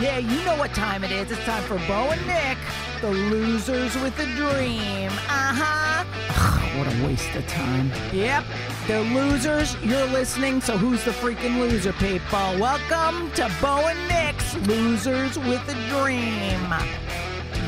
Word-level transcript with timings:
Yeah, 0.00 0.18
you 0.18 0.44
know 0.44 0.56
what 0.56 0.72
time 0.74 1.02
it 1.02 1.10
is. 1.10 1.32
It's 1.32 1.42
time 1.42 1.64
for 1.64 1.76
Bo 1.88 2.10
and 2.10 2.24
Nick, 2.24 2.56
the 3.00 3.10
losers 3.10 3.96
with 3.96 4.16
a 4.20 4.26
dream. 4.36 5.10
Uh 5.10 5.52
huh. 5.58 6.04
what 6.78 6.86
a 6.86 7.04
waste 7.04 7.34
of 7.34 7.44
time. 7.48 7.90
Yep, 8.12 8.44
they're 8.86 9.00
losers. 9.00 9.76
You're 9.82 10.06
listening, 10.06 10.60
so 10.60 10.78
who's 10.78 11.04
the 11.04 11.10
freaking 11.10 11.58
loser, 11.58 11.92
people? 11.94 12.38
Welcome 12.60 13.32
to 13.32 13.52
Bo 13.60 13.88
and 13.88 13.98
Nick's 14.06 14.54
Losers 14.68 15.36
with 15.36 15.68
a 15.68 15.74
Dream. 15.88 16.62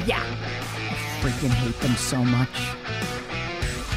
Yeah, 0.06 0.22
I 0.22 1.20
freaking 1.20 1.50
hate 1.50 1.80
them 1.80 1.96
so 1.96 2.24
much. 2.24 2.48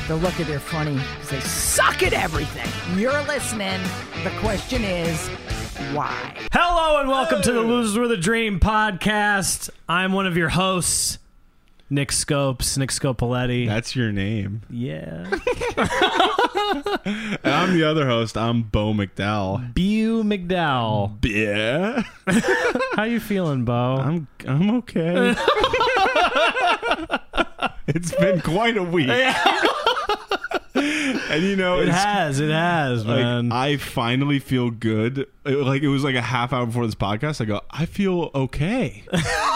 They'll 0.07 0.17
look 0.17 0.39
at 0.39 0.47
they're 0.47 0.59
funny 0.59 0.95
because 0.95 1.29
they 1.29 1.39
suck 1.41 2.01
at 2.01 2.13
everything. 2.13 2.97
You're 2.97 3.21
listening. 3.25 3.79
The 4.23 4.31
question 4.39 4.83
is, 4.83 5.29
why? 5.91 6.35
Hello 6.51 6.99
and 7.01 7.09
welcome 7.09 7.41
to 7.41 7.51
the 7.51 7.61
Losers 7.61 7.97
with 7.97 8.11
a 8.11 8.17
Dream 8.17 8.59
podcast. 8.59 9.69
I'm 9.89 10.13
one 10.13 10.25
of 10.25 10.37
your 10.37 10.49
hosts, 10.49 11.19
Nick 11.89 12.11
Scopes, 12.11 12.77
Nick 12.77 12.89
Scopoletti. 12.89 13.67
That's 13.67 13.95
your 13.95 14.11
name. 14.11 14.61
yeah. 14.69 15.29
And 17.43 17.53
I'm 17.53 17.73
the 17.73 17.83
other 17.83 18.07
host. 18.07 18.37
I'm 18.37 18.63
Bo 18.63 18.93
McDowell. 18.93 19.73
Bu 19.75 20.23
McDowell. 20.23 21.17
Yeah. 21.23 22.03
How 22.95 23.03
you 23.03 23.19
feeling, 23.19 23.65
Bo? 23.65 23.97
I'm 23.97 24.27
I'm 24.47 24.71
okay. 24.77 25.35
it's 27.87 28.15
been 28.15 28.41
quite 28.41 28.77
a 28.77 28.83
week. 28.83 29.09
and 30.83 31.43
you 31.43 31.55
know, 31.55 31.79
it 31.79 31.87
has, 31.89 32.39
it 32.39 32.49
has, 32.49 33.05
like 33.05 33.19
man. 33.19 33.51
I 33.51 33.77
finally 33.77 34.39
feel 34.39 34.69
good. 34.69 35.19
It- 35.45 35.57
like 35.57 35.81
it 35.83 35.89
was 35.89 36.03
like 36.03 36.15
a 36.15 36.21
half 36.21 36.53
hour 36.53 36.65
before 36.65 36.85
this 36.85 36.95
podcast. 36.95 37.41
I 37.41 37.45
go, 37.45 37.61
I 37.69 37.85
feel 37.85 38.31
okay 38.33 39.03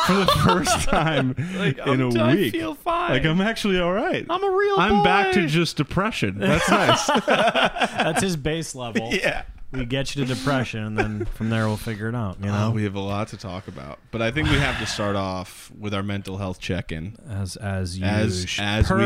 for 0.05 0.13
the 0.13 0.26
first 0.45 0.82
time 0.90 1.34
in 1.38 2.02
a 2.02 2.20
I 2.21 2.34
week. 2.35 2.54
I 2.55 2.57
feel 2.57 2.76
fine. 2.76 3.12
like 3.12 3.26
I'm 3.26 3.40
actually 3.41 3.79
all 3.79 3.93
right. 3.93 4.26
I'm 4.29 4.43
a 4.43 4.49
real 4.49 4.79
I'm 4.79 5.04
back 5.04 5.34
to 5.34 5.48
just 5.48 5.77
depression. 5.77 6.40
That's 6.40 6.70
nice. 6.70 7.07
That's 7.26 8.21
his 8.21 8.35
base 8.35 8.76
level. 8.76 9.09
yeah. 9.13 9.43
We 9.71 9.84
get 9.85 10.15
you 10.15 10.26
to 10.26 10.34
depression, 10.34 10.82
and 10.82 10.98
then 10.98 11.26
from 11.26 11.49
there 11.49 11.68
we'll 11.68 11.76
figure 11.76 12.07
it 12.07 12.15
out. 12.15 12.37
You 12.41 12.49
Oh, 12.49 12.54
know, 12.54 12.71
we 12.71 12.84
have 12.85 12.96
a 12.96 13.02
lot 13.02 13.27
to 13.30 13.37
talk 13.37 13.68
about, 13.68 13.99
but 14.12 14.21
I 14.21 14.32
think 14.32 14.49
we 14.49 14.55
have 14.57 14.80
to 14.80 14.85
start 14.85 15.18
off 15.18 15.70
with 15.77 15.93
our 15.93 16.04
mental 16.04 16.37
health 16.37 16.59
check-in. 16.62 17.18
as 17.30 17.57
as 17.57 17.98
you 17.99 18.05
As- 18.05 18.46
as 18.59 18.90
we 18.90 18.98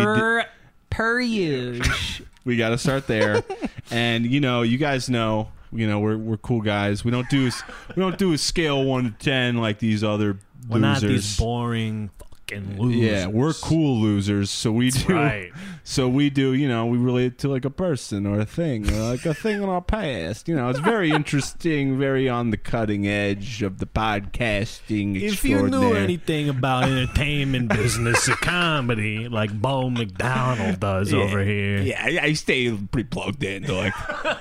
Per 0.92 1.16
per 1.16 1.20
use. 1.20 2.22
We 2.44 2.58
got 2.58 2.70
to 2.70 2.78
start 2.78 3.08
there, 3.08 3.44
and 3.92 4.25
you 4.25 4.39
know, 4.39 4.61
you 4.61 4.78
guys 4.78 5.09
know, 5.09 5.50
you 5.72 5.88
know, 5.88 6.00
we're 6.00 6.17
we're 6.17 6.38
cool 6.38 6.61
guys. 6.61 7.03
We 7.06 7.11
don't 7.11 7.30
do 7.30 7.45
we 7.45 8.02
don't 8.02 8.17
do 8.17 8.34
a 8.34 8.38
scale 8.38 8.84
one 8.84 9.03
to 9.06 9.12
ten 9.12 9.58
like 9.58 9.80
these 9.80 10.03
other 10.03 10.38
losers. 10.67 10.69
we're 10.69 10.80
not 10.80 11.02
losers. 11.02 11.09
these 11.23 11.38
boring 11.38 12.09
fucking 12.52 12.80
losers. 12.80 13.02
yeah, 13.02 13.28
we're 13.28 13.53
cool 13.53 14.00
losers, 14.02 14.50
so 14.50 14.72
we 14.72 14.89
do. 14.92 15.14
right. 15.14 15.52
So 15.84 16.08
we 16.08 16.30
do, 16.30 16.54
you 16.54 16.68
know, 16.68 16.86
we 16.86 16.98
relate 16.98 17.38
to 17.40 17.48
like 17.50 17.66
a 17.66 17.70
person 17.70 18.26
or 18.28 18.40
a 18.40 18.46
thing, 18.46 18.90
or 18.92 19.00
like 19.10 19.26
a 19.26 19.34
thing 19.34 19.62
in 19.64 19.68
our 19.70 19.82
past. 19.82 20.48
You 20.48 20.56
know, 20.56 20.70
it's 20.70 20.80
very 20.80 21.10
interesting, 21.22 21.98
very 21.98 22.30
on 22.30 22.52
the 22.52 22.58
cutting 22.58 23.08
edge 23.08 23.62
of 23.64 23.80
the 23.80 23.88
podcasting. 23.88 25.20
If 25.22 25.44
you 25.44 25.68
knew 25.68 25.94
anything 25.94 26.50
about 26.50 26.84
entertainment 26.86 27.70
business 27.76 28.30
or 28.30 28.36
comedy, 28.36 29.28
like 29.28 29.52
Bo 29.59 29.90
McDonald 29.90 30.80
does 30.80 31.14
over 31.14 31.44
here, 31.44 31.82
Yeah, 31.82 32.02
I, 32.04 32.20
I 32.28 32.34
stay 32.34 32.72
pretty 32.72 33.09
plugged 33.09 33.44
in 33.44 33.64
to 33.64 33.74
like 33.74 33.94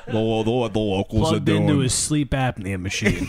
the, 0.07 0.13
the, 0.13 0.69
the 0.69 0.79
locals 0.79 1.31
plugged 1.31 1.37
are 1.49 1.53
doing. 1.53 1.69
into 1.69 1.81
his 1.81 1.95
sleep 1.95 2.31
apnea 2.31 2.81
machine, 2.81 3.29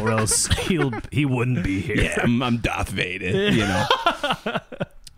or 0.00 0.10
else 0.10 0.46
he'll 0.66 0.92
he 1.12 1.24
wouldn't 1.24 1.62
be 1.64 1.80
here. 1.80 1.96
yeah, 1.96 2.18
I'm, 2.22 2.42
I'm 2.42 2.58
Darth 2.58 2.90
Vader, 2.90 3.50
you 3.52 3.60
know. 3.60 3.86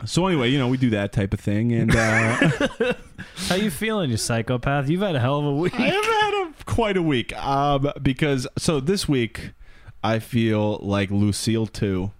So 0.05 0.27
anyway, 0.27 0.49
you 0.49 0.57
know, 0.59 0.67
we 0.67 0.77
do 0.77 0.89
that 0.91 1.11
type 1.11 1.33
of 1.33 1.39
thing, 1.39 1.71
and 1.73 1.95
uh, 1.95 2.49
How 3.47 3.55
you 3.55 3.71
feeling, 3.71 4.09
you 4.11 4.17
psychopath? 4.17 4.89
You've 4.89 5.01
had 5.01 5.15
a 5.15 5.19
hell 5.19 5.39
of 5.39 5.45
a 5.45 5.53
week. 5.53 5.73
I 5.79 5.87
have 5.87 6.05
had 6.05 6.33
a, 6.59 6.63
quite 6.65 6.97
a 6.97 7.01
week. 7.01 7.35
Um, 7.37 7.91
because 8.01 8.47
so 8.57 8.79
this 8.79 9.07
week, 9.09 9.51
I 10.03 10.19
feel 10.19 10.77
like 10.81 11.09
Lucille 11.11 11.65
too, 11.67 12.11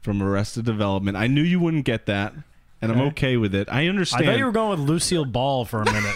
from 0.00 0.22
Arrested 0.22 0.64
Development. 0.64 1.16
I 1.16 1.26
knew 1.26 1.42
you 1.42 1.60
wouldn't 1.60 1.84
get 1.84 2.06
that, 2.06 2.32
and 2.80 2.90
I'm 2.92 2.98
Okay. 3.00 3.08
okay 3.08 3.36
with 3.36 3.54
it. 3.54 3.68
I 3.70 3.88
understand. 3.88 4.24
I 4.24 4.32
thought 4.32 4.38
you 4.38 4.44
were 4.46 4.52
going 4.52 4.78
with 4.80 4.88
Lucille 4.88 5.24
Ball 5.24 5.64
for 5.64 5.82
a 5.82 5.84
minute, 5.84 6.14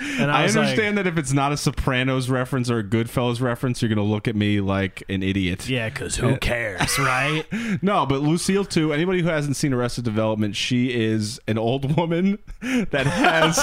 and 0.00 0.30
I, 0.30 0.42
I 0.42 0.44
understand 0.44 0.96
Like, 0.96 1.04
that 1.04 1.06
if 1.06 1.18
it's 1.18 1.32
not 1.32 1.52
a 1.52 1.56
Sopranos 1.56 2.28
reference 2.30 2.70
or 2.70 2.78
a 2.78 2.84
Goodfellas 2.84 3.40
reference, 3.40 3.82
you're 3.82 3.88
gonna 3.88 4.02
look 4.02 4.26
at 4.28 4.34
me 4.36 4.60
like 4.60 5.02
an 5.08 5.22
idiot. 5.22 5.68
yeah, 5.68 5.88
because 5.88 6.16
who 6.16 6.36
cares, 6.40 6.98
right? 6.98 7.44
No, 7.82 8.04
but 8.06 8.20
Lucille 8.20 8.64
too. 8.64 8.92
Anybody 8.92 9.22
who 9.22 9.28
hasn't 9.28 9.56
seen 9.56 9.72
Arrested 9.72 10.04
Development, 10.04 10.54
she 10.56 10.92
is 10.92 11.40
an 11.46 11.56
old 11.58 11.96
woman 11.96 12.38
that 12.60 13.06
has 13.06 13.56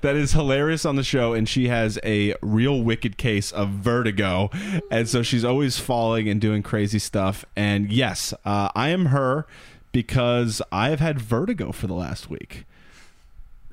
that 0.00 0.16
is 0.16 0.32
hilarious 0.32 0.84
on 0.84 0.96
the 0.96 1.02
show, 1.04 1.32
and 1.34 1.48
she 1.48 1.68
has 1.68 1.98
a 2.04 2.34
real 2.42 2.82
wicked 2.82 3.16
case 3.18 3.52
of 3.52 3.68
vertigo, 3.70 4.50
and 4.90 5.08
so 5.08 5.22
she's 5.22 5.44
always 5.44 5.78
falling 5.78 6.28
and 6.28 6.40
doing 6.40 6.62
crazy 6.62 6.98
stuff. 6.98 7.44
And 7.54 7.92
yes, 7.92 8.34
uh, 8.44 8.70
I 8.74 8.88
am 8.90 9.06
her 9.06 9.46
because 9.92 10.60
I 10.72 10.90
have 10.90 11.00
had 11.00 11.20
vertigo 11.20 11.72
for 11.72 11.86
the 11.86 11.94
last 11.94 12.28
week. 12.28 12.64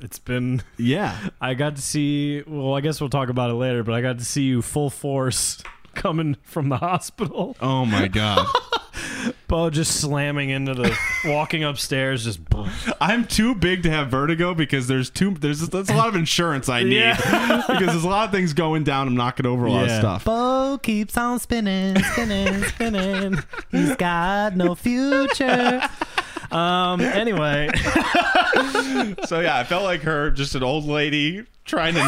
It's 0.03 0.19
been. 0.19 0.61
Yeah, 0.77 1.17
I 1.41 1.53
got 1.53 1.77
to 1.77 1.81
see. 1.81 2.43
Well, 2.45 2.73
I 2.75 2.81
guess 2.81 2.99
we'll 2.99 3.09
talk 3.09 3.29
about 3.29 3.49
it 3.49 3.53
later. 3.55 3.83
But 3.83 3.95
I 3.95 4.01
got 4.01 4.19
to 4.19 4.25
see 4.25 4.43
you 4.43 4.61
full 4.61 4.89
force 4.89 5.63
coming 5.95 6.35
from 6.43 6.69
the 6.69 6.77
hospital. 6.77 7.55
Oh 7.61 7.85
my 7.85 8.07
god. 8.09 8.45
Bo 9.47 9.69
just 9.69 10.01
slamming 10.01 10.49
into 10.49 10.73
the 10.73 10.97
walking 11.25 11.63
upstairs, 11.63 12.23
just 12.25 12.39
I'm 12.99 13.25
too 13.25 13.55
big 13.55 13.83
to 13.83 13.89
have 13.89 14.09
vertigo 14.09 14.53
because 14.53 14.87
there's 14.87 15.09
too 15.09 15.31
there's 15.31 15.61
that's 15.69 15.89
a 15.89 15.95
lot 15.95 16.07
of 16.09 16.15
insurance 16.15 16.67
I 16.69 16.83
need 16.83 16.97
Yeah. 16.97 17.15
because 17.67 17.87
there's 17.87 18.03
a 18.03 18.09
lot 18.09 18.25
of 18.25 18.31
things 18.31 18.53
going 18.53 18.83
down. 18.83 19.07
I'm 19.07 19.15
knocking 19.15 19.45
over 19.45 19.65
a 19.65 19.71
lot 19.71 19.85
of 19.85 19.91
stuff. 19.91 20.25
Bo 20.25 20.79
keeps 20.81 21.17
on 21.17 21.39
spinning, 21.39 21.97
spinning, 22.03 22.63
spinning. 22.63 23.39
He's 23.71 23.95
got 23.95 24.55
no 24.57 24.75
future. 24.75 25.81
Um. 26.53 27.01
Anyway, 27.01 27.69
So 29.25 29.39
yeah, 29.39 29.57
I 29.57 29.63
felt 29.63 29.83
like 29.83 30.01
her, 30.01 30.29
just 30.31 30.55
an 30.55 30.63
old 30.63 30.85
lady 30.85 31.43
trying 31.65 31.93
to 31.95 32.03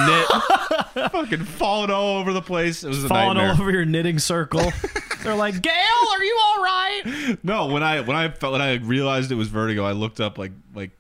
knit, 0.96 1.12
fucking 1.12 1.46
falling 1.46 1.90
all 1.90 2.18
over 2.18 2.34
the 2.34 2.42
place. 2.42 2.84
It 2.84 2.90
was 2.90 3.04
a 3.04 3.08
falling 3.10 3.38
nightmare. 3.38 3.56
all 3.56 3.62
over 3.62 3.72
your 3.72 3.86
knitting 3.86 4.20
circle. 4.20 4.72
They're 5.24 5.36
like, 5.36 5.62
Gail, 5.62 5.72
are 6.12 6.24
you 6.24 6.40
all 6.44 6.64
right? 6.64 7.38
No, 7.44 7.68
when 7.68 7.82
I 7.84 8.02
when 8.02 8.16
I 8.16 8.30
felt 8.30 8.52
when 8.54 8.62
I 8.62 8.76
realized 8.76 9.32
it 9.32 9.36
was 9.36 9.48
vertigo, 9.48 9.84
I 9.86 9.94
looked 9.94 10.20
up 10.22 10.38
like 10.38 10.52
like 10.74 10.92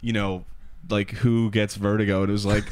you 0.00 0.12
know 0.12 0.44
like 0.88 1.10
who 1.10 1.50
gets 1.50 1.74
vertigo, 1.74 2.20
and 2.20 2.28
it 2.28 2.32
was 2.32 2.46
like 2.46 2.64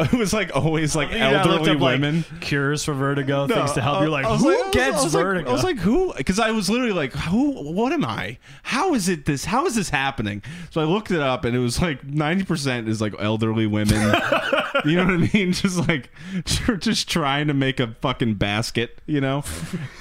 it 0.12 0.12
was 0.12 0.32
like 0.32 0.54
always 0.54 0.94
like 0.96 1.10
Yeah, 1.10 1.30
elderly 1.42 1.70
up, 1.70 1.80
like, 1.80 1.92
women. 2.00 2.24
cures 2.40 2.84
for 2.84 2.92
vertigo, 2.94 3.46
No, 3.46 3.54
things 3.54 3.72
to 3.72 3.80
help. 3.80 3.98
I- 3.98 4.00
You're 4.02 4.10
like, 4.10 4.24
I 4.26 4.32
was 4.32 4.40
who 4.42 4.50
I 4.50 4.56
was- 4.62 4.70
gets 4.74 4.98
I 4.98 5.02
was 5.04 5.14
like- 5.14 5.24
vertigo? 5.24 5.50
I 5.50 5.52
was 5.52 5.64
like, 5.64 5.78
who? 5.78 6.12
Because 6.16 6.38
I 6.38 6.50
was 6.50 6.68
literally 6.70 6.92
like, 6.92 7.12
who? 7.12 7.72
What 7.72 7.92
am 7.92 8.04
I? 8.04 8.38
How 8.62 8.94
is 8.94 9.08
it 9.08 9.26
this? 9.26 9.44
How 9.44 9.66
is 9.66 9.74
this 9.74 9.90
happening? 9.90 10.42
So 10.70 10.80
I 10.80 10.84
looked 10.84 11.10
it 11.10 11.20
up, 11.20 11.44
and 11.44 11.54
it 11.56 11.60
was 11.60 11.80
like 11.80 12.04
ninety 12.04 12.44
percent 12.44 12.88
is 12.88 13.00
like 13.00 13.14
elderly 13.18 13.66
women. 13.66 13.96
you 14.84 14.96
know 14.96 15.04
what 15.04 15.14
I 15.14 15.30
mean? 15.32 15.52
Just 15.52 15.86
like 15.88 16.10
just 16.78 17.08
trying 17.08 17.48
to 17.48 17.54
make 17.54 17.80
a 17.80 17.94
fucking 18.00 18.34
basket, 18.34 19.00
you 19.06 19.20
know. 19.20 19.42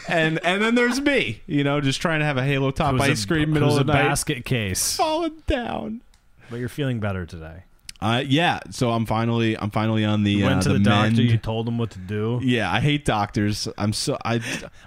And 0.07 0.39
and 0.45 0.61
then 0.61 0.75
there's 0.75 1.01
me, 1.01 1.41
you 1.47 1.63
know, 1.63 1.81
just 1.81 2.01
trying 2.01 2.19
to 2.19 2.25
have 2.25 2.37
a 2.37 2.43
Halo 2.43 2.71
top 2.71 2.99
ice 2.99 3.25
cream 3.25 3.51
middle 3.51 3.77
of 3.77 3.85
the 3.85 3.91
a 3.91 3.95
night, 3.95 4.07
basket 4.09 4.45
case. 4.45 4.95
falling 4.95 5.43
down. 5.47 6.01
But 6.49 6.59
you're 6.59 6.69
feeling 6.69 6.99
better 6.99 7.25
today. 7.25 7.63
Uh, 8.01 8.23
yeah. 8.25 8.59
So 8.71 8.91
I'm 8.91 9.05
finally 9.05 9.57
I'm 9.57 9.71
finally 9.71 10.05
on 10.05 10.23
the 10.23 10.31
You 10.31 10.45
went 10.45 10.59
uh, 10.59 10.63
to 10.63 10.69
the, 10.69 10.73
the 10.75 10.83
doctor. 10.85 11.01
mend. 11.15 11.17
You 11.17 11.37
told 11.37 11.67
him 11.67 11.77
what 11.77 11.91
to 11.91 11.99
do. 11.99 12.39
Yeah, 12.41 12.71
I 12.71 12.79
hate 12.79 13.03
doctors. 13.03 13.67
I'm 13.77 13.91
so 13.91 14.17
I 14.23 14.41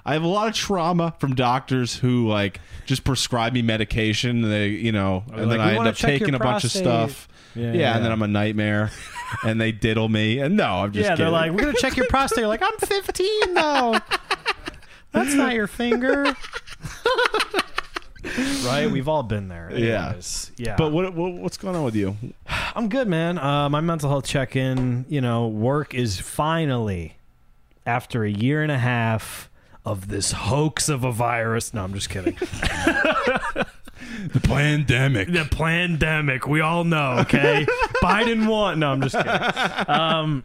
I 0.06 0.14
have 0.14 0.22
a 0.22 0.26
lot 0.28 0.48
of 0.48 0.54
trauma 0.54 1.14
from 1.18 1.34
doctors 1.34 1.94
who 1.96 2.26
like 2.28 2.60
just 2.86 3.04
prescribe 3.04 3.52
me 3.52 3.60
medication. 3.62 4.40
They 4.42 4.68
you 4.68 4.92
know, 4.92 5.24
and 5.30 5.40
like, 5.42 5.48
then 5.50 5.60
I 5.60 5.74
end 5.76 5.86
up 5.88 5.96
taking 5.96 6.34
a 6.34 6.38
bunch 6.38 6.64
of 6.64 6.70
stuff. 6.70 7.28
Yeah, 7.54 7.64
Yeah, 7.66 7.72
yeah. 7.80 7.96
and 7.96 8.04
then 8.04 8.12
I'm 8.12 8.22
a 8.22 8.28
nightmare, 8.28 8.90
and 9.44 9.60
they 9.60 9.72
diddle 9.72 10.08
me. 10.08 10.38
And 10.38 10.56
no, 10.56 10.64
I'm 10.84 10.92
just 10.92 11.02
yeah, 11.04 11.10
kidding. 11.10 11.24
they're 11.26 11.30
like, 11.32 11.52
we're 11.52 11.60
gonna 11.66 11.74
check 11.78 11.98
your 11.98 12.06
prostate. 12.08 12.38
You're 12.38 12.48
like, 12.48 12.62
I'm 12.62 12.78
15 12.78 13.52
though. 13.54 13.98
That's 15.12 15.34
not 15.34 15.52
your 15.52 15.66
finger. 15.66 16.34
right? 18.64 18.88
We've 18.90 19.08
all 19.08 19.22
been 19.22 19.48
there. 19.48 19.70
Yeah. 19.74 20.14
Yeah. 20.56 20.76
but 20.76 20.92
what, 20.92 21.12
what 21.14 21.32
what's 21.34 21.56
going 21.56 21.76
on 21.76 21.84
with 21.84 21.96
you? 21.96 22.16
I'm 22.74 22.88
good, 22.88 23.08
man. 23.08 23.38
Uh, 23.38 23.68
my 23.68 23.80
mental 23.80 24.08
health 24.10 24.26
check 24.26 24.56
in, 24.56 25.04
you 25.08 25.20
know, 25.20 25.48
work 25.48 25.94
is 25.94 26.20
finally, 26.20 27.16
after 27.86 28.24
a 28.24 28.30
year 28.30 28.62
and 28.62 28.70
a 28.72 28.78
half 28.78 29.50
of 29.84 30.08
this 30.08 30.32
hoax 30.32 30.88
of 30.88 31.04
a 31.04 31.12
virus. 31.12 31.74
No, 31.74 31.82
I'm 31.84 31.94
just 31.94 32.10
kidding. 32.10 32.36
The 34.32 34.40
pandemic. 34.40 35.32
the 35.32 35.44
pandemic, 35.44 36.46
we 36.46 36.60
all 36.60 36.84
know, 36.84 37.18
okay? 37.20 37.66
Biden 38.02 38.46
won. 38.46 38.78
No, 38.78 38.92
I'm 38.92 39.00
just 39.00 39.16
kidding. 39.16 39.32
Um, 39.88 40.44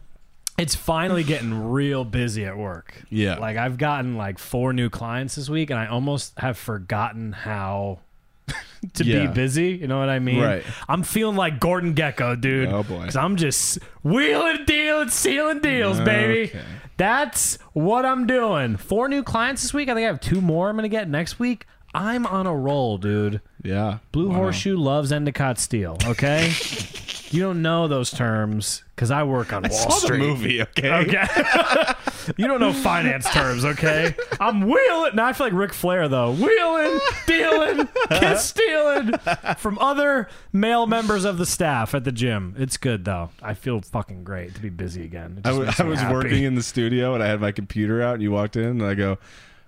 It's 0.58 0.74
finally 0.74 1.22
getting 1.22 1.70
real 1.70 2.04
busy 2.04 2.44
at 2.44 2.56
work. 2.56 3.02
Yeah. 3.10 3.38
Like 3.38 3.56
I've 3.56 3.78
gotten 3.78 4.16
like 4.16 4.38
four 4.38 4.72
new 4.72 4.90
clients 4.90 5.36
this 5.36 5.48
week 5.48 5.70
and 5.70 5.78
I 5.78 5.86
almost 5.86 6.38
have 6.38 6.58
forgotten 6.58 7.32
how 7.32 8.00
to 8.94 9.04
Yeah. 9.04 9.26
be 9.26 9.32
busy. 9.34 9.70
You 9.72 9.86
know 9.86 9.98
what 9.98 10.08
I 10.08 10.18
mean? 10.18 10.40
Right. 10.42 10.64
I'm 10.88 11.02
feeling 11.04 11.36
like 11.36 11.60
Gordon 11.60 11.94
Gekko, 11.94 12.40
dude. 12.40 12.68
Oh, 12.70 12.82
boy. 12.82 13.00
Because 13.00 13.16
I'm 13.16 13.36
just 13.36 13.78
wheeling 14.02 14.64
dealing, 14.66 15.08
sealing 15.10 15.60
deals, 15.60 16.00
baby. 16.00 16.50
Okay. 16.50 16.62
That's 16.96 17.58
what 17.74 18.04
I'm 18.04 18.26
doing. 18.26 18.76
Four 18.76 19.08
new 19.08 19.22
clients 19.22 19.62
this 19.62 19.72
week. 19.72 19.88
I 19.88 19.94
think 19.94 20.04
I 20.04 20.08
have 20.08 20.18
two 20.20 20.40
more 20.40 20.68
I'm 20.68 20.74
going 20.74 20.82
to 20.82 20.88
get 20.88 21.08
next 21.08 21.38
week. 21.38 21.66
I'm 21.94 22.26
on 22.26 22.46
a 22.46 22.54
roll, 22.54 22.98
dude. 22.98 23.40
Yeah. 23.62 23.98
Blue 24.12 24.28
Wow. 24.28 24.36
Horseshoe 24.36 24.76
loves 24.76 25.10
Anacott 25.10 25.58
Steel, 25.58 25.96
okay? 26.04 26.52
you 27.30 27.40
don't 27.42 27.62
know 27.62 27.88
those 27.88 28.10
terms 28.10 28.84
because 28.94 29.10
I 29.10 29.22
work 29.22 29.52
on 29.52 29.62
Wall 29.62 29.70
Saw 29.72 29.88
the 29.88 29.94
Street. 29.94 30.18
movie, 30.20 30.62
okay? 30.62 30.90
Okay. 30.92 31.24
you 32.36 32.46
don't 32.46 32.60
know 32.60 32.72
finance 32.72 33.28
terms, 33.30 33.64
okay? 33.64 34.14
I'm 34.38 34.60
wheeling. 34.62 35.14
Now 35.16 35.26
I 35.26 35.32
feel 35.32 35.46
like 35.46 35.54
Ric 35.54 35.72
Flair, 35.72 36.08
though. 36.08 36.32
Wheeling, 36.32 37.00
dealing, 37.26 37.88
kiss 38.10 38.44
stealing 38.44 39.14
from 39.56 39.78
other 39.78 40.28
male 40.52 40.86
members 40.86 41.24
of 41.24 41.38
the 41.38 41.46
staff 41.46 41.94
at 41.94 42.04
the 42.04 42.12
gym. 42.12 42.54
It's 42.58 42.76
good, 42.76 43.04
though. 43.06 43.30
I 43.42 43.54
feel 43.54 43.80
fucking 43.80 44.24
great 44.24 44.54
to 44.54 44.60
be 44.60 44.68
busy 44.68 45.04
again. 45.04 45.40
It 45.44 45.48
I 45.48 45.64
just 45.64 45.80
I 45.80 45.84
was 45.84 46.00
happy. 46.00 46.14
working 46.14 46.44
in 46.44 46.54
the 46.54 46.62
studio 46.62 47.14
and 47.14 47.22
I 47.22 47.28
had 47.28 47.40
my 47.40 47.50
computer 47.52 48.02
out 48.02 48.14
and 48.14 48.22
you 48.22 48.30
walked 48.30 48.56
in 48.56 48.64
and 48.64 48.82
I 48.84 48.94
go, 48.94 49.18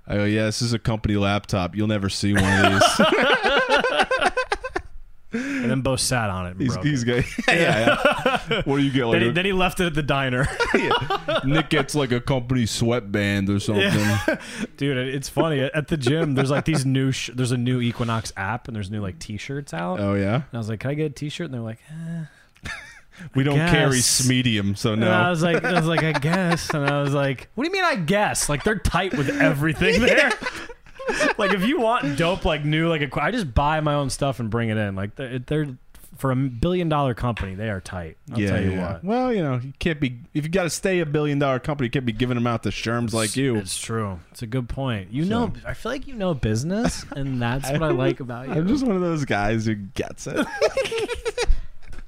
I 0.06 0.16
go, 0.16 0.24
yeah, 0.24 0.44
this 0.46 0.60
is 0.62 0.72
a 0.72 0.78
company 0.78 1.16
laptop. 1.16 1.76
You'll 1.76 1.86
never 1.88 2.08
see 2.08 2.32
one 2.34 2.42
of 2.44 2.72
these. 2.72 3.06
And 5.32 5.70
then 5.70 5.80
both 5.82 6.00
sat 6.00 6.28
on 6.28 6.46
it 6.48 6.50
and 6.52 6.60
he's 6.60 6.72
broke 6.74 6.84
he's 6.86 7.02
it. 7.04 7.06
got, 7.06 7.24
yeah, 7.54 8.42
yeah. 8.50 8.62
What 8.64 8.78
do 8.78 8.82
you 8.82 8.90
get? 8.90 9.04
Like 9.04 9.12
Then 9.12 9.22
he, 9.22 9.28
a- 9.28 9.32
then 9.32 9.44
he 9.44 9.52
left 9.52 9.78
it 9.78 9.86
at 9.86 9.94
the 9.94 10.02
diner. 10.02 10.48
Nick 11.44 11.68
gets 11.70 11.94
like 11.94 12.10
a 12.10 12.20
company 12.20 12.66
sweatband 12.66 13.48
or 13.48 13.60
something. 13.60 13.92
Dude, 14.76 14.96
it- 14.96 15.14
it's 15.14 15.28
funny. 15.28 15.60
At 15.60 15.86
the 15.86 15.96
gym, 15.96 16.34
there's 16.34 16.50
like 16.50 16.64
these 16.64 16.84
new, 16.84 17.12
sh- 17.12 17.30
there's 17.32 17.52
a 17.52 17.56
new 17.56 17.80
Equinox 17.80 18.32
app 18.36 18.66
and 18.66 18.74
there's 18.74 18.90
new 18.90 19.00
like 19.00 19.20
t 19.20 19.36
shirts 19.36 19.72
out. 19.72 20.00
Oh 20.00 20.14
yeah, 20.14 20.34
And 20.34 20.44
I 20.52 20.56
was 20.58 20.68
like, 20.68 20.80
can 20.80 20.90
I 20.90 20.94
get 20.94 21.06
a 21.06 21.14
t 21.14 21.28
shirt? 21.28 21.44
And 21.44 21.54
they're 21.54 21.60
like, 21.60 21.78
eh. 21.88 22.24
We 23.34 23.44
don't 23.44 23.56
carry 23.56 23.96
guess. 23.96 24.26
medium, 24.28 24.74
so 24.74 24.92
And 24.92 25.04
I 25.04 25.30
was 25.30 25.42
like, 25.42 25.64
I 25.64 25.72
was 25.72 25.86
like, 25.86 26.02
I 26.02 26.12
guess. 26.12 26.70
And 26.70 26.84
I 26.86 27.02
was 27.02 27.12
like, 27.12 27.48
what 27.54 27.64
do 27.64 27.68
you 27.68 27.72
mean 27.72 27.84
I 27.84 27.96
guess? 27.96 28.48
Like 28.48 28.64
they're 28.64 28.78
tight 28.78 29.16
with 29.16 29.28
everything 29.28 30.00
there. 30.02 30.32
like 31.38 31.52
if 31.52 31.64
you 31.64 31.80
want 31.80 32.16
dope, 32.16 32.44
like 32.44 32.64
new, 32.64 32.88
like 32.88 33.02
a, 33.02 33.22
I 33.22 33.30
just 33.30 33.54
buy 33.54 33.80
my 33.80 33.94
own 33.94 34.10
stuff 34.10 34.40
and 34.40 34.50
bring 34.50 34.68
it 34.68 34.76
in. 34.76 34.94
Like 34.94 35.16
they're, 35.16 35.38
they're 35.38 35.76
for 36.20 36.30
a 36.30 36.36
billion 36.36 36.88
dollar 36.88 37.14
company, 37.14 37.54
they 37.54 37.70
are 37.70 37.80
tight. 37.80 38.18
I'll 38.30 38.38
yeah, 38.38 38.50
tell 38.50 38.62
you 38.62 38.72
yeah. 38.72 38.92
what. 38.92 39.04
Well, 39.04 39.32
you 39.32 39.42
know, 39.42 39.58
you 39.62 39.72
can't 39.78 39.98
be 39.98 40.20
if 40.34 40.44
you 40.44 40.50
got 40.50 40.64
to 40.64 40.70
stay 40.70 41.00
a 41.00 41.06
billion 41.06 41.38
dollar 41.38 41.58
company, 41.58 41.86
you 41.86 41.90
can't 41.90 42.04
be 42.04 42.12
giving 42.12 42.34
them 42.34 42.46
out 42.46 42.62
to 42.64 42.68
sherms 42.68 43.14
like 43.14 43.36
you. 43.36 43.56
It's 43.56 43.78
true. 43.78 44.20
It's 44.30 44.42
a 44.42 44.46
good 44.46 44.68
point. 44.68 45.12
You 45.12 45.24
know, 45.24 45.52
I 45.66 45.72
feel 45.72 45.92
like 45.92 46.06
you 46.06 46.14
know 46.14 46.34
business, 46.34 47.06
and 47.16 47.40
that's 47.40 47.70
what 47.72 47.82
I 47.82 47.90
like 47.90 48.20
about 48.20 48.48
you. 48.48 48.54
I'm 48.54 48.68
just 48.68 48.84
one 48.84 48.96
of 48.96 49.02
those 49.02 49.24
guys 49.24 49.64
who 49.64 49.74
gets 49.74 50.26
it. 50.26 50.46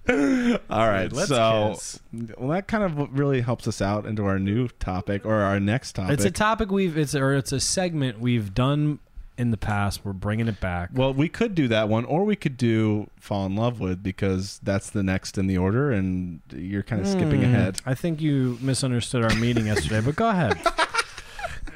All 0.08 0.88
right, 0.88 1.04
Dude, 1.04 1.12
let's 1.12 1.28
so 1.28 1.70
kiss. 1.74 2.00
well, 2.36 2.48
that 2.50 2.66
kind 2.66 2.82
of 2.82 3.16
really 3.16 3.40
helps 3.40 3.68
us 3.68 3.80
out 3.80 4.04
into 4.04 4.24
our 4.24 4.38
new 4.38 4.66
topic 4.80 5.24
or 5.24 5.34
our 5.36 5.60
next 5.60 5.92
topic. 5.92 6.14
It's 6.14 6.24
a 6.24 6.30
topic 6.30 6.70
we've 6.72 6.96
it's 6.98 7.14
or 7.14 7.34
it's 7.34 7.52
a 7.52 7.60
segment 7.60 8.18
we've 8.18 8.52
done 8.52 8.98
in 9.38 9.50
the 9.52 9.56
past. 9.56 10.04
We're 10.04 10.12
bringing 10.12 10.48
it 10.48 10.60
back. 10.60 10.90
well, 10.92 11.14
we 11.14 11.28
could 11.28 11.54
do 11.54 11.68
that 11.68 11.88
one, 11.88 12.04
or 12.04 12.24
we 12.24 12.34
could 12.34 12.56
do 12.56 13.08
fall 13.20 13.46
in 13.46 13.54
love 13.54 13.78
with 13.80 14.02
because 14.02 14.60
that's 14.64 14.90
the 14.90 15.02
next 15.04 15.38
in 15.38 15.46
the 15.46 15.56
order, 15.58 15.92
and 15.92 16.40
you're 16.52 16.82
kind 16.82 17.00
of 17.00 17.06
skipping 17.06 17.40
Hmm. 17.42 17.54
ahead. 17.54 17.80
I 17.86 17.94
think 17.94 18.20
you 18.20 18.58
misunderstood 18.60 19.22
our 19.24 19.34
meeting 19.36 19.66
yesterday, 19.66 20.00
but 20.00 20.16
go 20.16 20.28
ahead. 20.28 20.60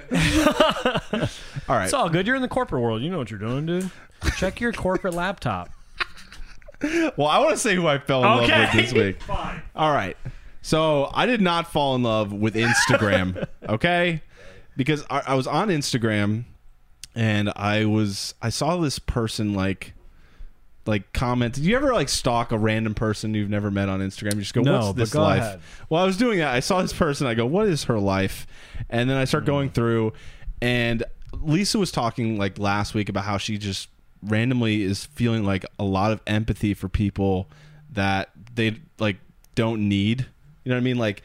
All 1.69 1.75
right, 1.77 1.85
It's 1.85 1.93
all 1.95 2.09
good. 2.09 2.27
You're 2.27 2.37
in 2.37 2.43
the 2.43 2.49
corporate 2.49 2.83
world. 2.83 3.03
You 3.03 3.11
know 3.11 3.19
what 3.19 3.31
you're 3.31 3.41
doing, 3.41 3.67
dude. 3.67 3.91
Check 4.37 4.61
your 4.61 4.73
corporate 4.73 5.15
laptop. 5.15 5.71
Well, 6.83 7.27
I 7.29 7.39
want 7.39 7.51
to 7.53 7.57
say 7.59 7.75
who 7.75 7.87
I 7.87 7.99
fell 7.99 8.21
in 8.25 8.49
love 8.49 8.73
with 8.75 8.85
this 8.85 8.93
week. 8.93 9.23
Fine. 9.27 9.63
All 9.75 9.93
right. 9.93 10.17
So 10.63 11.11
I 11.15 11.27
did 11.27 11.41
not 11.41 11.71
fall 11.71 11.95
in 11.95 12.03
love 12.03 12.33
with 12.33 12.55
Instagram, 12.55 13.47
okay? 13.69 14.21
Because 14.77 15.05
I, 15.09 15.23
I 15.29 15.35
was 15.35 15.47
on 15.47 15.69
Instagram 15.69 16.45
and 17.15 17.51
I 17.57 17.85
was 17.85 18.35
I 18.43 18.49
saw 18.51 18.77
this 18.79 18.99
person 18.99 19.55
like 19.55 19.95
like 20.87 21.13
comment. 21.13 21.55
Did 21.55 21.65
you 21.65 21.77
ever 21.77 21.93
like 21.95 22.09
stalk 22.09 22.53
a 22.53 22.59
random 22.59 22.95
person 22.95 23.33
you've 23.35 23.49
never 23.51 23.71
met 23.71 23.89
on 23.89 24.01
Instagram? 24.01 24.35
You 24.35 24.41
just 24.43 24.55
go, 24.55 24.61
No, 24.63 24.79
"What's 24.87 24.99
this 24.99 25.13
go 25.13 25.23
life?" 25.23 25.41
ahead. 25.41 25.61
Well, 25.89 26.03
I 26.03 26.07
was 26.07 26.17
doing 26.17 26.39
that. 26.41 26.53
I 26.55 26.61
saw 26.61 26.83
this 26.83 26.93
person. 26.93 27.27
I 27.27 27.35
go, 27.35 27.47
"What 27.47 27.67
is 27.69 27.85
her 27.85 27.99
life?" 27.99 28.47
And 28.91 29.09
then 29.09 29.17
I 29.17 29.25
start 29.25 29.45
Hmm. 29.45 29.47
going 29.49 29.71
through, 29.71 30.13
and 30.61 31.03
Lisa 31.33 31.79
was 31.79 31.91
talking 31.91 32.39
like 32.39 32.59
last 32.59 32.93
week 32.95 33.09
about 33.09 33.25
how 33.25 33.39
she 33.39 33.57
just 33.59 33.89
randomly 34.23 34.83
is 34.83 35.05
feeling 35.07 35.45
like 35.45 35.65
a 35.79 35.85
lot 35.85 36.13
of 36.13 36.21
empathy 36.27 36.75
for 36.75 36.89
people 36.89 37.49
that 37.93 38.31
they 38.55 38.81
like 38.99 39.17
don't 39.55 39.89
need. 39.89 40.27
You 40.65 40.71
know 40.71 40.77
what 40.77 40.81
I 40.81 40.85
mean? 40.85 40.99
Like 40.99 41.23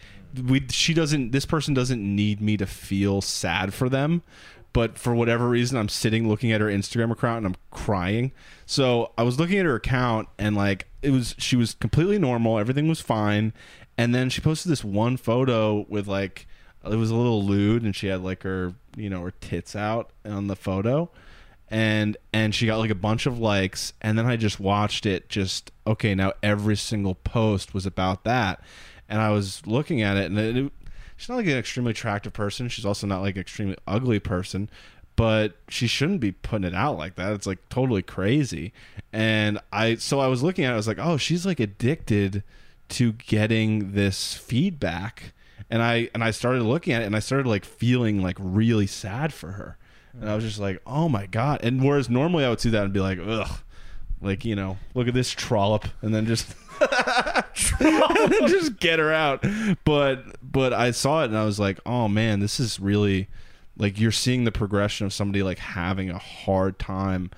we 0.47 0.65
she 0.69 0.93
doesn't 0.93 1.31
this 1.31 1.45
person 1.45 1.73
doesn't 1.73 2.03
need 2.03 2.41
me 2.41 2.57
to 2.57 2.65
feel 2.65 3.21
sad 3.21 3.73
for 3.73 3.89
them, 3.89 4.23
but 4.73 4.97
for 4.97 5.13
whatever 5.13 5.49
reason 5.49 5.77
I'm 5.77 5.89
sitting 5.89 6.27
looking 6.27 6.51
at 6.51 6.61
her 6.61 6.67
Instagram 6.67 7.11
account 7.11 7.45
and 7.45 7.47
I'm 7.47 7.61
crying. 7.71 8.31
So 8.65 9.11
I 9.17 9.23
was 9.23 9.39
looking 9.39 9.59
at 9.59 9.65
her 9.65 9.75
account 9.75 10.29
and 10.37 10.55
like 10.55 10.87
it 11.01 11.11
was 11.11 11.35
she 11.37 11.55
was 11.55 11.73
completely 11.75 12.17
normal, 12.17 12.57
everything 12.57 12.87
was 12.87 13.01
fine, 13.01 13.53
and 13.97 14.15
then 14.15 14.29
she 14.29 14.41
posted 14.41 14.71
this 14.71 14.83
one 14.83 15.17
photo 15.17 15.85
with 15.89 16.07
like 16.07 16.47
it 16.85 16.95
was 16.95 17.11
a 17.11 17.15
little 17.15 17.43
lewd 17.43 17.83
and 17.83 17.95
she 17.95 18.07
had 18.07 18.21
like 18.23 18.43
her 18.43 18.73
you 18.95 19.09
know 19.09 19.21
her 19.21 19.31
tits 19.41 19.75
out 19.75 20.09
on 20.25 20.47
the 20.47 20.55
photo 20.55 21.09
and 21.71 22.17
and 22.33 22.53
she 22.53 22.65
got 22.67 22.77
like 22.77 22.89
a 22.91 22.95
bunch 22.95 23.25
of 23.25 23.39
likes 23.39 23.93
and 24.01 24.17
then 24.17 24.25
i 24.25 24.35
just 24.35 24.59
watched 24.59 25.05
it 25.05 25.29
just 25.29 25.71
okay 25.87 26.13
now 26.13 26.33
every 26.43 26.75
single 26.75 27.15
post 27.15 27.73
was 27.73 27.85
about 27.85 28.23
that. 28.25 28.61
And 29.09 29.21
i 29.21 29.29
was 29.29 29.65
looking 29.65 30.01
at 30.01 30.17
it 30.17 30.25
and 30.29 30.37
it, 30.37 30.57
it- 30.57 30.73
she's 31.17 31.29
not 31.29 31.35
like 31.37 31.45
an 31.45 31.57
extremely 31.57 31.91
attractive 31.91 32.33
person. 32.33 32.67
She's 32.67 32.85
also 32.85 33.05
not 33.05 33.21
like 33.21 33.35
an 33.35 33.41
extremely 33.41 33.77
ugly 33.87 34.19
person 34.19 34.69
but 35.17 35.55
she 35.69 35.85
shouldn't 35.87 36.19
be 36.19 36.31
putting 36.31 36.63
it 36.65 36.73
out 36.73 36.97
like 36.97 37.15
that. 37.15 37.33
It's 37.33 37.45
like 37.45 37.59
totally 37.69 38.01
crazy. 38.01 38.73
And 39.13 39.59
i 39.71 39.95
so 39.95 40.19
i 40.19 40.27
was 40.27 40.41
looking 40.43 40.65
at 40.65 40.71
it 40.71 40.73
i 40.73 40.77
was 40.77 40.87
like 40.87 40.99
oh 40.99 41.17
she's 41.17 41.45
like 41.45 41.59
addicted 41.59 42.43
to 42.89 43.13
getting 43.13 43.93
this 43.93 44.33
feedback. 44.33 45.33
And 45.69 45.81
i 45.81 46.09
and 46.13 46.23
i 46.23 46.31
started 46.31 46.63
looking 46.63 46.91
at 46.93 47.01
it 47.01 47.05
and 47.05 47.15
i 47.15 47.19
started 47.19 47.47
like 47.47 47.63
feeling 47.65 48.21
like 48.21 48.35
really 48.39 48.87
sad 48.87 49.31
for 49.33 49.51
her 49.53 49.77
and 50.19 50.29
I 50.29 50.35
was 50.35 50.43
just 50.43 50.59
like, 50.59 50.81
oh 50.85 51.09
my 51.09 51.25
God. 51.25 51.61
And 51.63 51.83
whereas 51.83 52.09
normally 52.09 52.45
I 52.45 52.49
would 52.49 52.59
see 52.59 52.69
that 52.71 52.83
and 52.83 52.93
be 52.93 52.99
like, 52.99 53.19
ugh, 53.23 53.59
like, 54.21 54.45
you 54.45 54.55
know, 54.55 54.77
look 54.93 55.07
at 55.07 55.13
this 55.13 55.31
trollop 55.31 55.85
and 56.01 56.13
then 56.13 56.25
just. 56.25 56.53
and 57.79 58.47
just 58.47 58.79
get 58.79 58.97
her 58.97 59.13
out. 59.13 59.45
But 59.83 60.23
but 60.41 60.73
I 60.73 60.91
saw 60.91 61.21
it 61.21 61.25
and 61.25 61.37
I 61.37 61.45
was 61.45 61.59
like, 61.59 61.79
oh 61.85 62.07
man, 62.07 62.39
this 62.39 62.59
is 62.59 62.79
really 62.79 63.27
like 63.77 63.99
you're 63.99 64.11
seeing 64.11 64.45
the 64.45 64.51
progression 64.51 65.05
of 65.05 65.13
somebody 65.13 65.43
like 65.43 65.59
having 65.59 66.09
a 66.09 66.17
hard 66.17 66.79
time 66.79 67.29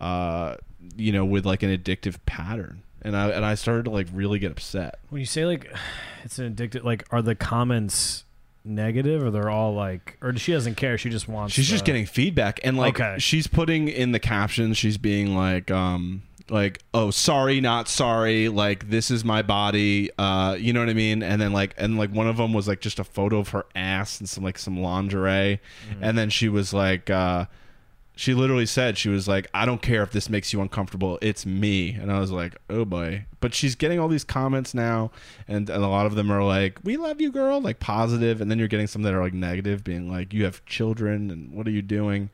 uh 0.00 0.56
you 0.96 1.12
know, 1.12 1.24
with 1.24 1.46
like 1.46 1.62
an 1.62 1.74
addictive 1.74 2.18
pattern. 2.26 2.82
And 3.02 3.16
I 3.16 3.30
and 3.30 3.44
I 3.44 3.54
started 3.54 3.86
to 3.86 3.90
like 3.90 4.08
really 4.12 4.38
get 4.38 4.52
upset. 4.52 4.98
When 5.08 5.20
you 5.20 5.26
say 5.26 5.46
like 5.46 5.72
it's 6.24 6.38
an 6.38 6.54
addictive 6.54 6.84
like 6.84 7.06
are 7.10 7.22
the 7.22 7.34
comments 7.34 8.24
negative 8.64 9.22
or 9.22 9.30
they're 9.30 9.50
all 9.50 9.74
like, 9.74 10.16
or 10.20 10.36
she 10.36 10.52
doesn't 10.52 10.74
care? 10.76 10.98
She 10.98 11.10
just 11.10 11.28
wants. 11.28 11.54
She's 11.54 11.68
just 11.68 11.84
getting 11.84 12.06
feedback 12.06 12.60
and 12.64 12.76
like 12.76 13.00
Okay. 13.00 13.18
she's 13.18 13.46
putting 13.46 13.88
in 13.88 14.12
the 14.12 14.18
captions 14.18 14.76
she's 14.78 14.98
being 14.98 15.34
like 15.36 15.70
um 15.70 16.22
like 16.48 16.80
oh 16.92 17.12
sorry 17.12 17.60
not 17.60 17.86
sorry 17.88 18.48
like 18.48 18.90
this 18.90 19.08
is 19.08 19.24
my 19.24 19.40
body 19.40 20.10
uh 20.18 20.56
you 20.58 20.72
know 20.72 20.80
what 20.80 20.88
i 20.88 20.92
mean 20.94 21.22
and 21.22 21.40
then 21.40 21.52
like 21.52 21.72
and 21.78 21.96
like 21.96 22.10
one 22.10 22.26
of 22.26 22.38
them 22.38 22.52
was 22.52 22.66
like 22.66 22.80
just 22.80 22.98
a 22.98 23.04
photo 23.04 23.38
of 23.38 23.50
her 23.50 23.64
ass 23.76 24.18
and 24.18 24.28
some 24.28 24.42
like 24.42 24.58
some 24.58 24.76
lingerie 24.82 25.60
and 26.00 26.18
then 26.18 26.28
she 26.28 26.48
was 26.48 26.74
like 26.74 27.08
uh 27.08 27.44
she 28.20 28.34
literally 28.34 28.66
said 28.66 28.98
she 28.98 29.08
was 29.08 29.26
like 29.26 29.48
i 29.54 29.64
don't 29.64 29.80
care 29.80 30.02
if 30.02 30.12
this 30.12 30.28
makes 30.28 30.52
you 30.52 30.60
uncomfortable 30.60 31.18
it's 31.22 31.46
me 31.46 31.92
and 31.92 32.12
i 32.12 32.20
was 32.20 32.30
like 32.30 32.54
oh 32.68 32.84
boy 32.84 33.24
but 33.40 33.54
she's 33.54 33.74
getting 33.74 33.98
all 33.98 34.08
these 34.08 34.24
comments 34.24 34.74
now 34.74 35.10
and, 35.48 35.70
and 35.70 35.82
a 35.82 35.88
lot 35.88 36.04
of 36.04 36.16
them 36.16 36.30
are 36.30 36.44
like 36.44 36.78
we 36.84 36.98
love 36.98 37.18
you 37.18 37.32
girl 37.32 37.62
like 37.62 37.80
positive 37.80 38.42
and 38.42 38.50
then 38.50 38.58
you're 38.58 38.68
getting 38.68 38.86
some 38.86 39.00
that 39.00 39.14
are 39.14 39.22
like 39.22 39.32
negative 39.32 39.82
being 39.82 40.12
like 40.12 40.34
you 40.34 40.44
have 40.44 40.62
children 40.66 41.30
and 41.30 41.50
what 41.50 41.66
are 41.66 41.70
you 41.70 41.80
doing 41.80 42.28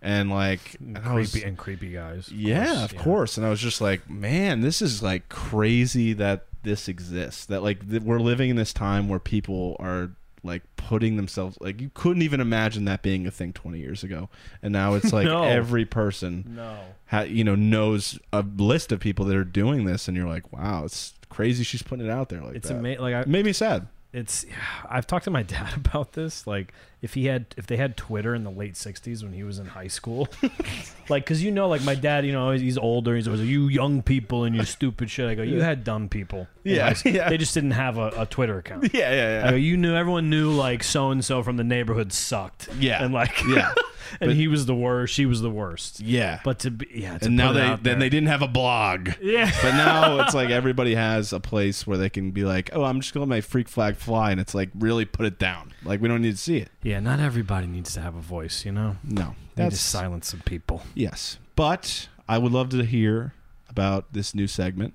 and 0.00 0.30
like 0.30 0.76
and 0.78 0.96
I 0.98 1.14
was- 1.14 1.32
creepy 1.32 1.46
and 1.48 1.58
creepy 1.58 1.92
guys. 1.92 2.28
of 2.28 2.34
yeah, 2.34 2.66
course, 2.66 2.92
of 2.92 2.98
course. 2.98 3.36
And 3.36 3.46
I 3.46 3.50
was 3.50 3.60
just 3.60 3.80
like, 3.80 4.10
man, 4.10 4.60
this 4.60 4.82
is 4.82 5.00
like 5.00 5.28
crazy 5.28 6.12
that 6.14 6.46
this 6.64 6.88
exists. 6.88 7.46
That 7.46 7.62
like 7.62 7.88
that 7.88 8.02
we're 8.02 8.18
living 8.18 8.50
in 8.50 8.56
this 8.56 8.72
time 8.72 9.08
where 9.08 9.20
people 9.20 9.76
are 9.78 10.10
like 10.44 10.62
putting 10.76 11.16
themselves 11.16 11.56
like 11.60 11.80
you 11.80 11.90
couldn't 11.94 12.22
even 12.22 12.40
imagine 12.40 12.84
that 12.86 13.02
being 13.02 13.26
a 13.26 13.30
thing 13.30 13.52
20 13.52 13.78
years 13.78 14.02
ago. 14.02 14.28
And 14.62 14.72
now 14.72 14.94
it's 14.94 15.12
like 15.12 15.26
No. 15.26 15.44
every 15.44 15.84
person 15.84 16.54
No. 16.56 16.76
ha- 17.06 17.20
you 17.22 17.44
know 17.44 17.54
knows 17.54 18.18
a 18.32 18.42
list 18.56 18.90
of 18.92 18.98
people 19.00 19.24
that 19.26 19.36
are 19.36 19.44
doing 19.44 19.84
this 19.84 20.08
and 20.08 20.16
you're 20.16 20.28
like, 20.28 20.52
wow, 20.52 20.84
it's 20.84 21.14
crazy 21.28 21.62
she's 21.64 21.82
putting 21.82 22.04
it 22.06 22.10
out 22.10 22.28
there 22.28 22.40
like 22.42 22.56
It's 22.56 22.70
amazing. 22.70 23.02
Like 23.02 23.14
I, 23.14 23.20
It 23.20 23.28
made 23.28 23.44
me 23.44 23.52
sad. 23.52 23.86
it's 24.12 24.44
I've 24.88 25.06
talked 25.06 25.24
to 25.26 25.30
my 25.30 25.42
dad 25.54 25.74
about 25.76 26.12
this. 26.12 26.46
Like, 26.46 26.72
if 27.02 27.14
he 27.14 27.26
had, 27.26 27.46
if 27.58 27.66
they 27.66 27.76
had 27.76 27.96
Twitter 27.96 28.34
in 28.34 28.44
the 28.44 28.50
late 28.50 28.74
'60s 28.74 29.22
when 29.22 29.32
he 29.32 29.42
was 29.42 29.58
in 29.58 29.66
high 29.66 29.88
school, 29.88 30.28
like, 31.08 31.26
cause 31.26 31.42
you 31.42 31.50
know, 31.50 31.68
like 31.68 31.82
my 31.84 31.94
dad, 31.96 32.24
you 32.24 32.32
know, 32.32 32.52
he's 32.52 32.78
older. 32.78 33.16
He's 33.16 33.26
always 33.26 33.40
like, 33.40 33.50
"You 33.50 33.66
young 33.68 34.02
people 34.02 34.44
and 34.44 34.54
you 34.54 34.64
stupid 34.64 35.10
shit." 35.10 35.28
I 35.28 35.34
go, 35.34 35.42
"You 35.42 35.60
had 35.60 35.82
dumb 35.84 36.08
people." 36.08 36.46
Yeah, 36.64 36.94
yeah. 37.04 37.28
They 37.28 37.36
just 37.38 37.54
didn't 37.54 37.72
have 37.72 37.98
a, 37.98 38.12
a 38.16 38.26
Twitter 38.26 38.56
account. 38.58 38.94
Yeah, 38.94 39.40
yeah, 39.40 39.46
I 39.46 39.50
go, 39.50 39.56
you 39.56 39.76
knew 39.76 39.94
everyone 39.94 40.30
knew 40.30 40.52
like 40.52 40.82
so 40.84 41.10
and 41.10 41.24
so 41.24 41.42
from 41.42 41.56
the 41.56 41.64
neighborhood 41.64 42.12
sucked. 42.12 42.68
Yeah. 42.78 43.04
and 43.04 43.12
like 43.12 43.42
Yeah. 43.48 43.74
and 44.20 44.28
But- 44.28 44.36
he 44.36 44.46
was 44.46 44.66
the 44.66 44.74
worst. 44.74 45.12
She 45.12 45.26
was 45.26 45.40
the 45.40 45.50
worst. 45.50 45.98
yeah. 46.00 46.40
But 46.44 46.60
to 46.60 46.70
be 46.70 46.86
yeah, 46.94 47.18
to 47.18 47.26
and 47.26 47.36
now 47.36 47.52
they 47.52 47.76
then 47.82 47.98
they 47.98 48.08
didn't 48.10 48.28
have 48.28 48.42
a 48.42 48.48
blog. 48.48 49.10
yeah. 49.20 49.50
But 49.60 49.72
now 49.72 50.20
it's 50.24 50.34
like 50.34 50.50
everybody 50.50 50.94
has 50.94 51.32
a 51.32 51.40
place 51.40 51.84
where 51.84 51.98
they 51.98 52.08
can 52.10 52.30
be 52.30 52.44
like, 52.44 52.70
"Oh, 52.72 52.84
I'm 52.84 53.00
just 53.00 53.12
gonna 53.12 53.24
let 53.24 53.28
my 53.28 53.40
freak 53.40 53.68
flag 53.68 53.96
fly," 53.96 54.30
and 54.30 54.40
it's 54.40 54.54
like 54.54 54.70
really 54.78 55.04
put 55.04 55.26
it 55.26 55.40
down. 55.40 55.71
Like 55.84 56.00
we 56.00 56.08
don't 56.08 56.22
need 56.22 56.32
to 56.32 56.36
see 56.36 56.58
it. 56.58 56.70
Yeah, 56.82 57.00
not 57.00 57.18
everybody 57.20 57.66
needs 57.66 57.92
to 57.94 58.00
have 58.00 58.14
a 58.14 58.20
voice, 58.20 58.64
you 58.64 58.72
know. 58.72 58.96
No, 59.04 59.34
They 59.56 59.64
that's 59.64 59.76
just 59.76 59.88
silence 59.90 60.28
some 60.28 60.40
people. 60.40 60.82
yes. 60.94 61.38
But 61.56 62.08
I 62.28 62.38
would 62.38 62.52
love 62.52 62.68
to 62.70 62.84
hear 62.84 63.34
about 63.68 64.12
this 64.12 64.34
new 64.34 64.46
segment 64.46 64.94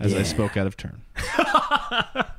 as 0.00 0.14
I 0.14 0.22
spoke 0.24 0.56
out 0.56 0.66
of 0.66 0.76
turn. 0.76 1.02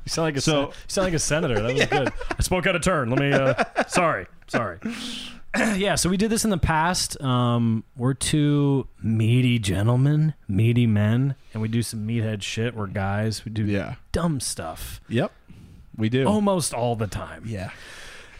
You 0.06 0.10
sound 0.10 0.24
like 0.26 0.36
a 0.36 0.40
So- 0.40 0.52
sen- 0.52 0.68
you 0.70 0.74
sound 0.88 1.04
like 1.06 1.14
a 1.14 1.18
senator. 1.18 1.54
That 1.62 1.74
was 1.74 1.86
good. 1.86 2.12
I 2.38 2.42
spoke 2.42 2.66
out 2.66 2.76
of 2.76 2.82
turn. 2.82 3.08
Let 3.08 3.18
me. 3.20 3.32
Uh, 3.32 3.64
sorry, 3.88 4.26
sorry. 4.48 4.78
yeah, 5.76 5.94
so 5.94 6.10
we 6.10 6.16
did 6.16 6.30
this 6.30 6.44
in 6.44 6.50
the 6.50 6.58
past. 6.58 7.18
Um, 7.22 7.84
we're 7.96 8.12
two 8.14 8.86
meaty 9.02 9.58
gentlemen, 9.58 10.34
meaty 10.48 10.86
men, 10.86 11.36
and 11.54 11.62
we 11.62 11.68
do 11.68 11.80
some 11.82 12.06
meathead 12.06 12.42
shit. 12.42 12.74
We're 12.74 12.86
guys. 12.88 13.44
We 13.44 13.52
do 13.52 13.64
Yeah. 13.64 13.94
dumb 14.12 14.40
stuff 14.40 15.00
Yep. 15.08 15.32
We 15.96 16.08
do. 16.08 16.26
almost 16.26 16.74
all 16.74 16.96
the 16.96 17.06
time. 17.06 17.44
yeah. 17.46 17.70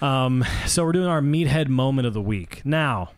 Um, 0.03 0.45
so 0.67 0.85
we're 0.85 0.93
doing 0.93 1.07
our 1.07 1.21
meathead 1.21 1.69
moment 1.69 2.07
of 2.07 2.15
the 2.15 2.21
week. 2.21 2.61
Now, 2.65 3.13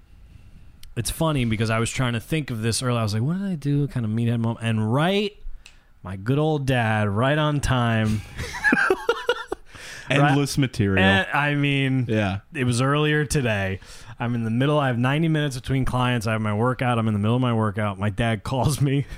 it's 0.95 1.11
funny 1.11 1.45
because 1.45 1.69
I 1.69 1.79
was 1.79 1.91
trying 1.91 2.13
to 2.13 2.21
think 2.21 2.51
of 2.51 2.63
this 2.63 2.83
earlier. 2.83 3.01
I 3.01 3.03
was 3.03 3.13
like, 3.15 3.23
what 3.23 3.39
did 3.39 3.47
I 3.47 3.55
do? 3.55 3.89
Kind 3.89 4.07
of 4.07 4.13
meathead 4.13 4.39
moment. 4.41 4.61
And 4.63 4.93
right, 4.93 5.37
my 6.03 6.17
good 6.17 6.39
old 6.39 6.67
dad, 6.67 7.09
right 7.09 7.37
on 7.37 7.61
time. 7.61 8.21
Endless 10.11 10.57
material. 10.57 11.05
And, 11.05 11.27
I 11.35 11.55
mean, 11.55 12.07
yeah. 12.09 12.41
it 12.55 12.65
was 12.65 12.81
earlier 12.81 13.25
today. 13.25 13.81
I'm 14.21 14.35
in 14.35 14.45
the 14.45 14.51
middle. 14.51 14.79
I 14.79 14.87
have 14.87 14.99
90 14.99 15.29
minutes 15.29 15.57
between 15.57 15.85
clients. 15.85 16.27
I 16.27 16.33
have 16.33 16.41
my 16.41 16.55
workout. 16.55 16.99
I'm 16.99 17.09
in 17.09 17.15
the 17.15 17.19
middle 17.19 17.37
of 17.37 17.43
my 17.43 17.53
workout. 17.53 17.99
My 17.99 18.11
dad 18.11 18.45
calls 18.45 18.81
me. 18.81 19.07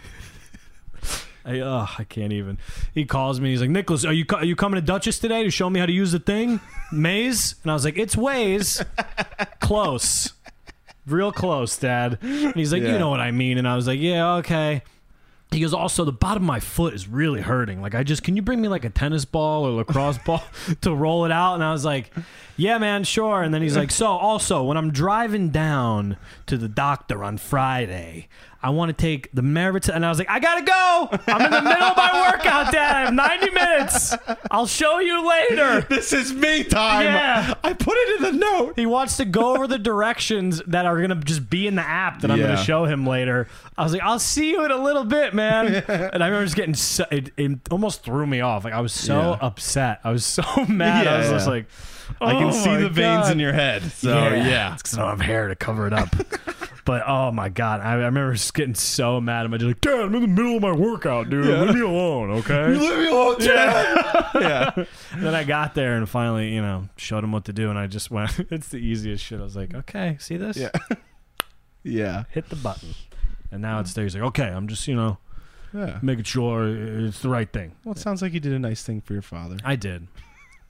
I, 1.48 1.60
uh, 1.60 1.86
I 1.98 2.04
can't 2.04 2.32
even. 2.32 2.58
He 2.94 3.04
calls 3.04 3.40
me. 3.40 3.50
He's 3.50 3.60
like, 3.60 3.70
Nicholas, 3.70 4.04
are 4.04 4.12
you 4.12 4.24
co- 4.24 4.36
are 4.36 4.44
you 4.44 4.54
coming 4.56 4.80
to 4.80 4.86
Duchess 4.86 5.18
today 5.18 5.42
to 5.44 5.50
show 5.50 5.70
me 5.70 5.80
how 5.80 5.86
to 5.86 5.92
use 5.92 6.12
the 6.12 6.18
thing, 6.18 6.60
Maze? 6.92 7.54
And 7.62 7.70
I 7.70 7.74
was 7.74 7.84
like, 7.84 7.98
it's 7.98 8.14
Waze. 8.16 8.84
close, 9.60 10.32
real 11.06 11.32
close, 11.32 11.76
Dad. 11.76 12.18
And 12.22 12.54
he's 12.54 12.72
like, 12.72 12.82
Yeah. 12.82 12.92
you 12.92 12.98
know 12.98 13.10
what 13.10 13.20
I 13.20 13.30
mean. 13.30 13.58
And 13.58 13.66
I 13.68 13.76
was 13.76 13.86
like, 13.86 14.00
yeah, 14.00 14.34
okay. 14.36 14.82
He 15.50 15.60
goes, 15.60 15.72
also, 15.72 16.04
the 16.04 16.12
bottom 16.12 16.42
of 16.42 16.46
my 16.46 16.60
foot 16.60 16.92
is 16.92 17.08
really 17.08 17.40
hurting. 17.40 17.80
Like, 17.80 17.94
I 17.94 18.02
just, 18.02 18.22
can 18.22 18.36
you 18.36 18.42
bring 18.42 18.60
me 18.60 18.68
like 18.68 18.84
a 18.84 18.90
tennis 18.90 19.24
ball 19.24 19.64
or 19.66 19.70
lacrosse 19.70 20.18
ball 20.18 20.42
to 20.82 20.94
roll 20.94 21.24
it 21.24 21.32
out? 21.32 21.54
And 21.54 21.64
I 21.64 21.72
was 21.72 21.86
like, 21.86 22.10
yeah, 22.58 22.76
man, 22.76 23.02
sure. 23.04 23.42
And 23.42 23.54
then 23.54 23.62
he's 23.62 23.74
like, 23.76 23.90
so 23.90 24.08
also, 24.08 24.62
when 24.62 24.76
I'm 24.76 24.90
driving 24.90 25.48
down 25.48 26.18
to 26.48 26.58
the 26.58 26.68
doctor 26.68 27.24
on 27.24 27.38
Friday, 27.38 28.28
I 28.60 28.70
want 28.70 28.88
to 28.88 28.92
take 28.92 29.30
the 29.32 29.42
Merritt. 29.42 29.88
And 29.88 30.04
I 30.04 30.08
was 30.08 30.18
like, 30.18 30.28
I 30.28 30.40
got 30.40 30.56
to 30.56 30.62
go. 30.64 31.08
I'm 31.32 31.42
in 31.42 31.50
the 31.50 31.62
middle 31.62 31.84
of 31.84 31.96
my 31.96 32.30
workout, 32.30 32.72
Dad. 32.72 32.96
I 32.96 33.00
have 33.06 33.14
90 33.14 33.50
minutes. 33.50 34.14
I'll 34.50 34.66
show 34.66 34.98
you 34.98 35.28
later. 35.28 35.82
This 35.88 36.12
is 36.12 36.32
me 36.32 36.64
time. 36.64 37.04
Yeah. 37.04 37.54
I 37.62 37.72
put 37.72 37.94
it 37.96 38.16
in 38.16 38.22
the 38.22 38.38
note. 38.44 38.74
He 38.76 38.86
wants 38.86 39.16
to 39.18 39.24
go 39.24 39.54
over 39.54 39.66
the 39.66 39.78
directions 39.78 40.60
that 40.66 40.86
are 40.86 40.96
going 40.96 41.10
to 41.10 41.16
just 41.16 41.48
be 41.48 41.66
in 41.66 41.74
the 41.76 41.82
app 41.82 42.20
that 42.22 42.30
I'm 42.30 42.38
gonna 42.40 42.56
show 42.56 42.84
him 42.84 43.06
later. 43.06 43.48
I 43.76 43.82
was 43.84 43.92
like, 43.92 44.02
I'll 44.02 44.18
see 44.18 44.50
you 44.50 44.64
in 44.64 44.70
a 44.70 44.76
little 44.76 45.04
bit, 45.04 45.34
man. 45.34 45.66
and 45.88 46.22
I 46.22 46.26
remember 46.26 46.44
just 46.44 46.56
getting 46.56 46.74
so, 46.74 47.04
it, 47.10 47.30
it 47.36 47.58
almost 47.70 48.02
threw 48.04 48.26
me 48.26 48.40
off. 48.40 48.64
Like 48.64 48.72
I 48.74 48.80
was 48.80 48.92
so 48.92 49.18
Yeah. 49.18 49.38
upset. 49.46 50.00
I 50.04 50.10
was 50.10 50.24
so 50.24 50.42
mad. 50.68 51.06
I 51.06 51.18
was 51.18 51.26
Yeah. 51.28 51.32
just 51.32 51.46
I 52.20 52.32
can 52.32 52.44
"Oh 52.44 52.50
see 52.50 52.76
the 52.76 52.88
veins 52.88 53.24
God." 53.26 53.32
in 53.32 53.38
your 53.40 53.52
head. 53.52 53.82
So 53.92 54.10
yeah. 54.16 54.74
It's 54.74 54.82
'cause 54.82 54.98
I 54.98 55.02
don't 55.02 55.10
have 55.10 55.20
hair 55.20 55.48
to 55.48 55.56
cover 55.56 55.86
it 55.86 55.92
up. 55.92 56.08
but 56.84 57.02
oh 57.06 57.30
my 57.32 57.48
god, 57.48 57.80
I, 57.80 57.92
I 57.92 57.94
remember 57.94 58.32
just 58.32 58.54
getting 58.54 58.74
so 58.74 59.20
mad. 59.20 59.44
I'm 59.46 59.52
just 59.52 59.64
like, 59.64 59.80
Dad, 59.80 60.00
I'm 60.00 60.14
in 60.14 60.22
the 60.22 60.28
middle 60.28 60.56
of 60.56 60.62
my 60.62 60.72
workout, 60.72 61.28
dude. 61.30 61.44
Yeah. 61.46 61.62
Leave 61.62 61.74
me 61.74 61.80
alone, 61.82 62.30
okay? 62.38 62.66
Leave 62.78 62.98
me 62.98 63.08
alone, 63.08 63.40
Chad. 63.40 64.26
yeah. 64.40 64.70
And 65.12 65.22
then 65.22 65.34
I 65.34 65.44
got 65.44 65.74
there 65.74 65.96
and 65.96 66.08
finally, 66.08 66.54
you 66.54 66.62
know, 66.62 66.88
showed 66.96 67.24
him 67.24 67.32
what 67.32 67.44
to 67.46 67.52
do, 67.52 67.70
and 67.70 67.78
I 67.78 67.86
just 67.86 68.10
went. 68.10 68.38
it's 68.50 68.68
the 68.68 68.78
easiest 68.78 69.24
shit. 69.24 69.40
I 69.40 69.44
was 69.44 69.56
like, 69.56 69.74
okay, 69.74 70.16
see 70.20 70.36
this? 70.36 70.56
Yeah. 70.56 70.70
Yeah. 71.82 72.24
Hit 72.30 72.48
the 72.48 72.56
button. 72.56 72.94
And 73.50 73.62
now 73.62 73.80
it's 73.80 73.92
there. 73.94 74.04
He's 74.04 74.14
like, 74.14 74.24
okay, 74.24 74.48
I'm 74.48 74.68
just, 74.68 74.86
you 74.88 74.94
know, 74.94 75.18
Yeah. 75.72 75.98
making 76.02 76.24
sure 76.24 76.66
it's 76.68 77.20
the 77.20 77.28
right 77.28 77.50
thing. 77.50 77.72
Well, 77.84 77.92
it 77.94 77.98
sounds 77.98 78.20
like 78.20 78.32
you 78.34 78.40
did 78.40 78.52
a 78.52 78.58
nice 78.58 78.82
thing 78.82 79.00
for 79.00 79.12
your 79.14 79.22
father. 79.22 79.56
I 79.64 79.76
did. 79.76 80.06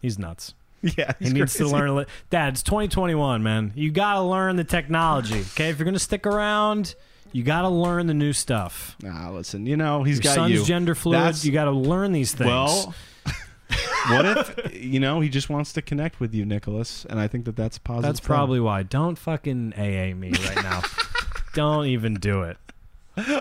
He's 0.01 0.19
nuts. 0.19 0.55
Yeah. 0.97 1.13
He 1.19 1.31
needs 1.31 1.55
to 1.55 1.67
learn. 1.67 1.89
a 1.89 1.95
li- 1.95 2.07
Dad, 2.31 2.51
it's 2.55 2.63
2021, 2.63 3.43
man. 3.43 3.73
You 3.75 3.91
got 3.91 4.15
to 4.15 4.23
learn 4.23 4.57
the 4.57 4.65
technology. 4.65 5.41
Okay, 5.41 5.71
if 5.71 5.79
you're 5.79 5.85
gonna 5.85 5.99
stick 5.99 6.27
around, 6.27 6.95
you 7.33 7.43
got 7.43 7.63
to 7.63 7.69
learn 7.69 8.07
the 8.07 8.15
new 8.15 8.33
stuff. 8.33 8.97
Nah, 9.03 9.31
listen. 9.31 9.67
You 9.67 9.77
know 9.77 10.03
he's 10.05 10.17
Your 10.19 10.23
got 10.23 10.35
son's 10.35 10.53
you. 10.53 10.65
gender 10.65 10.95
fluid. 10.95 11.19
That's- 11.19 11.45
You 11.45 11.53
got 11.53 11.65
to 11.65 11.73
learn 11.73 12.13
these 12.13 12.33
things. 12.33 12.47
Well, 12.49 12.95
what 14.09 14.25
if 14.25 14.75
you 14.75 15.01
know 15.01 15.21
he 15.21 15.29
just 15.29 15.51
wants 15.51 15.73
to 15.75 15.83
connect 15.83 16.21
with 16.21 16.33
you, 16.35 16.45
Nicholas? 16.47 17.05
And 17.11 17.19
I 17.21 17.27
think 17.29 17.45
that 17.47 17.57
that's 17.57 17.77
positive. 17.79 18.05
that's 18.09 18.21
thing. 18.21 18.27
probably 18.27 18.61
why. 18.61 18.83
Don't 18.85 19.19
fucking 19.19 19.75
AA 19.77 20.15
me 20.15 20.31
right 20.47 20.63
now. 20.63 20.83
Don't 21.55 21.87
even 21.87 22.15
do 22.15 22.43
it. 22.45 22.57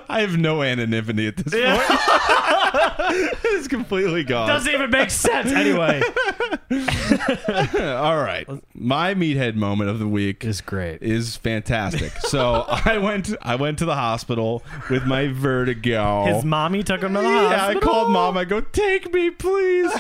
I 0.10 0.22
have 0.22 0.38
no 0.40 0.64
anonymity 0.64 1.28
at 1.28 1.38
this 1.38 1.54
point. 1.54 2.00
it's 3.44 3.68
completely 3.68 4.24
gone. 4.24 4.48
Doesn't 4.48 4.74
even 4.74 4.90
make 4.90 5.10
sense. 5.10 5.52
Anyway, 5.52 6.02
All 7.80 8.18
right, 8.18 8.48
my 8.74 9.14
meathead 9.14 9.56
moment 9.56 9.90
of 9.90 10.00
the 10.00 10.08
week 10.08 10.44
it's 10.44 10.62
great. 10.62 11.02
is 11.02 11.36
fantastic. 11.38 12.12
So 12.20 12.66
I 12.68 12.98
went 12.98 13.34
I 13.42 13.56
went 13.56 13.80
to 13.80 13.86
the 13.86 13.96
hospital 13.96 14.64
with 14.90 15.06
my 15.06 15.28
vertigo. 15.28 16.26
His 16.26 16.44
mommy 16.46 16.84
took 16.84 17.02
him 17.02 17.14
to 17.14 17.22
the 17.22 17.28
hospital. 17.28 17.52
yeah, 17.52 17.68
I 17.68 17.76
called 17.80 18.12
mom. 18.12 18.38
I 18.38 18.46
go, 18.46 18.62
take 18.62 19.14
me, 19.14 19.30
please. 19.30 19.92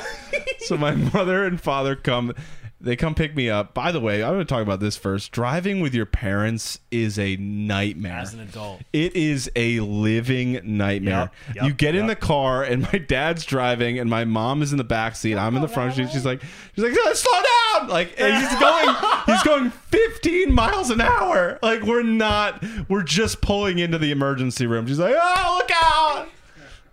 so 0.59 0.77
my 0.77 0.91
mother 0.91 1.43
and 1.45 1.59
father 1.59 1.95
come. 1.95 2.33
They 2.79 2.95
come 2.95 3.15
pick 3.15 3.35
me 3.35 3.49
up. 3.49 3.73
By 3.73 3.91
the 3.91 3.99
way, 3.99 4.23
I'm 4.23 4.33
going 4.33 4.39
to 4.39 4.45
talk 4.45 4.61
about 4.61 4.79
this 4.79 4.95
first. 4.95 5.31
Driving 5.31 5.79
with 5.79 5.95
your 5.95 6.05
parents 6.05 6.79
is 6.91 7.17
a 7.17 7.35
nightmare. 7.37 8.19
as 8.19 8.33
an 8.35 8.41
adult. 8.41 8.81
It 8.93 9.15
is 9.15 9.49
a 9.55 9.79
living 9.79 10.59
nightmare. 10.63 11.31
Yep, 11.47 11.55
yep, 11.55 11.65
you 11.65 11.73
get 11.73 11.95
in 11.95 12.05
the 12.05 12.15
car 12.15 12.63
and 12.63 12.83
my 12.83 12.99
dad's 12.99 13.45
driving 13.45 13.97
and 13.97 14.09
my 14.09 14.25
mom 14.25 14.61
is 14.61 14.71
in 14.71 14.77
the 14.77 14.83
back 14.83 15.15
seat. 15.15 15.35
I'm 15.37 15.55
in 15.55 15.61
the 15.63 15.67
front 15.67 15.95
seat. 15.95 16.09
She's 16.11 16.25
like, 16.25 16.41
she's 16.75 16.83
like, 16.83 16.93
"Uh, 16.93 17.13
slow 17.15 17.31
down! 17.33 17.87
Like 17.89 18.09
he's 18.09 18.59
going, 18.59 18.95
he's 19.25 19.43
going 19.43 19.71
15 19.71 20.53
miles 20.53 20.89
an 20.91 21.01
hour. 21.01 21.57
Like 21.63 21.81
we're 21.81 22.03
not, 22.03 22.63
we're 22.89 23.03
just 23.03 23.41
pulling 23.41 23.79
into 23.79 23.97
the 23.97 24.11
emergency 24.11 24.67
room. 24.67 24.85
She's 24.87 24.99
like, 24.99 25.15
oh 25.17 25.57
look 25.59 25.71
out! 25.73 26.27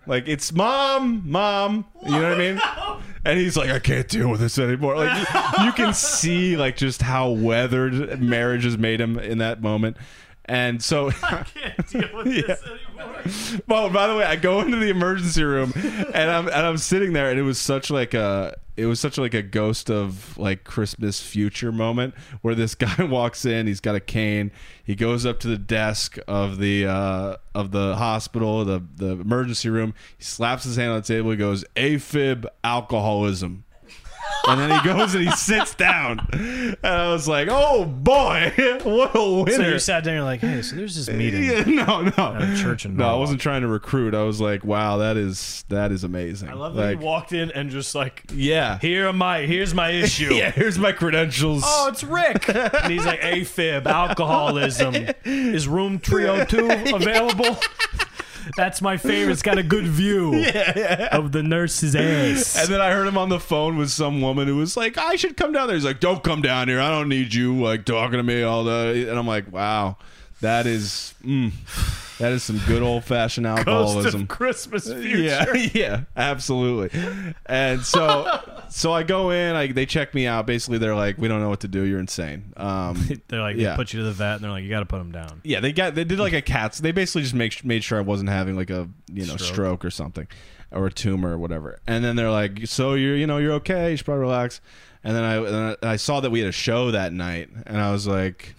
Like 0.07 0.27
it's 0.27 0.51
mom, 0.51 1.23
mom. 1.29 1.85
You 2.05 2.11
know 2.11 2.29
what 2.29 2.33
I 2.33 2.37
mean? 2.37 2.61
And 3.27 3.39
he's 3.39 3.57
like, 3.57 3.71
I 3.71 3.79
can't 3.79 4.07
deal 4.07 4.29
with 4.29 4.39
this 4.39 4.59
anymore. 4.59 4.97
Like 4.97 5.17
you, 5.17 5.65
you 5.65 5.71
can 5.71 5.93
see 5.95 6.55
like 6.55 6.77
just 6.77 7.01
how 7.01 7.31
weathered 7.31 8.21
marriage 8.21 8.65
has 8.65 8.77
made 8.77 9.01
him 9.01 9.17
in 9.17 9.39
that 9.39 9.63
moment. 9.63 9.97
And 10.47 10.83
so 10.83 11.09
Can't 11.11 11.87
deal 11.89 12.09
with 12.13 12.27
this 12.27 12.61
anymore. 12.63 13.61
well, 13.67 13.89
by 13.89 14.07
the 14.07 14.15
way, 14.15 14.25
I 14.25 14.35
go 14.35 14.61
into 14.61 14.77
the 14.77 14.89
emergency 14.89 15.43
room 15.43 15.73
and 15.75 16.29
I'm 16.29 16.47
and 16.47 16.67
I'm 16.67 16.77
sitting 16.77 17.13
there 17.13 17.31
and 17.31 17.39
it 17.39 17.43
was 17.43 17.57
such 17.59 17.89
like 17.89 18.13
a 18.13 18.55
it 18.77 18.85
was 18.85 18.99
such 18.99 19.17
like 19.17 19.33
a 19.33 19.41
ghost 19.41 19.89
of 19.89 20.37
like 20.37 20.63
Christmas 20.63 21.21
future 21.21 21.71
moment 21.71 22.13
where 22.41 22.53
this 22.55 22.75
guy 22.75 23.03
walks 23.03 23.45
in, 23.45 23.67
he's 23.67 23.79
got 23.79 23.95
a 23.95 23.99
cane, 23.99 24.51
he 24.83 24.95
goes 24.95 25.25
up 25.25 25.39
to 25.41 25.47
the 25.47 25.57
desk 25.57 26.17
of 26.27 26.59
the 26.59 26.85
uh 26.85 27.37
of 27.55 27.71
the 27.71 27.95
hospital, 27.95 28.63
the 28.65 28.83
the 28.95 29.11
emergency 29.11 29.69
room, 29.69 29.93
he 30.17 30.23
slaps 30.23 30.63
his 30.63 30.75
hand 30.75 30.91
on 30.91 30.97
the 30.97 31.07
table, 31.07 31.31
he 31.31 31.37
goes, 31.37 31.65
AFib 31.75 32.45
alcoholism. 32.63 33.63
And 34.47 34.59
then 34.59 34.79
he 34.79 34.87
goes 34.87 35.15
and 35.15 35.23
he 35.27 35.31
sits 35.31 35.73
down. 35.73 36.27
And 36.31 36.77
I 36.85 37.11
was 37.11 37.27
like, 37.27 37.47
oh 37.49 37.85
boy, 37.85 38.53
what 38.83 39.15
a 39.15 39.43
winner. 39.43 39.51
So 39.51 39.61
you 39.69 39.79
sat 39.79 40.03
down. 40.03 40.13
and 40.13 40.17
You're 40.19 40.23
like, 40.23 40.39
hey, 40.41 40.61
so 40.61 40.75
there's 40.75 40.95
this 40.95 41.09
meeting. 41.09 41.45
Yeah, 41.45 41.63
no, 41.65 42.01
no, 42.03 42.37
a 42.39 42.55
church 42.55 42.85
in 42.85 42.95
no. 42.95 43.09
I 43.09 43.17
wasn't 43.17 43.41
trying 43.41 43.61
to 43.63 43.67
recruit. 43.67 44.13
I 44.13 44.21
was 44.21 44.39
like, 44.39 44.63
wow, 44.63 44.97
that 44.97 45.17
is 45.17 45.65
that 45.69 45.91
is 45.91 46.03
amazing. 46.03 46.49
I 46.49 46.53
love 46.53 46.75
that 46.75 46.81
like, 46.81 46.99
you 46.99 47.05
walked 47.05 47.33
in 47.33 47.49
and 47.51 47.71
just 47.71 47.95
like, 47.95 48.23
yeah, 48.33 48.77
here 48.79 49.07
are 49.07 49.13
my, 49.13 49.39
here's 49.41 49.73
my 49.73 49.89
issue. 50.03 50.33
yeah. 50.33 50.51
Here's 50.51 50.77
my 50.77 50.91
credentials. 50.91 51.63
Oh, 51.65 51.87
it's 51.89 52.03
Rick. 52.03 52.47
and 52.49 52.91
he's 52.91 53.05
like, 53.05 53.21
AFib, 53.21 53.87
alcoholism. 53.87 54.95
Is 55.23 55.67
room 55.67 55.97
302 55.99 56.95
available? 56.95 57.57
That's 58.57 58.81
my 58.81 58.97
favorite. 58.97 59.33
It's 59.33 59.41
got 59.41 59.57
a 59.57 59.63
good 59.63 59.85
view 59.85 60.33
of 61.11 61.31
the 61.31 61.43
nurse's 61.43 61.95
ass. 61.95 62.57
And 62.59 62.69
then 62.69 62.81
I 62.81 62.91
heard 62.91 63.07
him 63.07 63.17
on 63.17 63.29
the 63.29 63.39
phone 63.39 63.77
with 63.77 63.89
some 63.91 64.21
woman 64.21 64.47
who 64.47 64.57
was 64.57 64.77
like, 64.77 64.97
"I 64.97 65.15
should 65.15 65.37
come 65.37 65.51
down 65.51 65.67
there." 65.67 65.75
He's 65.75 65.85
like, 65.85 65.99
"Don't 65.99 66.23
come 66.23 66.41
down 66.41 66.67
here. 66.67 66.79
I 66.79 66.89
don't 66.89 67.09
need 67.09 67.33
you 67.33 67.55
like 67.61 67.85
talking 67.85 68.17
to 68.17 68.23
me 68.23 68.43
all 68.43 68.63
the." 68.63 69.07
And 69.09 69.17
I'm 69.17 69.27
like, 69.27 69.51
"Wow, 69.51 69.97
that 70.41 70.65
is 70.65 71.13
mm, 71.23 71.51
that 72.19 72.31
is 72.31 72.43
some 72.43 72.59
good 72.67 72.81
old 72.83 73.03
fashioned 73.03 73.45
alcoholism." 73.47 74.27
Christmas 74.27 74.85
future. 74.91 75.17
Yeah, 75.17 75.53
yeah, 75.73 76.01
absolutely. 76.15 76.97
And 77.45 77.81
so, 77.81 78.39
so 78.69 78.91
I 78.93 79.03
go 79.03 79.31
in. 79.31 79.55
I 79.55 79.71
they 79.71 79.85
check 79.85 80.13
me 80.13 80.27
out. 80.27 80.45
Basically, 80.47 80.77
they're 80.77 80.95
like, 80.95 81.17
"We 81.17 81.27
don't 81.27 81.41
know 81.41 81.49
what 81.49 81.61
to 81.61 81.67
do. 81.67 81.83
You're 81.83 81.99
insane." 81.99 82.53
Um, 82.57 82.97
They're 83.27 83.41
like, 83.41 83.55
Yeah. 83.57 83.71
they 83.71 83.75
put 83.75 83.93
you 83.93 83.99
to 83.99 84.05
the 84.05 84.11
vet, 84.11 84.35
and 84.35 84.43
they're 84.43 84.51
like, 84.51 84.63
you 84.63 84.69
got 84.69 84.79
to 84.81 84.85
put 84.85 85.01
him 85.01 85.11
down. 85.11 85.41
yeah, 85.43 85.59
they 85.59 85.71
got 85.71 85.95
they 85.95 86.03
did 86.03 86.19
like 86.19 86.33
a 86.33 86.41
cats. 86.41 86.79
They 86.79 86.91
basically 86.91 87.23
just 87.23 87.33
make 87.35 87.63
made 87.65 87.83
sure 87.83 87.97
I 87.97 88.01
wasn't 88.01 88.29
having 88.29 88.55
like 88.55 88.69
a 88.69 88.87
you 89.11 89.25
know 89.25 89.35
Stroke. 89.37 89.41
stroke, 89.53 89.85
or 89.85 89.89
something, 89.91 90.27
or 90.71 90.87
a 90.87 90.91
tumor 90.91 91.33
or 91.33 91.37
whatever. 91.37 91.79
And 91.87 92.03
then 92.03 92.15
they're 92.15 92.31
like, 92.31 92.67
"So 92.67 92.93
you're 92.93 93.15
you 93.15 93.27
know 93.27 93.37
you're 93.37 93.53
okay. 93.53 93.91
You 93.91 93.97
should 93.97 94.05
probably 94.05 94.21
relax." 94.21 94.61
And 95.03 95.15
then 95.15 95.23
I 95.23 95.35
and 95.35 95.47
then 95.47 95.75
I 95.83 95.97
saw 95.97 96.19
that 96.21 96.31
we 96.31 96.39
had 96.39 96.49
a 96.49 96.53
show 96.53 96.91
that 96.91 97.13
night, 97.13 97.49
and 97.65 97.77
I 97.81 97.91
was 97.91 98.07
like. 98.07 98.55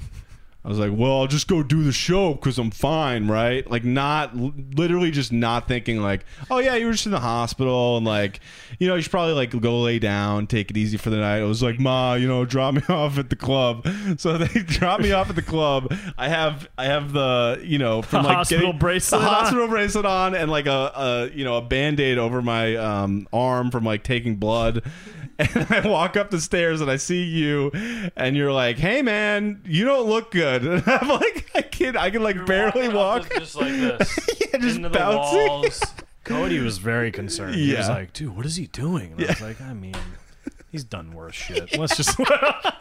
I 0.66 0.68
was 0.68 0.80
like, 0.80 0.90
well, 0.92 1.20
I'll 1.20 1.26
just 1.28 1.46
go 1.46 1.62
do 1.62 1.84
the 1.84 1.92
show 1.92 2.34
because 2.34 2.58
I'm 2.58 2.72
fine, 2.72 3.28
right? 3.28 3.64
Like, 3.70 3.84
not 3.84 4.34
literally 4.36 5.12
just 5.12 5.30
not 5.32 5.68
thinking, 5.68 6.02
like, 6.02 6.24
oh, 6.50 6.58
yeah, 6.58 6.74
you 6.74 6.86
were 6.86 6.92
just 6.92 7.06
in 7.06 7.12
the 7.12 7.20
hospital 7.20 7.96
and, 7.96 8.04
like, 8.04 8.40
you 8.80 8.88
know, 8.88 8.96
you 8.96 9.02
should 9.02 9.12
probably, 9.12 9.34
like, 9.34 9.50
go 9.60 9.80
lay 9.82 10.00
down, 10.00 10.48
take 10.48 10.68
it 10.72 10.76
easy 10.76 10.96
for 10.96 11.10
the 11.10 11.18
night. 11.18 11.38
I 11.38 11.44
was 11.44 11.62
like, 11.62 11.78
Ma, 11.78 12.14
you 12.14 12.26
know, 12.26 12.44
drop 12.44 12.74
me 12.74 12.82
off 12.88 13.16
at 13.16 13.30
the 13.30 13.36
club. 13.36 13.86
So 14.18 14.38
they 14.38 14.60
drop 14.62 14.98
me 14.98 15.12
off 15.12 15.30
at 15.30 15.36
the 15.36 15.42
club. 15.42 15.94
I 16.18 16.26
have, 16.26 16.68
I 16.76 16.86
have 16.86 17.12
the, 17.12 17.60
you 17.62 17.78
know, 17.78 18.02
from 18.02 18.24
The 18.24 18.28
like 18.30 18.36
hospital 18.38 18.66
getting- 18.66 18.78
bracelet 18.80 19.20
the 19.22 19.28
on? 19.28 19.34
hospital 19.34 19.68
bracelet 19.68 20.04
on, 20.04 20.34
and 20.34 20.50
like 20.50 20.66
a, 20.66 20.90
a 20.96 21.30
you 21.32 21.44
know, 21.44 21.58
a 21.58 21.62
band 21.62 22.00
aid 22.00 22.18
over 22.18 22.42
my 22.42 22.74
um, 22.74 23.28
arm 23.32 23.70
from 23.70 23.84
like 23.84 24.02
taking 24.02 24.34
blood. 24.34 24.82
And 25.54 25.66
I 25.70 25.86
walk 25.86 26.16
up 26.16 26.30
the 26.30 26.40
stairs 26.40 26.80
and 26.80 26.90
I 26.90 26.96
see 26.96 27.22
you, 27.24 27.70
and 28.16 28.36
you're 28.36 28.52
like, 28.52 28.78
"Hey, 28.78 29.02
man, 29.02 29.60
you 29.66 29.84
don't 29.84 30.08
look 30.08 30.30
good." 30.30 30.64
And 30.66 30.82
I'm 30.86 31.08
like, 31.08 31.50
"I 31.54 31.62
can, 31.62 31.96
I 31.96 32.10
can 32.10 32.22
like 32.22 32.46
barely 32.46 32.88
walk." 32.88 33.28
just 33.34 33.54
like 33.56 33.70
this. 33.72 34.18
Yeah, 34.40 34.58
just 34.58 34.76
into 34.76 34.88
the 34.88 34.98
bouncing. 34.98 35.46
walls. 35.48 35.82
Cody 36.24 36.58
was 36.60 36.78
very 36.78 37.12
concerned. 37.12 37.54
He 37.54 37.74
was 37.74 37.88
like, 37.88 38.12
dude, 38.12 38.34
what 38.36 38.46
is 38.46 38.56
he 38.56 38.66
doing? 38.66 39.12
And 39.12 39.24
I 39.24 39.26
was 39.28 39.40
like, 39.40 39.60
I 39.60 39.72
mean, 39.74 39.94
he's 40.76 40.84
done 40.84 41.12
worse 41.14 41.34
shit. 41.46 41.78
Let's 41.78 41.96
just. 41.96 42.18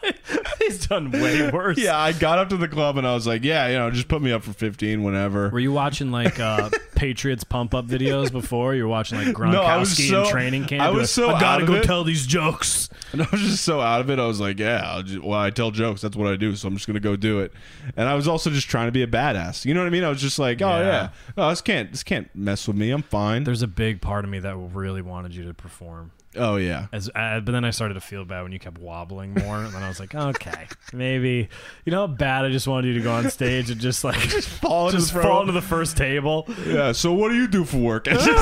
he's 0.58 0.86
done 0.86 1.10
way 1.10 1.50
worse. 1.52 1.78
Yeah, 1.78 1.98
I 1.98 2.12
got 2.12 2.38
up 2.38 2.50
to 2.50 2.56
the 2.56 2.68
club 2.68 2.98
and 2.98 3.06
I 3.06 3.14
was 3.14 3.26
like, 3.26 3.42
"Yeah, 3.44 3.68
you 3.68 3.74
know, 3.74 3.90
just 3.90 4.08
put 4.08 4.20
me 4.22 4.32
up 4.32 4.42
for 4.42 4.52
15 4.52 5.02
whenever." 5.02 5.48
Were 5.50 5.58
you 5.58 5.72
watching 5.72 6.10
like 6.10 6.38
uh, 6.38 6.70
Patriots 6.94 7.44
pump 7.44 7.74
up 7.74 7.86
videos 7.86 8.30
before? 8.30 8.74
You 8.74 8.82
were 8.84 8.88
watching 8.88 9.18
like 9.18 9.28
Gronkowski 9.28 9.52
No, 9.52 9.62
I 9.62 9.76
was 9.78 9.98
in 10.10 10.26
training 10.26 10.64
camp. 10.66 10.82
I 10.82 10.90
was 10.90 11.00
like, 11.02 11.08
so 11.08 11.28
I 11.30 11.40
gotta 11.40 11.46
out 11.46 11.60
of 11.62 11.68
go 11.68 11.74
it." 11.76 11.84
tell 11.84 12.04
these 12.04 12.26
jokes. 12.26 12.88
And 13.12 13.22
I 13.22 13.28
was 13.30 13.40
just 13.40 13.64
so 13.64 13.80
out 13.80 14.00
of 14.00 14.10
it. 14.10 14.18
I 14.18 14.26
was 14.26 14.40
like, 14.40 14.58
"Yeah, 14.58 14.82
I'll 14.84 15.02
just, 15.02 15.22
well, 15.22 15.38
I 15.38 15.50
tell 15.50 15.70
jokes. 15.70 16.00
That's 16.02 16.16
what 16.16 16.26
I 16.30 16.36
do. 16.36 16.54
So 16.56 16.68
I'm 16.68 16.74
just 16.74 16.86
gonna 16.86 17.00
go 17.00 17.16
do 17.16 17.40
it." 17.40 17.52
And 17.96 18.08
I 18.08 18.14
was 18.14 18.28
also 18.28 18.50
just 18.50 18.68
trying 18.68 18.88
to 18.88 18.92
be 18.92 19.02
a 19.02 19.06
badass. 19.06 19.64
You 19.64 19.74
know 19.74 19.80
what 19.80 19.86
I 19.86 19.90
mean? 19.90 20.04
I 20.04 20.08
was 20.08 20.20
just 20.20 20.38
like, 20.38 20.60
"Oh 20.60 20.68
Yeah. 20.80 20.84
yeah, 20.86 21.08
no, 21.36 21.48
this 21.50 21.60
can't, 21.60 21.90
this 21.92 22.02
can't 22.02 22.34
mess 22.34 22.66
with 22.66 22.76
me. 22.76 22.90
I'm 22.90 23.02
fine." 23.02 23.44
There's 23.44 23.62
a 23.62 23.66
big 23.68 24.00
part 24.00 24.24
of 24.24 24.30
me 24.30 24.38
that 24.40 24.56
really 24.56 25.02
wanted 25.02 25.34
you 25.34 25.44
to 25.44 25.54
perform. 25.54 26.10
Oh 26.36 26.56
yeah, 26.56 26.86
As, 26.92 27.08
uh, 27.14 27.40
but 27.40 27.52
then 27.52 27.64
I 27.64 27.70
started 27.70 27.94
to 27.94 28.00
feel 28.00 28.24
bad 28.24 28.42
when 28.42 28.52
you 28.52 28.58
kept 28.58 28.78
wobbling 28.78 29.34
more, 29.34 29.58
and 29.62 29.72
then 29.74 29.82
I 29.82 29.88
was 29.88 29.98
like, 30.00 30.14
okay, 30.14 30.66
maybe 30.92 31.48
you 31.84 31.90
know 31.92 32.06
how 32.06 32.12
bad 32.12 32.44
I 32.44 32.50
just 32.50 32.66
wanted 32.68 32.88
you 32.88 32.94
to 32.94 33.00
go 33.00 33.12
on 33.12 33.30
stage 33.30 33.70
and 33.70 33.80
just 33.80 34.04
like 34.04 34.18
just 34.20 34.48
fall 34.48 34.88
into 34.88 35.00
the 35.00 35.06
front. 35.06 35.26
fall 35.28 35.40
into 35.40 35.52
the 35.52 35.62
first 35.62 35.96
table. 35.96 36.46
yeah. 36.66 36.92
So 36.92 37.12
what 37.12 37.28
do 37.30 37.34
you 37.36 37.48
do 37.48 37.64
for 37.64 37.78
work? 37.78 38.04
Just 38.16 38.26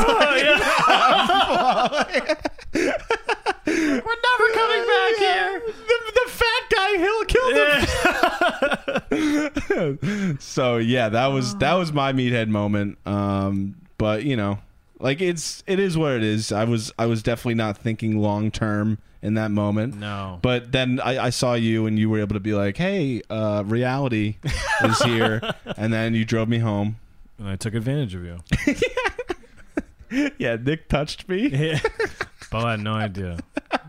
We're 3.66 3.72
never 3.76 4.48
coming 4.54 4.84
back 4.86 5.16
here. 5.18 5.62
the, 5.66 6.12
the 6.14 6.26
fat 6.28 6.62
guy 6.70 6.96
Hill 6.98 7.24
killed 7.24 7.54
him. 10.18 10.38
so 10.40 10.76
yeah, 10.78 11.08
that 11.08 11.26
was 11.28 11.56
that 11.56 11.74
was 11.74 11.92
my 11.92 12.12
meathead 12.12 12.48
moment. 12.48 12.98
Um, 13.06 13.76
but 13.98 14.24
you 14.24 14.36
know, 14.36 14.58
like 14.98 15.20
it's 15.20 15.62
it 15.66 15.78
is 15.78 15.96
what 15.98 16.12
it 16.12 16.22
is. 16.22 16.52
I 16.52 16.64
was 16.64 16.92
I 16.98 17.07
was 17.07 17.22
definitely 17.22 17.54
not 17.57 17.76
thinking 17.78 18.18
long 18.20 18.50
term 18.50 18.98
in 19.22 19.35
that 19.35 19.50
moment. 19.50 19.96
No, 19.96 20.38
But 20.42 20.72
then 20.72 21.00
I, 21.00 21.26
I 21.26 21.30
saw 21.30 21.54
you 21.54 21.87
and 21.87 21.98
you 21.98 22.11
were 22.11 22.20
able 22.20 22.35
to 22.35 22.40
be 22.40 22.52
like, 22.54 22.76
"Hey, 22.76 23.22
uh, 23.30 23.62
reality 23.66 24.37
is 24.85 24.98
here," 25.02 25.40
and 25.76 25.92
then 25.92 26.14
you 26.14 26.24
drove 26.24 26.48
me 26.48 26.59
home. 26.59 26.96
and 27.38 27.48
I 27.48 27.57
took 27.57 27.74
advantage 27.74 28.14
of 28.14 28.24
you. 28.24 28.38
Yeah, 30.11 30.28
yeah, 30.38 30.57
Nick 30.62 30.88
touched 30.88 31.28
me. 31.28 31.48
Yeah. 31.48 31.80
Bo 32.52 32.66
had 32.66 32.78
no 32.80 32.92
idea. 32.92 33.38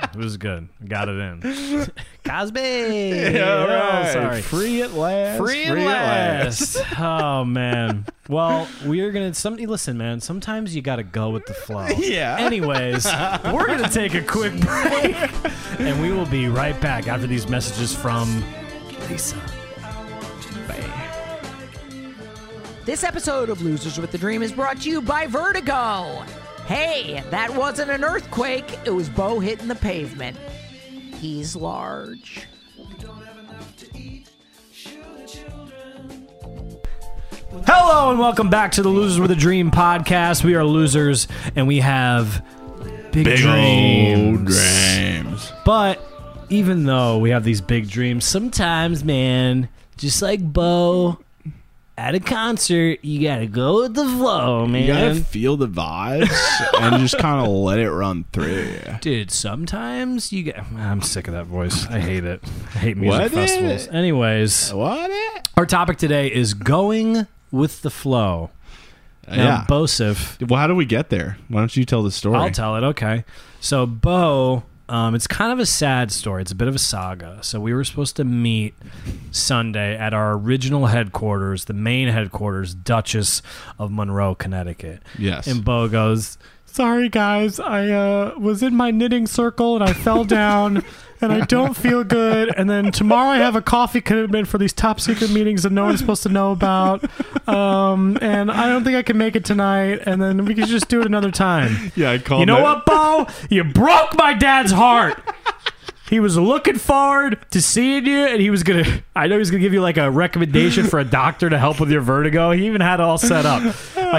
It 0.01 0.15
was 0.15 0.37
good. 0.37 0.67
Got 0.87 1.09
it 1.09 1.17
in. 1.19 1.41
Cosby. 2.25 2.59
Yeah, 2.59 3.53
all 3.53 4.05
Oh, 4.05 4.11
sorry. 4.11 4.41
Free 4.41 4.81
at 4.81 4.93
last. 4.93 5.37
Free 5.37 5.65
at 5.65 5.77
last. 5.77 6.77
oh 6.99 7.43
man. 7.45 8.05
Well, 8.27 8.67
we're 8.85 9.11
gonna. 9.11 9.33
Somebody 9.33 9.65
listen, 9.67 9.97
man. 9.97 10.19
Sometimes 10.19 10.75
you 10.75 10.81
gotta 10.81 11.03
go 11.03 11.29
with 11.29 11.45
the 11.45 11.53
flow. 11.53 11.87
Yeah. 11.97 12.37
Anyways, 12.39 13.05
we're 13.05 13.67
gonna 13.67 13.89
take 13.89 14.13
a 14.15 14.21
quick 14.21 14.53
break, 14.59 15.15
and 15.79 16.01
we 16.01 16.11
will 16.11 16.25
be 16.25 16.47
right 16.47 16.79
back 16.81 17.07
after 17.07 17.27
these 17.27 17.47
messages 17.47 17.93
from 17.95 18.43
Lisa. 19.09 19.39
This 22.85 23.03
episode 23.03 23.49
of 23.49 23.61
Losers 23.63 23.99
with 23.99 24.11
the 24.11 24.17
Dream 24.17 24.43
is 24.43 24.51
brought 24.51 24.81
to 24.81 24.89
you 24.89 25.01
by 25.01 25.25
Vertigo. 25.25 26.23
Hey, 26.65 27.23
that 27.29 27.55
wasn't 27.55 27.91
an 27.91 28.03
earthquake, 28.03 28.79
it 28.85 28.89
was 28.89 29.07
Bo 29.07 29.39
hitting 29.39 29.67
the 29.67 29.75
pavement. 29.75 30.35
He's 31.19 31.55
large. 31.55 32.47
Hello 37.67 38.09
and 38.09 38.19
welcome 38.19 38.49
back 38.49 38.71
to 38.73 38.81
the 38.81 38.89
Losers 38.89 39.19
with 39.19 39.29
a 39.29 39.35
Dream 39.35 39.69
podcast. 39.69 40.43
We 40.43 40.55
are 40.55 40.65
losers, 40.65 41.27
and 41.55 41.67
we 41.67 41.81
have 41.81 42.43
big, 43.11 43.37
dreams. 43.37 44.55
dreams. 44.55 45.53
But 45.65 46.01
even 46.49 46.85
though 46.85 47.19
we 47.19 47.29
have 47.29 47.43
these 47.43 47.61
big 47.61 47.87
dreams, 47.87 48.25
sometimes, 48.25 49.03
man, 49.03 49.69
just 49.97 50.19
like 50.23 50.41
Bo 50.41 51.19
at 51.97 52.13
a 52.15 52.19
concert, 52.19 52.99
you 53.03 53.21
gotta 53.27 53.47
go 53.47 53.81
with 53.83 53.93
the 53.93 54.03
flow, 54.05 54.65
man. 54.67 54.81
You 54.83 54.87
gotta 54.93 55.15
feel 55.15 55.55
the 55.57 55.67
vibes 55.67 56.29
and 56.81 57.01
just 57.01 57.17
kind 57.19 57.45
of 57.45 57.47
let 57.53 57.79
it 57.79 57.89
run 57.89 58.25
through. 58.33 58.77
Dude, 59.01 59.31
sometimes 59.31 60.31
you 60.33 60.43
get. 60.43 60.61
I'm 60.75 61.01
sick 61.01 61.27
of 61.27 61.33
that 61.33 61.45
voice. 61.45 61.87
I 61.87 61.99
hate 61.99 62.25
it. 62.25 62.41
I 62.75 62.77
hate 62.79 62.97
music 62.97 63.21
What? 63.21 63.31
festivals. 63.31 63.87
Anyways, 63.87 64.73
What? 64.73 65.09
our 65.57 65.65
topic 65.65 65.97
today 65.97 66.27
is 66.31 66.53
going 66.53 67.27
with 67.51 67.81
the 67.81 67.89
flow. 67.89 68.49
Uh, 69.27 69.37
now, 69.37 69.43
yeah. 69.43 69.65
Bosif, 69.67 70.47
well, 70.49 70.59
how 70.59 70.67
do 70.67 70.75
we 70.75 70.85
get 70.85 71.09
there? 71.09 71.37
Why 71.47 71.61
don't 71.61 71.75
you 71.75 71.85
tell 71.85 72.03
the 72.03 72.11
story? 72.11 72.35
I'll 72.37 72.51
tell 72.51 72.75
it. 72.75 72.83
Okay. 72.83 73.23
So 73.59 73.85
Bo, 73.87 74.63
um, 74.87 75.15
it's 75.15 75.27
kind 75.27 75.51
of 75.51 75.59
a 75.59 75.65
sad 75.65 76.11
story. 76.11 76.41
It's 76.41 76.51
a 76.51 76.55
bit 76.55 76.67
of 76.67 76.75
a 76.75 76.79
saga. 76.79 77.39
So 77.41 77.59
we 77.59 77.73
were 77.73 77.83
supposed 77.83 78.15
to 78.17 78.23
meet 78.23 78.75
Sunday 79.31 79.97
at 79.97 80.13
our 80.13 80.33
original 80.33 80.85
headquarters, 80.85 81.65
the 81.65 81.73
main 81.73 82.07
headquarters, 82.07 82.75
Duchess 82.75 83.41
of 83.79 83.91
Monroe, 83.91 84.35
Connecticut. 84.35 85.01
Yes. 85.17 85.47
And 85.47 85.65
Bo 85.65 85.87
goes, 85.87 86.37
"Sorry 86.75 87.07
guys, 87.07 87.57
I 87.59 87.89
uh, 87.89 88.33
was 88.37 88.61
in 88.61 88.75
my 88.75 88.91
knitting 88.91 89.27
circle 89.27 89.75
and 89.75 89.83
I 89.83 89.93
fell 89.93 90.23
down." 90.41 90.83
And 91.21 91.31
I 91.31 91.45
don't 91.45 91.75
feel 91.77 92.03
good. 92.03 92.53
And 92.57 92.69
then 92.69 92.91
tomorrow 92.91 93.29
I 93.29 93.37
have 93.37 93.55
a 93.55 93.61
coffee 93.61 94.01
commitment 94.01 94.49
for 94.49 94.57
these 94.57 94.73
top 94.73 94.99
secret 94.99 95.31
meetings 95.31 95.63
that 95.63 95.71
no 95.71 95.85
one's 95.85 95.99
supposed 96.01 96.23
to 96.23 96.29
know 96.29 96.51
about. 96.51 97.05
Um, 97.47 98.17
and 98.21 98.51
I 98.51 98.67
don't 98.67 98.83
think 98.83 98.97
I 98.97 99.01
can 99.01 99.17
make 99.17 99.35
it 99.37 99.45
tonight. 99.45 100.01
And 100.05 100.21
then 100.21 100.43
we 100.43 100.53
could 100.53 100.67
just 100.67 100.89
do 100.89 100.99
it 100.99 101.05
another 101.05 101.31
time. 101.31 101.93
yeah, 101.95 102.11
I 102.11 102.17
called. 102.17 102.41
You 102.41 102.45
know 102.45 102.61
what, 102.61 102.85
Bo? 102.85 103.27
You 103.49 103.63
broke 103.63 104.15
my 104.17 104.33
dad's 104.33 104.73
heart. 104.73 105.17
He 106.09 106.19
was 106.19 106.37
looking 106.37 106.77
forward 106.77 107.39
to 107.49 107.61
seeing 107.61 108.05
you, 108.05 108.27
and 108.27 108.39
he 108.39 108.51
was 108.51 108.61
gonna. 108.61 108.85
I 109.15 109.25
know 109.25 109.35
he 109.35 109.39
was 109.39 109.49
gonna 109.49 109.61
give 109.61 109.73
you 109.73 109.81
like 109.81 109.97
a 109.97 110.11
recommendation 110.11 110.85
for 110.85 110.99
a 110.99 111.03
doctor 111.03 111.49
to 111.49 111.57
help 111.57 111.79
with 111.79 111.89
your 111.89 112.01
vertigo. 112.01 112.51
He 112.51 112.67
even 112.67 112.79
had 112.81 112.95
it 112.99 113.03
all 113.03 113.17
set 113.17 113.45
up. 113.47 113.63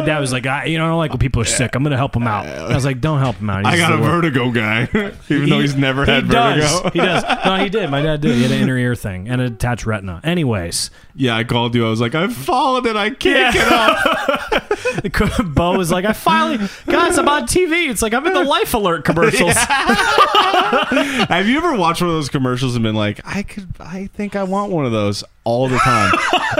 My 0.00 0.06
dad 0.06 0.18
was 0.20 0.32
like, 0.32 0.46
I, 0.46 0.64
"You 0.66 0.78
know, 0.78 0.84
I 0.84 0.88
don't 0.88 0.98
like 0.98 1.10
when 1.10 1.18
people 1.18 1.42
are 1.42 1.46
sick. 1.46 1.74
I'm 1.74 1.82
gonna 1.82 1.96
help 1.96 2.14
him 2.14 2.26
out." 2.26 2.46
I 2.46 2.74
was 2.74 2.84
like, 2.84 3.00
"Don't 3.00 3.18
help 3.18 3.36
him 3.36 3.50
out." 3.50 3.64
I 3.64 3.76
got 3.76 3.92
a 3.92 3.96
the 3.96 4.02
worst." 4.02 4.14
vertigo 4.14 4.50
guy, 4.50 4.82
even 5.28 5.48
though 5.48 5.60
he's 5.60 5.76
never 5.76 6.04
he 6.04 6.10
had 6.10 6.28
does. 6.28 6.80
vertigo. 6.82 6.90
he 6.90 6.98
does. 6.98 7.24
No, 7.46 7.56
he 7.56 7.68
did. 7.68 7.90
My 7.90 8.02
dad 8.02 8.20
did. 8.20 8.34
He 8.34 8.42
had 8.42 8.50
an 8.52 8.60
inner 8.60 8.76
ear 8.76 8.94
thing 8.94 9.28
and 9.28 9.40
an 9.40 9.52
attached 9.52 9.86
retina. 9.86 10.20
Anyways, 10.24 10.90
Yeah, 11.18 11.34
I 11.34 11.44
called 11.44 11.74
you. 11.74 11.86
I 11.86 11.90
was 11.90 12.00
like, 12.00 12.14
I've 12.14 12.34
fallen 12.36 12.86
and 12.86 12.98
I 12.98 13.08
can't 13.08 13.54
get 13.54 13.66
up. 13.72 15.44
Bo 15.54 15.76
was 15.76 15.90
like, 15.90 16.04
I 16.04 16.12
finally, 16.12 16.58
guys, 16.86 17.16
I'm 17.16 17.26
on 17.28 17.44
TV. 17.44 17.88
It's 17.88 18.02
like 18.02 18.12
I'm 18.12 18.26
in 18.26 18.34
the 18.34 18.44
Life 18.44 18.74
Alert 18.74 19.04
commercials. 19.06 19.54
Have 19.56 21.46
you 21.48 21.56
ever 21.56 21.74
watched 21.74 22.02
one 22.02 22.10
of 22.10 22.16
those 22.16 22.28
commercials 22.28 22.76
and 22.76 22.82
been 22.82 22.94
like, 22.94 23.20
I 23.24 23.42
could, 23.42 23.68
I 23.80 24.08
think 24.08 24.36
I 24.36 24.42
want 24.42 24.72
one 24.72 24.84
of 24.84 24.92
those 24.92 25.24
all 25.44 25.68
the 25.68 25.78
time. 25.78 26.12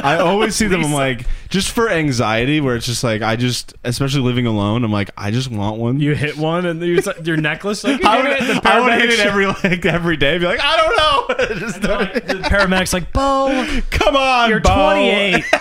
I 0.03 0.19
always 0.21 0.55
see 0.55 0.69
them. 0.69 0.85
I'm 0.85 0.93
like, 0.93 1.27
just 1.49 1.73
for 1.73 1.91
anxiety, 1.91 2.61
where 2.61 2.77
it's 2.77 2.87
just 2.87 3.03
like, 3.03 3.21
I 3.21 3.35
just, 3.37 3.75
especially 3.85 4.23
living 4.23 4.47
alone, 4.47 4.85
I'm 4.85 4.93
like, 4.93 5.11
I 5.17 5.33
just 5.33 5.51
want 5.51 5.79
one. 5.79 5.99
You 5.99 6.15
hit 6.15 6.37
one 6.37 6.65
and 6.67 6.81
you 6.81 7.01
your 7.25 7.37
necklace. 7.37 7.83
Like, 7.85 8.01
you 8.01 8.09
I 8.09 8.19
it, 8.21 8.41
would, 8.41 8.63
the 8.63 8.69
I 8.69 8.81
would 8.81 8.93
hit 8.93 9.11
it 9.11 9.21
every 9.21 9.47
like 9.47 9.85
every 9.85 10.17
day. 10.17 10.39
Be 10.39 10.47
like, 10.47 10.61
I 10.63 10.77
don't 10.77 10.97
know. 10.97 11.57
Just 11.59 11.81
don't- 11.83 12.15
the 12.15 12.35
paramedic's 12.49 12.93
like, 12.93 13.13
Bo, 13.13 13.81
come 13.91 14.15
on, 14.17 14.46
you're 14.49 14.61
Bo. 14.61 14.75
28. 14.75 15.45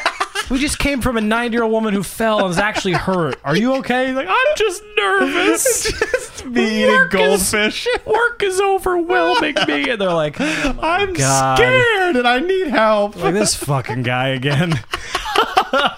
We 0.48 0.60
just 0.60 0.78
came 0.78 1.02
from 1.02 1.17
a 1.17 1.21
90 1.21 1.56
year 1.56 1.63
old 1.63 1.71
woman 1.71 1.91
who 1.95 2.04
fell 2.04 2.39
and 2.41 2.52
is 2.52 2.60
actually 2.60 2.93
hurt. 2.93 3.39
Are 3.43 3.58
you 3.58 3.74
okay? 3.78 4.08
He's 4.08 4.15
like, 4.15 4.28
I'm 4.30 4.56
just 4.56 4.84
nervous. 4.95 5.91
just 6.00 6.54
be 6.54 6.62
eating 6.62 6.88
Work 6.88 7.15
is- 7.15 7.19
goldfish. 7.19 7.88
Work 8.06 8.43
is 8.43 8.62
overwhelming 8.62 9.56
me. 9.67 9.89
And 9.89 10.00
they're 10.00 10.13
like, 10.13 10.36
oh 10.39 10.78
I'm 10.84 11.13
God. 11.13 11.58
scared 11.58 12.17
and 12.17 12.28
I 12.28 12.39
need 12.41 12.67
help. 12.67 13.15
Like 13.15 13.34
this 13.34 13.56
fucking 13.65 14.04
guy 14.04 14.28
again. 14.30 14.74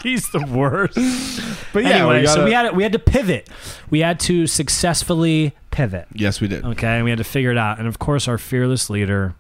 He's 0.02 0.30
the 0.32 0.46
worst. 0.46 0.96
But 1.74 1.84
yeah, 1.84 1.98
anyway, 1.98 2.20
we 2.20 2.24
gotta, 2.26 2.40
so 2.40 2.46
we 2.46 2.52
had 2.54 2.76
we 2.76 2.84
had 2.84 2.94
to 2.94 3.00
pivot. 3.00 3.50
We 3.90 4.00
had 4.00 4.18
to 4.22 4.48
successfully 4.48 5.54
pivot. 5.72 6.08
yes, 6.14 6.40
we 6.40 6.48
did. 6.48 6.64
Okay, 6.64 6.88
and 6.88 7.04
we 7.04 7.10
had 7.10 7.18
to 7.18 7.26
figure 7.26 7.52
it 7.52 7.58
out. 7.58 7.80
And 7.80 7.88
of 7.88 8.00
course, 8.00 8.28
our 8.30 8.38
fearless 8.38 8.90
leader, 8.90 9.36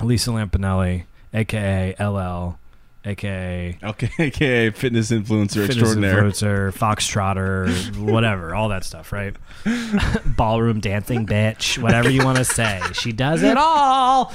Lisa 0.00 0.30
Lampanelli, 0.30 1.04
aka 1.34 1.94
LL, 1.98 2.58
aka 3.06 3.78
Okay, 3.82 4.10
okay, 4.20 4.70
fitness 4.70 5.10
influencer 5.10 5.66
fitness 5.66 5.76
extraordinaire. 5.76 6.22
influencer, 6.24 6.72
foxtrotter, 6.76 7.96
whatever, 8.12 8.54
all 8.54 8.68
that 8.70 8.84
stuff, 8.84 9.12
right? 9.12 9.34
Ballroom 10.36 10.80
dancing 10.80 11.26
bitch, 11.26 11.80
whatever 11.80 12.10
you 12.10 12.24
want 12.24 12.38
to 12.38 12.44
say. 12.44 12.80
She 12.92 13.12
does 13.12 13.42
it 13.42 13.56
all. 13.56 14.32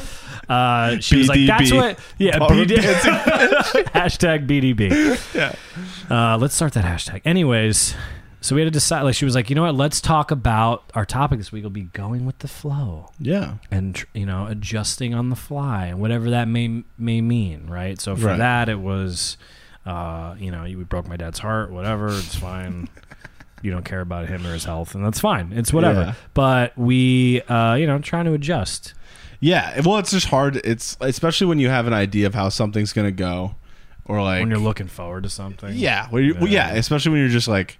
Uh, 0.49 0.97
she 0.99 1.17
was 1.17 1.27
like, 1.27 1.45
"That's 1.47 1.71
what." 1.71 1.99
Yeah, 2.17 2.39
BD 2.39 2.81
dancing 2.81 3.83
hashtag 3.85 4.47
BDB. 4.47 5.33
Yeah. 5.33 5.55
Uh, 6.09 6.37
let's 6.37 6.55
start 6.55 6.73
that 6.73 6.83
hashtag. 6.85 7.21
Anyways, 7.25 7.95
so 8.41 8.55
we 8.55 8.61
had 8.61 8.65
to 8.65 8.71
decide. 8.71 9.03
Like, 9.03 9.15
she 9.15 9.23
was 9.25 9.35
like, 9.35 9.49
"You 9.49 9.55
know 9.55 9.61
what? 9.63 9.75
Let's 9.75 10.01
talk 10.01 10.31
about 10.31 10.83
our 10.95 11.05
topic 11.05 11.37
this 11.39 11.51
week. 11.51 11.63
We'll 11.63 11.69
be 11.69 11.83
going 11.83 12.25
with 12.25 12.39
the 12.39 12.47
flow." 12.47 13.11
Yeah. 13.19 13.55
and 13.71 14.03
you 14.13 14.25
know 14.25 14.47
adjusting 14.47 15.13
on 15.13 15.29
the 15.29 15.35
fly 15.35 15.85
and 15.87 15.99
whatever 15.99 16.29
that 16.31 16.47
may 16.47 16.83
may 16.97 17.21
mean 17.21 17.67
right 17.67 17.99
so 18.01 18.15
for 18.15 18.27
Right. 18.27 18.37
that 18.39 18.67
it 18.69 18.79
was 18.79 19.37
uh 19.85 20.35
you 20.37 20.51
know 20.51 20.63
you 20.65 20.77
broke 20.85 21.07
my 21.07 21.15
dad's 21.17 21.39
heart 21.39 21.71
whatever 21.71 22.07
it's 22.09 22.35
fine 22.35 22.87
you 23.61 23.71
don't 23.71 23.85
care 23.85 24.01
about 24.01 24.27
him 24.27 24.45
or 24.45 24.53
his 24.53 24.63
health 24.65 24.93
and 24.95 25.03
that's 25.05 25.19
fine 25.19 25.51
it's 25.53 25.71
whatever 25.73 26.01
Yeah. 26.01 26.13
but 26.33 26.77
we 26.77 27.41
uh 27.43 27.75
you 27.75 27.85
know 27.87 27.99
trying 27.99 28.25
to 28.25 28.33
adjust 28.33 28.93
Yeah. 29.39 29.81
Well, 29.85 29.97
it's 29.97 30.11
just 30.11 30.27
hard. 30.27 30.57
It's 30.63 30.97
especially 31.01 31.47
when 31.47 31.57
you 31.59 31.69
have 31.69 31.87
an 31.87 31.93
idea 31.93 32.27
of 32.27 32.35
how 32.35 32.49
something's 32.49 32.93
gonna 32.93 33.11
go, 33.11 33.55
or 34.05 34.21
like 34.21 34.39
when 34.41 34.49
you're 34.51 34.59
looking 34.59 34.87
forward 34.87 35.23
to 35.23 35.29
something 35.29 35.73
Yeah, 35.75 36.07
well, 36.11 36.21
you, 36.21 36.35
well, 36.35 36.47
yeah, 36.47 36.71
Yeah. 36.73 36.77
especially 36.79 37.11
when 37.13 37.21
you're 37.21 37.29
just 37.29 37.47
like, 37.47 37.79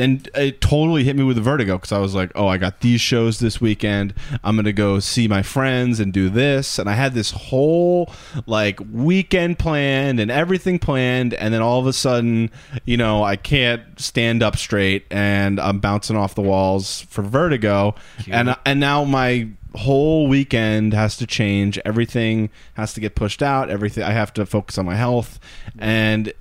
and 0.00 0.28
it 0.34 0.60
totally 0.60 1.04
hit 1.04 1.14
me 1.14 1.22
with 1.22 1.36
the 1.36 1.42
vertigo 1.42 1.76
because 1.76 1.92
I 1.92 1.98
was 1.98 2.14
like, 2.14 2.32
oh, 2.34 2.48
I 2.48 2.56
got 2.56 2.80
these 2.80 3.00
shows 3.00 3.38
this 3.38 3.60
weekend. 3.60 4.14
I'm 4.42 4.56
gonna 4.56 4.72
go 4.72 4.98
see 4.98 5.28
my 5.28 5.42
friends 5.42 6.00
and 6.00 6.12
do 6.12 6.30
this, 6.30 6.78
and 6.78 6.88
I 6.88 6.94
had 6.94 7.12
this 7.12 7.30
whole 7.30 8.10
like 8.46 8.80
weekend 8.92 9.58
planned 9.58 10.18
and 10.18 10.30
everything 10.30 10.78
planned, 10.78 11.34
and 11.34 11.52
then 11.52 11.60
all 11.60 11.78
of 11.78 11.86
a 11.86 11.92
sudden, 11.92 12.50
you 12.86 12.96
know, 12.96 13.22
I 13.22 13.36
can't 13.36 14.00
stand 14.00 14.42
up 14.42 14.56
straight, 14.56 15.04
and 15.10 15.60
I'm 15.60 15.78
bouncing 15.80 16.16
off 16.16 16.34
the 16.34 16.42
walls 16.42 17.02
for 17.02 17.22
vertigo, 17.22 17.94
and 18.26 18.56
and 18.64 18.80
now 18.80 19.04
my 19.04 19.48
whole 19.74 20.26
weekend 20.26 20.94
has 20.94 21.16
to 21.18 21.26
change. 21.26 21.78
Everything 21.84 22.50
has 22.74 22.94
to 22.94 23.00
get 23.00 23.14
pushed 23.14 23.42
out. 23.42 23.70
Everything 23.70 24.02
i 24.02 24.10
have 24.10 24.32
to 24.34 24.46
focus 24.46 24.78
on 24.78 24.86
my 24.86 24.96
health. 24.96 25.38
And 25.78 26.32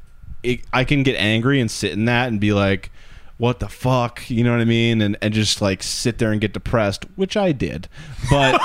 it, 0.43 0.61
I 0.73 0.83
can 0.83 1.03
get 1.03 1.15
angry 1.15 1.59
and 1.59 1.69
sit 1.69 1.91
in 1.91 2.05
that 2.05 2.29
and 2.29 2.39
be 2.39 2.53
like, 2.53 2.91
what 3.39 3.59
the 3.59 3.69
fuck? 3.69 4.29
You 4.29 4.43
know 4.43 4.51
what 4.51 4.59
I 4.59 4.65
mean? 4.65 5.01
And, 5.01 5.17
and 5.21 5.33
just 5.33 5.61
like 5.61 5.81
sit 5.81 6.17
there 6.17 6.33
and 6.33 6.41
get 6.41 6.51
depressed, 6.51 7.05
which 7.15 7.37
I 7.37 7.53
did. 7.53 7.87
But, 8.29 8.61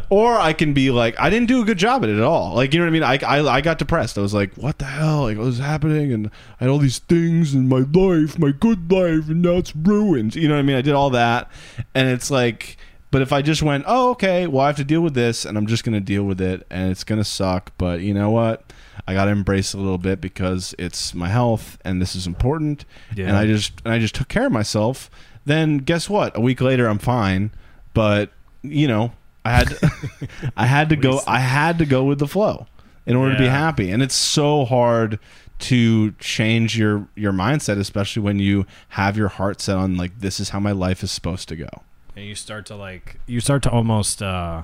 or 0.10 0.34
I 0.34 0.52
can 0.54 0.74
be 0.74 0.90
like, 0.90 1.18
I 1.20 1.30
didn't 1.30 1.46
do 1.46 1.62
a 1.62 1.64
good 1.64 1.78
job 1.78 2.02
at 2.02 2.10
it 2.10 2.16
at 2.16 2.24
all. 2.24 2.56
Like, 2.56 2.74
you 2.74 2.80
know 2.80 2.86
what 2.86 3.04
I 3.04 3.16
mean? 3.16 3.24
I, 3.24 3.38
I, 3.38 3.48
I 3.48 3.60
got 3.60 3.78
depressed. 3.78 4.18
I 4.18 4.20
was 4.20 4.34
like, 4.34 4.52
what 4.56 4.80
the 4.80 4.86
hell? 4.86 5.22
Like, 5.22 5.38
what 5.38 5.46
was 5.46 5.58
happening? 5.58 6.12
And 6.12 6.32
I 6.60 6.64
had 6.64 6.68
all 6.68 6.78
these 6.78 6.98
things 6.98 7.54
in 7.54 7.68
my 7.68 7.86
life, 7.92 8.40
my 8.40 8.50
good 8.50 8.90
life, 8.90 9.28
and 9.28 9.40
now 9.40 9.58
it's 9.58 9.74
ruined. 9.76 10.34
You 10.34 10.48
know 10.48 10.54
what 10.54 10.60
I 10.60 10.62
mean? 10.62 10.76
I 10.76 10.82
did 10.82 10.94
all 10.94 11.10
that. 11.10 11.48
And 11.94 12.08
it's 12.08 12.28
like, 12.28 12.76
but 13.12 13.22
if 13.22 13.32
I 13.32 13.40
just 13.40 13.62
went, 13.62 13.84
oh, 13.86 14.10
okay, 14.10 14.48
well, 14.48 14.64
I 14.64 14.66
have 14.66 14.76
to 14.78 14.84
deal 14.84 15.00
with 15.00 15.14
this 15.14 15.44
and 15.44 15.56
I'm 15.56 15.68
just 15.68 15.84
going 15.84 15.94
to 15.94 16.00
deal 16.00 16.24
with 16.24 16.40
it 16.40 16.66
and 16.70 16.90
it's 16.90 17.04
going 17.04 17.20
to 17.20 17.24
suck. 17.24 17.70
But 17.78 18.00
you 18.00 18.14
know 18.14 18.30
what? 18.30 18.72
I 19.08 19.14
got 19.14 19.24
to 19.24 19.30
embrace 19.30 19.72
it 19.74 19.78
a 19.78 19.80
little 19.80 19.96
bit 19.98 20.20
because 20.20 20.74
it's 20.78 21.14
my 21.14 21.28
health 21.28 21.78
and 21.84 22.00
this 22.02 22.14
is 22.14 22.26
important. 22.26 22.84
Yeah. 23.16 23.28
And 23.28 23.36
I 23.36 23.46
just, 23.46 23.72
and 23.84 23.94
I 23.94 23.98
just 23.98 24.14
took 24.14 24.28
care 24.28 24.46
of 24.46 24.52
myself. 24.52 25.10
Then 25.46 25.78
guess 25.78 26.10
what? 26.10 26.36
A 26.36 26.40
week 26.40 26.60
later, 26.60 26.86
I'm 26.86 26.98
fine. 26.98 27.50
But, 27.94 28.30
you 28.62 28.86
know, 28.86 29.12
I 29.46 29.50
had, 29.52 29.78
I 30.56 30.66
had 30.66 30.90
to 30.90 30.96
go, 31.08 31.20
I 31.26 31.40
had 31.40 31.78
to 31.78 31.86
go 31.86 32.04
with 32.04 32.18
the 32.18 32.28
flow 32.28 32.66
in 33.06 33.16
order 33.16 33.32
to 33.32 33.38
be 33.40 33.46
happy. 33.48 33.90
And 33.90 34.02
it's 34.02 34.14
so 34.14 34.66
hard 34.66 35.18
to 35.60 36.12
change 36.20 36.78
your, 36.78 37.08
your 37.16 37.32
mindset, 37.32 37.78
especially 37.78 38.22
when 38.22 38.38
you 38.38 38.66
have 38.90 39.16
your 39.16 39.28
heart 39.28 39.60
set 39.62 39.76
on 39.78 39.96
like, 39.96 40.20
this 40.20 40.38
is 40.38 40.50
how 40.50 40.60
my 40.60 40.72
life 40.72 41.02
is 41.02 41.10
supposed 41.10 41.48
to 41.48 41.56
go. 41.56 41.68
and 42.14 42.26
you 42.26 42.34
start 42.34 42.66
to 42.66 42.76
like 42.76 43.18
you 43.26 43.40
start 43.40 43.62
to 43.62 43.70
almost 43.70 44.20
uh 44.22 44.62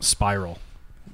spiral 0.00 0.58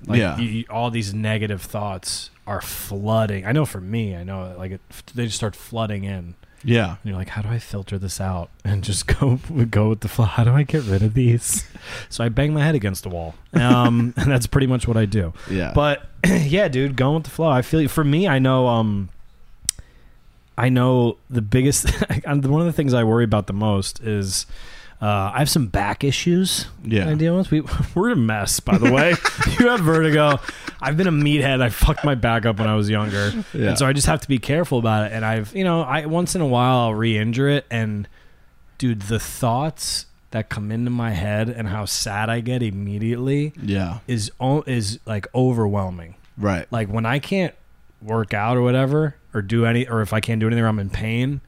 like 0.07 0.19
Yeah. 0.19 0.37
you, 0.39 0.49
you- 0.49 0.65
all 0.69 0.91
these 0.91 1.15
negative 1.15 1.63
thoughts 1.63 2.31
are 2.47 2.61
flooding 2.61 3.47
i 3.47 3.53
know 3.53 3.65
for 3.65 3.81
me 3.81 4.17
i 4.17 4.25
know 4.25 4.55
like 4.59 4.73
it, 4.73 4.81
they 5.15 5.25
just 5.27 5.37
start 5.37 5.55
flooding 5.57 6.05
in 6.05 6.35
Yeah. 6.65 6.91
And 6.91 6.99
you're 7.05 7.17
like, 7.17 7.31
how 7.31 7.43
do 7.43 7.49
I 7.49 7.59
filter 7.59 7.99
this 7.99 8.21
out 8.21 8.49
and 8.65 8.85
just 8.85 9.07
go 9.19 9.41
go 9.71 9.89
with 9.89 10.01
the 10.01 10.09
flow? 10.09 10.27
How 10.27 10.45
do 10.45 10.53
I 10.53 10.63
get 10.63 10.85
rid 10.85 11.03
of 11.03 11.15
these? 11.15 11.67
So 12.09 12.23
I 12.23 12.29
bang 12.29 12.55
my 12.55 12.63
head 12.63 12.77
against 12.77 13.03
the 13.03 13.09
wall, 13.09 13.35
um, 13.55 14.15
and 14.17 14.31
that's 14.31 14.47
pretty 14.47 14.69
much 14.69 14.87
what 14.87 14.97
I 14.97 15.05
do. 15.05 15.33
Yeah. 15.51 15.73
But 15.75 16.07
yeah, 16.25 16.69
dude, 16.69 16.95
going 16.95 17.15
with 17.17 17.25
the 17.25 17.31
flow. 17.31 17.51
I 17.51 17.63
feel 17.63 17.89
for 17.89 18.05
me, 18.05 18.29
I 18.29 18.39
know, 18.39 18.69
um, 18.69 19.09
I 20.57 20.69
know 20.69 21.17
the 21.29 21.43
biggest. 21.43 21.91
one 22.25 22.61
of 22.61 22.67
the 22.67 22.73
things 22.73 22.95
I 22.95 23.03
worry 23.03 23.25
about 23.25 23.49
the 23.49 23.55
most 23.55 24.01
is. 24.01 24.47
Uh, 25.03 25.33
I 25.35 25.41
have 25.41 25.51
some 25.51 25.67
back 25.67 26.05
issues 26.05 26.67
Yeah. 26.85 27.09
I 27.09 27.15
deal 27.15 27.37
with. 27.37 27.51
We, 27.51 27.63
we're 27.95 28.11
a 28.11 28.17
mess, 28.17 28.61
by 28.61 28.79
the 28.79 28.93
way. 28.93 29.15
you 29.59 29.69
have 29.69 29.81
vertigo. 29.81 30.39
I've 30.81 30.97
been 30.97 31.09
a 31.09 31.13
meathead. 31.13 31.61
I 31.61 31.71
fucked 31.71 32.05
my 32.05 32.15
back 32.15 32.47
up 32.47 32.61
when 32.61 32.69
I 32.69 32.77
was 32.77 32.89
younger. 32.89 33.33
Yeah. 33.53 33.71
And 33.71 33.79
so 33.79 33.87
I 33.87 33.93
just 33.93 34.07
have 34.07 34.21
to 34.21 34.29
be 34.29 34.39
careful 34.39 34.79
about 34.79 35.07
it. 35.07 35.13
And 35.13 35.25
I've, 35.25 35.55
you 35.57 35.65
know, 35.65 35.83
I 35.83 36.07
once 36.07 36.37
in 36.37 36.41
a 36.41 36.47
while 36.47 36.79
I'll 36.79 36.95
re-injure 36.95 37.49
it, 37.49 37.67
and 37.69 38.09
dude, 38.79 39.03
the 39.03 39.19
thoughts 39.19 40.07
that 40.31 40.49
come 40.49 40.71
into 40.71 40.91
my 40.91 41.11
head 41.11 41.49
and 41.49 41.69
how 41.69 41.85
sad 41.85 42.31
I 42.31 42.41
get 42.41 42.63
immediately 42.63 43.53
yeah. 43.61 43.99
is 44.07 44.31
is 44.67 45.01
like 45.05 45.27
overwhelming. 45.35 46.15
Right. 46.39 46.67
Like 46.71 46.89
when 46.89 47.07
I 47.07 47.19
can't 47.19 47.55
work 48.01 48.35
out 48.35 48.57
or 48.57 48.63
whatever, 48.63 49.17
or 49.35 49.43
do 49.43 49.67
any, 49.67 49.89
or 49.89 50.01
if 50.01 50.13
I 50.13 50.21
can't 50.21 50.41
do 50.41 50.47
anything, 50.47 50.65
or 50.65 50.69
I'm 50.69 50.79
in 50.79 50.91
pain. 50.91 51.41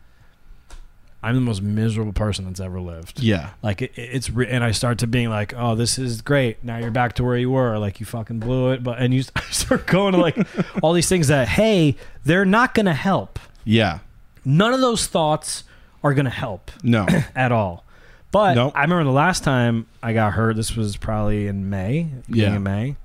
I'm 1.25 1.35
the 1.35 1.41
most 1.41 1.63
miserable 1.63 2.13
person 2.13 2.45
that's 2.45 2.61
ever 2.61 2.81
lived. 2.81 3.21
Yeah. 3.21 3.51
Like 3.63 3.83
it, 3.83 3.93
it's 3.97 4.31
re- 4.31 4.49
and 4.49 4.63
I 4.63 4.73
start 4.73 4.99
to 4.99 5.07
being 5.07 5.31
like, 5.31 5.55
oh, 5.57 5.75
this 5.75 5.99
is 5.99 6.21
great. 6.23 6.63
Now 6.63 6.79
you're 6.79 6.91
back 6.91 7.15
to 7.15 7.25
where 7.25 7.37
you 7.37 7.51
were. 7.51 7.79
Like 7.79 8.01
you 8.01 8.07
fucking 8.07 8.41
blew 8.41 8.71
it. 8.73 8.83
But 8.85 8.99
and 8.99 9.15
you 9.15 9.23
start 9.51 9.87
going 9.87 10.13
to 10.13 10.19
like 10.21 10.37
all 10.83 10.93
these 10.93 11.09
things 11.09 11.29
that 11.29 11.49
hey, 11.49 11.97
they're 12.25 12.45
not 12.45 12.75
gonna 12.75 12.95
help. 12.95 13.39
Yeah. 13.65 14.01
None 14.45 14.75
of 14.75 14.81
those 14.81 15.07
thoughts 15.07 15.65
are 16.03 16.13
gonna 16.15 16.31
help 16.31 16.71
No. 16.83 17.07
at 17.35 17.51
all. 17.53 17.85
But 18.31 18.55
Nope. 18.55 18.73
I 18.77 18.83
remember 18.83 19.05
the 19.05 19.11
last 19.11 19.45
time 19.45 19.87
I 20.03 20.13
got 20.13 20.33
hurt. 20.35 20.57
This 20.57 20.77
was 20.77 20.97
probably 20.97 21.47
in 21.47 21.71
May. 21.71 22.09
Yeah. 22.29 22.55
of 22.57 22.63
May. 22.63 22.97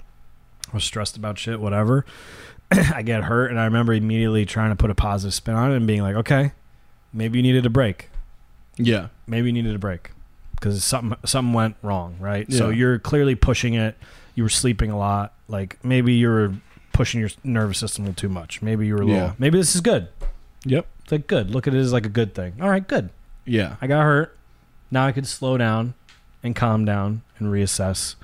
I 0.71 0.73
was 0.75 0.83
stressed 0.83 1.15
about 1.17 1.37
shit. 1.39 1.59
Whatever. 1.59 2.05
I 2.71 3.01
get 3.01 3.23
hurt, 3.23 3.49
and 3.49 3.59
I 3.59 3.65
remember 3.65 3.93
immediately 3.93 4.45
trying 4.45 4.69
to 4.71 4.75
put 4.75 4.89
a 4.91 4.95
positive 4.95 5.33
spin 5.33 5.55
on 5.55 5.71
it 5.71 5.75
and 5.77 5.87
being 5.87 6.01
like, 6.03 6.15
okay, 6.17 6.51
maybe 7.13 7.39
you 7.39 7.43
needed 7.43 7.65
a 7.65 7.69
break 7.69 8.09
yeah. 8.79 9.07
maybe 9.27 9.47
you 9.47 9.53
needed 9.53 9.75
a 9.75 9.79
break 9.79 10.11
because 10.55 10.83
something 10.83 11.17
something 11.25 11.53
went 11.53 11.75
wrong, 11.81 12.17
right? 12.19 12.51
So 12.51 12.69
you're 12.69 12.99
clearly 12.99 13.35
pushing 13.35 13.73
it. 13.73 13.97
You 14.35 14.43
were 14.43 14.49
sleeping 14.49 14.91
a 14.91 14.97
lot. 14.97 15.33
Like 15.47 15.83
maybe 15.83 16.13
you 16.13 16.29
were 16.29 16.53
pushing 16.93 17.19
your 17.19 17.29
nervous 17.43 17.77
system 17.77 18.05
a 18.05 18.07
little 18.07 18.19
too 18.19 18.29
much. 18.29 18.61
Maybe 18.61 18.87
you 18.87 18.95
were 18.95 19.01
a 19.01 19.05
little. 19.05 19.21
Yeah. 19.21 19.33
Maybe 19.37 19.57
this 19.57 19.75
is 19.75 19.81
good. 19.81 20.07
Yep. 20.65 20.87
It's 21.03 21.11
like 21.11 21.27
good. 21.27 21.51
Look 21.51 21.67
at 21.67 21.73
it 21.73 21.79
as 21.79 21.93
like 21.93 22.05
a 22.05 22.09
good 22.09 22.33
thing. 22.33 22.55
All 22.61 22.69
right, 22.69 22.85
good. 22.85 23.09
Yeah. 23.45 23.75
I 23.81 23.87
got 23.87 24.03
hurt. 24.03 24.37
Now 24.91 25.05
I 25.05 25.11
could 25.11 25.27
slow 25.27 25.57
down 25.57 25.93
and 26.43 26.55
calm 26.55 26.85
down 26.85 27.21
and 27.37 27.49
reassess. 27.49 28.15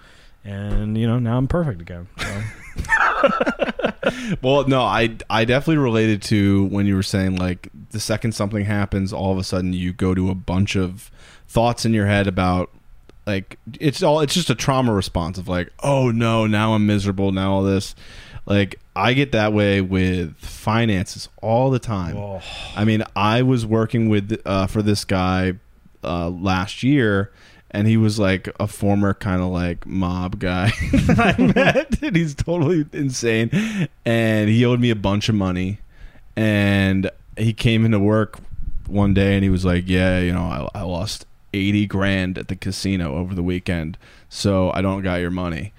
And 0.43 0.97
you 0.97 1.07
know 1.07 1.19
now 1.19 1.37
I'm 1.37 1.47
perfect 1.47 1.81
again. 1.81 2.07
So. 2.17 2.41
well, 4.41 4.67
no, 4.67 4.81
I 4.81 5.15
I 5.29 5.45
definitely 5.45 5.77
related 5.77 6.21
to 6.23 6.65
when 6.65 6.85
you 6.85 6.95
were 6.95 7.03
saying 7.03 7.37
like 7.37 7.69
the 7.91 7.99
second 7.99 8.33
something 8.33 8.65
happens, 8.65 9.13
all 9.13 9.31
of 9.31 9.37
a 9.37 9.43
sudden 9.43 9.73
you 9.73 9.93
go 9.93 10.13
to 10.13 10.29
a 10.29 10.35
bunch 10.35 10.75
of 10.75 11.11
thoughts 11.47 11.85
in 11.85 11.93
your 11.93 12.07
head 12.07 12.27
about 12.27 12.69
like 13.25 13.57
it's 13.79 14.03
all 14.03 14.19
it's 14.19 14.33
just 14.33 14.49
a 14.49 14.55
trauma 14.55 14.93
response 14.93 15.37
of 15.37 15.47
like, 15.47 15.71
oh 15.83 16.11
no, 16.11 16.45
now 16.47 16.73
I'm 16.73 16.85
miserable, 16.85 17.31
now 17.31 17.53
all 17.53 17.63
this. 17.63 17.95
Like 18.45 18.79
I 18.95 19.13
get 19.13 19.31
that 19.31 19.53
way 19.53 19.81
with 19.81 20.35
finances 20.37 21.29
all 21.41 21.71
the 21.71 21.79
time. 21.79 22.17
Oh. 22.17 22.41
I 22.75 22.85
mean, 22.85 23.03
I 23.15 23.41
was 23.41 23.65
working 23.65 24.09
with 24.09 24.39
uh, 24.45 24.67
for 24.67 24.81
this 24.81 25.03
guy 25.03 25.53
uh, 26.03 26.29
last 26.29 26.83
year, 26.83 27.31
and 27.75 27.87
he 27.87 27.97
was 27.97 28.17
like 28.17 28.49
a 28.59 28.67
former 28.67 29.13
kind 29.13 29.41
of 29.41 29.49
like 29.49 29.85
mob 29.85 30.39
guy 30.39 30.71
that 30.91 31.19
I 31.37 31.41
met, 31.55 32.01
and 32.01 32.15
he's 32.15 32.33
totally 32.33 32.85
insane. 32.93 33.87
And 34.05 34.49
he 34.49 34.65
owed 34.65 34.79
me 34.79 34.89
a 34.89 34.95
bunch 34.95 35.29
of 35.29 35.35
money, 35.35 35.79
and 36.35 37.09
he 37.37 37.53
came 37.53 37.85
into 37.85 37.99
work 37.99 38.39
one 38.87 39.13
day 39.13 39.35
and 39.35 39.43
he 39.43 39.49
was 39.49 39.65
like, 39.65 39.83
"Yeah, 39.87 40.19
you 40.19 40.31
know, 40.33 40.69
I, 40.73 40.79
I 40.79 40.81
lost 40.83 41.25
eighty 41.53 41.85
grand 41.85 42.37
at 42.37 42.47
the 42.47 42.55
casino 42.55 43.15
over 43.15 43.35
the 43.35 43.43
weekend, 43.43 43.97
so 44.29 44.71
I 44.73 44.81
don't 44.81 45.01
got 45.03 45.15
your 45.21 45.31
money." 45.31 45.73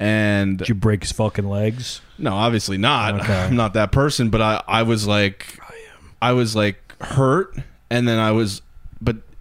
And 0.00 0.58
Did 0.58 0.68
you 0.68 0.74
break 0.76 1.02
his 1.02 1.10
fucking 1.10 1.48
legs? 1.48 2.00
no, 2.18 2.32
obviously 2.34 2.78
not. 2.78 3.14
Okay. 3.20 3.34
I'm 3.34 3.56
not 3.56 3.74
that 3.74 3.90
person, 3.90 4.30
but 4.30 4.40
I, 4.40 4.62
I 4.68 4.82
was 4.84 5.06
like, 5.08 5.58
I 6.22 6.32
was 6.32 6.54
like 6.54 6.94
hurt, 7.00 7.56
and 7.90 8.06
then 8.06 8.18
I 8.20 8.30
was, 8.30 8.62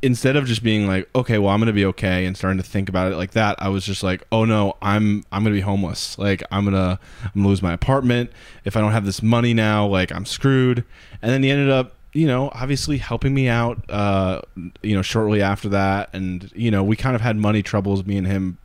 instead 0.01 0.35
of 0.35 0.45
just 0.45 0.63
being 0.63 0.87
like, 0.87 1.09
okay, 1.15 1.37
well, 1.37 1.53
I'm 1.53 1.59
gonna 1.59 1.73
be 1.73 1.85
okay, 1.85 2.25
and 2.25 2.37
starting 2.37 2.57
to 2.57 2.63
think 2.63 2.89
about 2.89 3.11
it 3.11 3.15
like 3.15 3.31
that, 3.31 3.55
I 3.59 3.69
was 3.69 3.85
just 3.85 4.03
like, 4.03 4.23
oh 4.31 4.45
no, 4.45 4.77
I'm 4.81 5.23
I'm 5.31 5.43
gonna 5.43 5.55
be 5.55 5.61
homeless. 5.61 6.17
Like 6.17 6.43
I'm 6.51 6.65
gonna 6.65 6.99
I'm 7.23 7.31
gonna 7.35 7.47
lose 7.47 7.61
my 7.61 7.73
apartment 7.73 8.31
if 8.65 8.77
I 8.77 8.81
don't 8.81 8.91
have 8.91 9.05
this 9.05 9.21
money 9.21 9.53
now. 9.53 9.87
Like 9.87 10.11
I'm 10.11 10.25
screwed. 10.25 10.83
And 11.21 11.31
then 11.31 11.43
he 11.43 11.51
ended 11.51 11.69
up. 11.69 11.93
You 12.13 12.25
know, 12.25 12.49
obviously 12.53 12.97
helping 12.97 13.35
me 13.35 13.47
out. 13.47 13.87
Uh, 13.91 14.41
you 14.81 14.95
know, 14.95 15.03
shortly 15.03 15.41
after 15.43 15.69
that, 15.69 16.09
and 16.13 16.51
you 16.55 16.71
know, 16.71 16.83
we 16.83 16.95
kind 16.95 17.15
of 17.15 17.21
had 17.21 17.35
money 17.37 17.61
troubles, 17.61 18.05
me 18.05 18.17
and 18.17 18.25
him, 18.25 18.57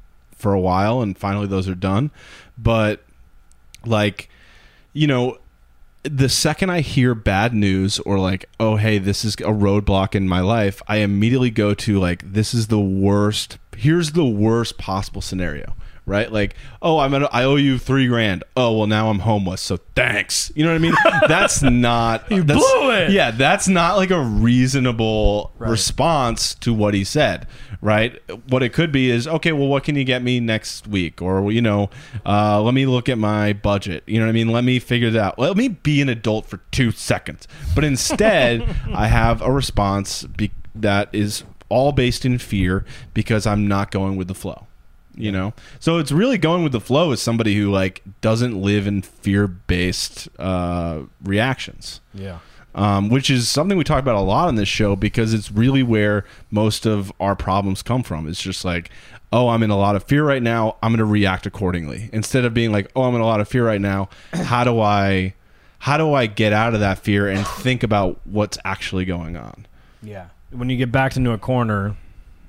for 0.43 0.55
a 0.55 0.61
while, 0.61 1.03
and 1.03 1.19
finally 1.19 1.47
those 1.47 1.69
are 1.69 1.75
done. 1.75 2.11
But 2.57 3.03
like 3.85 4.31
you 4.95 5.07
know 5.07 5.39
the 6.05 6.29
second 6.29 6.71
i 6.71 6.81
hear 6.81 7.15
bad 7.15 7.55
news 7.55 8.01
or 8.01 8.19
like 8.19 8.49
oh 8.59 8.77
hey 8.77 8.99
this 8.99 9.25
is 9.25 9.35
a 9.35 9.53
roadblock 9.53 10.15
in 10.15 10.29
my 10.29 10.41
life 10.41 10.83
i 10.89 10.97
immediately 10.97 11.51
go 11.51 11.75
to 11.75 11.99
like 12.01 12.33
this 12.33 12.53
is 12.53 12.67
the 12.67 12.81
worst 12.81 13.59
here's 13.77 14.13
the 14.13 14.25
worst 14.25 14.79
possible 14.79 15.21
scenario 15.21 15.75
right? 16.07 16.31
Like 16.33 16.55
oh 16.81 16.99
i'm 16.99 17.15
at, 17.15 17.33
i 17.35 17.45
owe 17.45 17.57
you 17.57 17.79
three 17.79 18.07
grand. 18.09 18.45
Oh 18.57 18.77
well 18.79 18.87
now 18.87 19.09
i'm 19.11 19.21
homeless 19.21 19.61
so 19.61 19.79
thanks. 19.95 20.51
You 20.55 20.65
know 20.65 20.71
what 20.71 20.77
i 20.77 20.79
mean? 20.79 20.95
That's 21.29 21.63
not 21.63 22.31
you 22.31 22.45
blew 22.45 22.91
it. 22.93 23.11
yeah 23.11 23.31
that's 23.31 23.69
not 23.69 23.97
like 23.97 24.11
a 24.11 24.21
reasonable 24.21 25.53
response 25.59 26.55
to 26.57 26.73
what 26.75 26.95
he 26.95 27.05
said 27.05 27.47
right? 27.81 28.23
What 28.49 28.63
it 28.63 28.73
could 28.73 28.93
be 28.93 29.11
is 29.11 29.27
okay 29.27 29.51
well 29.53 29.67
what 29.67 29.83
can 29.83 29.97
you 29.97 30.05
get 30.05 30.23
me 30.23 30.39
next 30.41 30.87
week? 30.87 31.21
Or 31.21 31.51
you 31.51 31.61
know 31.61 31.91
uh, 32.25 32.63
let 32.63 32.75
me 32.75 32.87
look 32.87 33.09
at 33.09 33.19
my 33.19 33.53
budget. 33.53 34.05
You 34.07 34.21
know 34.21 34.27
what 34.27 34.31
i 34.31 34.33
mean? 34.33 34.49
Let 34.49 34.63
me 34.65 34.79
figure 34.79 35.11
that. 35.11 35.21
out. 35.23 35.39
Let 35.39 35.57
me 35.57 35.69
be 35.69 36.01
an 36.01 36.09
adult 36.09 36.47
for 36.47 36.59
two 36.71 36.93
seconds. 36.93 37.49
But 37.75 37.85
instead 37.85 38.63
i 38.95 39.07
have 39.09 39.43
a 39.43 39.51
response 39.51 40.25
be- 40.25 40.53
that 40.75 41.09
is 41.13 41.45
all 41.69 41.93
based 41.93 42.25
in 42.25 42.39
fear 42.39 42.85
because 43.15 43.47
i'm 43.47 43.67
not 43.67 43.91
going 43.91 44.17
with 44.17 44.29
the 44.29 44.35
flow 44.35 44.67
you 45.15 45.31
know 45.31 45.53
so 45.81 45.99
it's 45.99 46.11
really 46.13 46.39
going 46.39 46.63
with 46.63 46.73
the 46.73 46.81
flow 46.81 47.13
as 47.13 47.21
somebody 47.21 47.55
who 47.55 47.71
like 47.71 48.03
doesn't 48.21 48.61
live 48.61 48.87
in 48.87 49.03
fear-based 49.03 50.29
uh, 50.39 51.01
reactions 51.23 52.01
Yeah. 52.15 52.39
um, 52.75 53.09
which 53.11 53.31
is 53.31 53.49
something 53.49 53.77
we 53.77 53.85
talk 53.85 54.01
about 54.01 54.15
a 54.17 54.21
lot 54.21 54.49
on 54.49 54.55
this 54.55 54.69
show 54.69 54.97
because 54.97 55.35
it's 55.35 55.51
really 55.53 55.83
where 55.83 56.25
most 56.51 56.87
of 56.87 57.13
our 57.21 57.37
problems 57.37 57.83
come 57.83 58.03
from. 58.03 58.27
It's 58.27 58.41
just 58.43 58.65
like, 58.65 58.89
oh, 59.33 59.49
I'm 59.51 59.63
in 59.63 59.69
a 59.71 59.77
lot 59.77 59.95
of 59.97 60.05
fear 60.05 60.25
right 60.25 60.43
now. 60.43 60.77
I'm 60.83 60.93
going 60.93 60.99
to 60.99 61.05
react 61.05 61.45
accordingly 61.47 62.09
instead 62.13 62.45
of 62.47 62.55
being 62.55 62.73
like, 62.73 62.91
oh, 62.97 63.03
I'm 63.03 63.15
in 63.15 63.21
a 63.21 63.27
lot 63.27 63.41
of 63.41 63.49
fear 63.49 63.67
right 63.67 63.81
now. 63.81 64.09
How 64.33 64.65
do 64.65 64.81
I, 64.81 65.35
how 65.81 65.97
do 65.99 66.15
I 66.15 66.27
get 66.27 66.53
out 66.53 66.75
of 66.75 66.81
that 66.81 66.99
fear 67.01 67.29
and 67.29 67.45
think 67.47 67.83
about 67.83 68.21
what's 68.25 68.57
actually 68.65 69.05
going 69.05 69.37
on? 69.37 69.67
Yeah. 70.03 70.27
When 70.51 70.71
you 70.71 70.77
get 70.77 70.93
backed 70.93 71.17
into 71.17 71.33
a 71.33 71.39
corner, 71.39 71.97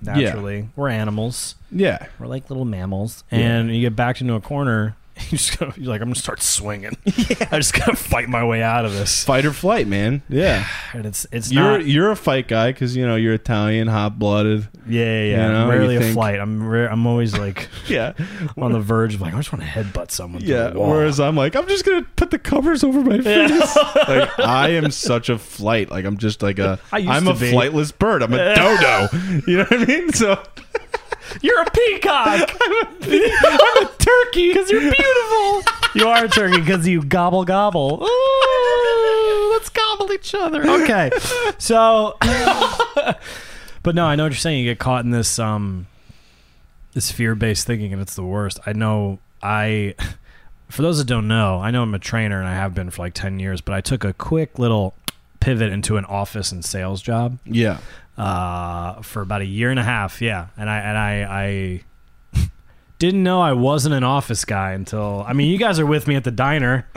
naturally, 0.04 0.70
we're 0.76 0.90
animals. 0.90 1.56
Yeah, 1.72 2.08
We're 2.20 2.28
like 2.28 2.50
little 2.50 2.66
mammals, 2.66 3.24
and 3.32 3.74
you 3.74 3.82
get 3.82 3.96
backed 3.96 4.22
into 4.22 4.34
a 4.36 4.42
corner. 4.42 4.96
You 5.30 5.38
just 5.38 5.58
go, 5.58 5.72
you're 5.78 5.88
like, 5.88 6.02
I'm 6.02 6.08
gonna 6.10 6.16
start 6.16 6.42
swinging. 6.42 6.98
Yeah. 7.06 7.48
I 7.52 7.58
just 7.58 7.74
gotta 7.74 7.96
fight 7.96 8.30
my 8.30 8.44
way 8.44 8.62
out 8.62 8.84
of 8.86 8.94
this. 8.94 9.24
fight 9.24 9.46
or 9.46 9.54
flight, 9.54 9.88
man. 9.88 10.22
Yeah, 10.30 10.68
And 10.94 11.06
it's 11.06 11.26
it's 11.32 11.52
you're 11.52 11.64
not. 11.80 11.86
you're 11.86 12.12
a 12.12 12.16
fight 12.16 12.48
guy 12.48 12.72
because 12.72 12.96
you 12.96 13.06
know 13.08 13.16
you're 13.16 13.34
Italian, 13.36 13.88
hot 13.88 14.18
blooded. 14.20 14.68
Yeah, 14.88 15.04
yeah. 15.04 15.24
yeah. 15.24 15.48
you 15.48 15.54
know, 15.54 15.70
Rarely 15.70 15.96
a 15.96 16.00
think- 16.02 16.14
flight. 16.16 16.40
I'm 16.40 16.68
rare, 16.68 16.92
I'm 16.92 17.06
always 17.08 17.38
like 17.38 17.70
Yeah, 17.88 18.14
on 18.58 18.74
the 18.74 18.80
verge 18.80 19.14
of 19.16 19.22
like 19.22 19.34
I 19.34 19.38
just 19.38 19.54
want 19.54 19.64
to 19.64 19.70
headbutt 19.70 20.12
someone. 20.12 20.42
Yeah. 20.44 20.72
Whereas 20.74 21.20
I'm 21.20 21.36
like, 21.38 21.56
I'm 21.56 21.68
just 21.68 21.86
gonna 21.86 22.06
put 22.16 22.32
the 22.32 22.40
covers 22.40 22.84
over 22.84 23.02
my 23.02 23.20
face. 23.22 23.76
like 24.08 24.40
I 24.40 24.70
am 24.72 24.92
such 24.92 25.30
a 25.30 25.38
flight. 25.38 25.90
Like 25.92 26.06
I'm 26.06 26.18
just 26.18 26.42
like 26.44 26.60
a. 26.60 26.80
I 26.92 27.02
to 27.02 27.30
a 27.30 27.34
be. 27.34 27.52
flightless 27.52 27.98
bird. 27.98 28.24
I'm 28.24 28.34
a 28.34 28.56
dodo. 28.56 29.08
You 29.48 29.58
know 29.58 29.64
what 29.70 29.74
I 29.82 29.86
mean? 29.86 30.12
So 30.14 30.42
you're 31.42 31.62
a 31.62 31.70
peacock. 31.70 32.52
I'm 32.62 33.86
a 33.86 33.90
turkey 33.98 34.50
because 34.50 34.70
you're 34.70 34.82
beautiful. 34.82 35.64
you 35.96 36.08
are 36.08 36.26
a 36.26 36.30
turkey 36.30 36.60
because 36.60 36.88
you 36.88 37.04
gobble 37.04 37.46
gobble. 37.46 38.04
Ooh, 38.04 39.50
let's 39.54 39.70
gobble 39.70 40.12
each 40.12 40.34
other. 40.36 40.66
Okay, 40.66 41.12
so, 41.58 42.18
but 43.84 43.96
no, 43.96 44.06
I 44.06 44.16
know 44.16 44.24
what 44.24 44.32
you're 44.32 44.38
saying. 44.38 44.60
You 44.64 44.72
get 44.72 44.80
caught 44.80 45.06
in 45.06 45.12
this 45.12 45.40
um, 45.40 45.88
this 46.94 47.12
fear 47.12 47.36
based 47.36 47.68
thinking, 47.68 47.94
and 47.94 48.02
it's 48.02 48.16
the 48.16 48.24
worst. 48.24 48.60
I 48.66 48.74
know. 48.74 49.20
I, 49.46 49.96
for 50.70 50.84
those 50.84 51.00
that 51.00 51.08
don't 51.08 51.28
know, 51.28 51.60
I 51.60 51.70
know 51.72 51.82
I'm 51.84 51.94
a 51.94 52.00
trainer 52.00 52.40
and 52.40 52.48
I 52.48 52.54
have 52.54 52.74
been 52.74 52.90
for 52.90 53.02
like 53.02 53.14
ten 53.14 53.40
years, 53.40 53.60
but 53.60 53.74
I 53.74 53.82
took 53.82 54.06
a 54.06 54.14
quick 54.14 54.58
little 54.58 54.94
pivot 55.42 55.74
into 55.74 55.98
an 55.98 56.06
office 56.06 56.54
and 56.54 56.64
sales 56.64 57.02
job 57.02 57.38
Yeah. 57.46 57.80
Uh, 58.18 59.02
for 59.02 59.22
about 59.22 59.42
a 59.42 59.46
year 59.46 59.70
and 59.72 59.80
a 59.80 59.84
half. 59.84 60.22
Yeah, 60.22 60.48
and 60.58 60.70
I 60.70 60.78
and 60.80 60.98
I, 60.98 61.84
I 62.36 62.48
didn't 63.00 63.24
know 63.24 63.42
I 63.42 63.54
wasn't 63.54 63.96
an 63.96 64.04
office 64.04 64.46
guy 64.46 64.72
until 64.72 65.24
I 65.28 65.34
mean, 65.34 65.50
you 65.52 65.58
guys 65.58 65.80
are 65.80 65.86
with 65.86 66.08
me 66.08 66.16
at 66.16 66.24
the 66.24 66.32
diner. 66.32 66.88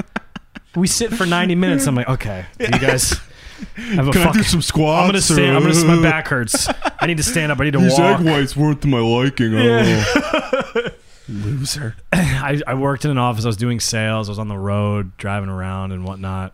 We 0.75 0.87
sit 0.87 1.13
for 1.13 1.25
ninety 1.27 1.55
minutes. 1.55 1.87
I'm 1.87 1.95
like, 1.95 2.09
okay, 2.09 2.45
you 2.61 2.69
guys 2.69 3.13
have 3.77 4.09
a 4.09 4.13
Can 4.13 4.29
I 4.29 4.33
do 4.33 4.43
some 4.43 4.61
squats? 4.61 5.03
I'm 5.03 5.09
gonna 5.09 5.21
stand. 5.23 5.57
I'm 5.57 5.63
gonna. 5.63 5.97
My 5.97 6.03
back 6.03 6.29
hurts. 6.29 6.69
I 7.01 7.07
need 7.07 7.17
to 7.17 7.23
stand 7.23 7.51
up. 7.51 7.61
I 7.61 7.65
need 7.65 7.73
to 7.73 7.79
These 7.79 7.99
walk. 7.99 8.21
egg 8.21 8.27
whites 8.27 8.55
weren't 8.57 8.83
to 8.83 8.89
my 8.89 8.99
liking. 8.99 9.55
Oh. 9.55 10.89
Loser. 11.29 11.97
I, 12.13 12.61
I 12.67 12.75
worked 12.75 13.05
in 13.05 13.11
an 13.11 13.19
office. 13.19 13.45
I 13.45 13.49
was 13.49 13.57
doing 13.57 13.81
sales. 13.81 14.29
I 14.29 14.33
was 14.33 14.39
on 14.39 14.49
the 14.49 14.59
road, 14.59 15.17
driving 15.17 15.49
around 15.49 15.91
and 15.93 16.05
whatnot. 16.05 16.53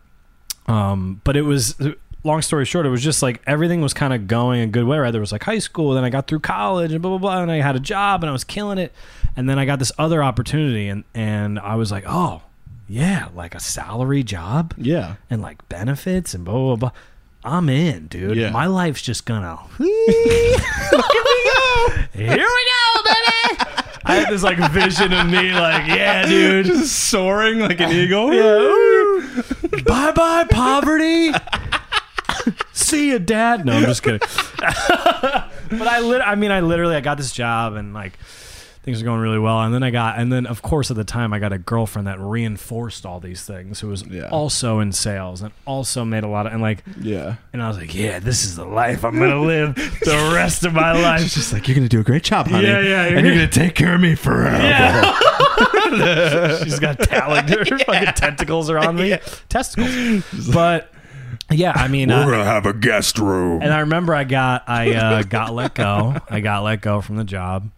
Um, 0.66 1.20
but 1.25 1.37
it 1.37 1.42
was 1.42 1.77
long 2.24 2.42
story 2.42 2.64
short. 2.64 2.87
It 2.87 2.90
was 2.90 3.02
just 3.02 3.22
like 3.22 3.42
everything 3.46 3.80
was 3.80 3.94
kind 3.94 4.12
of 4.12 4.26
going 4.26 4.61
a 4.61 4.66
good 4.66 4.85
way. 4.85 4.98
Right, 4.98 5.11
there 5.11 5.20
was 5.20 5.32
like 5.32 5.42
high 5.42 5.58
school, 5.58 5.92
then 5.94 6.04
I 6.04 6.11
got 6.11 6.26
through 6.26 6.40
college, 6.40 6.92
and 6.92 7.00
blah 7.02 7.11
blah 7.11 7.18
blah, 7.18 7.42
and 7.42 7.50
I 7.50 7.56
had 7.61 7.76
a 7.76 7.80
job, 7.80 8.22
and 8.22 8.30
I 8.30 8.32
was 8.32 8.44
killing 8.44 8.78
it. 8.78 8.92
And 9.37 9.48
then 9.48 9.58
I 9.58 9.64
got 9.64 9.78
this 9.78 9.92
other 9.98 10.22
opportunity, 10.22 10.88
and 10.88 11.04
and 11.14 11.58
I 11.58 11.74
was 11.76 11.90
like, 11.90 12.04
oh 12.06 12.42
yeah, 12.88 13.28
like 13.35 13.54
a 13.54 13.61
salary 13.61 14.22
job 14.22 14.74
Yeah. 14.76 15.14
and 15.30 15.40
like 15.40 15.66
benefits 15.68 16.35
and 16.35 16.44
blah 16.44 16.54
blah 16.54 16.76
blah. 16.76 16.90
I'm 17.44 17.68
in, 17.68 18.06
dude. 18.06 18.37
Yeah. 18.37 18.50
My 18.50 18.66
life's 18.66 19.02
just 19.02 19.24
gonna. 19.26 19.56
Here 19.78 19.87
we 19.87 20.54
go. 21.44 21.88
Here 22.12 22.37
we 22.37 22.37
go, 22.37 23.02
baby. 23.04 23.70
I 24.04 24.16
had 24.16 24.28
this 24.32 24.42
like 24.42 24.58
vision 24.72 25.12
of 25.12 25.26
me, 25.28 25.52
like, 25.52 25.87
yeah, 25.88 26.26
dude. 26.26 26.66
Just 26.66 26.94
soaring 27.08 27.58
like 27.61 27.80
an 27.80 27.90
eagle. 27.90 28.32
yeah. 28.32 29.42
bye 29.87 30.12
bye 30.12 30.44
poverty. 30.50 31.32
See 32.72 33.11
you, 33.11 33.18
dad. 33.18 33.64
No, 33.66 33.72
I'm 33.72 33.85
just 33.85 34.02
kidding. 34.02 34.20
but 34.59 35.88
I 35.88 36.00
lit. 36.00 36.20
I 36.22 36.35
mean, 36.35 36.50
I 36.50 36.61
literally, 36.61 36.96
I 36.96 37.00
got 37.00 37.16
this 37.18 37.33
job 37.33 37.74
and 37.74 37.92
like 37.94 38.18
things 38.83 39.00
are 39.00 39.05
going 39.05 39.20
really 39.20 39.38
well. 39.38 39.61
And 39.61 39.72
then 39.72 39.85
I 39.85 39.90
got, 39.90 40.18
and 40.18 40.33
then 40.33 40.44
of 40.44 40.61
course 40.61 40.90
at 40.90 40.96
the 40.96 41.05
time 41.05 41.33
I 41.33 41.38
got 41.38 41.52
a 41.52 41.59
girlfriend 41.59 42.09
that 42.09 42.18
reinforced 42.18 43.07
all 43.07 43.20
these 43.20 43.44
things, 43.44 43.78
who 43.78 43.87
was 43.87 44.02
Yeah. 44.09 44.28
also 44.31 44.81
in 44.81 44.90
sales 44.90 45.40
and 45.40 45.52
also 45.66 46.05
made 46.05 46.24
a 46.24 46.28
lot 46.28 46.46
of, 46.48 46.52
and 46.52 46.61
like, 46.61 46.83
Yeah. 47.00 47.37
and 47.52 47.62
I 47.62 47.68
was 47.68 47.78
like, 47.78 47.94
yeah, 47.94 48.18
this 48.18 48.44
is 48.44 48.57
the 48.57 48.64
life 48.64 49.05
I'm 49.05 49.16
gonna 49.20 49.40
live 49.40 49.76
the 50.05 50.33
rest 50.35 50.64
of 50.64 50.74
my 50.74 50.92
life. 51.00 51.33
Just 51.33 51.52
like 51.52 51.68
you're 51.68 51.76
gonna 51.76 51.88
do 51.88 52.00
a 52.00 52.05
great 52.05 52.24
job, 52.24 52.48
honey. 52.48 52.66
Yeah, 52.66 52.81
yeah, 52.81 53.07
you're 53.09 53.18
and 53.18 53.26
you're 53.26 53.37
gonna- 53.37 53.46
gonna 53.46 53.66
take 53.68 53.76
care 53.76 53.94
of 53.94 54.00
me 54.00 54.16
forever. 54.16 54.57
Yeah. 54.61 55.16
She's 56.64 56.81
got 56.81 56.98
talent. 56.98 57.50
Her 57.50 57.64
fucking 57.64 58.14
tentacles 58.14 58.68
are 58.68 58.78
on 58.78 58.96
me. 58.96 59.16
Testicles. 59.48 60.48
But 60.52 60.92
yeah, 61.52 61.72
I 61.74 61.88
mean, 61.88 62.10
uh, 62.10 62.24
we're 62.24 62.32
gonna 62.32 62.44
have 62.44 62.66
a 62.66 62.72
guest 62.72 63.18
room. 63.18 63.62
and 63.62 63.72
I 63.72 63.80
remember 63.80 64.14
I 64.14 64.24
got 64.24 64.68
I 64.68 64.94
uh, 64.94 65.22
got 65.22 65.52
let 65.54 65.74
go. 65.74 66.16
I 66.28 66.40
got 66.40 66.62
let 66.62 66.80
go 66.80 67.00
from 67.00 67.16
the 67.16 67.24
job. 67.24 67.70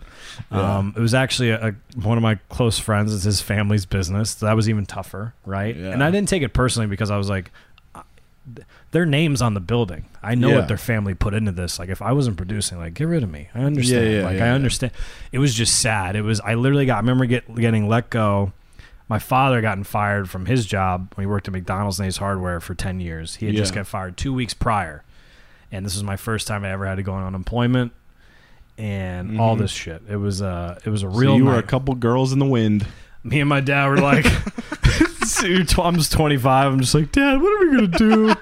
Um, 0.50 0.94
it 0.96 1.00
was 1.00 1.14
actually 1.14 1.50
a, 1.50 1.68
a, 1.68 1.74
one 2.00 2.16
of 2.18 2.22
my 2.22 2.36
close 2.48 2.78
friends. 2.78 3.14
It's 3.14 3.24
his 3.24 3.40
family's 3.40 3.86
business. 3.86 4.30
So 4.30 4.46
that 4.46 4.54
was 4.56 4.68
even 4.68 4.84
tougher, 4.86 5.34
right? 5.44 5.76
Yeah. 5.76 5.90
And 5.90 6.02
I 6.02 6.10
didn't 6.10 6.28
take 6.28 6.42
it 6.42 6.52
personally 6.52 6.86
because 6.88 7.10
I 7.10 7.16
was 7.16 7.28
like, 7.28 7.50
uh, 7.94 8.02
their 8.90 9.06
names 9.06 9.42
on 9.42 9.54
the 9.54 9.60
building. 9.60 10.06
I 10.22 10.34
know 10.34 10.48
Yeah. 10.48 10.56
what 10.56 10.68
their 10.68 10.76
family 10.76 11.14
put 11.14 11.34
into 11.34 11.52
this. 11.52 11.78
Like, 11.78 11.88
if 11.88 12.02
I 12.02 12.12
wasn't 12.12 12.36
producing, 12.36 12.78
like, 12.78 12.94
get 12.94 13.06
rid 13.08 13.22
of 13.22 13.30
me. 13.30 13.48
I 13.54 13.60
understand. 13.60 14.04
Yeah, 14.04 14.18
yeah, 14.18 14.24
like, 14.24 14.36
yeah, 14.38 14.44
I 14.44 14.46
yeah. 14.48 14.54
understand. 14.54 14.92
It 15.32 15.38
was 15.38 15.54
just 15.54 15.80
sad. 15.80 16.16
It 16.16 16.22
was. 16.22 16.40
I 16.40 16.54
literally 16.54 16.86
got. 16.86 16.96
I 16.96 17.00
remember 17.00 17.26
get, 17.26 17.52
getting 17.54 17.88
let 17.88 18.10
go. 18.10 18.52
My 19.14 19.20
father 19.20 19.60
gotten 19.60 19.84
fired 19.84 20.28
from 20.28 20.46
his 20.46 20.66
job 20.66 21.12
when 21.14 21.22
he 21.24 21.30
worked 21.30 21.46
at 21.46 21.52
McDonald's 21.52 22.00
and 22.00 22.08
Ace 22.08 22.16
Hardware 22.16 22.58
for 22.58 22.74
ten 22.74 22.98
years. 22.98 23.36
He 23.36 23.46
had 23.46 23.54
just 23.54 23.72
got 23.72 23.86
fired 23.86 24.16
two 24.16 24.34
weeks 24.34 24.54
prior, 24.54 25.04
and 25.70 25.86
this 25.86 25.94
was 25.94 26.02
my 26.02 26.16
first 26.16 26.48
time 26.48 26.64
I 26.64 26.72
ever 26.72 26.84
had 26.84 26.96
to 26.96 27.04
go 27.04 27.12
on 27.12 27.24
unemployment, 27.24 27.92
and 28.76 29.40
all 29.40 29.54
this 29.54 29.70
shit. 29.70 30.02
It 30.08 30.16
was 30.16 30.42
uh, 30.42 30.80
it 30.84 30.90
was 30.90 31.04
a 31.04 31.06
Mm-hmm. 31.06 31.14
So 31.14 31.20
real. 31.20 31.36
you 31.36 31.44
were 31.44 31.58
a 31.58 31.62
couple 31.62 31.94
girls 31.94 32.32
in 32.32 32.40
the 32.40 32.44
wind. 32.44 32.88
Me 33.22 33.38
and 33.38 33.48
my 33.48 33.60
dad 33.60 33.86
were 33.86 33.98
like, 33.98 34.26
so 35.26 35.46
you're 35.46 35.64
tw- 35.64 35.78
I'm 35.78 35.96
just 35.96 36.10
25. 36.10 36.72
I'm 36.72 36.80
just 36.80 36.92
like, 36.96 37.12
Dad, 37.12 37.40
what 37.40 37.52
are 37.52 37.70
we 37.70 37.76
gonna 37.76 37.86
do? 37.86 38.26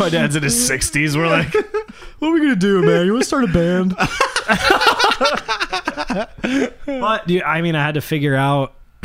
my 0.00 0.08
dad's 0.08 0.34
in 0.34 0.42
his 0.42 0.68
60s. 0.68 1.14
We're 1.16 1.28
like, 1.28 1.54
what 2.18 2.28
are 2.28 2.32
we 2.32 2.40
gonna 2.40 2.56
do, 2.56 2.82
man? 2.82 3.06
You 3.06 3.12
want 3.12 3.22
to 3.22 3.28
start 3.28 3.44
a 3.44 3.46
band? 3.46 3.94
but 6.86 7.28
yeah, 7.28 7.48
I 7.48 7.62
mean, 7.62 7.74
I 7.74 7.84
had 7.84 7.94
to 7.94 8.00
figure 8.00 8.34
out 8.36 8.74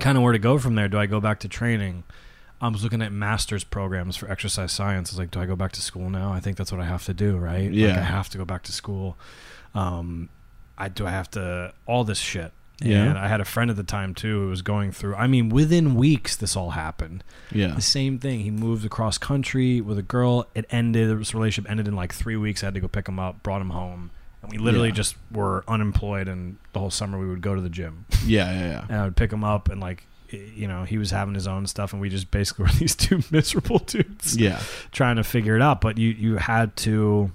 kind 0.00 0.16
of 0.18 0.22
where 0.22 0.32
to 0.32 0.38
go 0.38 0.58
from 0.58 0.74
there. 0.74 0.88
Do 0.88 0.98
I 0.98 1.06
go 1.06 1.20
back 1.20 1.40
to 1.40 1.48
training? 1.48 2.04
I 2.60 2.68
was 2.68 2.82
looking 2.82 3.02
at 3.02 3.12
master's 3.12 3.64
programs 3.64 4.16
for 4.16 4.30
exercise 4.30 4.72
science. 4.72 5.10
I 5.10 5.12
was 5.14 5.18
like, 5.18 5.30
do 5.30 5.40
I 5.40 5.46
go 5.46 5.56
back 5.56 5.72
to 5.72 5.82
school 5.82 6.08
now? 6.08 6.32
I 6.32 6.40
think 6.40 6.56
that's 6.56 6.72
what 6.72 6.80
I 6.80 6.84
have 6.84 7.04
to 7.04 7.14
do, 7.14 7.36
right? 7.36 7.64
Like, 7.66 7.74
Yeah. 7.74 7.98
I 7.98 8.02
have 8.02 8.28
to 8.30 8.38
go 8.38 8.44
back 8.44 8.62
to 8.64 8.72
school. 8.72 9.18
Um, 9.74 10.28
I 10.78 10.88
do 10.88 11.06
I 11.06 11.10
have 11.10 11.30
to 11.32 11.72
all 11.86 12.04
this 12.04 12.18
shit. 12.18 12.52
Yeah. 12.80 13.04
And 13.04 13.18
I 13.18 13.28
had 13.28 13.40
a 13.40 13.44
friend 13.44 13.70
at 13.70 13.76
the 13.76 13.84
time 13.84 14.14
too 14.14 14.40
who 14.44 14.48
was 14.48 14.62
going 14.62 14.92
through. 14.92 15.14
I 15.14 15.26
mean, 15.26 15.48
within 15.48 15.94
weeks, 15.94 16.34
this 16.36 16.56
all 16.56 16.70
happened. 16.70 17.22
Yeah. 17.52 17.68
The 17.74 17.80
same 17.82 18.18
thing. 18.18 18.40
He 18.40 18.50
moved 18.50 18.84
across 18.84 19.16
country 19.18 19.80
with 19.80 19.98
a 19.98 20.02
girl. 20.02 20.48
It 20.54 20.64
ended. 20.70 21.20
This 21.20 21.34
relationship 21.34 21.70
ended 21.70 21.86
in 21.86 21.94
like 21.94 22.12
three 22.12 22.36
weeks. 22.36 22.62
I 22.62 22.66
had 22.66 22.74
to 22.74 22.80
go 22.80 22.88
pick 22.88 23.08
him 23.08 23.18
up, 23.20 23.42
brought 23.44 23.60
him 23.60 23.70
home, 23.70 24.10
and 24.44 24.52
we 24.52 24.58
literally 24.58 24.88
Yeah. 24.88 24.94
just 24.94 25.16
were 25.32 25.64
unemployed. 25.66 26.28
And 26.28 26.56
the 26.72 26.78
whole 26.78 26.90
summer 26.90 27.18
we 27.18 27.26
would 27.26 27.40
go 27.40 27.54
to 27.54 27.60
the 27.60 27.68
gym, 27.68 28.06
Yeah, 28.24 28.50
yeah, 28.52 28.66
yeah. 28.68 28.84
and 28.88 28.98
I 29.00 29.04
would 29.04 29.16
pick 29.16 29.32
him 29.32 29.42
up, 29.44 29.68
and 29.68 29.80
like, 29.80 30.06
you 30.30 30.66
know, 30.68 30.84
he 30.84 30.98
was 30.98 31.10
having 31.10 31.34
his 31.34 31.46
own 31.46 31.66
stuff, 31.66 31.92
and 31.92 32.00
we 32.00 32.08
just 32.08 32.30
basically 32.30 32.64
were 32.64 32.70
these 32.78 32.94
two 32.96 33.22
miserable 33.30 33.78
dudes 33.80 34.36
Yeah. 34.36 34.60
trying 34.92 35.16
to 35.16 35.24
figure 35.24 35.56
it 35.56 35.62
out. 35.62 35.80
But 35.80 35.98
you 35.98 36.10
you 36.10 36.36
had 36.36 36.76
to. 36.78 37.32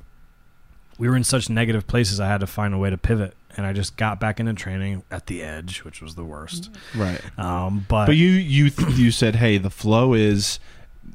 We 0.97 1.07
were 1.07 1.15
in 1.15 1.23
such 1.23 1.49
negative 1.49 1.87
places. 1.87 2.19
I 2.19 2.27
had 2.27 2.41
to 2.41 2.47
find 2.47 2.73
a 2.73 2.77
way 2.77 2.89
to 2.89 2.97
pivot, 2.97 3.33
and 3.55 3.65
I 3.65 3.71
just 3.71 3.95
got 3.95 4.19
back 4.19 4.37
into 4.41 4.53
training 4.53 5.03
at 5.09 5.27
the 5.27 5.41
edge, 5.41 5.85
which 5.85 6.01
was 6.01 6.15
the 6.15 6.25
worst. 6.25 6.69
Right. 6.93 7.21
Um, 7.39 7.85
but, 7.87 8.07
But 8.07 8.17
you 8.17 8.27
you 8.31 8.69
you 8.89 9.11
said, 9.11 9.37
"Hey, 9.37 9.57
the 9.57 9.69
flow 9.69 10.13
is 10.13 10.59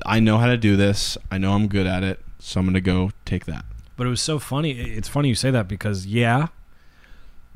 I 0.07 0.21
know 0.21 0.39
how 0.39 0.47
to 0.47 0.57
do 0.57 0.75
this. 0.77 1.19
I 1.31 1.37
know 1.37 1.53
I'm 1.53 1.69
good 1.69 1.87
at 1.87 2.03
it. 2.03 2.25
So 2.39 2.61
I'm 2.61 2.67
going 2.67 2.75
to 2.75 2.81
go 2.81 3.11
take 3.27 3.45
that." 3.45 3.67
But 3.97 4.07
it 4.07 4.11
was 4.11 4.21
so 4.23 4.39
funny. 4.39 4.73
It's 4.73 5.09
funny 5.09 5.29
you 5.29 5.35
say 5.35 5.51
that 5.53 5.69
because 5.69 6.07
yeah, 6.07 6.49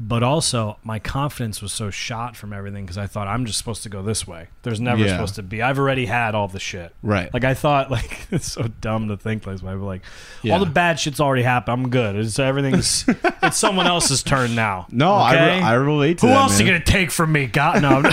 but 0.00 0.22
also 0.22 0.78
my 0.84 1.00
confidence 1.00 1.60
was 1.60 1.72
so 1.72 1.90
shot 1.90 2.36
from 2.36 2.52
everything 2.52 2.84
because 2.84 2.96
I 2.96 3.08
thought 3.08 3.26
I'm 3.26 3.44
just 3.44 3.58
supposed 3.58 3.82
to 3.82 3.88
go 3.88 4.00
this 4.02 4.24
way. 4.28 4.46
There's 4.62 4.80
never 4.80 5.02
Yeah. 5.02 5.08
supposed 5.14 5.34
to 5.34 5.42
be. 5.42 5.60
I've 5.62 5.80
already 5.80 6.06
had 6.06 6.36
all 6.36 6.46
the 6.46 6.60
shit. 6.60 6.94
Right. 7.02 7.34
Like 7.34 7.42
I 7.42 7.54
thought, 7.54 7.90
like 7.90 8.28
it's 8.30 8.52
so 8.52 8.68
dumb 8.80 9.08
to 9.08 9.16
think 9.16 9.44
like 9.46 9.56
this 9.56 9.62
way. 9.64 9.72
But 9.74 9.82
like 9.84 10.02
Yeah. 10.44 10.52
all 10.54 10.60
the 10.60 10.66
bad 10.66 11.00
shit's 11.00 11.18
already 11.18 11.42
happened. 11.42 11.82
I'm 11.86 11.90
good. 11.90 12.14
It's 12.14 12.38
everything's. 12.38 13.04
it's 13.42 13.56
someone 13.56 13.88
else's 13.88 14.22
turn 14.22 14.54
now. 14.54 14.86
no, 14.92 15.12
I, 15.14 15.34
okay? 15.34 15.56
re- 15.58 15.62
I 15.64 15.72
relate 15.74 16.18
to 16.18 16.26
Who 16.26 16.32
that. 16.32 16.38
else 16.38 16.52
man. 16.52 16.62
are 16.68 16.72
you 16.72 16.78
gonna 16.78 16.84
take 16.84 17.10
from 17.10 17.32
me? 17.32 17.46
God 17.46 17.82
no. 17.82 18.02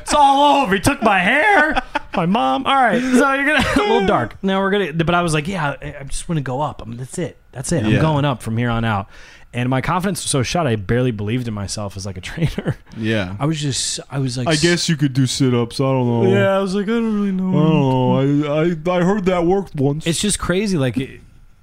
it's 0.00 0.14
all 0.14 0.62
over. 0.62 0.74
He 0.74 0.80
took 0.80 1.02
my 1.02 1.18
hair. 1.20 1.82
My 2.18 2.26
mom. 2.26 2.66
All 2.66 2.74
right, 2.74 3.00
so 3.00 3.32
you're 3.34 3.46
gonna 3.46 3.64
a 3.76 3.78
little 3.78 4.06
dark. 4.06 4.42
Now 4.42 4.60
we're 4.60 4.72
gonna. 4.72 4.92
But 4.92 5.14
I 5.14 5.22
was 5.22 5.34
like, 5.34 5.46
yeah, 5.46 5.76
I 5.80 6.02
just 6.02 6.28
want 6.28 6.38
to 6.38 6.42
go 6.42 6.60
up. 6.60 6.82
I 6.84 6.88
mean, 6.88 6.96
that's 6.96 7.16
it. 7.16 7.36
That's 7.52 7.70
it. 7.70 7.84
I'm 7.84 7.92
Yeah. 7.92 8.00
going 8.00 8.24
up 8.24 8.42
from 8.42 8.56
here 8.56 8.70
on 8.70 8.84
out. 8.84 9.08
And 9.54 9.68
my 9.70 9.80
confidence 9.80 10.22
was 10.24 10.30
so 10.30 10.42
shot. 10.42 10.66
I 10.66 10.74
barely 10.76 11.10
believed 11.12 11.46
in 11.48 11.54
myself 11.54 11.96
as 11.96 12.04
like 12.04 12.16
a 12.16 12.20
trainer. 12.30 12.76
Yeah. 12.96 13.36
I 13.38 13.46
was 13.46 13.60
just. 13.60 14.00
I 14.10 14.18
was 14.18 14.36
like. 14.36 14.48
I 14.48 14.56
guess 14.56 14.88
you 14.88 14.96
could 14.96 15.12
do 15.12 15.26
sit-ups. 15.26 15.78
I 15.78 15.84
don't 15.84 16.06
know. 16.24 16.30
Yeah, 16.30 16.56
I 16.56 16.58
was 16.58 16.74
like, 16.74 16.84
I 16.86 16.88
don't 16.88 17.14
really 17.14 17.30
know. 17.32 17.50
I 17.50 18.22
don't 18.24 18.40
know. 18.40 18.92
I, 18.92 18.94
I 18.94 18.98
I 19.00 19.04
heard 19.04 19.24
that 19.26 19.46
worked 19.46 19.76
once. 19.76 20.04
It's 20.04 20.20
just 20.20 20.40
crazy. 20.40 20.76
Like, 20.76 20.96
it, 20.98 21.20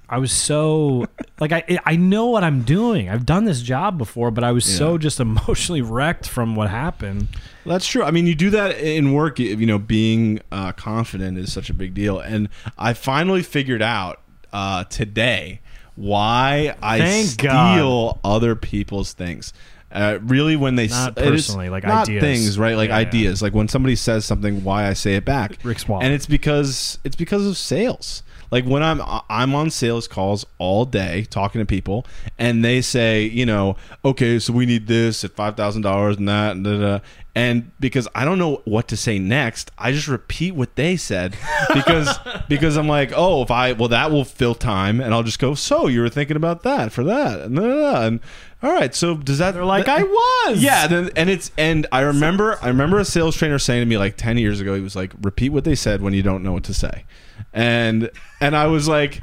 I 0.08 0.18
was 0.18 0.30
so 0.30 1.06
like 1.40 1.52
I 1.52 1.78
I 1.84 1.96
know 1.96 2.26
what 2.26 2.44
I'm 2.44 2.62
doing. 2.62 3.08
I've 3.08 3.26
done 3.26 3.44
this 3.44 3.60
job 3.62 3.98
before, 3.98 4.30
but 4.30 4.44
I 4.44 4.52
was 4.52 4.64
so 4.64 4.98
just 4.98 5.18
emotionally 5.20 5.82
wrecked 5.82 6.28
from 6.28 6.54
what 6.54 6.70
happened. 6.70 7.28
That's 7.64 7.86
true. 7.86 8.04
I 8.04 8.12
mean, 8.12 8.26
you 8.26 8.34
do 8.36 8.50
that 8.50 8.78
in 8.78 9.12
work. 9.12 9.38
You 9.40 9.66
know, 9.66 9.78
being 9.78 10.40
uh, 10.52 10.72
confident 10.72 11.38
is 11.38 11.52
such 11.52 11.70
a 11.70 11.74
big 11.74 11.94
deal. 11.94 12.20
And 12.20 12.48
I 12.78 12.92
finally 12.92 13.42
figured 13.42 13.82
out 13.82 14.20
uh, 14.52 14.84
today 14.84 15.60
why 15.96 16.76
I 16.82 16.98
Thank 16.98 17.26
steal 17.26 18.20
other 18.22 18.54
people's 18.54 19.12
things. 19.12 19.52
Uh, 19.90 20.18
really, 20.22 20.56
when 20.56 20.74
they 20.76 20.88
Not 20.88 21.16
personally, 21.16 21.70
like 21.70 21.84
not 21.84 22.08
ideas. 22.08 22.20
things, 22.22 22.58
right? 22.58 22.76
Like 22.76 22.90
Yeah, 22.90 22.96
yeah. 22.98 23.06
ideas. 23.06 23.40
Like 23.42 23.54
when 23.54 23.66
somebody 23.66 23.96
says 23.96 24.24
something, 24.24 24.62
why 24.62 24.86
I 24.86 24.92
say 24.92 25.14
it 25.14 25.24
back. 25.24 25.58
Rick 25.64 25.78
Swallow. 25.78 26.02
and 26.02 26.12
it's 26.12 26.26
because 26.26 26.98
it's 27.02 27.16
because 27.16 27.46
of 27.46 27.56
sales. 27.56 28.22
Like 28.50 28.64
when 28.64 28.82
I'm 28.82 29.00
I'm 29.28 29.54
on 29.54 29.70
sales 29.70 30.06
calls 30.08 30.46
all 30.58 30.84
day 30.84 31.26
talking 31.30 31.60
to 31.60 31.66
people, 31.66 32.06
and 32.38 32.64
they 32.64 32.80
say, 32.80 33.22
you 33.24 33.46
know, 33.46 33.76
okay, 34.04 34.38
so 34.38 34.52
we 34.52 34.66
need 34.66 34.86
this 34.86 35.24
at 35.24 35.32
five 35.32 35.56
thousand 35.56 35.82
dollars 35.82 36.16
and 36.16 36.28
that, 36.28 36.52
and, 36.52 36.64
da, 36.64 36.78
da, 36.78 36.98
and 37.34 37.70
because 37.80 38.06
I 38.14 38.24
don't 38.24 38.38
know 38.38 38.62
what 38.64 38.88
to 38.88 38.96
say 38.96 39.18
next, 39.18 39.70
I 39.76 39.92
just 39.92 40.08
repeat 40.08 40.54
what 40.54 40.76
they 40.76 40.96
said 40.96 41.36
because 41.74 42.18
because 42.48 42.76
I'm 42.76 42.88
like, 42.88 43.12
oh, 43.14 43.42
if 43.42 43.50
I 43.50 43.72
well 43.72 43.88
that 43.88 44.10
will 44.10 44.24
fill 44.24 44.54
time, 44.54 45.00
and 45.00 45.12
I'll 45.12 45.22
just 45.22 45.38
go, 45.38 45.54
so 45.54 45.86
you 45.86 46.00
were 46.00 46.08
thinking 46.08 46.36
about 46.36 46.62
that 46.62 46.92
for 46.92 47.04
that, 47.04 47.40
and, 47.40 47.56
da, 47.56 47.62
da, 47.62 48.02
and 48.06 48.20
all 48.62 48.72
right, 48.72 48.94
so 48.94 49.16
does 49.16 49.38
that? 49.38 49.52
They're 49.52 49.64
like, 49.66 49.84
that- 49.84 50.00
I 50.00 50.02
was. 50.04 50.62
yeah, 50.62 50.86
then, 50.86 51.10
and 51.14 51.28
it's 51.28 51.50
and 51.58 51.86
I 51.92 52.00
remember 52.00 52.58
I 52.62 52.68
remember 52.68 52.98
a 52.98 53.04
sales 53.04 53.36
trainer 53.36 53.58
saying 53.58 53.82
to 53.82 53.86
me 53.86 53.98
like 53.98 54.16
ten 54.16 54.38
years 54.38 54.60
ago, 54.60 54.74
he 54.74 54.80
was 54.80 54.96
like, 54.96 55.12
"Repeat 55.20 55.50
what 55.50 55.64
they 55.64 55.74
said 55.74 56.00
when 56.00 56.14
you 56.14 56.22
don't 56.22 56.42
know 56.42 56.52
what 56.52 56.64
to 56.64 56.74
say," 56.74 57.04
and 57.52 58.10
and 58.40 58.56
I 58.56 58.66
was 58.66 58.88
like, 58.88 59.22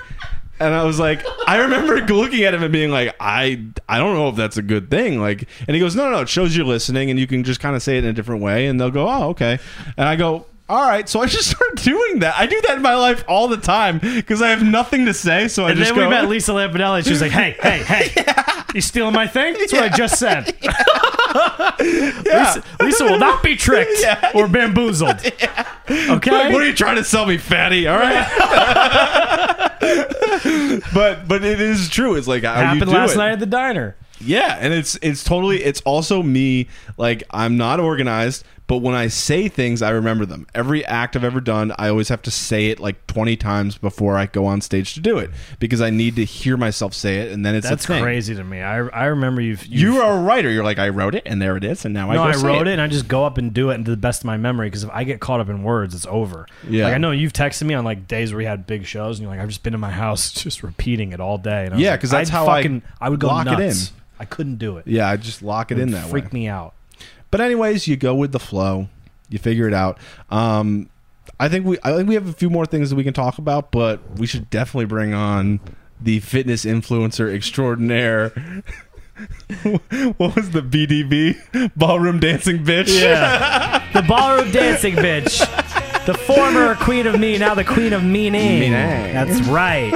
and 0.60 0.74
I 0.74 0.84
was 0.84 1.00
like, 1.00 1.26
I 1.48 1.62
remember 1.62 2.02
looking 2.14 2.44
at 2.44 2.54
him 2.54 2.64
and 2.64 2.72
being 2.72 2.92
like, 2.92 3.16
I 3.20 3.66
I 3.90 3.98
don't 3.98 4.16
know 4.16 4.30
if 4.30 4.36
that's 4.36 4.58
a 4.58 4.62
good 4.62 4.90
thing, 4.90 5.20
like, 5.20 5.48
and 5.68 5.76
he 5.76 5.80
goes, 5.80 5.96
No, 5.96 6.06
no, 6.06 6.12
no, 6.12 6.22
it 6.22 6.30
shows 6.30 6.56
you're 6.56 6.66
listening, 6.66 7.10
and 7.10 7.20
you 7.20 7.28
can 7.28 7.44
just 7.44 7.60
kind 7.60 7.76
of 7.76 7.84
say 7.84 7.98
it 7.98 8.04
in 8.04 8.10
a 8.10 8.14
different 8.14 8.42
way, 8.42 8.68
and 8.68 8.80
they'll 8.80 8.92
go, 8.92 9.10
Oh, 9.10 9.30
okay, 9.30 9.60
and 9.98 10.08
I 10.08 10.16
go. 10.16 10.46
All 10.74 10.82
right, 10.82 11.08
so 11.08 11.22
I 11.22 11.28
just 11.28 11.52
start 11.56 11.76
doing 11.84 12.20
that. 12.22 12.34
I 12.36 12.48
do 12.48 12.60
that 12.62 12.78
in 12.78 12.82
my 12.82 12.96
life 12.96 13.24
all 13.28 13.48
the 13.48 13.58
time 13.58 14.00
because 14.00 14.42
I 14.42 14.50
have 14.50 14.64
nothing 14.64 15.06
to 15.06 15.14
say. 15.14 15.48
So 15.48 15.66
I 15.66 15.70
And 15.70 15.78
just 15.78 15.90
then 15.94 16.00
go. 16.00 16.06
we 16.06 16.10
met 16.10 16.28
Lisa 16.28 16.52
Lampanelli. 16.52 17.04
She 17.04 17.12
was 17.12 17.22
like, 17.22 17.30
"Hey, 17.32 17.56
hey, 17.62 17.84
hey! 17.84 18.64
You 18.74 18.82
stealing 18.82 19.14
my 19.14 19.28
thing? 19.28 19.54
That's 19.54 19.72
what 19.72 19.84
I 19.84 19.90
just 19.96 20.18
said." 20.18 20.48
Lisa, 21.80 22.64
Lisa 22.80 23.04
will 23.04 23.20
not 23.20 23.44
be 23.44 23.56
tricked 23.56 24.02
Yeah. 24.02 24.32
or 24.34 24.48
bamboozled. 24.48 25.18
Okay. 25.20 26.32
Like, 26.32 26.54
what 26.54 26.64
are 26.64 26.66
you 26.66 26.74
trying 26.74 26.96
to 26.96 27.04
sell 27.04 27.28
me, 27.28 27.38
fatty? 27.38 27.88
All 27.88 27.98
right. 28.00 28.28
but 30.92 31.28
but 31.28 31.44
it 31.44 31.62
is 31.62 31.88
true. 31.90 32.16
It's 32.16 32.28
like 32.28 32.42
Happened 32.44 32.90
last 32.90 33.16
night 33.16 33.34
at 33.34 33.40
the 33.40 33.46
diner. 33.46 33.96
Yeah, 34.20 34.58
and 34.60 34.74
it's 34.74 34.98
it's 35.02 35.24
totally 35.24 35.62
it's 35.64 35.82
also 35.82 36.24
me 36.24 36.68
like 36.98 37.24
I'm 37.32 37.58
not 37.58 37.80
organized, 37.80 38.46
but 38.74 38.82
when 38.82 38.96
I 38.96 39.08
say 39.08 39.48
things, 39.50 39.84
I 39.84 39.92
remember 39.92 40.26
them. 40.26 40.48
Every 40.56 40.84
act 40.86 41.16
I've 41.16 41.24
ever 41.24 41.40
done, 41.40 41.72
I 41.78 41.90
always 41.90 42.10
have 42.10 42.24
to 42.24 42.32
say 42.32 42.68
it 42.72 42.80
like 42.80 43.06
20 43.06 43.36
times 43.36 43.78
before 43.78 44.18
I 44.18 44.26
go 44.26 44.48
on 44.48 44.62
stage 44.62 44.96
to 44.96 45.00
do 45.00 45.20
it 45.20 45.30
because 45.60 45.80
I 45.80 45.92
need 45.92 46.16
to 46.16 46.26
hear 46.26 46.58
myself 46.58 46.96
say 46.96 47.18
it 47.20 47.32
and 47.32 47.46
then 47.46 47.54
it's 47.54 47.70
That's 47.70 47.86
crazy 47.86 48.34
to 48.34 48.44
me. 48.44 48.62
I 48.62 48.78
I 48.88 49.06
remember 49.06 49.42
you've, 49.42 49.64
you've 49.68 49.82
You 49.96 50.02
are 50.02 50.18
a 50.18 50.22
writer. 50.24 50.50
You're 50.50 50.64
like 50.64 50.80
I 50.80 50.90
wrote 50.90 51.14
it 51.14 51.22
and 51.28 51.40
there 51.40 51.56
it 51.56 51.64
is 51.64 51.86
and 51.86 51.94
now 51.94 52.10
I 52.10 52.16
No, 52.16 52.24
I 52.24 52.36
wrote 52.38 52.68
it. 52.68 52.72
and 52.72 52.82
I 52.82 52.88
just 52.88 53.08
go 53.08 53.26
up 53.26 53.38
and 53.38 53.54
do 53.54 53.70
it 53.70 53.76
and 53.76 53.86
to 53.86 53.92
the 53.92 53.98
best 53.98 54.22
of 54.22 54.26
my 54.26 54.38
memory 54.38 54.68
because 54.68 54.84
if 54.84 54.90
I 54.92 55.04
get 55.04 55.20
caught 55.20 55.40
up 55.40 55.50
in 55.50 55.62
words, 55.62 55.94
it's 55.94 56.08
over. 56.08 56.48
Yeah. 56.68 56.86
Like 56.86 56.96
I 56.96 56.98
know 56.98 57.12
you've 57.12 57.34
texted 57.34 57.64
me 57.68 57.76
on 57.76 57.86
like 57.86 58.08
days 58.08 58.32
where 58.32 58.40
we 58.40 58.46
had 58.46 58.66
big 58.66 58.86
shows 58.88 59.20
and 59.20 59.24
you're 59.28 59.32
like, 59.36 59.42
I've 59.44 59.50
just 59.50 59.62
been 59.62 59.76
in 59.76 59.80
my 59.80 59.92
house 59.92 60.32
just 60.44 60.64
repeating 60.64 61.12
it 61.12 61.20
all 61.20 61.38
day. 61.38 61.66
And 61.66 61.76
I 61.76 61.78
Yeah, 61.78 61.92
like, 61.92 62.02
'cause 62.02 62.10
that's 62.10 62.30
I'd 62.30 62.34
how 62.34 62.48
I 62.48 62.62
fucking, 62.64 62.82
I 63.00 63.10
would 63.10 63.20
go 63.20 63.28
lock 63.28 63.48
it 63.48 63.60
in. 63.60 63.76
I 64.20 64.26
couldn't 64.26 64.56
do 64.58 64.78
it. 64.78 64.88
Yeah, 64.88 65.10
I 65.10 65.18
just 65.18 65.42
lock 65.44 65.72
it 65.72 65.78
It 65.78 65.82
in 65.82 65.92
that 65.92 66.10
freak 66.10 66.26
way. 66.26 66.40
me 66.42 66.48
out. 66.48 66.74
But 67.34 67.42
anyways, 67.42 67.88
you 67.88 67.98
go 67.98 68.14
with 68.14 68.32
the 68.32 68.40
flow. 68.40 68.90
You 69.28 69.40
figure 69.40 69.68
it 69.68 69.74
out. 69.74 69.98
Um, 70.30 70.88
I 71.40 71.50
think 71.50 71.66
we 71.66 71.80
I 71.84 71.96
think 71.96 72.08
we 72.08 72.14
have 72.14 72.28
a 72.28 72.32
few 72.32 72.48
more 72.48 72.68
things 72.68 72.92
that 72.92 72.96
we 72.96 73.04
can 73.04 73.16
talk 73.16 73.40
about, 73.40 73.72
but 73.72 74.20
we 74.20 74.28
should 74.28 74.52
definitely 74.52 74.86
bring 74.86 75.16
on 75.16 75.60
the 76.00 76.20
fitness 76.20 76.64
influencer 76.64 77.34
extraordinaire. 77.34 78.30
what 79.64 80.36
was 80.36 80.52
the 80.52 80.62
BDB 80.62 81.72
ballroom 81.76 82.20
dancing 82.20 82.60
bitch? 82.60 83.02
Yeah. 83.02 83.84
the 83.94 84.04
ballroom 84.04 84.52
dancing 84.52 84.94
bitch. 84.94 85.40
The 86.06 86.14
former 86.14 86.76
queen 86.76 87.08
of 87.08 87.20
me, 87.20 87.40
now 87.40 87.56
the 87.56 87.64
queen 87.64 87.94
of 87.94 88.04
meaning. 88.04 88.60
Meaning. 88.60 88.74
That's 88.74 89.42
right. 89.48 89.92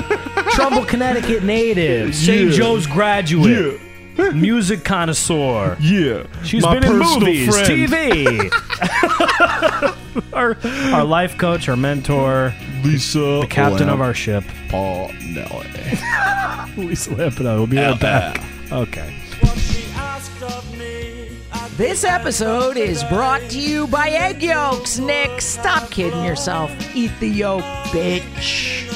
Trumbull, 0.53 0.85
Connecticut 0.85 1.43
native. 1.43 2.15
St. 2.15 2.49
Yeah. 2.49 2.57
Joe's 2.57 2.87
graduate. 2.87 3.79
Music 4.33 4.83
connoisseur. 4.83 5.77
Yeah. 5.79 6.25
She's 6.43 6.63
My 6.63 6.73
been 6.79 6.83
in 6.91 6.99
personal 6.99 7.19
movies, 7.19 7.55
friend. 7.55 7.89
TV. 7.89 8.51
our, 10.33 10.57
our 10.93 11.03
life 11.03 11.37
coach, 11.37 11.69
our 11.69 11.75
mentor, 11.75 12.53
Lisa. 12.83 13.19
the 13.41 13.47
captain 13.49 13.89
of 13.89 14.01
our 14.01 14.13
ship. 14.13 14.43
Paul 14.69 15.11
Nelly. 15.21 15.67
Lisa 16.77 17.11
Lampino. 17.11 17.57
We'll 17.57 17.67
be 17.67 17.77
right 17.77 17.99
back. 17.99 18.43
Okay. 18.71 19.13
This 21.77 22.03
episode 22.03 22.75
is 22.75 23.03
brought 23.03 23.41
to 23.51 23.59
you 23.59 23.85
by 23.85 24.09
Egg 24.09 24.41
Yolks. 24.41 24.97
Nick, 24.97 25.41
stop 25.41 25.91
kidding 25.91 26.23
yourself. 26.23 26.71
Eat 26.95 27.11
the 27.19 27.27
yolk, 27.29 27.63
bitch. 27.91 28.91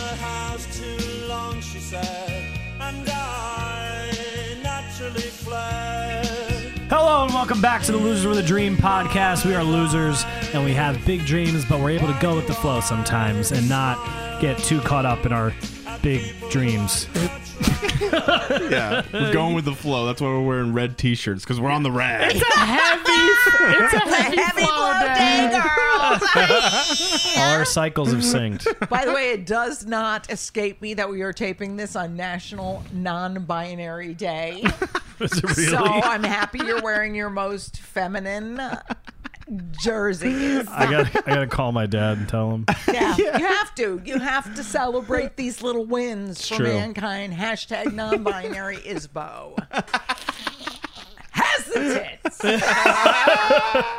Hello 7.04 7.24
and 7.24 7.34
welcome 7.34 7.60
back 7.60 7.82
to 7.82 7.91
the 7.91 7.97
Losers 7.97 8.28
with 8.28 8.38
a 8.38 8.43
Dream 8.43 8.78
podcast. 8.78 9.43
We 9.43 9.56
are 9.56 9.64
losers 9.64 10.24
and 10.54 10.64
we 10.64 10.72
have 10.74 11.04
big 11.04 11.26
dreams, 11.26 11.66
but 11.66 11.80
we're 11.80 11.89
able 11.89 12.06
to 12.06 12.18
go 12.22 12.36
with 12.36 12.45
the 12.45 12.54
flow 12.54 12.80
sometimes 12.80 13.52
and 13.52 13.68
not 13.68 14.39
get 14.39 14.60
too 14.60 14.80
caught 14.82 15.04
up 15.04 15.26
in 15.26 15.34
our 15.34 15.52
big 16.02 16.49
dreams. 16.49 17.08
Yeah. 18.02 19.04
We're 19.14 19.32
going 19.34 19.54
with 19.54 19.66
the 19.66 19.76
flow. 19.76 20.06
That's 20.08 20.20
why 20.20 20.28
we're 20.28 20.41
wearing 20.43 20.74
red 20.74 20.97
t-shirts 20.97 21.43
because 21.43 21.60
we're 21.60 21.70
on 21.70 21.84
the 21.84 21.91
rag. 21.91 22.36
It's 22.36 22.56
a 22.56 22.60
heavy, 22.60 23.12
it's 23.12 23.93
a 23.93 23.99
heavy, 24.10 24.38
Heavy 24.41 24.62
flow 24.64 24.76
flow 24.76 25.02
day. 25.04 25.49
day, 25.52 25.60
girls. 25.76 27.36
All 27.38 27.43
our 27.54 27.66
cycles 27.66 28.12
have 28.12 28.22
synced. 28.22 28.89
By 28.89 29.06
the 29.06 29.14
way, 29.14 29.32
it 29.32 29.45
does 29.45 29.86
not 29.86 30.32
escape 30.32 30.82
me 30.82 30.95
that 30.95 31.10
we 31.10 31.22
are 31.22 31.32
taping 31.34 31.76
this 31.76 31.95
on 31.95 32.16
National 32.16 32.84
Non-Binary 32.93 34.16
Day. 34.16 34.64
Is 35.20 35.32
it 35.38 35.43
really? 35.43 35.66
So 35.68 35.78
I'm 35.78 36.24
happy 36.24 36.60
you're 36.60 36.82
wearing 36.82 37.14
your 37.14 37.30
most 37.30 37.80
feminine 37.80 38.60
jerseys. 39.82 40.68
I 40.72 40.89
got 40.89 41.28
I 41.28 41.36
got 41.36 41.39
to 41.39 41.47
call 41.47 41.72
my 41.72 41.86
dad 41.86 42.18
and 42.18 42.30
tell 42.30 42.52
him. 42.52 42.66
Yeah, 42.91 43.16
you 43.18 43.32
have 43.32 43.74
to. 43.76 44.02
You 44.04 44.20
have 44.20 44.54
to 44.56 44.64
celebrate 44.64 45.38
these 45.38 45.62
little 45.62 45.86
wins 45.86 46.47
for 46.47 46.56
true. 46.56 46.68
mankind. 46.68 47.34
Hashtag 47.34 47.93
non-binary 47.93 48.78
is 48.78 49.08
Bo. 49.08 49.56
The 51.74 52.17
tits. 52.24 52.39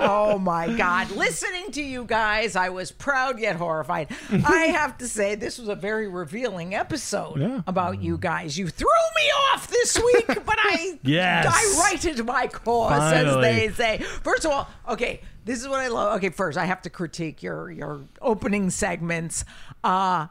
oh 0.00 0.38
my 0.40 0.68
God. 0.76 1.10
Listening 1.12 1.70
to 1.72 1.82
you 1.82 2.04
guys, 2.04 2.56
I 2.56 2.68
was 2.68 2.92
proud 2.92 3.38
yet 3.38 3.56
horrified. 3.56 4.08
I 4.30 4.66
have 4.76 4.98
to 4.98 5.08
say, 5.08 5.34
this 5.34 5.58
was 5.58 5.68
a 5.68 5.74
very 5.74 6.08
revealing 6.08 6.74
episode 6.74 7.40
Yeah. 7.40 7.62
about 7.66 8.02
you 8.02 8.18
guys. 8.18 8.56
You 8.58 8.68
threw 8.68 8.86
me 9.16 9.22
off 9.52 9.68
this 9.68 9.96
week, 9.98 10.26
but 10.46 10.56
I, 10.58 10.98
Yes. 11.02 11.46
I 11.48 11.80
righted 11.90 12.24
my 12.24 12.46
cause, 12.46 12.90
Finally. 13.12 13.48
as 13.48 13.76
they 13.76 13.98
say. 13.98 13.98
First 14.22 14.44
of 14.44 14.52
all, 14.52 14.68
okay, 14.88 15.20
this 15.44 15.60
is 15.60 15.68
what 15.68 15.80
I 15.80 15.88
love. 15.88 16.16
Okay, 16.16 16.28
first 16.30 16.56
I 16.58 16.64
have 16.66 16.82
to 16.82 16.90
critique 16.90 17.42
your 17.42 17.70
your 17.70 18.00
opening 18.20 18.70
segments. 18.70 19.44
Uh 19.82 20.28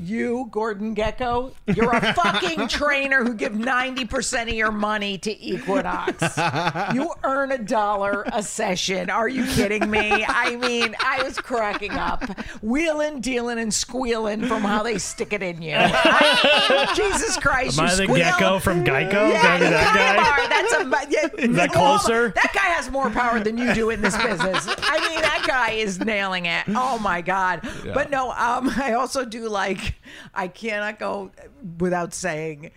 you, 0.00 0.48
Gordon 0.50 0.94
Gekko, 0.94 1.52
you're 1.66 1.94
a 1.94 2.12
fucking 2.14 2.68
trainer 2.68 3.22
who 3.24 3.34
give 3.34 3.52
90% 3.52 4.42
of 4.42 4.48
your 4.54 4.72
money 4.72 5.18
to 5.18 5.30
Equinox. 5.44 6.22
You 6.94 7.12
earn 7.24 7.52
a 7.52 7.58
dollar 7.58 8.24
a 8.32 8.42
session. 8.42 9.10
Are 9.10 9.28
you 9.28 9.44
kidding 9.46 9.90
me? 9.90 10.24
I 10.26 10.56
mean, 10.56 10.94
I 11.00 11.22
was 11.22 11.38
cracking 11.38 11.92
up. 11.92 12.24
Wheeling, 12.62 13.20
dealing, 13.20 13.58
and 13.58 13.72
squealing 13.72 14.46
from 14.46 14.62
how 14.62 14.82
they 14.82 14.98
stick 14.98 15.32
it 15.32 15.42
in 15.42 15.62
you. 15.62 15.76
I 15.76 16.68
mean, 16.86 16.96
Jesus 16.96 17.36
Christ. 17.36 17.78
Am 17.78 17.86
you 17.86 17.92
I 17.92 17.94
the 17.96 18.02
squeal. 18.04 18.16
gecko 18.16 18.58
from 18.58 18.84
Geico? 18.84 19.30
Yeah, 19.30 19.40
Can 19.40 19.50
I 19.50 19.58
be 19.58 19.64
you 19.64 19.70
that 19.70 19.94
kind 19.94 20.18
of 20.18 20.24
guy? 20.24 20.30
are. 20.30 20.48
That's 20.48 20.72
a 20.72 21.10
yeah, 21.40 21.44
Is 21.50 21.56
that 21.56 21.76
all- 21.76 21.98
closer? 21.98 22.28
that 22.30 22.52
guy 22.54 22.60
has 22.74 22.90
more 22.90 23.10
power 23.10 23.40
than 23.40 23.56
you 23.58 23.72
do 23.74 23.90
in 23.90 24.00
this 24.00 24.16
business. 24.16 24.66
I 24.78 25.08
mean, 25.08 25.20
that 25.20 25.44
guy 25.46 25.72
is 25.72 26.00
nailing 26.00 26.46
it. 26.46 26.64
Oh 26.68 26.98
my 26.98 27.20
god! 27.20 27.60
But 27.94 28.10
no, 28.10 28.30
um, 28.32 28.70
I 28.76 28.94
also 28.94 29.24
do 29.24 29.48
like. 29.48 29.89
I 30.34 30.48
cannot 30.48 30.98
go 30.98 31.30
without 31.78 32.14
saying. 32.14 32.70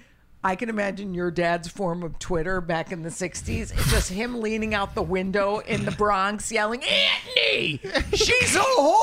I 0.46 0.58
can 0.58 0.68
imagine 0.68 1.14
your 1.14 1.32
dad's 1.32 1.70
form 1.70 2.04
of 2.04 2.20
Twitter 2.20 2.60
back 2.60 2.92
in 2.92 3.02
the 3.02 3.10
'60s. 3.10 3.72
It's 3.72 3.90
just 3.90 4.10
him 4.10 4.42
leaning 4.42 4.74
out 4.74 4.94
the 4.94 5.02
window 5.02 5.60
in 5.60 5.86
the 5.86 5.92
Bronx, 5.92 6.52
yelling, 6.52 6.84
"Anthony, 6.84 7.80
she's 8.14 8.56
a 8.56 8.60
whore." 8.60 9.00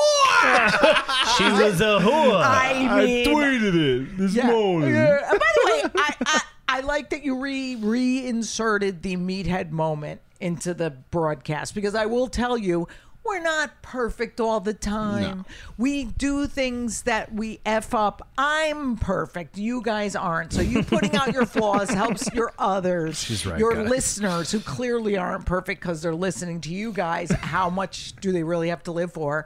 She 1.37 1.43
was 1.45 1.79
a 1.81 1.99
whore. 1.99 2.43
I 2.43 3.03
mean, 3.05 3.25
tweeted 3.25 3.75
it 3.75 4.17
this 4.17 4.35
yeah. 4.35 4.51
Yeah. 4.51 5.19
Uh, 5.23 5.31
and 5.31 5.39
by 5.39 5.51
the 5.55 5.65
way, 5.65 5.91
I, 5.95 6.15
I, 6.25 6.41
I 6.67 6.79
like 6.81 7.09
that 7.11 7.23
you 7.23 7.39
re 7.39 7.75
reinserted 7.75 9.01
the 9.01 9.15
meathead 9.15 9.71
moment 9.71 10.21
into 10.39 10.73
the 10.73 10.91
broadcast 10.91 11.73
because 11.73 11.95
I 11.95 12.05
will 12.05 12.27
tell 12.27 12.57
you. 12.57 12.87
We're 13.23 13.39
not 13.39 13.81
perfect 13.83 14.41
all 14.41 14.59
the 14.59 14.73
time. 14.73 15.45
We 15.77 16.05
do 16.05 16.47
things 16.47 17.03
that 17.03 17.31
we 17.31 17.59
F 17.65 17.93
up. 17.93 18.27
I'm 18.37 18.97
perfect. 18.97 19.57
You 19.57 19.81
guys 19.83 20.15
aren't. 20.15 20.53
So 20.53 20.61
you 20.61 20.81
putting 20.83 21.15
out 21.15 21.31
your 21.31 21.45
flaws 21.45 21.89
helps 21.91 22.31
your 22.33 22.51
others, 22.57 23.21
She's 23.23 23.45
right, 23.45 23.59
your 23.59 23.87
listeners 23.87 24.51
who 24.51 24.59
clearly 24.59 25.17
aren't 25.17 25.45
perfect 25.45 25.81
because 25.81 26.01
they're 26.01 26.15
listening 26.15 26.61
to 26.61 26.73
you 26.73 26.91
guys. 26.91 27.29
How 27.31 27.69
much 27.69 28.15
do 28.17 28.31
they 28.31 28.43
really 28.43 28.69
have 28.69 28.83
to 28.83 28.91
live 28.91 29.13
for? 29.13 29.45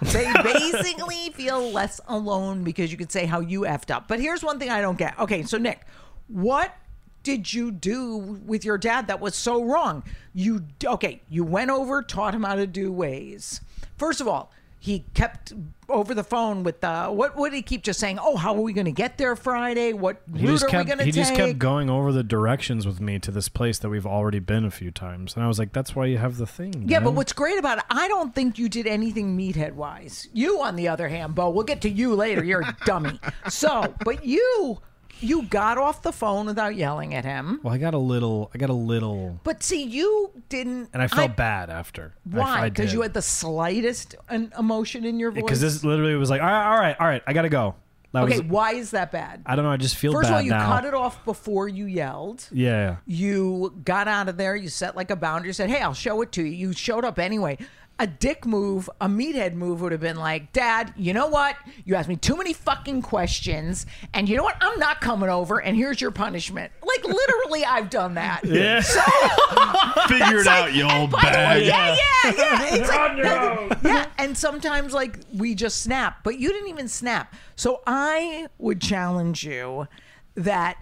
they 0.00 0.32
basically 0.42 1.30
feel 1.34 1.70
less 1.70 2.00
alone 2.08 2.64
because 2.64 2.90
you 2.90 2.96
can 2.96 3.10
say 3.10 3.26
how 3.26 3.40
you 3.40 3.60
effed 3.62 3.94
up. 3.94 4.08
But 4.08 4.20
here's 4.20 4.42
one 4.42 4.58
thing 4.58 4.70
I 4.70 4.80
don't 4.80 4.98
get. 4.98 5.18
Okay, 5.18 5.42
so 5.42 5.58
Nick, 5.58 5.86
what 6.28 6.74
did 7.22 7.52
you 7.52 7.70
do 7.70 8.16
with 8.16 8.64
your 8.64 8.78
dad 8.78 9.06
that 9.06 9.20
was 9.20 9.34
so 9.34 9.62
wrong? 9.64 10.02
You 10.34 10.64
okay? 10.84 11.22
You 11.28 11.44
went 11.44 11.70
over, 11.70 12.02
taught 12.02 12.34
him 12.34 12.42
how 12.42 12.54
to 12.56 12.66
do 12.66 12.92
ways. 12.92 13.60
First 13.96 14.20
of 14.20 14.28
all, 14.28 14.50
he 14.78 15.04
kept 15.14 15.52
over 15.88 16.12
the 16.12 16.24
phone 16.24 16.64
with 16.64 16.80
the 16.80 17.04
what? 17.04 17.36
would 17.36 17.52
he 17.52 17.62
keep 17.62 17.84
just 17.84 18.00
saying? 18.00 18.18
Oh, 18.20 18.36
how 18.36 18.52
are 18.52 18.60
we 18.60 18.72
going 18.72 18.86
to 18.86 18.90
get 18.90 19.16
there 19.16 19.36
Friday? 19.36 19.92
What 19.92 20.22
He 20.34 20.48
route 20.48 20.64
are 20.64 20.66
we 20.66 20.72
going 20.72 20.86
to 20.86 20.96
take? 20.96 21.04
he 21.04 21.12
just 21.12 21.34
kept 21.36 21.60
going 21.60 21.88
over 21.88 22.10
the 22.10 22.24
directions 22.24 22.84
with 22.84 23.00
me 23.00 23.20
to 23.20 23.30
this 23.30 23.48
place 23.48 23.78
that 23.78 23.90
we've 23.90 24.06
already 24.06 24.40
been 24.40 24.64
a 24.64 24.72
few 24.72 24.90
times, 24.90 25.36
and 25.36 25.44
I 25.44 25.46
was 25.46 25.60
like, 25.60 25.72
"That's 25.72 25.94
why 25.94 26.06
you 26.06 26.18
have 26.18 26.36
the 26.36 26.48
thing." 26.48 26.88
Yeah, 26.88 26.98
but 26.98 27.12
what's 27.12 27.32
great 27.32 27.60
about 27.60 27.78
it, 27.78 27.84
I 27.90 28.08
don't 28.08 28.34
think 28.34 28.58
you 28.58 28.68
did 28.68 28.88
anything 28.88 29.38
meathead 29.38 29.74
wise. 29.74 30.26
You, 30.32 30.60
on 30.62 30.74
the 30.74 30.88
other 30.88 31.06
hand, 31.06 31.36
Bo, 31.36 31.50
we'll 31.50 31.62
get 31.62 31.82
to 31.82 31.88
you 31.88 32.16
later. 32.16 32.42
You're 32.42 32.62
a 32.62 32.76
dummy. 32.84 33.20
So, 33.48 33.94
but 34.04 34.24
you, 34.24 34.80
you 35.22 35.42
got 35.44 35.78
off 35.78 36.02
the 36.02 36.12
phone 36.12 36.46
without 36.46 36.74
yelling 36.76 37.14
at 37.14 37.24
him. 37.24 37.60
well, 37.62 37.72
I 37.74 37.78
got 37.78 37.94
a 37.94 37.98
little, 37.98 38.50
I 38.54 38.58
got 38.58 38.70
a 38.70 38.74
little, 38.74 39.40
But 39.44 39.62
see, 39.62 39.82
you 39.84 40.30
didn't. 40.48 40.90
and 40.92 41.02
I 41.02 41.06
felt 41.08 41.36
bad 41.36 41.70
after. 41.70 42.14
Why? 42.24 42.68
Because 42.68 42.92
you 42.92 43.02
had 43.02 43.14
the 43.14 43.22
slightest 43.22 44.14
an 44.28 44.52
emotion 44.58 45.04
in 45.04 45.18
your 45.18 45.30
voice. 45.30 45.42
because 45.42 45.60
this 45.60 45.84
literally 45.84 46.14
was 46.16 46.30
like, 46.30 46.40
all 46.40 46.46
right, 46.48 46.66
all 46.70 46.78
right, 46.78 46.96
all 47.00 47.06
right, 47.06 47.22
I 47.26 47.32
gotta 47.32 47.48
go. 47.48 47.74
That 48.12 48.24
Okay, 48.24 48.40
was, 48.40 48.48
why 48.50 48.72
is 48.74 48.90
that 48.90 49.10
bad? 49.10 49.42
I 49.46 49.56
don't 49.56 49.64
know. 49.64 49.70
I 49.70 49.78
just 49.78 49.96
feel 49.96 50.12
First 50.12 50.24
bad 50.24 50.30
of 50.32 50.34
all, 50.36 50.42
you 50.42 50.50
now. 50.50 50.66
cut 50.66 50.84
it 50.84 50.92
off 50.92 51.24
before 51.24 51.66
you 51.66 51.86
yelled. 51.86 52.46
Yeah, 52.52 52.96
You 53.06 53.74
got 53.86 54.06
out 54.06 54.28
of 54.28 54.36
there. 54.36 54.54
You 54.54 54.68
set 54.68 54.94
like 54.94 55.10
a 55.10 55.16
boundary. 55.16 55.48
You 55.48 55.52
said, 55.54 55.70
"Hey, 55.70 55.80
I'll 55.80 55.94
show 55.94 56.20
it 56.20 56.30
to 56.32 56.42
you." 56.42 56.50
You 56.68 56.72
showed 56.74 57.06
up 57.06 57.18
anyway. 57.18 57.56
A 58.02 58.06
dick 58.08 58.44
move, 58.44 58.90
a 59.00 59.06
meathead 59.06 59.54
move 59.54 59.80
would 59.80 59.92
have 59.92 60.00
been 60.00 60.16
like, 60.16 60.52
"Dad, 60.52 60.92
you 60.96 61.12
know 61.12 61.28
what? 61.28 61.54
You 61.84 61.94
asked 61.94 62.08
me 62.08 62.16
too 62.16 62.36
many 62.36 62.52
fucking 62.52 63.02
questions, 63.02 63.86
and 64.12 64.28
you 64.28 64.36
know 64.36 64.42
what? 64.42 64.56
I'm 64.60 64.76
not 64.80 65.00
coming 65.00 65.28
over. 65.28 65.60
And 65.60 65.76
here's 65.76 66.00
your 66.00 66.10
punishment." 66.10 66.72
Like 66.82 67.04
literally, 67.04 67.64
I've 67.64 67.90
done 67.90 68.14
that. 68.14 68.40
yeah. 68.44 68.80
So, 68.80 69.00
Figure 70.08 70.38
it 70.38 70.40
It's 70.40 70.48
out, 70.48 70.74
you 70.74 70.82
old 70.90 71.12
by 71.12 71.18
way, 71.22 71.30
bag. 71.30 71.62
Yeah, 71.64 71.94
yeah, 71.94 72.32
yeah. 72.36 72.74
It's 72.74 72.88
like, 72.88 73.16
no. 73.18 73.68
yeah, 73.84 74.06
and 74.18 74.36
sometimes 74.36 74.92
like 74.92 75.20
we 75.32 75.54
just 75.54 75.80
snap, 75.80 76.24
but 76.24 76.40
you 76.40 76.48
didn't 76.48 76.70
even 76.70 76.88
snap. 76.88 77.32
So 77.54 77.82
I 77.86 78.48
would 78.58 78.80
challenge 78.80 79.44
you 79.44 79.86
that 80.34 80.76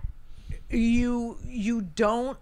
you 0.71 1.37
you 1.47 1.83
don't 1.83 2.39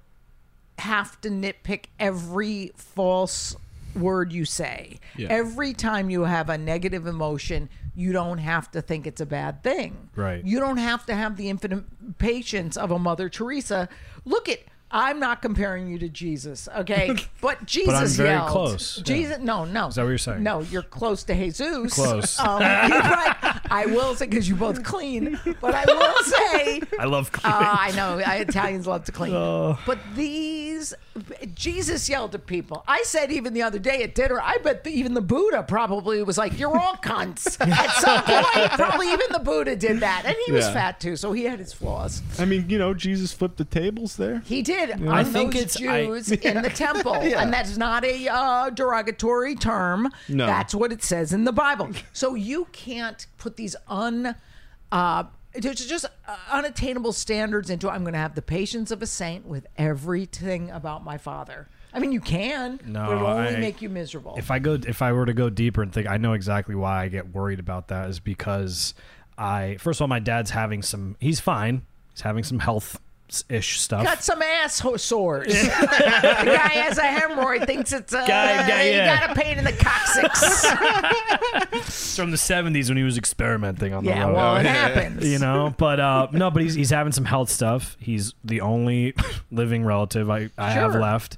have 0.78 1.20
to 1.22 1.30
nitpick 1.30 1.86
every 1.98 2.70
false 2.76 3.56
word 3.98 4.32
you 4.32 4.44
say. 4.44 5.00
Yeah. 5.16 5.28
Every 5.30 5.72
time 5.72 6.10
you 6.10 6.24
have 6.24 6.48
a 6.48 6.58
negative 6.58 7.06
emotion, 7.06 7.68
you 7.94 8.12
don't 8.12 8.38
have 8.38 8.70
to 8.72 8.80
think 8.80 9.06
it's 9.06 9.20
a 9.20 9.26
bad 9.26 9.62
thing. 9.62 10.08
Right. 10.14 10.44
You 10.44 10.60
don't 10.60 10.76
have 10.76 11.04
to 11.06 11.14
have 11.14 11.36
the 11.36 11.50
infinite 11.50 12.18
patience 12.18 12.76
of 12.76 12.90
a 12.90 12.98
Mother 12.98 13.28
Teresa. 13.28 13.88
Look 14.24 14.48
at 14.48 14.60
I'm 14.90 15.20
not 15.20 15.42
comparing 15.42 15.88
you 15.88 15.98
to 15.98 16.08
Jesus, 16.08 16.68
okay? 16.76 17.14
But 17.40 17.64
Jesus 17.66 18.16
very 18.16 18.30
yelled. 18.30 18.48
close. 18.48 18.96
Jesus, 18.96 19.38
no, 19.38 19.64
no. 19.64 19.88
Is 19.88 19.94
that 19.94 20.02
what 20.02 20.08
you're 20.08 20.18
saying? 20.18 20.42
No, 20.42 20.60
you're 20.62 20.82
close 20.82 21.22
to 21.24 21.34
Jesus. 21.34 21.94
Close. 21.94 22.38
Um, 22.48 22.60
right. 22.60 23.60
I 23.70 23.86
will 23.86 24.14
say 24.14 24.26
because 24.26 24.48
you 24.48 24.54
both 24.56 24.82
clean, 24.82 25.38
but 25.60 25.74
I 25.74 25.84
will 25.86 26.24
say 26.24 26.80
I 26.98 27.04
love 27.04 27.30
cleaning. 27.32 27.60
uh, 27.60 27.76
I 27.78 27.90
know 27.92 28.18
I, 28.24 28.36
Italians 28.36 28.86
love 28.86 29.04
to 29.04 29.12
clean, 29.12 29.32
but 29.86 29.98
these 30.14 30.94
Jesus 31.54 32.08
yelled 32.08 32.34
at 32.34 32.46
people. 32.46 32.84
I 32.88 33.02
said 33.04 33.30
even 33.32 33.52
the 33.54 33.62
other 33.62 33.78
day 33.78 34.02
at 34.02 34.14
dinner, 34.14 34.40
I 34.40 34.58
bet 34.58 34.84
the, 34.84 34.90
even 34.90 35.14
the 35.14 35.20
Buddha 35.20 35.62
probably 35.62 36.22
was 36.22 36.38
like, 36.38 36.58
"You're 36.58 36.76
all 36.76 36.94
cunts." 36.96 37.60
at 37.60 37.90
some 37.96 38.22
point, 38.22 38.70
probably 38.72 39.12
even 39.12 39.26
the 39.32 39.40
Buddha 39.40 39.76
did 39.76 40.00
that, 40.00 40.22
and 40.24 40.36
he 40.46 40.52
was 40.52 40.66
fat 40.70 41.00
too, 41.00 41.16
so 41.16 41.32
he 41.32 41.44
had 41.44 41.58
his 41.58 41.72
flaws. 41.72 42.22
I 42.38 42.44
mean, 42.46 42.70
you 42.70 42.78
know, 42.78 42.94
Jesus 42.94 43.32
flipped 43.32 43.58
the 43.58 43.64
tables 43.64 44.16
there. 44.16 44.40
He 44.46 44.62
did 44.62 44.77
on 44.78 45.08
I 45.08 45.24
think 45.24 45.52
those 45.54 45.76
it's- 45.76 45.82
I- 45.88 46.04
Jews 46.06 46.30
in 46.32 46.62
the 46.62 46.70
temple, 46.74 47.14
and 47.14 47.52
that's 47.52 47.76
not 47.76 48.04
a 48.04 48.28
uh, 48.28 48.70
derogatory 48.70 49.54
term. 49.54 50.10
No. 50.28 50.46
that's 50.46 50.74
what 50.74 50.92
it 50.92 51.02
says 51.02 51.32
in 51.32 51.44
the 51.44 51.52
Bible. 51.52 51.90
So 52.12 52.34
you 52.34 52.66
can't 52.72 53.26
put 53.38 53.56
these 53.56 53.76
un. 53.88 54.34
Uh, 54.90 55.24
just 55.60 56.04
uh, 56.04 56.36
unattainable 56.52 57.12
standards 57.12 57.68
into 57.70 57.90
I'm 57.90 58.02
going 58.02 58.12
to 58.12 58.18
have 58.18 58.34
the 58.34 58.42
patience 58.42 58.90
of 58.90 59.02
a 59.02 59.06
saint 59.06 59.46
with 59.46 59.66
everything 59.76 60.70
about 60.70 61.04
my 61.04 61.18
father. 61.18 61.68
I 61.92 62.00
mean, 62.00 62.12
you 62.12 62.20
can, 62.20 62.78
No, 62.86 63.06
but 63.06 63.16
it'll 63.16 63.26
only 63.26 63.56
I- 63.56 63.60
make 63.60 63.80
you 63.82 63.88
miserable. 63.88 64.34
If 64.36 64.50
I 64.50 64.58
go, 64.58 64.74
if 64.74 65.00
I 65.02 65.12
were 65.12 65.26
to 65.26 65.32
go 65.32 65.48
deeper 65.50 65.82
and 65.82 65.92
think, 65.92 66.06
I 66.06 66.16
know 66.18 66.34
exactly 66.34 66.74
why 66.74 67.02
I 67.04 67.08
get 67.08 67.34
worried 67.34 67.58
about 67.58 67.88
that. 67.88 68.08
Is 68.10 68.20
because 68.20 68.94
I, 69.36 69.76
first 69.80 69.98
of 69.98 70.02
all, 70.02 70.08
my 70.08 70.20
dad's 70.20 70.50
having 70.50 70.82
some. 70.82 71.16
He's 71.18 71.40
fine. 71.40 71.82
He's 72.12 72.20
having 72.22 72.44
some 72.44 72.58
health 72.60 73.00
ish 73.48 73.80
stuff. 73.80 74.04
Got 74.04 74.22
some 74.22 74.40
ass 74.42 74.82
sores. 74.96 75.46
the 75.62 75.68
guy 75.68 76.68
has 76.68 76.98
a 76.98 77.02
hemorrhoid, 77.02 77.66
thinks 77.66 77.92
it's 77.92 78.12
a 78.12 78.16
Guy- 78.18 78.66
guy, 78.68 78.82
he 78.84 78.90
yeah. 78.92 79.26
got 79.26 79.36
a 79.36 79.40
pain 79.40 79.58
in 79.58 79.64
the 79.64 79.72
coccyx. 79.72 80.42
It's 81.72 82.16
from 82.16 82.30
the 82.30 82.36
'70s 82.36 82.88
when 82.88 82.96
he 82.96 83.02
was 83.04 83.18
experimenting 83.18 83.92
on 83.94 84.04
the 84.04 84.10
yeah, 84.10 84.24
road. 84.26 84.34
well, 84.34 84.56
it 84.56 84.66
happens. 84.66 85.24
you 85.26 85.38
know 85.38 85.74
but 85.78 86.00
uh 86.00 86.28
no 86.32 86.50
but 86.50 86.62
he's 86.62 86.74
he's 86.74 86.90
having 86.90 87.12
some 87.12 87.24
health 87.24 87.50
stuff 87.50 87.96
he's 88.00 88.34
the 88.44 88.60
only 88.60 89.14
living 89.50 89.84
relative 89.84 90.28
i 90.30 90.48
i 90.58 90.70
have 90.70 90.92
Sure. 90.92 91.00
left 91.00 91.36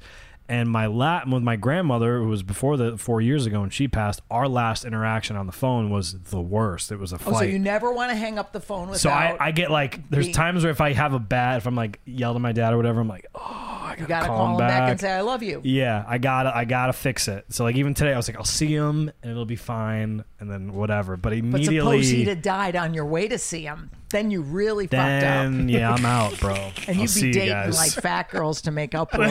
and 0.51 0.69
my 0.69 0.87
lat 0.87 1.27
with 1.29 1.43
my 1.43 1.57
grandmother 1.57 2.19
who 2.19 2.29
was 2.29 2.43
before 2.43 2.77
the 2.77 2.99
four 2.99 3.21
years 3.21 3.47
ago 3.47 3.63
and 3.63 3.73
she 3.73 3.87
passed 3.89 4.21
our 4.31 4.49
last 4.49 4.85
interaction 4.85 5.37
on 5.37 5.47
the 5.47 5.53
phone 5.53 5.89
was 5.91 6.19
the 6.25 6.41
worst 6.41 6.91
it 6.93 6.99
was 6.99 7.13
a 7.13 7.19
fight 7.19 7.35
Oh, 7.35 7.39
so 7.39 7.45
you 7.45 7.59
never 7.59 7.93
want 7.93 8.11
to 8.11 8.17
hang 8.17 8.39
up 8.39 8.53
the 8.53 8.61
phone 8.61 8.89
without. 8.89 8.99
so 9.01 9.11
I, 9.11 9.37
I 9.39 9.51
get 9.53 9.71
like 9.71 10.11
there's 10.11 10.27
being- 10.27 10.35
times 10.35 10.65
where 10.65 10.73
if 10.73 10.81
I 10.81 10.93
have 10.93 11.15
a 11.15 11.19
bad 11.21 11.59
if 11.59 11.67
I'm 11.67 11.77
like 11.77 12.01
yelled 12.05 12.35
at 12.37 12.43
my 12.43 12.53
dad 12.53 12.73
or 12.75 12.77
whatever 12.77 13.01
I'm 13.01 13.09
like 13.09 13.27
oh 13.35 13.67
I 13.83 13.95
gotta, 13.97 14.03
you 14.03 14.07
gotta 14.09 14.27
call 14.27 14.37
call 14.37 14.47
him 14.47 14.53
him 14.53 14.59
back. 14.69 14.91
and 14.91 15.01
say 15.01 15.11
I 15.13 15.21
love 15.23 15.43
you. 15.43 15.61
yeah, 15.65 16.05
I 16.07 16.19
gotta, 16.19 16.57
I 16.57 16.65
gotta 16.65 16.93
fix 16.93 17.27
it. 17.27 17.45
So 17.49 17.65
like 17.65 17.75
even 17.75 17.93
today, 17.93 18.13
I 18.13 18.17
was 18.17 18.29
like, 18.29 18.37
I'll 18.37 18.45
see 18.45 18.69
him 18.73 19.11
and 19.21 19.33
it'll 19.33 19.45
be 19.47 19.57
fine, 19.57 20.23
and 20.39 20.49
then 20.49 20.75
whatever. 20.75 21.17
But 21.17 21.31
But 21.31 21.39
immediately, 21.39 22.05
suppose 22.05 22.09
he'd 22.11 22.29
have 22.29 22.41
died 22.41 22.77
on 22.77 22.95
your 22.95 23.07
way 23.07 23.27
to 23.27 23.37
see 23.37 23.63
him, 23.63 23.91
then 24.11 24.31
you 24.31 24.43
really 24.43 24.85
fucked 24.87 24.95
up. 25.03 25.09
then 25.21 25.69
yeah, 25.69 25.93
I'm 25.93 26.05
out, 26.07 26.39
bro. 26.39 26.55
And 26.87 26.99
I'll 26.99 27.03
you'd 27.03 27.15
be 27.15 27.21
you 27.27 27.33
dating 27.33 27.49
guys. 27.53 27.77
like 27.77 27.91
fat 27.91 28.31
girls 28.31 28.63
to 28.63 28.71
make 28.71 28.95
up 28.95 29.11
for 29.15 29.25
it. 29.25 29.31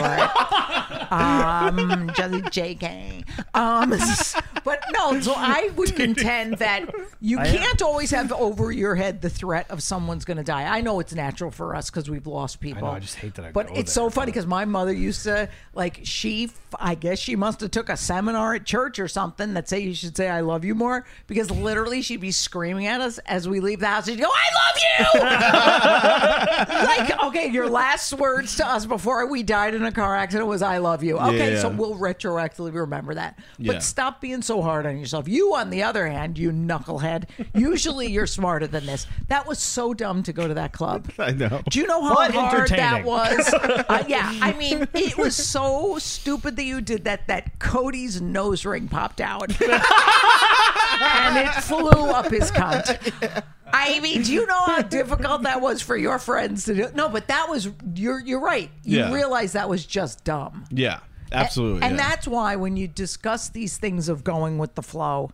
Um, 1.10 2.10
just 2.14 2.34
JK. 2.34 3.24
Um, 3.54 3.90
but 4.64 4.82
no, 4.92 5.20
so 5.20 5.34
I 5.36 5.70
would 5.76 5.94
contend 5.96 6.54
that 6.58 6.90
you 7.20 7.38
can't 7.38 7.82
always 7.82 8.10
have 8.10 8.32
over 8.32 8.72
your 8.72 8.94
head 8.94 9.22
the 9.22 9.30
threat 9.30 9.70
of 9.70 9.82
someone's 9.82 10.24
going 10.24 10.36
to 10.36 10.42
die. 10.42 10.64
I 10.64 10.80
know 10.80 11.00
it's 11.00 11.14
natural 11.14 11.50
for 11.50 11.74
us 11.74 11.90
because 11.90 12.10
we've 12.10 12.26
lost 12.26 12.60
people. 12.60 12.88
I 12.88 13.00
just 13.00 13.16
hate 13.16 13.34
that 13.34 13.46
I 13.46 13.52
But 13.52 13.68
it's 13.70 13.94
there, 13.94 14.04
so 14.04 14.10
funny 14.10 14.32
because 14.32 14.46
my 14.46 14.64
mother 14.64 14.92
used 14.92 15.24
to 15.24 15.48
like 15.74 16.00
she. 16.02 16.50
I 16.78 16.94
guess 16.94 17.18
she 17.18 17.36
must 17.36 17.60
have 17.60 17.70
took 17.70 17.88
a 17.88 17.96
seminar 17.96 18.54
at 18.54 18.64
church 18.64 18.98
or 18.98 19.08
something 19.08 19.54
that 19.54 19.68
say 19.68 19.80
you 19.80 19.94
should 19.94 20.16
say 20.16 20.28
I 20.28 20.40
love 20.40 20.64
you 20.64 20.74
more 20.74 21.04
because 21.26 21.50
literally 21.50 22.02
she'd 22.02 22.20
be 22.20 22.32
screaming 22.32 22.86
at 22.86 23.00
us 23.00 23.18
as 23.18 23.48
we 23.48 23.60
leave 23.60 23.80
the 23.80 23.86
house. 23.86 24.06
She'd 24.06 24.20
go, 24.20 24.28
I 24.28 24.50
love 24.54 24.76
you. 24.76 25.20
like, 26.86 27.24
okay, 27.24 27.48
your 27.50 27.68
last 27.68 28.12
words 28.14 28.56
to 28.56 28.66
us 28.66 28.86
before 28.86 29.26
we 29.26 29.42
died 29.42 29.74
in 29.74 29.84
a 29.84 29.92
car 29.92 30.16
accident 30.16 30.48
was 30.48 30.62
"I 30.62 30.78
love 30.78 30.89
you." 31.04 31.18
Okay, 31.18 31.54
Yeah. 31.54 31.60
so 31.62 31.68
we'll 31.68 31.94
retroactively 31.96 32.74
remember 32.74 33.14
that. 33.14 33.38
But 33.58 33.74
Yeah. 33.74 33.78
stop 33.78 34.20
being 34.20 34.42
so 34.42 34.60
hard 34.62 34.86
on 34.86 34.98
yourself. 34.98 35.28
You, 35.28 35.54
on 35.54 35.70
the 35.70 35.82
other 35.82 36.06
hand, 36.08 36.36
you 36.38 36.50
knucklehead. 36.50 37.24
Usually, 37.54 38.08
you're 38.10 38.26
smarter 38.26 38.66
than 38.66 38.86
this. 38.86 39.06
That 39.28 39.46
was 39.46 39.58
so 39.58 39.94
dumb 39.94 40.22
to 40.24 40.32
go 40.32 40.48
to 40.48 40.54
that 40.54 40.72
club. 40.72 41.10
I 41.18 41.30
know. 41.32 41.62
Do 41.70 41.78
you 41.80 41.86
know 41.86 42.02
how 42.02 42.14
But 42.16 42.34
hard 42.34 42.68
that 42.70 43.04
was? 43.04 43.54
Uh, 43.90 44.04
yeah, 44.08 44.32
I 44.40 44.52
mean, 44.54 44.86
it 44.94 45.16
was 45.18 45.34
so 45.34 45.98
stupid 45.98 46.56
that 46.56 46.64
you 46.64 46.80
did 46.80 47.04
that. 47.04 47.26
That 47.28 47.58
Cody's 47.58 48.20
nose 48.20 48.64
ring 48.64 48.88
popped 48.88 49.20
out, 49.20 49.50
and 49.60 51.36
it 51.38 51.48
flew 51.62 51.88
up 52.10 52.30
his 52.30 52.50
cunt. 52.50 53.42
I 53.72 54.00
mean, 54.00 54.22
do 54.22 54.32
you 54.32 54.46
know 54.46 54.60
how 54.66 54.82
difficult 54.82 55.42
that 55.42 55.60
was 55.60 55.82
for 55.82 55.96
your 55.96 56.18
friends 56.18 56.64
to 56.64 56.74
do? 56.74 56.88
No, 56.94 57.08
but 57.08 57.28
that 57.28 57.48
was 57.48 57.68
you're 57.94 58.20
you're 58.20 58.40
right. 58.40 58.70
You 58.84 58.98
Yeah. 58.98 59.12
realize 59.12 59.52
that 59.52 59.68
was 59.68 59.84
just 59.86 60.24
dumb. 60.24 60.64
Yeah, 60.70 61.00
absolutely. 61.32 61.82
And 61.82 61.96
yeah. 61.96 62.08
that's 62.08 62.28
why 62.28 62.56
when 62.56 62.76
you 62.76 62.88
discuss 62.88 63.48
these 63.48 63.76
things 63.78 64.08
of 64.08 64.24
going 64.24 64.58
with 64.58 64.74
the 64.74 64.82
flow, 64.82 65.30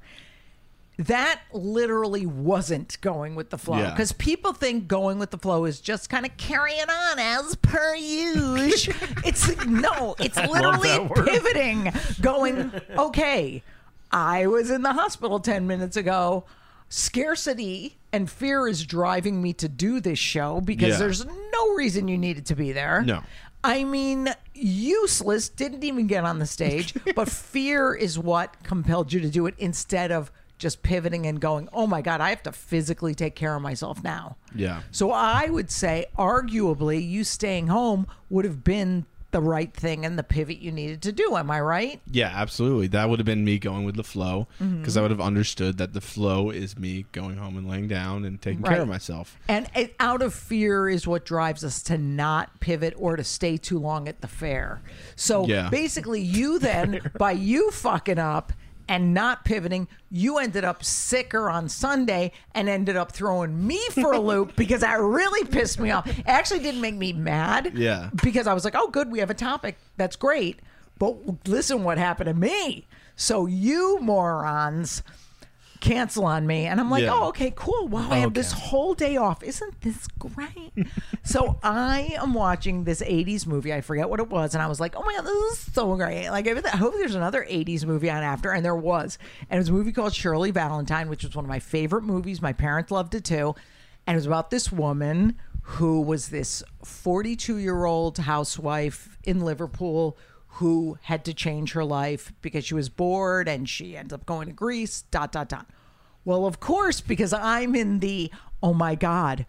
that 0.98 1.40
literally 1.52 2.24
wasn't 2.24 2.98
going 3.02 3.34
with 3.34 3.50
the 3.50 3.58
flow. 3.58 3.78
Yeah. 3.78 3.90
Because 3.90 4.12
people 4.12 4.52
think 4.54 4.88
going 4.88 5.18
with 5.18 5.30
the 5.30 5.38
flow 5.38 5.66
is 5.66 5.80
just 5.80 6.08
kind 6.08 6.24
of 6.24 6.34
carrying 6.38 6.88
on 6.88 7.18
as 7.18 7.54
per 7.56 7.94
usual. 7.94 8.94
it's 9.24 9.64
no, 9.66 10.14
it's 10.18 10.36
literally 10.36 10.88
that 10.88 11.10
word. 11.10 11.26
pivoting, 11.26 11.92
going, 12.22 12.72
okay, 12.96 13.62
I 14.10 14.46
was 14.46 14.70
in 14.70 14.82
the 14.82 14.92
hospital 14.94 15.38
10 15.38 15.66
minutes 15.66 15.96
ago. 15.98 16.44
Scarcity 16.88 17.96
and 18.12 18.30
fear 18.30 18.66
is 18.68 18.84
driving 18.84 19.42
me 19.42 19.52
to 19.54 19.68
do 19.68 20.00
this 20.00 20.18
show 20.18 20.60
because 20.60 20.90
Yeah. 20.90 20.98
there's 20.98 21.24
no 21.24 21.74
reason 21.74 22.08
you 22.08 22.18
needed 22.18 22.46
to 22.46 22.54
be 22.56 22.72
there. 22.72 23.02
No. 23.02 23.22
I 23.64 23.84
mean, 23.84 24.28
useless, 24.54 25.48
didn't 25.48 25.82
even 25.84 26.06
get 26.06 26.24
on 26.24 26.38
the 26.38 26.46
stage, 26.46 26.94
but 27.16 27.28
fear 27.28 27.94
is 27.94 28.18
what 28.18 28.62
compelled 28.62 29.12
you 29.12 29.20
to 29.20 29.28
do 29.28 29.46
it 29.46 29.54
instead 29.58 30.12
of 30.12 30.30
just 30.58 30.82
pivoting 30.82 31.26
and 31.26 31.40
going, 31.40 31.68
oh 31.72 31.86
my 31.86 32.00
God, 32.00 32.20
I 32.20 32.30
have 32.30 32.42
to 32.44 32.52
physically 32.52 33.14
take 33.14 33.34
care 33.34 33.54
of 33.54 33.62
myself 33.62 34.02
now. 34.02 34.36
Yeah. 34.54 34.82
So 34.90 35.10
I 35.10 35.48
would 35.50 35.70
say, 35.70 36.06
arguably, 36.18 37.06
you 37.06 37.24
staying 37.24 37.66
home 37.66 38.06
would 38.30 38.44
have 38.44 38.64
been 38.64 39.04
the 39.36 39.42
right 39.42 39.74
thing 39.74 40.06
and 40.06 40.18
the 40.18 40.22
pivot 40.22 40.60
you 40.60 40.72
needed 40.72 41.02
to 41.02 41.12
do. 41.12 41.36
Am 41.36 41.50
I 41.50 41.60
right? 41.60 42.00
Yeah, 42.10 42.32
absolutely. 42.34 42.86
That 42.86 43.10
would 43.10 43.18
have 43.18 43.26
been 43.26 43.44
me 43.44 43.58
going 43.58 43.84
with 43.84 43.96
the 43.96 44.02
flow 44.02 44.46
Mm-hmm. 44.62 44.78
because 44.80 44.96
I 44.96 45.02
would 45.02 45.10
have 45.10 45.20
understood 45.20 45.76
that 45.76 45.92
the 45.92 46.00
flow 46.00 46.48
is 46.48 46.78
me 46.78 47.04
going 47.12 47.36
home 47.36 47.58
and 47.58 47.68
laying 47.68 47.86
down 47.86 48.24
and 48.24 48.40
taking 48.40 48.62
care 48.62 48.80
of 48.80 48.88
myself. 48.88 49.36
And 49.48 49.68
it, 49.74 49.94
out 50.00 50.22
of 50.22 50.32
fear 50.32 50.88
is 50.88 51.06
what 51.06 51.26
drives 51.26 51.62
us 51.64 51.82
to 51.84 51.98
not 51.98 52.60
pivot 52.60 52.94
or 52.96 53.16
to 53.16 53.24
stay 53.24 53.58
too 53.58 53.78
long 53.78 54.08
at 54.08 54.22
the 54.22 54.28
fair. 54.28 54.80
So 55.16 55.46
Yeah. 55.46 55.68
basically, 55.68 56.22
you 56.22 56.58
then, 56.58 57.10
by 57.18 57.32
you 57.32 57.70
fucking 57.72 58.18
up 58.18 58.54
and 58.88 59.14
not 59.14 59.44
pivoting, 59.44 59.88
you 60.10 60.38
ended 60.38 60.64
up 60.64 60.84
sicker 60.84 61.50
on 61.50 61.68
Sunday 61.68 62.32
and 62.54 62.68
ended 62.68 62.96
up 62.96 63.12
throwing 63.12 63.66
me 63.66 63.80
for 63.90 64.12
a 64.12 64.20
loop 64.20 64.54
because 64.56 64.80
that 64.82 65.00
really 65.00 65.46
pissed 65.48 65.78
me 65.78 65.90
off. 65.90 66.06
It 66.06 66.24
actually 66.26 66.60
didn't 66.60 66.80
make 66.80 66.94
me 66.94 67.12
mad. 67.12 67.72
Yeah. 67.74 68.10
Because 68.22 68.46
I 68.46 68.54
was 68.54 68.64
like, 68.64 68.74
oh, 68.76 68.88
good, 68.88 69.10
we 69.10 69.18
have 69.18 69.30
a 69.30 69.34
topic. 69.34 69.76
That's 69.96 70.16
great. 70.16 70.60
But 70.98 71.48
listen 71.48 71.84
what 71.84 71.98
happened 71.98 72.28
to 72.28 72.34
me. 72.34 72.86
So 73.16 73.46
you 73.46 73.98
morons 74.00 75.02
cancel 75.86 76.24
on 76.24 76.46
me. 76.46 76.66
And 76.66 76.80
i'm 76.80 76.90
like 76.90 77.04
Yeah. 77.04 77.14
oh 77.14 77.28
okay 77.28 77.52
cool. 77.54 77.88
Wow 77.88 78.08
i 78.10 78.18
oh, 78.18 78.20
have 78.22 78.34
this 78.34 78.52
whole 78.52 78.94
day 78.94 79.16
off. 79.16 79.42
Isn't 79.42 79.80
this 79.80 80.06
great? 80.18 80.72
So 81.24 81.58
i 81.62 82.14
am 82.20 82.34
watching 82.34 82.84
this 82.84 83.02
80s 83.02 83.46
movie. 83.46 83.72
I 83.72 83.80
forget 83.80 84.08
what 84.08 84.20
it 84.20 84.28
was. 84.28 84.54
And 84.54 84.62
i 84.62 84.66
was 84.66 84.80
like 84.80 84.94
oh 84.96 85.02
my 85.02 85.14
god 85.14 85.24
this 85.24 85.52
is 85.52 85.72
so 85.72 85.96
great. 85.96 86.30
Like 86.30 86.46
i 86.48 86.76
hope 86.76 86.94
there's 86.94 87.14
another 87.14 87.46
80s 87.48 87.84
movie 87.84 88.10
on 88.10 88.22
after. 88.22 88.52
And 88.52 88.64
there 88.64 88.76
was. 88.76 89.18
And 89.50 89.58
it 89.58 89.60
was 89.60 89.68
a 89.68 89.72
movie 89.72 89.92
called 89.92 90.14
shirley 90.14 90.50
valentine 90.50 91.08
which 91.08 91.24
was 91.24 91.34
one 91.34 91.44
of 91.44 91.48
my 91.48 91.60
favorite 91.60 92.04
movies. 92.04 92.40
My 92.42 92.52
parents 92.52 92.90
loved 92.90 93.14
it 93.14 93.24
too. 93.24 93.54
And 94.06 94.14
it 94.14 94.18
was 94.18 94.26
about 94.26 94.50
this 94.50 94.70
woman 94.70 95.36
who 95.62 96.00
was 96.00 96.28
this 96.28 96.62
42 96.84 97.56
year 97.56 97.84
old 97.84 98.18
housewife 98.18 99.18
in 99.24 99.40
liverpool 99.40 100.16
who 100.56 100.96
had 101.02 101.24
to 101.24 101.34
change 101.34 101.72
her 101.72 101.84
life 101.84 102.32
because 102.40 102.64
she 102.64 102.74
was 102.74 102.88
bored 102.88 103.46
and 103.48 103.68
she 103.68 103.96
ends 103.96 104.12
up 104.12 104.24
going 104.24 104.46
to 104.46 104.54
Greece, 104.54 105.02
dot, 105.10 105.32
dot, 105.32 105.48
dot. 105.48 105.66
Well, 106.26 106.44
of 106.44 106.60
course, 106.60 107.00
because 107.00 107.32
I'm 107.32 107.74
in 107.74 108.00
the, 108.00 108.30
oh 108.62 108.74
my 108.74 108.94
God, 108.96 109.46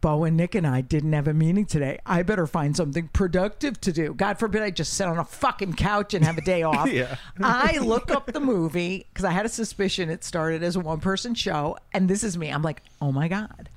Bo 0.00 0.24
and 0.24 0.34
Nick 0.34 0.54
and 0.54 0.66
I 0.66 0.80
didn't 0.80 1.12
have 1.12 1.28
a 1.28 1.34
meeting 1.34 1.66
today. 1.66 1.98
I 2.06 2.22
better 2.22 2.46
find 2.46 2.74
something 2.74 3.08
productive 3.08 3.78
to 3.82 3.92
do. 3.92 4.14
God 4.14 4.38
forbid 4.38 4.62
I 4.62 4.70
just 4.70 4.94
sit 4.94 5.06
on 5.06 5.18
a 5.18 5.24
fucking 5.24 5.74
couch 5.74 6.14
and 6.14 6.24
have 6.24 6.38
a 6.38 6.42
day 6.42 6.62
off. 6.62 6.90
Yeah. 6.90 7.16
I 7.42 7.76
look 7.78 8.10
up 8.10 8.32
the 8.32 8.40
movie 8.40 9.06
because 9.12 9.26
I 9.26 9.32
had 9.32 9.44
a 9.44 9.50
suspicion 9.50 10.08
it 10.08 10.24
started 10.24 10.62
as 10.62 10.76
a 10.76 10.80
one 10.80 11.00
person 11.00 11.34
show. 11.34 11.76
And 11.92 12.08
this 12.08 12.24
is 12.24 12.38
me. 12.38 12.48
I'm 12.48 12.62
like, 12.62 12.80
oh 13.02 13.12
my 13.12 13.28
God 13.28 13.68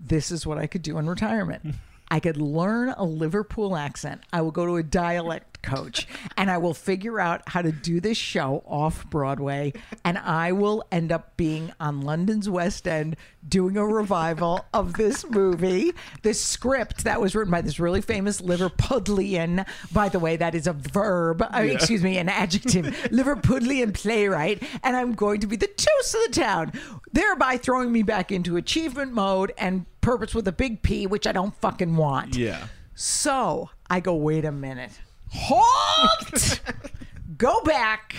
this 0.00 0.30
is 0.30 0.46
what 0.46 0.58
I 0.58 0.66
could 0.66 0.82
do 0.82 0.98
in 0.98 1.08
retirement. 1.08 1.74
I 2.10 2.20
could 2.20 2.36
learn 2.36 2.90
a 2.90 3.04
Liverpool 3.04 3.76
accent. 3.76 4.22
I 4.32 4.42
will 4.42 4.50
go 4.50 4.66
to 4.66 4.76
a 4.76 4.82
dialect 4.82 5.62
coach, 5.62 6.08
and 6.36 6.50
I 6.50 6.58
will 6.58 6.74
figure 6.74 7.20
out 7.20 7.42
how 7.46 7.62
to 7.62 7.70
do 7.70 8.00
this 8.00 8.16
show 8.16 8.62
off 8.66 9.08
Broadway, 9.10 9.72
and 10.04 10.18
I 10.18 10.52
will 10.52 10.84
end 10.90 11.12
up 11.12 11.36
being 11.36 11.72
on 11.78 12.00
London's 12.00 12.48
West 12.48 12.88
End 12.88 13.16
doing 13.46 13.76
a 13.76 13.86
revival 13.86 14.64
of 14.72 14.94
this 14.94 15.28
movie. 15.28 15.92
This 16.22 16.40
script 16.40 17.04
that 17.04 17.20
was 17.20 17.34
written 17.34 17.50
by 17.50 17.60
this 17.60 17.78
really 17.78 18.00
famous 18.00 18.40
Liverpudlian, 18.40 19.66
by 19.92 20.08
the 20.08 20.18
way, 20.18 20.36
that 20.36 20.54
is 20.54 20.66
a 20.66 20.72
verb, 20.72 21.42
uh, 21.42 21.58
excuse 21.58 22.02
me, 22.02 22.18
an 22.18 22.28
adjective, 22.28 22.86
Liverpudlian 23.10 23.94
playwright, 23.94 24.62
and 24.82 24.96
I'm 24.96 25.12
going 25.12 25.40
to 25.40 25.46
be 25.46 25.56
the 25.56 25.66
toast 25.66 26.14
of 26.14 26.20
the 26.26 26.40
town, 26.40 26.72
thereby 27.12 27.56
throwing 27.56 27.92
me 27.92 28.02
back 28.02 28.32
into 28.32 28.56
achievement 28.56 29.12
mode 29.12 29.52
and 29.58 29.86
purpose 30.00 30.34
with 30.34 30.46
a 30.48 30.52
big 30.52 30.82
P, 30.82 31.06
which 31.06 31.26
I 31.26 31.32
don't 31.32 31.54
fucking 31.56 31.96
want. 31.96 32.36
Yeah. 32.36 32.66
So 32.94 33.70
I 33.88 34.00
go, 34.00 34.14
wait 34.14 34.44
a 34.44 34.52
minute. 34.52 34.92
Halt! 35.30 36.60
go 37.38 37.60
back. 37.62 38.14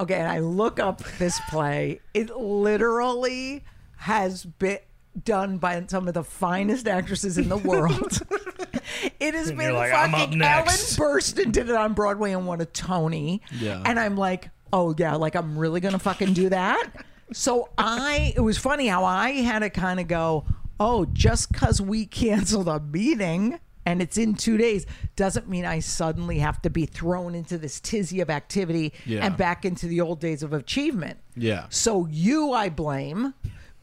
Okay, 0.00 0.14
and 0.14 0.28
I 0.28 0.40
look 0.40 0.80
up 0.80 1.02
this 1.18 1.40
play. 1.48 2.00
It 2.12 2.36
literally 2.36 3.64
has 3.98 4.44
been 4.44 4.78
done 5.24 5.58
by 5.58 5.84
some 5.88 6.08
of 6.08 6.14
the 6.14 6.24
finest 6.24 6.88
actresses 6.88 7.38
in 7.38 7.48
the 7.48 7.56
world. 7.56 8.20
it 9.20 9.34
has 9.34 9.52
been 9.52 9.74
like, 9.74 9.92
fucking 9.92 10.14
Ellen 10.14 10.38
next." 10.38 10.98
Burstyn 10.98 11.52
did 11.52 11.68
it 11.68 11.76
on 11.76 11.94
Broadway 11.94 12.32
and 12.32 12.46
won 12.46 12.60
a 12.60 12.66
Tony. 12.66 13.42
Yeah. 13.52 13.82
And 13.84 14.00
I'm 14.00 14.16
like, 14.16 14.50
oh 14.72 14.94
yeah, 14.98 15.14
like 15.14 15.34
I'm 15.36 15.56
really 15.56 15.80
gonna 15.80 15.98
fucking 15.98 16.32
do 16.32 16.48
that. 16.48 16.88
So 17.32 17.70
I, 17.78 18.32
it 18.36 18.40
was 18.40 18.58
funny 18.58 18.88
how 18.88 19.04
I 19.04 19.30
had 19.30 19.60
to 19.60 19.70
kind 19.70 20.00
of 20.00 20.08
go, 20.08 20.44
oh, 20.82 21.04
just 21.12 21.52
because 21.52 21.80
we 21.80 22.04
canceled 22.06 22.66
a 22.68 22.80
meeting 22.80 23.60
and 23.86 24.02
it's 24.02 24.18
in 24.18 24.34
two 24.34 24.56
days 24.56 24.84
doesn't 25.16 25.48
mean 25.48 25.64
I 25.64 25.78
suddenly 25.78 26.38
have 26.40 26.60
to 26.62 26.70
be 26.70 26.86
thrown 26.86 27.34
into 27.34 27.56
this 27.56 27.78
tizzy 27.80 28.20
of 28.20 28.30
activity 28.30 28.92
Yeah. 29.06 29.24
and 29.24 29.36
back 29.36 29.64
into 29.64 29.86
the 29.86 30.00
old 30.00 30.18
days 30.20 30.42
of 30.42 30.52
achievement. 30.52 31.18
Yeah. 31.36 31.66
So 31.68 32.06
you, 32.10 32.52
I 32.52 32.68
blame. 32.68 33.34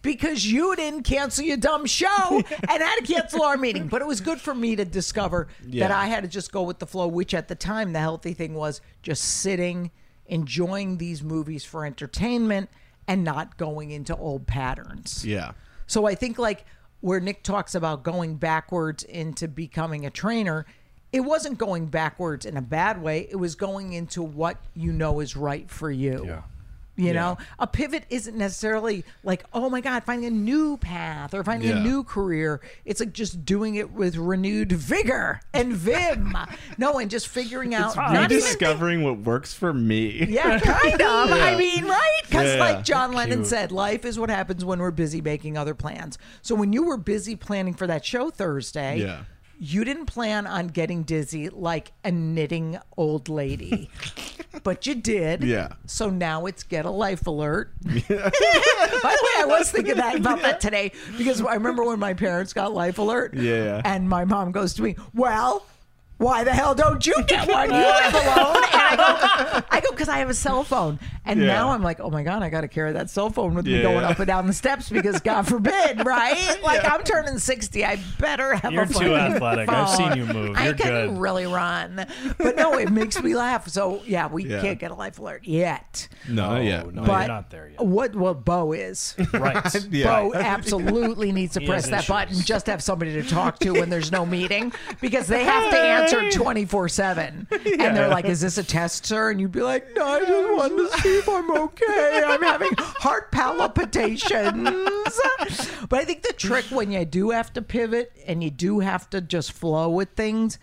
Because 0.01 0.45
you 0.45 0.77
didn't 0.77 1.03
cancel 1.03 1.43
your 1.43 1.57
dumb 1.57 1.85
show 1.85 2.07
and 2.69 2.81
had 2.81 2.95
to 2.99 3.13
cancel 3.13 3.43
our 3.43 3.57
meeting. 3.57 3.87
But 3.87 4.01
it 4.01 4.07
was 4.07 4.21
good 4.21 4.39
for 4.39 4.55
me 4.55 4.77
to 4.77 4.85
discover 4.85 5.49
that 5.73 5.91
I 5.91 6.05
had 6.05 6.23
to 6.23 6.29
just 6.29 6.53
go 6.53 6.63
with 6.63 6.79
the 6.79 6.87
flow, 6.87 7.07
which 7.09 7.33
at 7.33 7.49
the 7.49 7.55
time, 7.55 7.91
the 7.91 7.99
healthy 7.99 8.33
thing 8.33 8.53
was 8.53 8.79
just 9.03 9.21
sitting, 9.41 9.91
enjoying 10.27 10.99
these 10.99 11.21
movies 11.21 11.65
for 11.65 11.85
entertainment 11.85 12.69
and 13.09 13.25
not 13.25 13.57
going 13.57 13.91
into 13.91 14.15
old 14.15 14.47
patterns. 14.47 15.25
Yeah. 15.25 15.51
So 15.85 16.05
I 16.05 16.15
think 16.15 16.39
like 16.39 16.63
where 17.01 17.19
Nick 17.19 17.43
talks 17.43 17.75
about 17.75 18.03
going 18.03 18.35
backwards 18.35 19.03
into 19.03 19.47
becoming 19.47 20.05
a 20.05 20.09
trainer, 20.09 20.65
it 21.11 21.21
wasn't 21.21 21.57
going 21.57 21.87
backwards 21.87 22.45
in 22.45 22.57
a 22.57 22.61
bad 22.61 23.01
way. 23.01 23.27
It 23.29 23.37
was 23.37 23.55
going 23.55 23.93
into 23.93 24.21
what 24.21 24.57
you 24.75 24.91
know 24.91 25.19
is 25.19 25.35
right 25.35 25.69
for 25.69 25.89
you. 25.89 26.23
Yeah. 26.25 26.41
You 26.99 27.13
know, 27.13 27.37
a 27.57 27.65
pivot 27.67 28.03
isn't 28.09 28.35
necessarily 28.37 29.05
like, 29.23 29.43
oh 29.53 29.69
my 29.69 29.81
God, 29.81 30.03
finding 30.03 30.27
a 30.27 30.31
new 30.31 30.77
path 30.77 31.33
or 31.33 31.43
finding 31.43 31.71
a 31.71 31.79
new 31.79 32.03
career. 32.03 32.59
It's 32.85 32.99
like 32.99 33.13
just 33.13 33.45
doing 33.45 33.75
it 33.75 33.91
with 33.91 34.15
renewed 34.17 34.71
vigor 34.71 35.39
and 35.53 35.73
vim. 35.73 36.35
no, 36.77 36.99
and 36.99 37.09
just 37.09 37.27
figuring 37.29 37.73
out. 37.73 37.95
not 37.95 38.13
even 38.31 38.37
Rediscovering 38.37 39.03
what 39.03 39.19
works 39.19 39.53
for 39.53 39.73
me. 39.73 40.25
yeah, 40.29 40.59
kind 40.59 41.01
of. 41.01 41.31
I 41.31 41.55
mean, 41.55 41.85
right? 41.85 42.21
Because, 42.23 42.55
Yeah, 42.55 42.59
like 42.59 42.83
John 42.83 43.13
Lennon 43.13 43.39
Cute. 43.39 43.47
said, 43.47 43.71
life 43.71 44.03
is 44.05 44.19
what 44.19 44.29
happens 44.29 44.65
when 44.65 44.79
we're 44.79 44.91
busy 44.91 45.21
making 45.21 45.57
other 45.57 45.73
plans. 45.73 46.17
So, 46.41 46.53
when 46.55 46.73
you 46.73 46.83
were 46.83 46.97
busy 46.97 47.35
planning 47.35 47.73
for 47.73 47.87
that 47.87 48.03
show 48.05 48.29
Thursday, 48.29 48.99
Yeah. 48.99 49.23
You 49.60 49.84
didn't 49.84 50.05
plan 50.05 50.47
on 50.47 50.68
getting 50.68 51.03
dizzy 51.03 51.49
like 51.49 51.91
a 52.05 52.12
knitting 52.12 52.80
old 52.95 53.28
lady, 53.28 53.89
but 54.64 54.88
you 54.88 54.95
did. 54.95 55.43
Yeah. 55.43 55.74
So 55.86 56.10
now 56.10 56.45
it's 56.45 56.64
get 56.64 56.86
a 56.86 56.89
life 56.89 57.28
alert. 57.28 57.74
By 57.84 57.93
the 57.99 58.10
way, 58.10 59.43
I 59.43 59.45
was 59.45 59.70
thinking 59.70 59.95
that 59.95 60.16
about 60.16 60.41
that 60.41 60.62
today 60.62 60.93
because 61.18 61.41
I 61.41 61.55
remember 61.55 61.84
when 61.84 61.99
my 61.99 62.14
parents 62.14 62.53
got 62.53 62.74
life 62.74 62.97
alert. 62.97 63.34
Yeah. 63.34 63.82
And 63.84 64.07
my 64.07 64.24
mom 64.24 64.53
goes 64.53 64.74
to 64.76 64.82
me, 64.82 64.95
Well, 65.14 65.66
why 66.20 66.43
the 66.43 66.51
hell 66.53 66.76
don't 66.76 67.03
you 67.07 67.15
get 67.28 67.49
one? 67.49 67.70
You 67.70 67.76
live 67.78 68.13
alone. 68.13 68.55
And 68.57 69.01
I 69.72 69.82
go, 69.84 69.89
because 69.91 70.07
I 70.09 70.20
have 70.20 70.30
a 70.30 70.34
cell 70.36 70.63
phone. 70.63 70.99
And 71.26 71.39
Yeah. 71.41 71.47
now 71.47 71.70
I'm 71.72 71.82
like, 71.82 71.99
oh 71.99 72.09
my 72.09 72.24
God, 72.24 72.43
I 72.43 72.49
got 72.49 72.61
to 72.61 72.67
carry 72.67 72.91
that 72.93 73.09
cell 73.09 73.30
phone 73.30 73.53
with 73.55 73.65
me 73.65 73.82
going 73.82 74.03
up 74.03 74.17
and 74.20 74.28
down 74.28 74.45
the 74.47 74.53
steps 74.53 74.89
because 74.89 75.20
God 75.22 75.47
forbid, 75.47 76.05
right? 76.05 76.59
Like 76.63 76.82
I'm 76.89 77.03
turning 77.03 77.38
60. 77.39 77.86
I 77.86 77.97
better 78.20 78.55
have 78.55 78.72
You're 78.72 78.84
a 78.84 78.88
too 78.88 78.93
fucking 78.93 79.13
athletic. 79.15 79.70
I've 79.70 79.89
seen 79.89 80.15
you 80.17 80.26
move. 80.26 80.55
I 80.57 80.65
You're 80.65 80.74
can 80.76 81.09
good. 81.09 81.17
really 81.20 81.45
run. 81.45 82.05
But 82.38 82.55
no, 82.55 82.78
it 82.78 82.91
makes 82.91 83.22
me 83.22 83.36
laugh. 83.36 83.67
So 83.70 84.01
yeah, 84.05 84.28
we 84.28 84.45
Yeah. 84.45 84.61
can't 84.61 84.80
get 84.80 84.91
a 84.91 84.95
life 84.95 85.20
alert 85.20 85.45
yet. 85.45 86.07
No, 86.28 86.51
Oh, 86.57 86.59
yeah. 86.59 86.84
no, 86.91 87.03
But 87.03 87.20
you're 87.20 87.28
not 87.28 87.49
there 87.49 87.70
yet. 87.70 87.86
what 87.86 88.15
what 88.15 88.43
Bo 88.45 88.74
is. 88.74 89.15
Right. 89.34 89.65
Yeah. 89.91 90.22
Bo 90.22 90.34
absolutely 90.34 91.32
needs 91.32 91.53
to 91.53 91.59
He 91.61 91.65
press 91.67 91.88
that 91.89 91.99
issues. 91.99 92.07
button 92.09 92.39
just 92.41 92.65
to 92.65 92.72
have 92.72 92.84
somebody 92.84 93.13
to 93.13 93.24
talk 93.24 93.59
to 93.59 93.72
when 93.72 93.89
there's 93.89 94.11
no 94.11 94.26
meeting 94.26 94.72
because 95.01 95.28
they 95.28 95.43
have 95.45 95.72
to 95.72 95.78
answer 95.80 96.09
24 96.32 96.89
7. 96.89 97.47
And 97.80 97.95
they're 97.95 98.07
like, 98.07 98.26
Is 98.26 98.41
this 98.41 98.57
a 98.57 98.64
test, 98.64 99.05
sir? 99.05 99.32
And 99.32 99.39
you'd 99.39 99.51
be 99.51 99.62
like, 99.62 99.95
No, 99.95 100.05
I 100.05 100.20
just 100.20 100.51
wanted 100.53 100.91
to 100.91 101.01
see 101.01 101.18
if 101.18 101.30
I'm 101.30 101.51
okay. 101.57 102.24
I'm 102.26 102.41
having 102.41 102.72
heart 102.78 103.32
palpitations. 103.32 104.70
But 105.89 106.01
I 106.01 106.05
think 106.05 106.22
the 106.22 106.34
trick 106.34 106.66
when 106.66 106.91
you 106.91 107.03
do 107.03 107.32
have 107.32 107.51
to 107.53 107.62
pivot 107.62 108.12
and 108.28 108.43
you 108.43 108.51
do 108.51 108.80
have 108.80 109.10
to 109.10 109.22
just 109.22 109.51
flow 109.51 109.89
with 109.89 110.10
things 110.10 110.60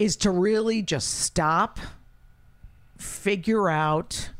is 0.00 0.16
to 0.16 0.30
really 0.30 0.82
just 0.82 1.20
stop, 1.20 1.78
figure 2.98 3.68
out 3.68 4.30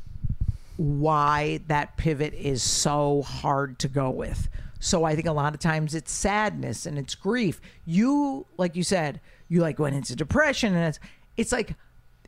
why 0.76 1.60
that 1.68 1.96
pivot 1.98 2.34
is 2.34 2.62
so 2.62 3.22
hard 3.22 3.78
to 3.78 3.86
go 3.88 4.10
with. 4.10 4.48
So 4.80 5.04
I 5.04 5.14
think 5.14 5.28
a 5.28 5.32
lot 5.32 5.52
of 5.52 5.60
times 5.60 5.94
it's 5.94 6.10
sadness 6.10 6.86
and 6.86 6.98
it's 6.98 7.14
grief. 7.14 7.60
You, 7.84 8.46
like 8.56 8.74
you 8.74 8.82
said, 8.82 9.20
you 9.50 9.60
like 9.60 9.78
went 9.78 9.94
into 9.94 10.16
depression 10.16 10.74
and 10.74 10.86
it's 10.86 11.00
it's 11.36 11.52
like 11.52 11.74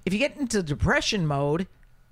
if 0.04 0.12
you 0.12 0.18
get 0.18 0.36
into 0.36 0.62
depression 0.62 1.26
mode, 1.26 1.66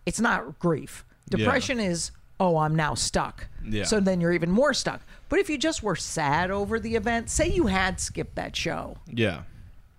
it's 0.07 0.21
not 0.21 0.59
grief. 0.59 1.05
Depression 1.29 1.79
is 1.79 2.13
oh, 2.41 2.57
I'm 2.57 2.75
now 2.75 2.95
stuck. 2.95 3.47
Yeah. 3.63 3.85
So 3.85 4.01
then 4.01 4.21
you're 4.21 4.33
even 4.33 4.51
more 4.51 4.73
stuck. 4.73 5.03
But 5.29 5.41
if 5.41 5.51
you 5.51 5.59
just 5.59 5.83
were 5.83 5.95
sad 5.95 6.51
over 6.51 6.81
the 6.81 6.97
event, 6.97 7.29
say 7.29 7.49
you 7.49 7.67
had 7.67 8.01
skipped 8.01 8.35
that 8.37 8.57
show 8.57 8.97
Yeah. 9.07 9.43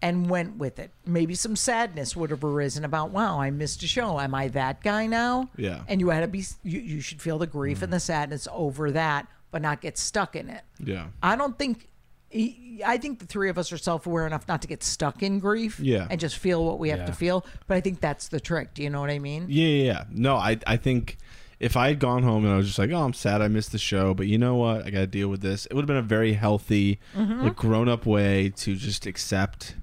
and 0.02 0.28
went 0.28 0.58
with 0.58 0.80
it. 0.80 0.90
Maybe 1.06 1.36
some 1.36 1.56
sadness 1.56 2.16
would 2.16 2.32
have 2.32 2.44
arisen 2.44 2.84
about, 2.84 3.12
wow, 3.12 3.40
I 3.40 3.52
missed 3.52 3.84
a 3.84 3.88
show. 3.88 4.20
Am 4.20 4.34
I 4.34 4.48
that 4.50 4.82
guy 4.82 5.06
now? 5.06 5.50
Yeah. 5.56 5.84
And 5.88 6.02
you 6.02 6.10
had 6.10 6.22
to 6.22 6.28
be, 6.28 6.44
you, 6.64 6.80
you 6.80 7.00
should 7.00 7.22
feel 7.22 7.38
the 7.38 7.46
grief 7.46 7.84
and 7.84 7.94
the 7.94 7.98
mm. 7.98 8.02
sadness 8.02 8.48
over 8.52 8.90
that, 8.90 9.28
but 9.52 9.62
not 9.62 9.80
get 9.80 10.00
stuck 10.00 10.36
in 10.36 10.50
it. 10.50 10.64
Yeah. 10.84 11.10
I 11.22 11.36
don't 11.36 11.60
think, 11.60 11.91
I 12.34 12.98
think 12.98 13.20
the 13.20 13.26
three 13.26 13.50
of 13.50 13.58
us 13.58 13.72
are 13.72 13.78
self 13.78 14.06
aware 14.08 14.26
enough 14.26 14.48
not 14.48 14.62
to 14.62 14.68
get 14.68 14.84
stuck 14.84 15.22
in 15.22 15.40
grief 15.40 15.80
Yeah. 15.80 16.08
and 16.10 16.20
just 16.20 16.38
feel 16.38 16.64
what 16.66 16.80
we 16.80 16.90
have 16.90 17.06
to 17.06 17.14
feel. 17.14 17.46
But 17.68 17.76
I 17.78 17.82
think 17.82 18.00
that's 18.02 18.30
the 18.30 18.40
trick. 18.40 18.74
Do 18.74 18.84
you 18.84 18.90
know 18.90 19.02
what 19.02 19.10
I 19.10 19.20
mean? 19.20 19.46
Yeah, 19.50 19.68
yeah, 19.68 19.84
yeah. 19.94 20.04
No, 20.10 20.36
I 20.36 20.58
I 20.66 20.78
think 20.78 21.18
if 21.60 21.78
I 21.78 21.90
had 21.90 22.00
gone 22.00 22.24
home 22.24 22.44
and 22.46 22.54
I 22.54 22.58
was 22.58 22.66
just 22.68 22.80
like, 22.80 22.90
oh, 22.92 23.04
I'm 23.04 23.14
sad 23.14 23.42
I 23.42 23.48
missed 23.48 23.72
the 23.72 23.78
show, 23.78 24.14
but 24.16 24.26
you 24.28 24.38
know 24.40 24.56
what? 24.56 24.86
I 24.86 24.90
got 24.90 25.00
to 25.02 25.08
deal 25.08 25.28
with 25.28 25.42
this. 25.42 25.66
It 25.68 25.74
would 25.76 25.82
have 25.84 25.88
been 25.88 25.98
a 25.98 26.02
very 26.02 26.34
healthy, 26.34 27.00
Mm-hmm. 27.16 27.42
like, 27.44 27.56
grown 27.56 27.88
up 27.88 28.06
way 28.08 28.50
to 28.58 28.76
just 28.76 29.06
accept, 29.06 29.76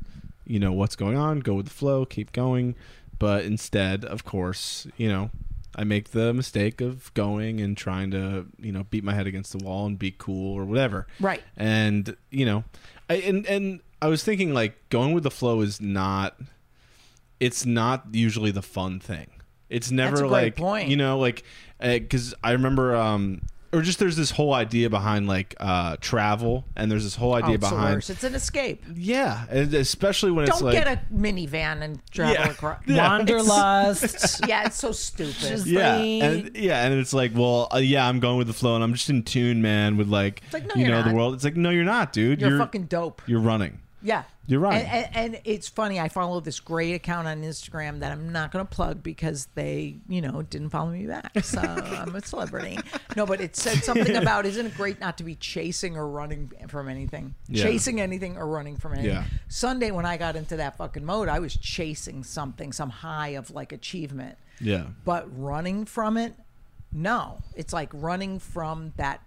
you 0.44 0.58
know, 0.58 0.72
what's 0.72 0.96
going 0.96 1.16
on, 1.16 1.38
go 1.40 1.54
with 1.54 1.66
the 1.66 1.72
flow, 1.72 2.04
keep 2.04 2.32
going. 2.32 2.74
But 3.20 3.44
instead, 3.44 4.04
of 4.04 4.24
course, 4.24 4.88
you 4.96 5.08
know, 5.08 5.30
I 5.78 5.84
make 5.84 6.10
the 6.10 6.34
mistake 6.34 6.80
of 6.80 7.14
going 7.14 7.60
and 7.60 7.76
trying 7.76 8.10
to, 8.10 8.46
you 8.58 8.72
know, 8.72 8.82
beat 8.90 9.04
my 9.04 9.14
head 9.14 9.28
against 9.28 9.56
the 9.56 9.64
wall 9.64 9.86
and 9.86 9.96
be 9.96 10.10
cool 10.10 10.52
or 10.52 10.64
whatever. 10.64 11.06
Right. 11.20 11.40
And, 11.56 12.16
you 12.30 12.44
know, 12.44 12.64
I 13.08 13.14
and 13.14 13.46
and 13.46 13.80
I 14.02 14.08
was 14.08 14.24
thinking 14.24 14.52
like 14.52 14.88
going 14.88 15.12
with 15.12 15.22
the 15.22 15.30
flow 15.30 15.60
is 15.60 15.80
not 15.80 16.36
it's 17.38 17.64
not 17.64 18.06
usually 18.10 18.50
the 18.50 18.60
fun 18.60 18.98
thing. 18.98 19.30
It's 19.68 19.92
never 19.92 20.16
That's 20.16 20.20
a 20.22 20.28
great 20.28 20.30
like 20.30 20.56
point. 20.56 20.88
you 20.88 20.96
know 20.96 21.16
like 21.18 21.44
because 21.80 22.34
I 22.42 22.52
remember 22.52 22.96
um 22.96 23.42
or 23.72 23.82
just 23.82 23.98
there's 23.98 24.16
this 24.16 24.30
whole 24.30 24.54
idea 24.54 24.88
behind 24.88 25.26
like 25.28 25.54
uh 25.60 25.96
travel 26.00 26.64
and 26.74 26.90
there's 26.90 27.04
this 27.04 27.14
whole 27.16 27.32
Oh, 27.32 27.36
idea 27.36 27.56
it's 27.56 27.64
the 27.68 27.74
behind 27.74 27.94
worst. 27.96 28.10
It's 28.10 28.24
an 28.24 28.34
escape. 28.34 28.82
yeah 28.94 29.44
and 29.50 29.74
especially 29.74 30.30
when 30.30 30.46
it's 30.48 30.58
Don't 30.60 30.66
like 30.72 30.84
get 30.84 30.88
a 30.88 31.00
minivan 31.14 31.82
and 31.82 32.00
travel 32.10 32.34
Yeah. 32.34 32.50
across. 32.50 32.82
Yeah. 32.86 33.08
Wanderlust. 33.08 34.46
Yeah, 34.48 34.66
it's 34.66 34.76
so 34.78 34.92
stupid. 34.92 35.66
yeah 35.66 35.96
Like- 35.96 36.22
and 36.22 36.56
yeah 36.56 36.84
and 36.86 36.94
it's 36.98 37.12
like 37.12 37.32
well 37.34 37.68
uh, 37.74 37.78
yeah 37.78 38.08
I'm 38.08 38.20
going 38.20 38.38
with 38.38 38.46
the 38.46 38.52
flow 38.54 38.74
and 38.74 38.82
I'm 38.84 38.94
just 38.94 39.10
in 39.10 39.22
tune 39.22 39.60
man 39.62 39.96
with 39.96 40.08
like, 40.08 40.42
like, 40.52 40.66
no, 40.66 40.74
you 40.74 40.82
you're 40.86 40.90
know 40.90 41.02
the 41.02 41.08
not. 41.10 41.14
world 41.16 41.34
it's 41.34 41.44
like 41.44 41.56
no 41.56 41.70
you're 41.70 41.84
not 41.84 42.12
dude 42.12 42.40
You're 42.40 42.58
fucking 42.58 42.84
dope. 42.84 43.22
you're 43.26 43.40
running 43.40 43.80
Yeah. 44.02 44.22
You're 44.48 44.60
right. 44.60 44.82
And, 44.82 45.14
and, 45.14 45.34
and 45.34 45.42
it's 45.44 45.68
funny. 45.68 46.00
I 46.00 46.08
follow 46.08 46.40
this 46.40 46.58
great 46.58 46.94
account 46.94 47.28
on 47.28 47.42
Instagram 47.42 48.00
that 48.00 48.10
I'm 48.10 48.32
not 48.32 48.50
going 48.50 48.66
to 48.66 48.74
plug 48.74 49.02
because 49.02 49.46
they, 49.54 49.98
you 50.08 50.22
know, 50.22 50.40
didn't 50.40 50.70
follow 50.70 50.90
me 50.90 51.06
back. 51.06 51.44
So 51.44 51.60
I'm 51.60 52.16
a 52.16 52.22
celebrity. 52.22 52.78
No, 53.14 53.26
but 53.26 53.42
it 53.42 53.56
said 53.56 53.84
something 53.84 54.16
about 54.22 54.46
isn't 54.46 54.64
it 54.64 54.74
great 54.74 55.00
not 55.00 55.18
to 55.18 55.24
be 55.24 55.34
chasing 55.34 55.98
or 55.98 56.08
running 56.08 56.50
from 56.68 56.88
anything? 56.88 57.34
Yeah. 57.46 57.62
Chasing 57.62 58.00
anything 58.00 58.38
or 58.38 58.46
running 58.46 58.78
from 58.78 58.94
anything. 58.94 59.10
Yeah. 59.10 59.24
Sunday, 59.48 59.90
when 59.90 60.06
I 60.06 60.16
got 60.16 60.34
into 60.34 60.56
that 60.56 60.78
fucking 60.78 61.04
mode, 61.04 61.28
I 61.28 61.40
was 61.40 61.54
chasing 61.54 62.24
something, 62.24 62.72
some 62.72 62.88
high 62.88 63.30
of 63.30 63.50
like 63.50 63.72
achievement. 63.72 64.38
Yeah. 64.62 64.86
But 65.04 65.26
running 65.38 65.84
from 65.84 66.16
it, 66.16 66.34
no. 66.90 67.42
It's 67.54 67.74
like 67.74 67.90
running 67.92 68.38
from 68.38 68.94
that 68.96 69.20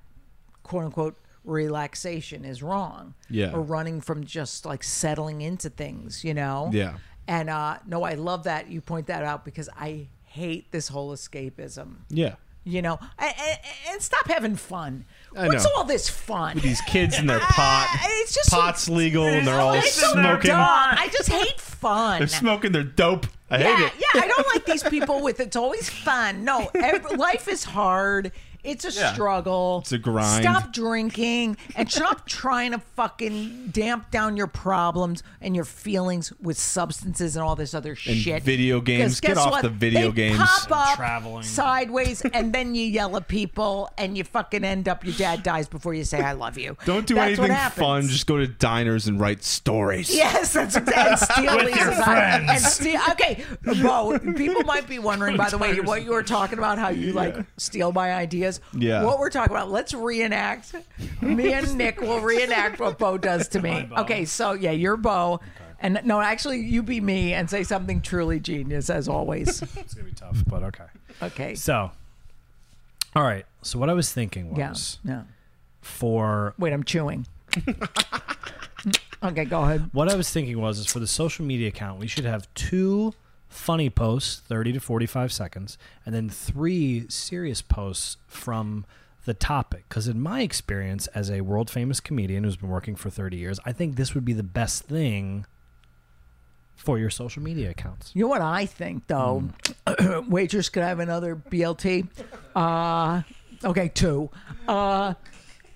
quote 0.64 0.86
unquote 0.86 1.18
relaxation 1.44 2.46
is 2.46 2.62
wrong. 2.64 3.14
Yeah. 3.30 3.52
Or 3.54 3.62
running 3.62 4.02
from 4.02 4.24
just 4.26 4.66
like 4.66 4.84
settling 4.84 5.42
into 5.42 5.70
things, 5.70 6.24
you 6.24 6.34
know? 6.34 6.70
Yeah. 6.74 6.98
And 7.28 7.50
uh 7.50 7.78
no, 7.88 8.04
I 8.04 8.14
love 8.16 8.44
that 8.44 8.70
you 8.70 8.82
point 8.82 9.08
that 9.08 9.24
out 9.24 9.46
because 9.46 9.70
I 9.78 10.08
hate 10.26 10.72
this 10.72 10.88
whole 10.90 11.12
escapism. 11.14 11.98
Yeah. 12.10 12.36
You 12.64 12.84
know, 12.84 13.00
and, 13.18 13.34
and, 13.42 13.60
and 13.90 14.02
stop 14.04 14.28
having 14.28 14.56
fun. 14.56 15.06
I 15.36 15.48
What's 15.48 15.64
know. 15.64 15.72
all 15.78 15.84
this 15.84 16.08
fun? 16.08 16.54
With 16.56 16.64
These 16.64 16.82
kids 16.82 17.18
and 17.18 17.28
their 17.28 17.40
pot. 17.42 17.88
Uh, 17.92 18.06
it's 18.22 18.36
just 18.36 18.52
so- 18.52 18.58
pot's 18.58 18.88
legal 18.88 19.26
and 19.26 19.48
they're 19.48 19.60
all 19.60 19.82
so 19.82 20.12
smoking. 20.14 20.52
I 20.52 21.10
just 21.12 21.30
hate 21.30 21.60
fun. 21.60 22.20
They're 22.20 22.28
smoking 22.28 22.72
their 22.72 22.84
dope. 22.84 23.26
I 23.50 23.60
yeah, 23.60 23.76
hate 23.78 23.86
it. 23.88 23.94
yeah, 24.14 24.22
I 24.22 24.28
don't 24.28 24.48
like 24.54 24.66
these 24.66 24.84
people 24.84 25.22
with 25.24 25.40
it's 25.40 25.56
always 25.56 25.90
fun. 25.90 26.46
No, 26.46 26.70
ev 26.76 27.12
life 27.18 27.48
is 27.48 27.64
hard. 27.64 28.32
It's 28.64 28.86
a 28.86 28.92
Yeah. 28.92 29.14
struggle. 29.14 29.80
It's 29.82 29.92
a 29.92 29.98
grind. 29.98 30.44
Stop 30.44 30.72
drinking 30.74 31.58
and 31.76 31.92
stop 31.92 32.28
trying 32.28 32.72
to 32.72 32.80
fucking 32.96 33.70
damp 33.72 34.12
down 34.12 34.38
your 34.38 34.48
problems 34.48 35.24
and 35.42 35.56
your 35.56 35.66
feelings 35.66 36.32
with 36.42 36.58
substances 36.58 37.36
and 37.36 37.44
all 37.44 37.56
this 37.56 37.74
other 37.74 37.96
shit. 37.96 38.44
video 38.44 38.80
games. 38.82 39.20
Get 39.20 39.38
off 39.38 39.52
what? 39.52 39.62
the 39.64 39.70
video 39.70 40.10
They 40.12 40.30
games. 40.30 40.38
Pop 40.40 40.72
up 40.92 40.96
traveling. 40.98 41.44
sideways, 41.44 42.22
and 42.34 42.54
then 42.54 42.76
you 42.76 42.86
yell 42.86 43.16
at 43.18 43.28
people, 43.28 43.90
and 43.98 44.18
you 44.18 44.24
fucking 44.24 44.64
end 44.64 44.88
up. 44.88 45.04
Your 45.04 45.16
dad 45.16 45.44
dies 45.44 45.68
before 45.68 45.94
you 45.94 46.04
say 46.04 46.22
"I 46.22 46.34
love 46.34 46.58
you." 46.58 46.78
Don't 46.86 47.08
do 47.08 47.16
That's 47.16 47.40
anything 47.40 47.56
fun. 47.72 48.08
Just 48.08 48.28
go 48.28 48.38
to 48.38 48.48
diners 48.48 49.08
and 49.08 49.20
write 49.20 49.44
stories. 49.44 50.14
Yes, 50.14 50.54
that's 50.54 50.76
exactly. 50.76 51.04
And 51.04 51.20
steal 51.20 51.56
With 51.66 51.76
your 51.76 51.92
eye- 51.94 52.04
friends. 52.04 52.50
And 52.52 52.60
steal, 52.62 53.02
okay, 53.12 53.44
Bo. 53.82 54.20
People 54.36 54.64
might 54.64 54.88
be 54.88 55.00
wondering, 55.00 55.36
by 55.38 55.50
the 55.50 55.58
way, 55.58 55.80
what 55.82 56.04
you 56.04 56.12
were 56.12 56.24
talking 56.24 56.58
about, 56.60 56.78
how 56.78 56.90
you 56.90 57.14
like 57.14 57.36
steal 57.58 57.92
my 57.92 58.14
ideas. 58.14 58.51
Yeah. 58.74 59.04
What 59.04 59.20
we're 59.20 59.30
talking 59.30 59.56
about. 59.56 59.72
Let's 59.72 59.94
reenact. 59.94 60.74
Me 61.22 61.54
and 61.54 61.76
Nick 61.78 62.02
will 62.02 62.20
reenact 62.20 62.80
what 62.80 62.98
Bo 62.98 63.18
does 63.18 63.48
to 63.50 63.62
me. 63.62 63.84
Bo. 63.84 64.02
Okay, 64.02 64.26
so 64.26 64.54
yeah, 64.54 64.72
you're 64.72 64.98
Bo. 64.98 65.40
And 65.84 66.00
no, 66.04 66.22
actually, 66.22 66.60
you 66.60 66.84
be 66.84 67.02
me 67.02 67.34
and 67.34 67.50
say 67.50 67.64
something 67.64 68.02
truly 68.02 68.40
genius, 68.40 68.90
as 68.90 69.08
always. 69.08 69.62
It's 69.78 69.94
gonna 69.96 70.06
be 70.08 70.14
tough, 70.14 70.44
but 70.48 70.62
okay. 70.64 70.86
Okay. 71.24 71.56
So, 71.56 71.90
all 73.16 73.24
right. 73.24 73.46
So 73.64 73.80
what 73.80 73.90
I 73.90 73.94
was 73.94 74.12
thinking 74.14 74.56
Yeah. 74.56 74.70
was 74.70 75.00
for 75.82 76.54
Wait, 76.60 76.72
I'm 76.74 76.84
chewing. 76.84 77.26
okay, 79.24 79.46
go 79.46 79.62
ahead. 79.64 79.90
what 79.94 80.10
I 80.10 80.16
was 80.16 80.30
thinking 80.30 80.60
was 80.60 80.80
is 80.80 80.86
for 80.88 81.00
the 81.00 81.08
social 81.08 81.46
media 81.46 81.68
account, 81.70 82.00
we 82.00 82.08
should 82.08 82.26
have 82.26 82.52
two 82.54 83.14
funny 83.52 83.90
posts, 83.90 84.40
30 84.40 84.74
to 84.74 84.80
45 84.80 85.32
seconds, 85.32 85.78
and 86.06 86.16
then 86.16 86.30
three 86.30 87.06
serious 87.10 87.62
posts 87.62 88.18
from 88.28 88.86
the 89.26 89.34
topic. 89.34 89.84
Because 89.88 90.08
in 90.08 90.20
my 90.20 90.42
experience 90.42 91.08
as 91.08 91.30
a 91.30 91.42
world 91.42 91.70
famous 91.70 92.00
comedian 92.00 92.44
who's 92.44 92.56
been 92.56 92.70
working 92.70 92.96
for 92.96 93.10
30 93.10 93.38
years, 93.38 93.60
I 93.66 93.74
think 93.74 93.96
this 93.98 94.16
would 94.16 94.26
be 94.26 94.34
the 94.34 94.42
best 94.44 94.84
thing 94.84 95.46
for 96.76 96.98
your 96.98 97.12
social 97.12 97.44
media 97.44 97.70
accounts. 97.70 98.12
You 98.16 98.24
know 98.24 98.30
what 98.30 98.42
I 98.42 98.66
think, 98.66 99.06
though? 99.08 99.44
Waitress, 100.28 100.70
could 100.70 100.82
I 100.82 100.88
have 100.88 101.00
another 101.00 101.36
BLT? 101.36 102.08
Uh, 102.56 103.22
okay, 103.64 103.90
two. 103.90 104.30
Uh, 104.68 105.14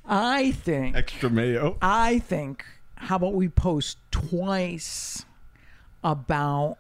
I 0.08 0.52
think, 0.52 0.96
Extra 0.96 1.30
mayo. 1.30 1.78
I 1.82 2.20
think, 2.20 2.66
how 2.96 3.18
about 3.18 3.34
we 3.34 3.50
post 3.50 3.98
twice 4.12 5.26
about 6.04 6.78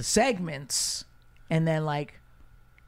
the 0.00 0.04
segments 0.04 1.04
and 1.50 1.68
then 1.68 1.84
like 1.84 2.20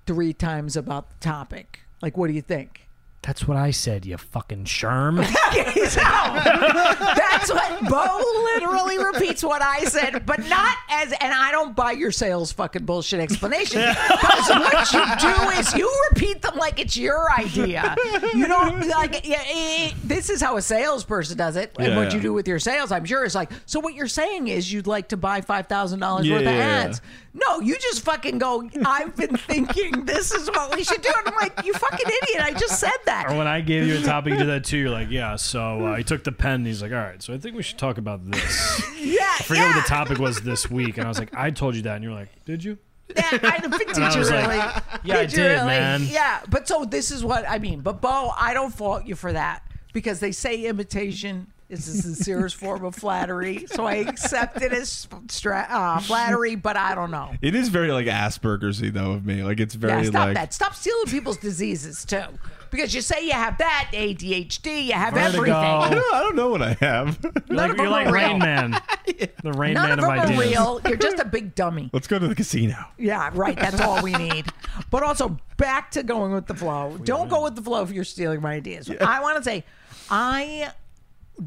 three 0.07 0.33
times 0.33 0.79
about 0.79 1.11
the 1.11 1.17
topic? 1.17 1.81
Like, 2.01 2.17
what 2.17 2.29
do 2.29 2.33
you 2.33 2.41
think? 2.41 2.82
That's 3.23 3.47
what 3.47 3.57
I 3.57 3.71
said, 3.71 4.05
you 4.05 4.17
fucking 4.17 4.65
sherm. 4.65 5.21
Okay, 5.53 5.85
so 5.87 6.01
that's 6.01 7.53
what 7.53 7.89
Bo 7.89 8.43
literally 8.55 8.97
repeats 8.99 9.45
what 9.45 9.61
I 9.61 9.85
said, 9.85 10.25
but 10.25 10.39
not 10.49 10.77
as, 10.91 11.13
and 11.13 11.33
I 11.33 11.53
don't 11.53 11.77
buy 11.77 11.93
your 11.93 12.11
sales 12.11 12.51
fucking 12.53 12.85
bullshit 12.87 13.21
explanation. 13.21 13.83
Because 14.23 14.49
what 14.49 14.93
you 14.93 15.05
do 15.21 15.51
is 15.61 15.75
you 15.75 16.03
repeat 16.11 16.41
them 16.43 16.57
like 16.57 16.81
it's 16.81 16.97
your 16.97 17.31
idea. 17.33 17.95
You 18.35 18.47
don't 18.49 18.89
like, 18.89 19.27
yeah, 19.29 19.43
eh, 19.47 19.93
this 20.05 20.31
is 20.31 20.41
how 20.41 20.57
a 20.57 20.63
salesperson 20.63 21.37
does 21.37 21.57
it. 21.57 21.75
And 21.79 21.89
Yeah, 21.89 21.97
what 21.99 22.15
you 22.15 22.21
do 22.21 22.33
with 22.33 22.49
your 22.49 22.59
sales, 22.59 22.91
I'm 22.91 23.05
sure, 23.05 23.25
is 23.25 23.35
like, 23.35 23.51
so 23.67 23.79
what 23.79 23.95
you're 23.95 24.09
saying 24.09 24.49
is 24.49 24.73
you'd 24.73 24.87
like 24.87 25.09
to 25.09 25.17
buy 25.19 25.43
$5,000 25.43 26.25
Yeah, 26.25 26.33
worth 26.33 26.41
of 26.41 26.47
yeah, 26.47 26.51
yeah. 26.57 26.85
ads. 26.87 27.01
No, 27.35 27.61
you 27.61 27.77
just 27.79 28.03
fucking 28.03 28.39
go, 28.39 28.69
I've 28.85 29.17
been 29.17 29.37
thinking 29.37 30.05
this 30.05 30.33
is 30.33 30.51
what 30.51 30.77
we 30.77 30.85
should 30.85 31.01
do. 31.01 31.11
And 31.17 31.29
I'm 31.29 31.35
like, 31.35 31.65
you 31.65 31.73
fucking 31.73 32.07
idiot. 32.07 32.43
I 32.43 32.53
just 32.53 32.79
said 32.79 32.91
that. 33.07 33.31
Or 33.31 33.37
when 33.39 33.47
I 33.47 33.63
gave 33.63 33.87
you 33.87 33.99
a 33.99 34.03
topic, 34.03 34.35
you 34.35 34.39
did 34.39 34.49
that 34.49 34.65
too. 34.65 34.77
You're 34.77 34.91
like, 34.91 35.11
yeah. 35.11 35.37
So 35.37 35.87
uh, 35.87 35.97
he 35.97 36.05
took 36.05 36.25
the 36.25 36.33
pen. 36.33 36.57
and 36.57 36.67
He's 36.67 36.83
like, 36.83 36.93
all 36.93 36.99
right. 36.99 37.23
So 37.23 37.33
I 37.33 37.39
think 37.39 37.57
we 37.57 37.63
should 37.63 37.79
talk 37.79 37.99
about 37.99 38.31
this. 38.31 38.83
Yeah. 39.03 39.35
I 39.41 39.43
forget 39.43 39.63
yeah. 39.65 39.75
what 39.77 39.83
the 39.83 39.89
topic 39.89 40.19
was 40.19 40.41
this 40.43 40.71
week, 40.71 40.97
and 40.97 41.05
I 41.05 41.09
was 41.09 41.19
like, 41.19 41.35
I 41.35 41.51
told 41.51 41.75
you 41.75 41.83
that, 41.83 41.97
and 41.97 42.05
you're 42.05 42.13
like, 42.15 42.29
did 42.45 42.63
you? 42.63 42.79
Yeah, 43.15 43.23
I 43.33 43.59
did 43.59 43.73
I 43.99 44.13
you 44.13 44.19
was 44.19 44.31
like, 44.31 44.49
really? 44.49 45.01
yeah, 45.05 45.19
I 45.19 45.21
you 45.23 45.29
did, 45.29 45.57
man. 45.57 46.07
Yeah, 46.09 46.41
but 46.49 46.69
so 46.69 46.85
this 46.85 47.11
is 47.11 47.25
what 47.25 47.45
I 47.49 47.59
mean. 47.59 47.81
But 47.81 48.01
Bo, 48.01 48.31
I 48.37 48.55
don't 48.55 48.73
fault 48.73 49.05
you 49.05 49.17
for 49.17 49.33
that 49.33 49.65
because 49.93 50.21
they 50.21 50.33
say 50.33 50.63
imitation 50.65 51.52
is 51.73 51.87
the 51.87 52.03
sincerest 52.03 52.57
form 52.57 52.85
of 52.85 52.95
flattery. 52.95 53.67
So 53.67 53.87
I 53.87 53.95
accept 53.97 54.61
it 54.63 54.73
as 54.73 55.09
stra- 55.29 55.67
uh, 55.69 56.01
flattery, 56.01 56.55
but 56.55 56.77
I 56.77 56.95
don't 56.95 57.11
know. 57.11 57.33
It 57.43 57.55
is 57.55 57.69
very 57.69 57.91
like 57.91 58.07
Asperger's-y 58.07 58.91
though 58.91 59.13
of 59.13 59.25
me. 59.27 59.43
Like 59.43 59.59
it's 59.61 59.75
very 59.75 60.03
Yeah, 60.05 60.11
stop 60.11 60.27
like 60.27 60.35
that. 60.35 60.55
Stop 60.55 60.75
stealing 60.75 61.07
people's 61.07 61.39
diseases 61.39 62.05
too. 62.05 62.23
Because 62.71 62.95
you 62.95 63.03
say 63.03 63.27
you 63.27 63.33
have 63.33 63.59
that 63.59 63.91
ADHD, 63.93 64.87
you 64.87 64.93
have 64.95 65.13
Vertigo. 65.13 65.53
I 65.53 65.85
everything. 65.89 65.99
don't, 66.01 66.15
I 66.15 66.21
don't 66.23 66.37
know 66.37 66.49
what 66.49 66.63
I 66.63 66.73
have. 66.81 67.19
You're 67.23 67.33
None 67.49 67.57
like, 67.57 67.71
of 67.73 67.77
you're 67.77 67.85
them 67.87 67.91
like 67.93 68.07
are 68.07 68.13
Rain 68.13 68.29
real. 68.31 68.39
Man, 68.39 68.71
the 69.43 69.53
Rain 69.53 69.75
None 69.75 69.89
Man 69.91 69.99
of 69.99 70.05
of 70.05 70.11
them 70.11 70.21
ideas. 70.21 70.39
are 70.39 70.41
real. 70.51 70.81
You're 70.87 70.97
just 70.97 71.19
a 71.19 71.25
big 71.27 71.55
dummy. 71.55 71.91
Let's 71.93 72.07
go 72.07 72.19
to 72.19 72.27
the 72.29 72.35
casino. 72.35 72.77
Yeah, 72.99 73.31
right. 73.35 73.57
That's 73.59 73.81
all 73.81 74.03
we 74.03 74.13
need. 74.13 74.47
But 74.91 75.03
also 75.03 75.39
back 75.59 75.91
to 75.93 76.03
going 76.03 76.33
with 76.33 76.47
the 76.47 76.55
flow. 76.55 76.97
Don't 77.05 77.29
go 77.29 77.45
with 77.45 77.57
the 77.57 77.63
flow 77.63 77.83
if 77.83 77.91
you're 77.93 78.05
stealing 78.05 78.41
my 78.41 78.55
ideas. 78.55 78.91
I 78.91 79.21
want 79.21 79.37
to 79.37 79.43
say, 79.45 79.65
I 80.11 80.73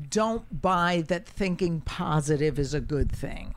don't 0.09 0.61
buy 0.61 1.03
that 1.07 1.27
thinking 1.27 1.81
positive 1.81 2.57
is 2.59 2.73
a 2.73 2.81
good 2.81 3.11
thing. 3.11 3.53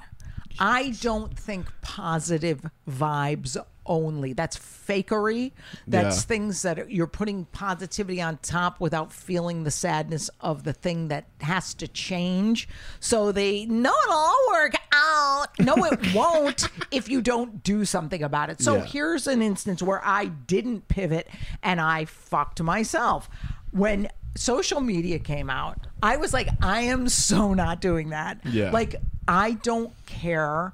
I 0.61 0.91
don't 1.01 1.39
think 1.39 1.67
positive 1.83 2.63
vibes 2.89 3.57
only. 3.87 4.33
That's 4.35 4.59
fakery. 4.59 5.53
That's 5.87 6.17
Yeah. 6.17 6.23
things 6.23 6.63
that 6.63 6.91
you're 6.91 7.07
putting 7.07 7.45
positivity 7.47 8.21
on 8.21 8.39
top 8.39 8.81
without 8.81 9.13
feeling 9.13 9.63
the 9.65 9.71
sadness 9.71 10.29
of 10.41 10.65
the 10.65 10.73
thing 10.73 11.09
that 11.09 11.27
has 11.43 11.73
to 11.75 11.87
change. 11.89 12.69
So 13.01 13.31
they 13.33 13.65
no, 13.67 13.93
it'll 14.05 14.15
all 14.17 14.47
work 14.51 14.75
out. 14.93 15.47
No, 15.61 15.75
it 15.85 16.13
won't 16.15 16.69
if 16.91 17.09
you 17.09 17.23
don't 17.23 17.63
do 17.63 17.85
something 17.85 18.23
about 18.23 18.51
it. 18.51 18.61
So 18.61 18.77
Yeah. 18.77 18.85
here's 18.85 19.27
an 19.29 19.41
instance 19.41 19.81
where 19.83 20.05
I 20.05 20.27
didn't 20.27 20.89
pivot 20.89 21.29
and 21.63 21.81
I 21.81 22.05
fucked 22.05 22.61
myself. 22.61 23.31
When 23.71 24.09
social 24.37 24.81
media 24.81 25.19
came 25.19 25.51
out, 25.51 25.87
I 26.03 26.17
was 26.17 26.33
like, 26.33 26.49
I 26.63 26.83
am 26.83 27.09
so 27.09 27.55
not 27.55 27.81
doing 27.81 28.11
that. 28.11 28.41
Yeah. 28.45 28.71
Like, 28.71 28.97
I 29.27 29.53
don't 29.53 29.93
care 30.07 30.73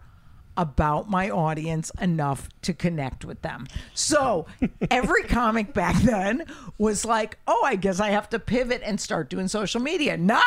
about 0.57 1.11
my 1.11 1.31
audience 1.31 1.91
enough 2.01 2.49
to 2.63 2.73
connect 2.73 3.25
with 3.25 3.43
them. 3.43 3.67
So 3.95 4.47
every 4.91 5.25
comic 5.25 5.75
back 5.75 6.01
then 6.03 6.45
was 6.79 7.05
like, 7.05 7.39
oh, 7.47 7.63
I 7.65 7.77
guess 7.77 8.01
I 8.01 8.11
have 8.11 8.29
to 8.31 8.39
pivot 8.39 8.83
and 8.85 9.01
start 9.01 9.31
doing 9.31 9.49
social 9.49 9.81
media. 9.81 10.17
Not 10.17 10.45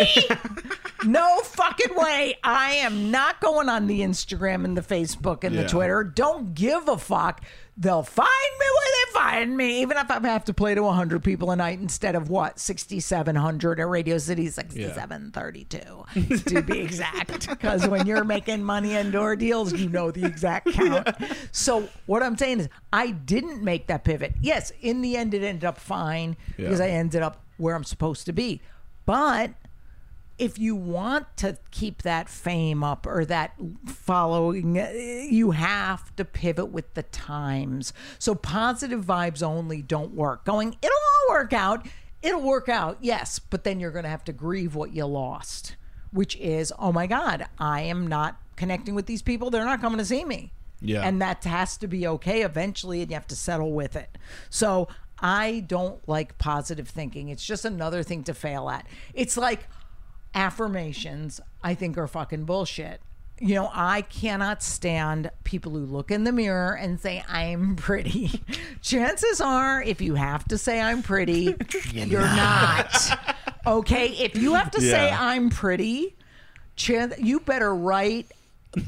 me. 0.00 0.26
no 1.04 1.40
fucking 1.40 1.94
way. 1.94 2.38
I 2.42 2.74
am 2.76 3.10
not 3.10 3.40
going 3.40 3.68
on 3.68 3.86
the 3.86 4.00
Instagram 4.00 4.64
and 4.64 4.76
the 4.76 4.82
Facebook 4.82 5.44
and 5.44 5.56
the 5.56 5.68
Twitter. 5.68 6.04
Don't 6.04 6.54
give 6.54 6.88
a 6.88 6.96
fuck. 6.96 7.42
They'll 7.80 8.02
find 8.02 8.28
me 8.28 8.66
where 8.74 8.90
they 8.92 9.12
find 9.12 9.56
me, 9.56 9.80
even 9.80 9.96
if 9.96 10.10
I 10.10 10.20
have 10.28 10.44
to 10.44 10.54
play 10.54 10.74
to 10.74 10.82
100 10.82 11.24
people 11.24 11.50
a 11.50 11.56
night 11.56 11.78
instead 11.80 12.14
of 12.14 12.28
what, 12.28 12.58
6,700 12.58 13.80
at 13.80 13.88
Radio 13.88 14.18
City, 14.18 14.48
6,732 14.48 16.04
to 16.46 16.62
be 16.62 16.80
exact. 16.80 17.48
Because 17.48 17.88
when 17.88 18.06
you're 18.06 18.24
making 18.24 18.62
money 18.62 18.94
indoor 18.94 19.34
deals, 19.34 19.72
you 19.72 19.88
know 19.88 20.10
the 20.10 20.26
exact 20.26 20.70
count. 20.72 21.08
So, 21.52 21.88
what 22.06 22.22
I'm 22.22 22.36
saying 22.36 22.60
is, 22.60 22.68
I 22.92 23.12
didn't 23.12 23.62
make 23.62 23.86
that 23.86 24.04
pivot. 24.04 24.34
Yes, 24.42 24.72
in 24.82 25.00
the 25.00 25.16
end, 25.16 25.32
it 25.32 25.42
ended 25.42 25.64
up 25.64 25.78
fine 25.78 26.36
because 26.56 26.80
I 26.80 26.88
ended 26.88 27.22
up 27.22 27.42
where 27.56 27.74
I'm 27.74 27.84
supposed 27.84 28.26
to 28.26 28.32
be. 28.32 28.60
But 29.06 29.52
if 30.40 30.58
you 30.58 30.74
want 30.74 31.36
to 31.36 31.58
keep 31.70 32.02
that 32.02 32.28
fame 32.30 32.82
up 32.82 33.06
or 33.06 33.26
that 33.26 33.52
following, 33.84 34.78
uh, 34.78 34.90
you 34.90 35.50
have 35.50 36.16
to 36.16 36.24
pivot 36.24 36.70
with 36.70 36.94
the 36.94 37.02
times. 37.04 37.92
So 38.18 38.34
positive 38.34 39.04
vibes 39.04 39.42
only 39.42 39.82
don't 39.82 40.14
work. 40.14 40.46
Going, 40.46 40.76
it'll 40.80 40.96
all 40.96 41.34
work 41.34 41.52
out. 41.52 41.86
It'll 42.22 42.40
work 42.40 42.68
out, 42.68 42.98
yes, 43.00 43.38
but 43.38 43.64
then 43.64 43.80
you're 43.80 43.90
going 43.90 44.04
to 44.04 44.10
have 44.10 44.24
to 44.24 44.32
grieve 44.32 44.74
what 44.74 44.92
you 44.92 45.06
lost, 45.06 45.76
which 46.10 46.36
is, 46.36 46.70
oh 46.78 46.92
my 46.92 47.06
God, 47.06 47.46
I 47.58 47.82
am 47.82 48.06
not 48.06 48.38
connecting 48.56 48.94
with 48.94 49.06
these 49.06 49.22
people. 49.22 49.48
They're 49.48 49.64
not 49.64 49.80
coming 49.80 49.98
to 49.98 50.04
see 50.04 50.24
me. 50.24 50.52
Yeah. 50.82 51.02
And 51.02 51.20
that 51.22 51.44
has 51.44 51.76
to 51.78 51.86
be 51.86 52.06
okay 52.06 52.42
eventually, 52.42 53.00
and 53.00 53.10
you 53.10 53.14
have 53.14 53.26
to 53.28 53.36
settle 53.36 53.72
with 53.72 53.96
it. 53.96 54.18
So 54.50 54.88
I 55.18 55.64
don't 55.66 56.06
like 56.08 56.38
positive 56.38 56.88
thinking. 56.88 57.28
It's 57.28 57.44
just 57.44 57.64
another 57.64 58.02
thing 58.02 58.22
to 58.24 58.34
fail 58.34 58.68
at. 58.68 58.86
It's 59.14 59.36
like 59.36 59.66
affirmations, 60.34 61.40
I 61.62 61.74
think, 61.74 61.98
are 61.98 62.06
fucking 62.06 62.44
bullshit. 62.44 63.00
You 63.42 63.54
know, 63.54 63.70
I 63.72 64.02
cannot 64.02 64.62
stand 64.62 65.30
people 65.44 65.72
who 65.72 65.86
look 65.86 66.10
in 66.10 66.24
the 66.24 66.32
mirror 66.32 66.76
and 66.76 67.00
say, 67.00 67.24
I'm 67.26 67.74
pretty. 67.76 68.42
Chances 68.82 69.40
are, 69.40 69.82
if 69.82 70.02
you 70.02 70.14
have 70.14 70.44
to 70.48 70.58
say 70.58 70.78
I'm 70.78 71.02
pretty, 71.02 71.54
you're 71.92 72.20
not. 72.20 72.94
Okay? 73.66 74.08
If 74.08 74.36
you 74.36 74.54
have 74.54 74.70
to 74.72 74.80
say 74.82 75.10
I'm 75.10 75.48
pretty, 75.48 76.14
chan- 76.76 77.14
you 77.18 77.40
better 77.40 77.74
write 77.74 78.30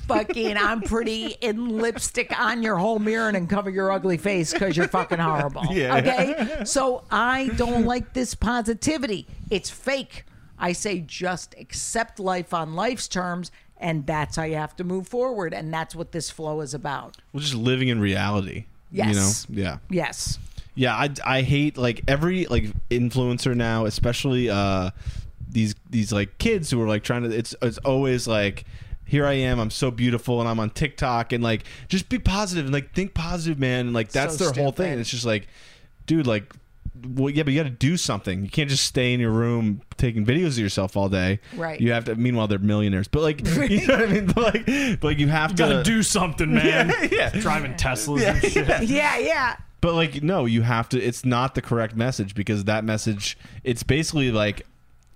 fucking 0.07 0.57
I'm 0.57 0.81
pretty 0.83 1.35
in 1.41 1.79
lipstick 1.79 2.39
on 2.39 2.63
your 2.63 2.77
whole 2.77 2.99
mirror 2.99 3.29
and 3.31 3.49
cover 3.49 3.69
your 3.71 3.91
ugly 3.91 4.17
face 4.17 4.53
because 4.53 4.77
you're 4.77 4.87
fucking 4.89 5.19
horrible. 5.19 5.65
Yeah. 5.73 5.97
Okay? 5.97 6.65
So 6.65 7.05
I 7.11 7.49
don't 7.57 7.85
like 7.87 8.13
this 8.13 8.35
positivity. 8.35 9.27
It's 9.51 9.71
fake. 9.71 10.25
I 10.63 10.73
say 10.73 11.01
just 11.01 11.57
accept 11.59 12.21
life 12.21 12.55
on 12.55 12.75
life's 12.75 13.09
terms 13.09 13.51
and 13.79 14.07
that's 14.07 14.37
how 14.37 14.45
you 14.45 14.55
have 14.55 14.77
to 14.77 14.85
move 14.85 15.09
forward. 15.09 15.53
And 15.53 15.75
that's 15.75 15.95
what 15.95 16.13
this 16.13 16.31
flow 16.31 16.61
is 16.61 16.73
about. 16.73 17.17
We're 17.33 17.41
just 17.41 17.57
living 17.57 17.89
in 17.89 18.01
reality. 18.01 18.67
Yes. 18.93 19.47
You 19.49 19.57
know? 19.57 19.63
Yeah. 19.63 19.79
Yes. 19.91 20.39
Yeah, 20.75 20.95
I, 20.95 21.11
I 21.27 21.43
hate 21.43 21.77
like 21.77 22.03
every 22.07 22.47
like 22.47 22.67
influencer 22.91 23.55
now, 23.55 23.85
especially 23.85 24.49
uh 24.49 24.91
these 25.51 25.75
these 25.91 26.13
like 26.13 26.39
kids 26.39 26.71
who 26.71 26.81
are 26.81 26.89
like 26.89 27.03
trying 27.03 27.25
to 27.25 27.37
it's 27.37 27.55
it's 27.61 27.79
always 27.79 28.27
like 28.27 28.65
here 29.05 29.27
I 29.27 29.35
am, 29.35 29.59
I'm 29.59 29.71
so 29.71 29.91
beautiful 29.91 30.41
and 30.41 30.49
I'm 30.49 30.61
on 30.61 30.71
TikTok 30.71 31.33
and 31.33 31.43
like 31.45 31.65
just 31.89 32.09
be 32.09 32.19
positive 32.19 32.67
and 32.67 32.73
like 32.73 32.95
think 32.95 33.13
positive, 33.13 33.59
man. 33.59 33.87
And 33.87 33.95
like 33.95 34.11
that's 34.11 34.39
So 34.39 34.45
their 34.45 34.63
whole 34.63 34.73
thing. 34.73 34.93
And 34.93 35.01
it's 35.01 35.11
just 35.11 35.27
like 35.27 35.49
dude, 36.07 36.27
like 36.27 36.55
well, 36.95 37.31
yeah, 37.31 37.43
but 37.43 37.53
you 37.53 37.59
got 37.59 37.69
to 37.69 37.71
do 37.71 37.97
something. 37.97 38.45
You 38.45 38.51
can't 38.51 38.69
just 38.69 38.85
stay 38.85 39.15
in 39.15 39.21
your 39.21 39.31
room 39.31 39.81
taking 39.97 40.27
videos 40.27 40.49
of 40.49 40.59
yourself 40.59 40.97
all 40.97 41.09
day. 41.09 41.41
Right. 41.57 41.81
You 41.81 41.93
have 41.93 42.05
to. 42.05 42.15
Meanwhile, 42.17 42.49
they're 42.49 42.59
millionaires. 42.59 43.09
But 43.09 43.23
like, 43.23 43.41
you 43.71 43.87
know 43.87 43.95
what 43.99 44.09
I 44.09 44.13
mean? 44.13 44.27
But 44.27 44.37
like, 44.55 44.67
but 44.67 45.05
like 45.05 45.19
you 45.19 45.29
have 45.29 45.57
Gotta 45.57 45.77
to 45.79 45.83
do 45.83 46.03
something, 46.03 46.53
man. 46.55 46.89
Yeah, 47.03 47.09
yeah. 47.11 47.31
Driving 47.41 47.75
Teslas 47.75 48.23
and 48.27 48.43
shit. 48.53 48.83
Yeah, 48.89 49.19
yeah. 49.19 49.57
But 49.81 49.95
like 49.95 50.23
no, 50.23 50.45
you 50.45 50.63
have 50.63 50.89
to 50.91 51.01
it's 51.03 51.25
not 51.25 51.55
the 51.55 51.63
correct 51.63 51.97
message 51.97 52.35
because 52.35 52.65
that 52.65 52.85
message 52.85 53.37
it's 53.65 53.83
basically 53.83 54.31
like 54.31 54.67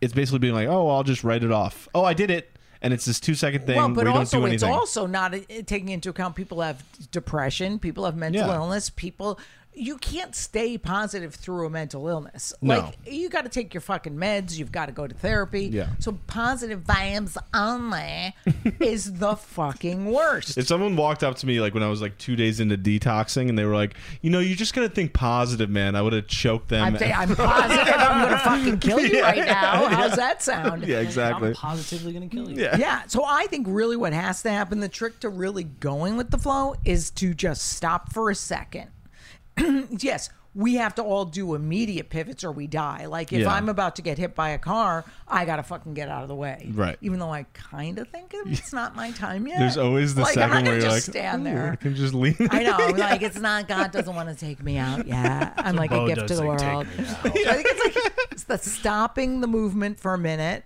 it's 0.01 0.12
basically 0.12 0.41
being 0.41 0.55
like, 0.55 0.68
"Oh, 0.68 0.89
I'll 0.89 1.05
just 1.05 1.22
write 1.24 1.45
it 1.45 1.53
off. 1.53 1.89
Oh, 1.95 2.05
I 2.05 2.14
did 2.14 2.31
it." 2.31 2.51
And 2.83 2.93
it's 2.93 3.07
this 3.07 3.18
2-second 3.18 3.64
thing 3.64 3.77
well, 3.77 3.87
where 3.87 3.95
but 3.95 4.01
you 4.03 4.05
don't 4.12 4.16
also 4.18 4.41
do 4.41 4.47
it's 4.47 4.62
anything. 4.62 4.79
also 4.79 5.07
not 5.07 5.35
uh, 5.35 5.39
taking 5.66 5.89
into 5.89 6.11
account 6.11 6.37
people 6.37 6.61
have 6.61 6.85
depression, 7.11 7.79
people 7.79 8.05
have 8.05 8.16
mental 8.16 8.47
Yeah. 8.47 8.55
illness, 8.55 8.91
people. 8.91 9.39
You 9.79 9.99
can't 9.99 10.35
stay 10.35 10.79
positive 10.79 11.35
through 11.35 11.66
a 11.66 11.70
mental 11.70 12.09
illness. 12.09 12.55
No. 12.62 12.77
Like 12.77 12.95
you 13.07 13.29
got 13.29 13.43
to 13.43 13.51
take 13.51 13.74
your 13.74 13.83
fucking 13.83 14.16
meds. 14.16 14.59
You've 14.59 14.72
got 14.72 14.87
to 14.87 14.93
go 14.93 15.07
to 15.07 15.14
therapy. 15.14 15.66
Yeah. 15.66 15.89
So 15.99 16.18
positive 16.27 16.81
vibes 16.81 17.37
only 17.53 18.35
is 18.81 19.14
the 19.18 19.37
fucking 19.37 20.07
worst. 20.07 20.57
if 20.57 20.66
someone 20.66 20.97
walked 20.97 21.22
up 21.22 21.37
to 21.37 21.47
me 21.47 21.61
like 21.61 21.74
when 21.74 21.83
I 21.83 21.89
was 21.89 22.01
like 22.01 22.16
2 22.18 22.37
days 22.37 22.59
into 22.59 22.79
detoxing 22.79 23.49
and 23.49 23.59
they 23.59 23.64
were 23.64 23.74
like, 23.74 23.95
"You 24.22 24.31
know, 24.31 24.41
you're 24.41 24.57
just 24.57 24.74
going 24.74 24.89
to 24.89 24.95
think 24.95 25.12
positive, 25.12 25.68
man." 25.70 25.95
I 25.95 26.03
would 26.03 26.14
have 26.14 26.27
choked 26.27 26.68
them. 26.68 26.83
I'm, 26.85 26.99
saying, 26.99 27.12
I'm 27.14 27.29
positive 27.37 27.95
I'm 27.95 28.20
going 28.20 28.33
to 28.33 28.39
fucking 28.39 28.79
kill 28.81 29.01
you 29.01 29.22
right 29.22 29.45
now. 29.45 29.89
How's 29.89 30.16
that 30.16 30.43
sound? 30.43 30.87
yeah, 30.87 31.01
exactly. 31.01 31.49
I'm 31.49 31.55
positively 31.55 32.12
gonna 32.12 32.29
kill 32.29 32.51
you. 32.51 32.62
Yeah. 32.62 32.77
Yeah. 32.77 33.03
So 33.07 33.24
I 33.24 33.47
think 33.47 33.66
really 33.68 33.97
what 33.97 34.12
has 34.12 34.43
to 34.43 34.51
happen, 34.51 34.81
the 34.81 34.89
trick 34.89 35.20
to 35.20 35.29
really 35.29 35.64
going 35.64 36.16
with 36.16 36.31
the 36.31 36.39
flow 36.39 36.77
is 36.85 37.11
to 37.12 37.35
just 37.35 37.72
stop 37.72 38.12
for 38.12 38.31
a 38.31 38.35
second. 38.35 38.91
yes, 39.98 40.30
we 40.54 40.76
have 40.76 40.94
to 40.94 41.02
all 41.02 41.26
do 41.26 41.54
immediate 41.54 42.09
pivots 42.09 42.42
or 42.42 42.50
we 42.50 42.66
die. 42.66 43.04
Like 43.07 43.30
if 43.32 43.40
Yeah. 43.40 43.52
I'm 43.52 43.68
about 43.68 43.96
to 43.96 44.02
get 44.02 44.16
hit 44.16 44.34
by 44.34 44.50
a 44.50 44.59
car, 44.59 45.04
I 45.28 45.44
got 45.44 45.57
to 45.57 45.62
fucking 45.62 45.92
get 45.92 46.09
out 46.09 46.22
of 46.22 46.28
the 46.28 46.34
way. 46.34 46.70
Right. 46.72 46.96
Even 47.02 47.18
though 47.18 47.30
I 47.32 47.44
kind 47.52 47.98
of 47.98 48.09
think 48.09 48.32
it's 48.32 48.72
not 48.72 48.96
my 48.96 49.11
time 49.11 49.46
yet. 49.46 49.59
There's 49.59 49.76
always 49.76 50.14
the 50.14 50.22
like, 50.22 50.38
I'm 50.38 50.48
not 50.48 50.50
second 50.54 50.64
where 50.66 50.74
you're 50.80 50.88
like, 50.88 50.94
just 50.96 51.11
stand 51.11 51.44
there. 51.44 51.72
I 51.72 51.76
can 51.76 51.94
just 51.94 52.14
leave. 52.14 52.40
I 52.50 52.62
know, 52.62 52.72
I'm 52.78 52.96
like 52.96 53.20
it's 53.22 53.38
not 53.38 53.68
God 53.68 53.92
doesn't 53.92 54.14
want 54.14 54.30
to 54.30 54.34
take 54.34 54.62
me 54.62 54.78
out 54.78 55.07
yet. 55.07 55.52
I'm 55.59 55.76
like 55.76 55.90
a 55.90 56.07
gift 56.07 56.28
to 56.28 56.34
the 56.36 56.46
world. 56.46 56.61
"Take 56.61 56.98
me 56.98 57.04
out." 57.04 57.16
I 57.24 57.54
think 57.54 57.66
it's 57.68 57.96
like 57.96 58.14
it's 58.32 58.44
the 58.44 58.57
stopping 58.59 59.42
the 59.42 59.46
movement 59.46 60.00
for 60.00 60.14
a 60.14 60.18
minute, 60.18 60.64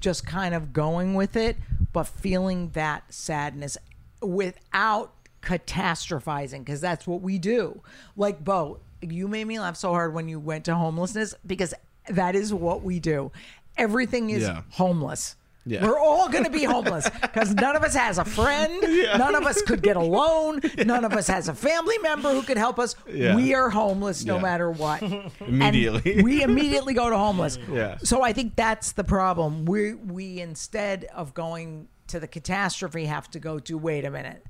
just 0.00 0.26
kind 0.26 0.54
of 0.54 0.72
going 0.72 1.12
with 1.14 1.36
it, 1.36 1.56
but 1.92 2.04
feeling 2.04 2.70
that 2.70 3.12
sadness 3.12 3.76
without 4.22 5.12
catastrophizing 5.44 6.60
because 6.60 6.80
that's 6.80 7.06
what 7.06 7.20
we 7.20 7.38
do. 7.38 7.80
Like 8.16 8.42
Bo, 8.44 8.80
you 9.00 9.28
made 9.28 9.46
me 9.46 9.60
laugh 9.60 9.76
so 9.76 9.90
hard 9.90 10.14
when 10.14 10.28
you 10.28 10.40
went 10.40 10.64
to 10.66 10.74
homelessness 10.74 11.34
because 11.46 11.74
that 12.08 12.34
is 12.34 12.52
what 12.52 12.82
we 12.82 13.00
do. 13.00 13.30
Everything 13.76 14.30
is 14.30 14.42
Yeah. 14.42 14.62
homeless. 14.70 15.36
Yeah. 15.66 15.82
We're 15.86 15.98
all 15.98 16.28
going 16.28 16.44
to 16.44 16.50
be 16.50 16.64
homeless 16.64 17.08
because 17.22 17.54
none 17.54 17.74
of 17.74 17.82
us 17.82 17.94
has 17.94 18.18
a 18.18 18.24
friend. 18.24 18.82
None 19.18 19.34
of 19.34 19.44
us 19.46 19.62
could 19.62 19.80
get 19.82 19.96
a 19.96 20.00
loan. 20.00 20.60
None 20.84 21.06
of 21.06 21.14
us 21.14 21.26
has 21.28 21.48
a 21.48 21.54
family 21.54 21.96
member 22.02 22.30
who 22.34 22.42
could 22.42 22.58
help 22.58 22.78
us. 22.78 22.94
Yeah. 23.10 23.34
We 23.34 23.54
are 23.54 23.70
homeless 23.70 24.26
no 24.26 24.36
Yeah. 24.36 24.42
matter 24.42 24.70
what. 24.70 25.02
Immediately. 25.40 26.16
And 26.16 26.22
we 26.22 26.42
immediately 26.42 26.92
go 26.92 27.08
to 27.08 27.16
homeless. 27.16 27.58
Yeah. 27.72 27.96
So 28.02 28.20
I 28.22 28.34
think 28.34 28.56
that's 28.56 28.92
the 28.92 29.04
problem. 29.04 29.64
We 29.64 29.94
we 29.94 30.38
instead 30.40 31.04
of 31.14 31.32
going 31.32 31.88
to 32.08 32.20
the 32.20 32.28
catastrophe 32.28 33.06
have 33.06 33.30
to 33.30 33.38
go 33.40 33.58
to 33.60 33.78
wait 33.78 34.04
a 34.04 34.10
minute. 34.10 34.44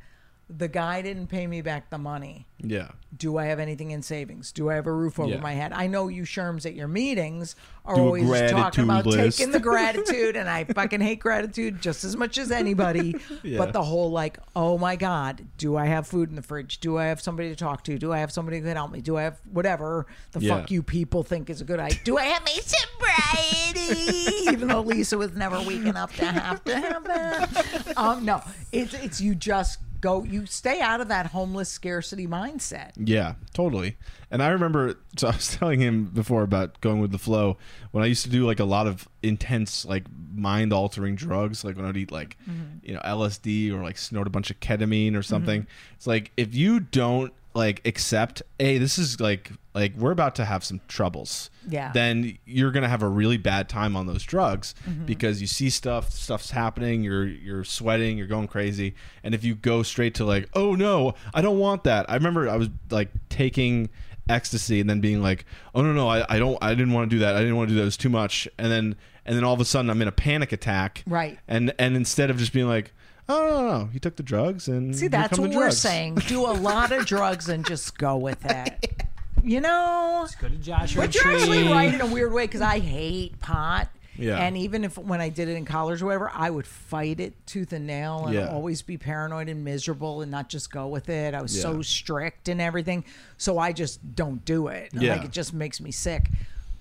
The 0.51 0.68
guy 0.68 1.01
didn't 1.03 1.28
pay 1.28 1.47
me 1.47 1.62
back 1.62 1.88
the 1.90 1.99
money. 1.99 2.47
yeah. 2.59 2.88
Do 3.16 3.38
I 3.38 3.45
have 3.45 3.61
anything 3.61 3.92
in 3.92 4.03
savings? 4.03 4.51
Do 4.51 4.70
I 4.70 4.74
have 4.74 4.88
a 4.88 4.92
roof 4.92 5.20
over 5.20 5.30
Yeah. 5.30 5.38
my 5.40 5.53
head? 5.53 5.72
I 5.72 5.86
know 5.86 6.09
you 6.09 6.24
sherms 6.24 6.66
at 6.66 6.74
your 6.74 6.88
meetings 6.88 7.55
are 7.84 7.95
always 7.97 8.28
talking 8.51 8.82
about 8.84 9.07
list. 9.07 9.38
taking 9.38 9.53
the 9.53 9.61
gratitude, 9.61 10.34
and 10.34 10.49
I 10.51 10.64
fucking 10.64 11.01
hate 11.01 11.20
gratitude 11.20 11.80
just 11.80 12.03
as 12.03 12.16
much 12.16 12.38
as 12.38 12.51
anybody. 12.51 13.14
Yeah. 13.45 13.59
But 13.59 13.72
the 13.72 13.82
whole 13.84 14.11
like, 14.11 14.38
oh 14.57 14.78
my 14.78 14.97
god, 14.97 15.47
do 15.59 15.76
I 15.76 15.86
have 15.86 16.07
food 16.09 16.28
in 16.30 16.34
the 16.36 16.42
fridge? 16.42 16.80
Do 16.80 16.99
I 16.99 17.05
have 17.05 17.20
somebody 17.20 17.51
to 17.51 17.57
talk 17.57 17.84
to? 17.84 17.99
Do 17.99 18.12
I 18.12 18.18
have 18.18 18.32
somebody 18.32 18.59
who 18.59 18.64
can 18.66 18.74
help 18.76 18.90
me? 18.90 19.01
Do 19.01 19.16
I 19.16 19.22
have 19.22 19.38
whatever 19.53 20.07
the 20.32 20.40
Yeah. 20.40 20.57
fuck 20.61 20.70
you 20.72 20.82
people 20.82 21.22
think 21.22 21.49
is 21.51 21.61
a 21.61 21.64
good 21.64 21.78
idea? 21.78 22.01
Do 22.05 22.18
I 22.18 22.24
have 22.24 22.42
my 22.45 22.59
sobriety? 22.64 24.26
Even 24.51 24.68
though 24.68 24.80
Lisa 24.80 25.16
was 25.18 25.32
never 25.34 25.61
weak 25.61 25.84
enough 25.86 26.16
to 26.16 26.26
have 26.26 26.64
to 26.64 26.76
have 26.76 27.05
that. 27.05 27.92
Um, 27.97 28.24
no, 28.24 28.42
it's 28.72 28.95
it's 28.95 29.20
you 29.20 29.34
just 29.34 29.78
go, 30.05 30.22
you 30.22 30.44
stay 30.44 30.82
out 30.82 31.00
of 31.00 31.09
that 31.09 31.26
homeless 31.26 31.70
scarcity 31.70 32.26
mindset. 32.26 32.92
Yeah, 32.96 33.36
totally. 33.55 33.96
And 34.30 34.42
I 34.42 34.48
remember, 34.48 34.98
so 35.16 35.28
I 35.28 35.30
was 35.30 35.57
telling 35.57 35.80
him 35.80 36.05
before 36.05 36.42
about 36.42 36.80
going 36.82 37.00
with 37.00 37.11
the 37.11 37.18
flow 37.18 37.57
when 37.90 38.05
I 38.05 38.07
used 38.07 38.22
to 38.24 38.30
do 38.30 38.46
like 38.46 38.61
a 38.61 38.66
lot 38.66 38.86
of 38.86 39.09
intense, 39.22 39.86
like 39.86 40.05
mind 40.34 40.74
altering 40.74 41.16
drugs, 41.16 41.64
like 41.64 41.76
when 41.76 41.86
I'd 41.86 41.96
eat 41.96 42.12
like, 42.12 42.36
mm-hmm. 42.42 42.78
you 42.82 42.92
know, 42.92 43.00
LSD 43.00 43.72
or 43.72 43.82
like 43.82 43.96
snort 43.96 44.26
a 44.26 44.30
bunch 44.30 44.50
of 44.50 44.61
ketamine 44.61 45.14
or 45.14 45.20
mm-hmm. 45.20 45.22
something. 45.22 45.66
It's 45.96 46.07
like 46.07 46.32
if 46.36 46.55
you 46.55 46.80
don't 46.80 47.32
like 47.55 47.86
accept, 47.86 48.42
hey, 48.59 48.78
this 48.78 48.98
is 48.98 49.20
like, 49.20 49.52
like 49.74 49.94
we're 49.96 50.11
about 50.11 50.34
to 50.36 50.44
have 50.44 50.64
some 50.64 50.80
troubles. 50.88 51.50
Yeah. 51.68 51.92
Then 51.92 52.38
you're 52.44 52.70
gonna 52.70 52.88
have 52.88 53.02
a 53.02 53.09
really 53.09 53.36
bad 53.36 53.68
time 53.68 53.96
on 53.96 54.07
those 54.07 54.22
drugs 54.24 54.74
mm-hmm. 54.86 55.07
because 55.07 55.40
you 55.40 55.46
see 55.46 55.70
stuff, 55.70 56.11
stuff's 56.11 56.50
happening, 56.50 57.02
you're 57.02 57.26
you're 57.26 57.64
sweating, 57.64 58.18
you're 58.18 58.26
going 58.26 58.48
crazy, 58.48 58.94
and 59.22 59.34
if 59.34 59.44
you 59.44 59.55
go 59.55 59.82
straight 59.82 60.14
to 60.16 60.24
like, 60.24 60.48
oh 60.55 60.74
no, 60.74 61.14
I 61.32 61.42
don't 61.42 61.59
want 61.59 61.84
that. 61.84 62.11
I 62.11 62.14
remember 62.14 62.48
I 62.48 62.57
was 62.57 62.68
like 62.90 63.11
taking 63.28 63.88
ecstasy 64.28 64.80
and 64.80 64.88
then 64.88 65.00
being 65.00 65.22
like, 65.22 65.44
oh 65.74 65.82
no 65.82 65.92
no, 65.92 66.09
I, 66.09 66.24
I 66.28 66.38
don't, 66.38 66.59
I 66.62 66.70
didn't 66.70 66.92
want 66.92 67.11
to 67.11 67.16
do 67.16 67.20
that. 67.20 67.36
I 67.36 67.40
didn't 67.40 67.57
want 67.57 67.68
to 67.68 67.74
do 67.74 67.76
that. 67.76 67.82
It 67.82 67.86
was 67.86 67.96
too 67.96 68.11
much. 68.11 68.48
And 68.59 68.70
then 68.70 68.96
and 69.24 69.36
then 69.36 69.44
all 69.44 69.55
of 69.55 69.61
a 69.61 69.64
sudden 69.64 69.90
I'm 69.90 70.02
in 70.02 70.09
a 70.09 70.12
panic 70.12 70.52
attack. 70.52 71.02
Right. 71.07 71.38
And 71.48 71.72
and 71.78 71.96
instead 71.96 72.30
of 72.30 72.38
just 72.38 72.52
being 72.52 72.68
like, 72.68 72.92
oh 73.29 73.49
no 73.49 73.61
no, 73.66 73.79
no 73.85 73.89
you 73.93 74.01
took 74.01 74.16
the 74.16 74.22
drugs 74.22 74.68
and 74.68 74.97
see 74.97 75.09
that's 75.09 75.35
come 75.37 75.43
what 75.43 75.51
the 75.53 75.57
we're 75.57 75.64
drugs. 75.64 75.79
saying. 75.79 76.14
Do 76.27 76.43
a 76.47 76.53
lot 76.53 76.93
of 76.93 77.07
drugs 77.14 77.49
and 77.49 77.64
just 77.66 77.97
go 77.99 78.16
with 78.16 78.45
it. 78.45 79.03
You 79.43 79.61
know? 79.61 80.27
Go 80.41 80.49
to 80.49 80.57
Joshua 80.57 81.03
But 81.03 81.14
you're 81.14 81.35
actually 81.37 81.68
right 81.68 81.93
in 81.93 82.01
a 82.01 82.07
weird 82.07 82.33
way 82.33 82.47
because 82.47 82.62
I 82.62 82.79
hate 82.79 83.39
pot. 83.41 83.89
Yeah. 84.16 84.39
And 84.39 84.57
even 84.57 84.85
if 84.85 84.97
when 84.97 85.20
I 85.20 85.29
did 85.29 85.49
it 85.49 85.57
in 85.57 85.64
college 85.64 86.01
or 86.01 86.07
whatever, 86.07 86.31
I 86.33 86.49
would 86.49 86.66
fight 86.66 87.18
it 87.20 87.35
tooth 87.47 87.72
and 87.72 87.87
nail 87.87 88.27
and 88.27 88.35
Yeah. 88.35 88.49
always 88.49 88.81
be 88.81 88.97
paranoid 88.97 89.49
and 89.49 89.64
miserable 89.64 90.22
and 90.22 90.31
not 90.31 90.49
just 90.49 90.70
go 90.70 90.87
with 90.87 91.09
it. 91.09 91.35
I 91.35 91.43
was 91.43 91.61
so 91.61 91.83
strict 91.83 92.49
and 92.49 92.61
everything. 92.61 93.05
So 93.37 93.59
I 93.59 93.72
just 93.72 94.14
don't 94.14 94.43
do 94.45 94.68
it. 94.68 94.91
Yeah. 94.95 95.16
Like 95.16 95.25
it 95.27 95.31
just 95.33 95.53
makes 95.53 95.81
me 95.81 95.91
sick. 95.91 96.31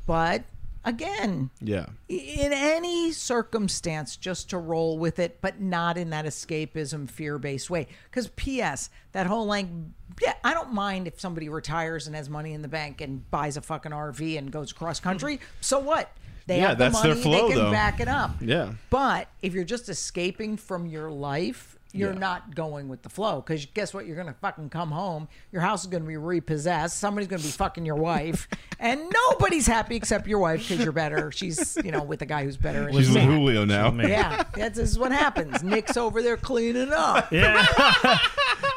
But 0.06 0.44
again, 0.86 1.50
Yeah. 1.62 1.86
in 2.10 2.52
any 2.54 3.12
circumstance 3.12 4.18
just 4.18 4.50
to 4.52 4.58
roll 4.58 4.98
with 4.98 5.20
it 5.20 5.40
but 5.42 5.60
not 5.62 5.98
in 5.98 6.10
that 6.12 6.26
escapism 6.26 7.10
fear-based 7.10 7.70
way 7.70 7.88
because 8.10 8.28
ps 8.28 8.90
that 9.14 9.26
whole 9.28 9.46
like 9.46 9.68
yeah 10.22 10.34
i 10.44 10.54
don't 10.54 10.74
mind 10.74 11.08
if 11.08 11.20
somebody 11.20 11.50
retires 11.50 12.08
and 12.08 12.16
has 12.16 12.30
money 12.30 12.54
in 12.54 12.62
the 12.62 12.68
bank 12.68 13.02
and 13.02 13.30
buys 13.32 13.58
a 13.58 13.62
fucking 13.62 13.92
rv 13.92 14.38
and 14.38 14.52
goes 14.52 14.72
cross 14.74 15.00
country 15.00 15.40
so 15.62 15.80
what 15.80 16.12
they 16.46 16.58
Yeah, 16.58 16.70
have 16.70 16.78
the 16.78 16.84
that's 16.86 17.02
their 17.02 17.12
money 17.12 17.22
flow, 17.24 17.48
they 17.48 17.54
can 17.54 17.64
though. 17.66 17.72
back 17.72 18.00
it 18.00 18.08
up 18.08 18.32
Yeah. 18.42 18.74
but 18.90 19.28
if 19.42 19.54
you're 19.54 19.64
just 19.64 19.88
escaping 19.90 20.58
from 20.58 20.86
your 20.86 21.10
life 21.10 21.78
you're 21.94 22.12
Yeah. 22.14 22.18
not 22.20 22.56
going 22.56 22.90
with 22.90 23.04
the 23.04 23.10
flow 23.10 23.40
because 23.42 23.66
guess 23.68 23.94
what? 23.94 24.06
You're 24.06 24.16
gonna 24.18 24.36
fucking 24.42 24.70
come 24.70 24.92
home. 24.92 25.28
Your 25.52 25.62
house 25.62 25.82
is 25.84 25.88
gonna 25.88 26.04
be 26.06 26.18
repossessed. 26.18 26.98
Somebody's 26.98 27.28
gonna 27.28 27.42
be 27.44 27.50
fucking 27.50 27.86
your 27.86 27.96
wife, 27.96 28.48
and 28.80 29.02
nobody's 29.30 29.68
happy 29.68 29.96
except 29.96 30.28
your 30.28 30.40
wife 30.40 30.68
because 30.68 30.84
you're 30.84 30.92
better. 30.92 31.32
She's 31.32 31.78
you 31.84 31.92
know 31.92 32.04
with 32.04 32.22
a 32.22 32.26
guy 32.26 32.44
who's 32.44 32.58
better. 32.58 32.92
She's 32.92 33.10
with. 33.12 33.24
Julio 33.24 33.64
now. 33.64 33.94
Yeah, 33.94 34.44
that's 34.56 34.78
this 34.78 34.90
is 34.92 35.00
what 35.00 35.12
happens. 35.12 35.62
Nick's 35.64 35.96
over 35.96 36.22
there 36.22 36.38
cleaning 36.38 36.92
up. 36.92 37.32
Yeah. 37.44 37.66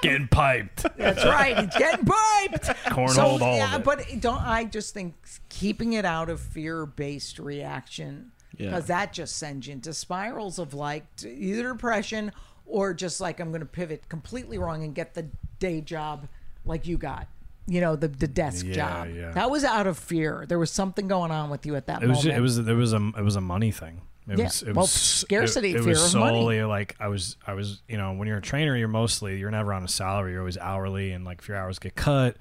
Getting 0.02 0.28
piped. 0.28 0.84
That's 0.98 1.24
right. 1.24 1.56
He's 1.58 1.74
getting 1.76 2.04
piped. 2.04 2.64
Cornholed 2.90 3.40
all 3.40 3.56
yeah, 3.56 3.78
but 3.78 4.04
don't 4.20 4.40
I 4.40 4.64
just 4.64 4.92
think 4.94 5.14
keeping 5.48 5.94
it 5.94 6.04
out 6.04 6.28
of 6.28 6.40
fear-based 6.40 7.38
reaction 7.38 8.32
Yeah. 8.56 8.66
because 8.70 8.86
that 8.86 9.12
just 9.12 9.36
sends 9.36 9.66
you 9.66 9.72
into 9.72 9.94
spirals 9.94 10.58
of 10.58 10.74
like 10.74 11.06
either 11.24 11.72
depression 11.72 12.32
or 12.66 12.92
just 12.94 13.20
like 13.20 13.40
I'm 13.40 13.48
going 13.50 13.60
to 13.60 13.66
pivot 13.66 14.08
completely 14.08 14.58
wrong 14.58 14.82
and 14.84 14.94
get 14.94 15.14
the 15.14 15.26
day 15.58 15.80
job 15.80 16.28
like 16.64 16.86
you 16.86 16.98
got. 16.98 17.28
You 17.68 17.80
know 17.80 17.96
the 17.96 18.06
the 18.08 18.28
desk 18.28 18.64
Yeah, 18.66 18.74
job. 18.74 19.08
yeah. 19.14 19.32
That 19.32 19.50
was 19.50 19.64
out 19.64 19.86
of 19.88 19.98
fear. 19.98 20.44
There 20.48 20.58
was 20.58 20.70
something 20.70 21.08
going 21.08 21.32
on 21.32 21.50
with 21.50 21.66
you 21.66 21.74
at 21.74 21.86
that 21.88 22.02
It 22.02 22.08
was 22.08 22.24
it 22.24 22.38
was 22.40 22.58
it 22.58 22.64
was 22.74 22.92
a 22.92 23.12
it 23.18 23.22
was 23.24 23.34
a 23.36 23.40
money 23.40 23.72
thing. 23.72 24.02
It 24.28 24.38
Yeah. 24.38 24.44
was 24.44 24.62
it 24.62 24.68
Well, 24.74 24.82
was 24.84 24.92
scarcity, 24.92 25.70
It, 25.70 25.76
it 25.76 25.82
fear 25.82 25.88
was 25.94 26.14
of 26.14 26.20
money. 26.20 26.38
solely 26.40 26.62
like 26.62 26.94
I 27.00 27.08
was 27.08 27.36
I 27.44 27.54
was 27.54 27.82
you 27.88 27.96
know 27.96 28.12
when 28.12 28.28
you're 28.28 28.38
a 28.38 28.42
trainer 28.42 28.76
you're 28.76 28.86
mostly 28.86 29.38
you're 29.38 29.50
never 29.50 29.72
on 29.72 29.82
a 29.82 29.88
salary 29.88 30.32
you're 30.32 30.42
always 30.42 30.58
hourly 30.58 31.10
and 31.10 31.24
like 31.24 31.40
if 31.40 31.48
your 31.48 31.56
hours 31.56 31.80
get 31.80 31.96
cut 31.96 32.36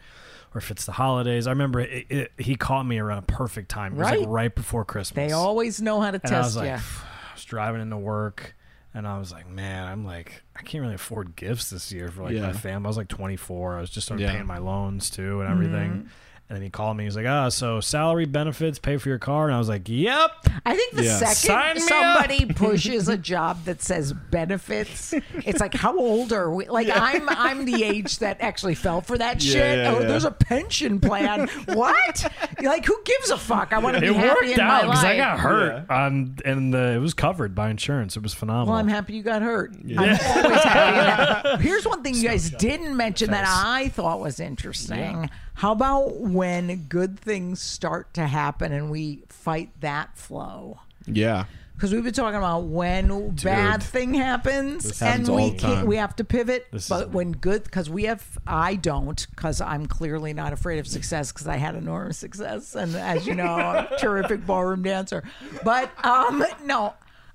or 0.54 0.60
if 0.60 0.70
it's 0.70 0.86
the 0.86 0.92
holidays 0.92 1.48
I 1.48 1.52
remember 1.52 1.80
it, 1.80 2.06
it, 2.10 2.32
he 2.38 2.56
caught 2.56 2.84
me 2.86 3.00
around 3.00 3.18
a 3.18 3.22
perfect 3.24 3.70
time. 3.70 3.94
It 3.94 3.98
was 3.98 4.12
Right. 4.12 4.20
like 4.20 4.30
right 4.30 4.54
before 4.56 4.86
Christmas. 4.86 5.16
they 5.28 5.32
always 5.34 5.82
know 5.82 6.02
how 6.02 6.12
to 6.12 6.22
and 6.24 6.34
I 6.36 6.38
was 6.40 6.48
test 6.54 6.58
like 6.58 6.66
you. 6.68 6.74
I 6.76 7.34
was 7.34 7.46
driving 7.46 7.82
into 7.82 7.98
work 7.98 8.56
and 8.96 9.08
I 9.08 9.20
was 9.20 9.32
like 9.32 9.48
man 9.48 9.86
I'm 9.88 10.04
like 10.06 10.41
I 10.56 10.64
can't 10.64 10.82
really 10.82 10.96
afford 10.96 11.36
gifts 11.36 11.70
this 11.70 11.91
year 11.91 12.10
for 12.10 12.24
like 12.24 12.34
Yeah. 12.34 12.48
my 12.48 12.54
family. 12.54 12.86
I 12.86 12.89
was 12.89 12.98
like 12.98 13.10
24. 13.10 13.78
I 13.78 13.82
was 13.82 13.89
just 13.91 14.08
started 14.08 14.24
Yeah. 14.24 14.32
paying 14.32 14.48
my 14.48 14.58
loans 14.58 15.10
too 15.12 15.41
and 15.41 15.52
everything. 15.52 15.91
Mm-hmm. 15.91 16.08
And 16.48 16.56
then 16.56 16.62
he 16.62 16.70
called 16.70 16.96
me. 16.96 17.06
He's 17.06 17.16
like, 17.16 17.26
"Ah, 17.26 17.50
so 17.50 17.82
salary 17.82 18.26
benefits 18.26 18.78
pay 18.78 18.98
for 18.98 19.10
your 19.10 19.18
car." 19.18 19.46
And 19.48 19.56
I 19.56 19.58
was 19.58 19.68
like, 19.68 19.89
"Yep." 19.89 20.32
I 20.64 20.76
think 20.76 20.93
the 20.93 21.04
Yeah. 21.06 21.18
second 21.18 21.36
Sign 21.36 21.80
somebody 21.80 22.46
pushes 22.54 23.10
a 23.10 23.18
job 23.18 23.66
that 23.66 23.82
says 23.82 24.14
benefits, 24.14 25.12
it's 25.43 25.60
like 25.60 25.74
how 25.74 25.98
old 25.98 26.32
are 26.32 26.52
we? 26.54 26.68
Like 26.68 26.88
I'm 26.93 27.28
I'm 27.30 27.66
the 27.66 27.84
age 27.84 28.20
that 28.20 28.38
actually 28.41 28.76
fell 28.76 29.02
for 29.02 29.18
that 29.18 29.43
Yeah, 29.43 29.52
shit. 29.54 29.78
yeah, 29.80 29.91
oh, 29.96 30.02
yeah. 30.02 30.08
there's 30.08 30.24
a 30.26 30.30
pension 30.30 31.00
plan. 31.00 31.48
what? 31.74 32.32
Like 32.62 32.86
who 32.86 32.96
gives 33.04 33.32
a 33.32 33.38
fuck? 33.38 33.74
I 33.74 33.80
want 33.80 33.96
to 33.96 34.02
be 34.02 34.08
It 34.10 34.16
happy 34.16 34.46
worked 34.48 34.60
in 34.60 34.68
my 34.68 34.74
out 34.76 34.82
because 34.84 35.04
life. 35.04 35.14
I 35.14 35.18
got 35.18 35.39
hurt 35.39 35.89
on, 35.89 36.38
and 36.46 36.76
uh, 36.76 36.78
it 36.78 37.00
was 37.00 37.16
covered 37.16 37.56
by 37.56 37.72
insurance. 37.72 38.16
It 38.18 38.22
was 38.22 38.36
phenomenal. 38.36 38.68
well, 38.68 38.78
I'm 38.78 38.88
happy 38.88 39.14
you 39.14 39.24
got 39.24 39.41
hurt. 39.41 39.74
I'm 39.74 39.98
always 40.00 40.20
happy. 40.64 41.64
Here's 41.64 41.88
one 41.88 42.04
thing 42.04 42.14
you 42.14 42.28
guys 42.28 42.52
didn't 42.52 42.96
mention 42.96 43.32
that 43.32 43.46
I 43.48 43.89
thought 43.89 44.20
was 44.20 44.39
interesting. 44.39 45.32
How 45.56 45.72
about 45.72 46.18
when 46.18 46.86
good 46.89 47.20
things 47.20 47.62
start 47.62 48.14
to 48.16 48.28
happen 48.28 48.72
and 48.72 48.91
we 48.91 49.24
fight 49.30 49.70
that 49.80 50.18
flow? 50.18 50.80
Yeah. 51.08 51.45
because 51.76 51.93
we've 51.93 52.03
been 52.03 52.14
talking 52.14 52.38
about 52.38 52.64
when 52.64 53.30
bad 53.36 53.82
thing 53.84 54.14
happens 54.14 55.01
and 55.01 55.28
we 55.28 55.51
can't, 55.51 55.88
we 55.88 55.97
have 55.97 56.16
to 56.18 56.24
pivot. 56.24 56.68
This 56.72 56.89
but 56.89 57.10
me. 57.10 57.16
when 57.16 57.32
good, 57.32 57.64
because 57.64 57.89
we 57.89 58.03
have, 58.03 58.38
I 58.47 58.76
don't, 58.76 59.26
because 59.30 59.62
I'm 59.62 59.86
clearly 59.86 60.34
not 60.34 60.51
afraid 60.51 60.80
of 60.80 60.88
success 60.88 61.32
because 61.32 61.47
I 61.47 61.58
had 61.58 61.76
enormous 61.76 62.18
success, 62.18 62.76
and 62.76 62.95
as 62.95 63.26
you 63.28 63.36
know, 63.36 63.45
I'm 63.45 63.88
a 63.91 63.97
terrific 63.99 64.45
ballroom 64.45 64.84
dancer. 64.84 65.24
But 65.64 65.91
um, 66.06 66.43
no. 66.64 66.93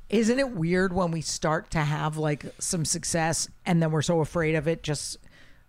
Isn't 0.09 0.41
it 0.41 0.51
weird 0.51 0.93
when 0.93 1.13
we 1.13 1.21
start 1.21 1.71
to 1.71 1.79
have 1.79 2.17
like 2.17 2.45
some 2.59 2.85
success 2.85 3.49
and 3.65 3.81
then 3.81 3.93
we're 3.93 4.03
so 4.03 4.19
afraid 4.21 4.57
of 4.57 4.67
it 4.67 4.83
just 4.83 5.19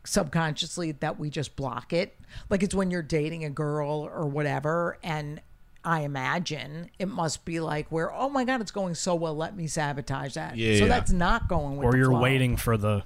subconsciously 0.04 0.94
that 0.94 1.20
we 1.20 1.30
just 1.30 1.56
block 1.56 1.94
it? 1.94 2.18
Like 2.50 2.64
it's 2.64 2.76
when 2.76 2.92
you're 2.92 3.02
dating 3.02 3.46
a 3.46 3.50
girl 3.50 4.10
or 4.14 4.26
whatever 4.26 4.98
and 5.04 5.42
I 5.84 6.02
imagine 6.02 6.92
it 7.00 7.08
must 7.08 7.44
be 7.44 7.60
like 7.60 7.92
where 7.92 8.14
oh 8.14 8.30
my 8.30 8.44
god 8.44 8.62
it's 8.62 8.72
going 8.72 8.94
so 8.94 9.16
well 9.16 9.36
let 9.36 9.56
me 9.56 9.68
sabotage 9.68 10.36
that. 10.36 10.56
Yeah, 10.56 10.78
so 10.78 10.84
yeah. 10.84 10.88
that's 10.90 11.12
not 11.12 11.48
going 11.48 11.78
with 11.78 11.86
or 11.86 11.92
the 11.92 11.98
you're 11.98 12.12
flow. 12.12 12.22
waiting 12.22 12.56
for 12.58 12.78
the. 12.78 13.04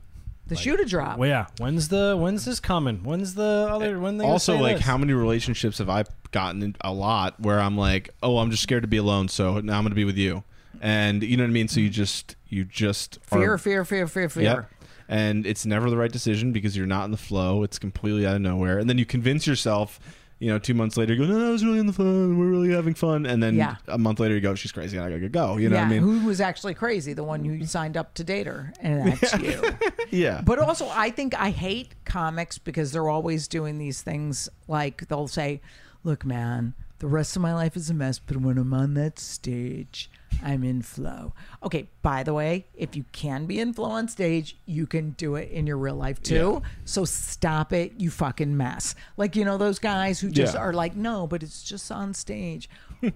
the 0.47 0.55
shoe 0.55 0.75
to 0.77 0.85
drop. 0.85 1.17
Well, 1.17 1.29
yeah. 1.29 1.47
When's 1.57 1.87
the 1.87 2.15
when's 2.19 2.45
this 2.45 2.59
coming? 2.59 3.03
When's 3.03 3.33
the 3.33 3.67
other? 3.69 3.99
When 3.99 4.17
they 4.17 4.25
also 4.25 4.57
like 4.57 4.77
this? 4.77 4.85
how 4.85 4.97
many 4.97 5.13
relationships 5.13 5.77
have 5.77 5.89
I 5.89 6.03
gotten 6.31 6.61
in 6.61 6.75
a 6.81 6.91
lot 6.91 7.39
where 7.39 7.59
I'm 7.59 7.77
like, 7.77 8.09
oh, 8.21 8.39
I'm 8.39 8.51
just 8.51 8.63
scared 8.63 8.83
to 8.83 8.87
be 8.87 8.97
alone, 8.97 9.29
so 9.29 9.59
now 9.61 9.77
I'm 9.77 9.83
going 9.83 9.91
to 9.91 9.95
be 9.95 10.03
with 10.05 10.17
you, 10.17 10.43
and 10.81 11.23
you 11.23 11.37
know 11.37 11.43
what 11.43 11.49
I 11.49 11.53
mean. 11.53 11.67
So 11.69 11.79
you 11.79 11.89
just 11.89 12.35
you 12.49 12.65
just 12.65 13.19
fear, 13.23 13.53
are, 13.53 13.57
fear, 13.57 13.85
fear, 13.85 14.05
fear, 14.07 14.29
fear. 14.29 14.43
Yep. 14.43 14.71
And 15.07 15.45
it's 15.45 15.65
never 15.65 15.89
the 15.89 15.97
right 15.97 16.11
decision 16.11 16.51
because 16.51 16.75
you're 16.75 16.87
not 16.87 17.05
in 17.05 17.11
the 17.11 17.17
flow. 17.17 17.63
It's 17.63 17.77
completely 17.79 18.25
out 18.25 18.35
of 18.35 18.41
nowhere. 18.41 18.79
And 18.79 18.89
then 18.89 18.97
you 18.97 19.05
convince 19.05 19.45
yourself, 19.45 19.99
you 20.39 20.49
know, 20.49 20.57
two 20.59 20.73
months 20.73 20.97
later, 20.97 21.13
you 21.13 21.25
go, 21.25 21.31
no, 21.31 21.37
no, 21.39 21.47
I 21.47 21.51
was 21.51 21.63
really 21.63 21.79
in 21.79 21.85
the 21.87 21.93
fun. 21.93 22.37
We're 22.37 22.47
really 22.47 22.71
having 22.73 22.93
fun. 22.95 23.25
And 23.25 23.41
then 23.41 23.55
Yeah. 23.55 23.75
a 23.87 23.97
month 23.97 24.19
later, 24.19 24.33
you 24.35 24.41
go, 24.41 24.55
she's 24.55 24.71
crazy. 24.71 24.97
I 24.99 25.09
gotta 25.09 25.29
go. 25.29 25.57
You 25.57 25.69
know 25.69 25.75
yeah, 25.75 25.83
what 25.83 25.87
I 25.87 25.99
mean? 25.99 26.01
who 26.01 26.25
was 26.25 26.41
actually 26.41 26.73
crazy? 26.73 27.13
The 27.13 27.23
one 27.23 27.45
who 27.45 27.65
signed 27.65 27.95
up 27.97 28.13
to 28.15 28.23
date 28.23 28.47
her, 28.47 28.73
and 28.79 29.13
that's 29.13 29.33
you. 29.41 29.61
yeah. 30.09 30.41
But 30.43 30.59
also, 30.59 30.89
I 30.91 31.09
think 31.11 31.33
I 31.39 31.51
hate 31.51 31.93
comics 32.05 32.57
because 32.57 32.91
they're 32.91 33.07
always 33.09 33.47
doing 33.47 33.77
these 33.77 34.01
things 34.01 34.49
like 34.67 35.07
they'll 35.07 35.27
say, 35.27 35.61
Look, 36.03 36.25
man, 36.25 36.73
the 36.99 37.07
rest 37.07 37.35
of 37.35 37.41
my 37.41 37.53
life 37.53 37.75
is 37.77 37.89
a 37.89 37.93
mess, 37.93 38.19
but 38.19 38.37
when 38.37 38.57
I'm 38.57 38.73
on 38.73 38.93
that 38.95 39.17
stage, 39.19 40.09
I'm 40.43 40.63
in 40.63 40.81
flow. 40.81 41.33
Okay, 41.63 41.89
by 42.01 42.23
the 42.23 42.33
way, 42.33 42.65
if 42.75 42.95
you 42.95 43.05
can 43.11 43.45
be 43.45 43.59
in 43.59 43.73
flow 43.73 43.89
on 43.91 44.07
stage, 44.07 44.57
you 44.65 44.86
can 44.88 45.11
do 45.11 45.36
it 45.36 45.49
in 45.51 45.65
your 45.67 45.77
real 45.77 45.95
life 45.95 46.21
too. 46.21 46.61
So 46.86 47.05
stop 47.05 47.73
it, 47.73 47.93
you 47.97 48.09
fucking 48.09 48.55
mess. 48.55 48.95
Like, 49.17 49.36
you 49.36 49.45
know, 49.45 49.57
those 49.57 49.79
guys 49.79 50.19
who 50.19 50.29
just 50.29 50.53
Yeah. 50.53 50.59
are 50.61 50.73
like, 50.73 50.95
No, 50.95 51.27
but 51.27 51.43
it's 51.43 51.63
just 51.63 51.91
on 51.91 52.13
stage. 52.13 52.69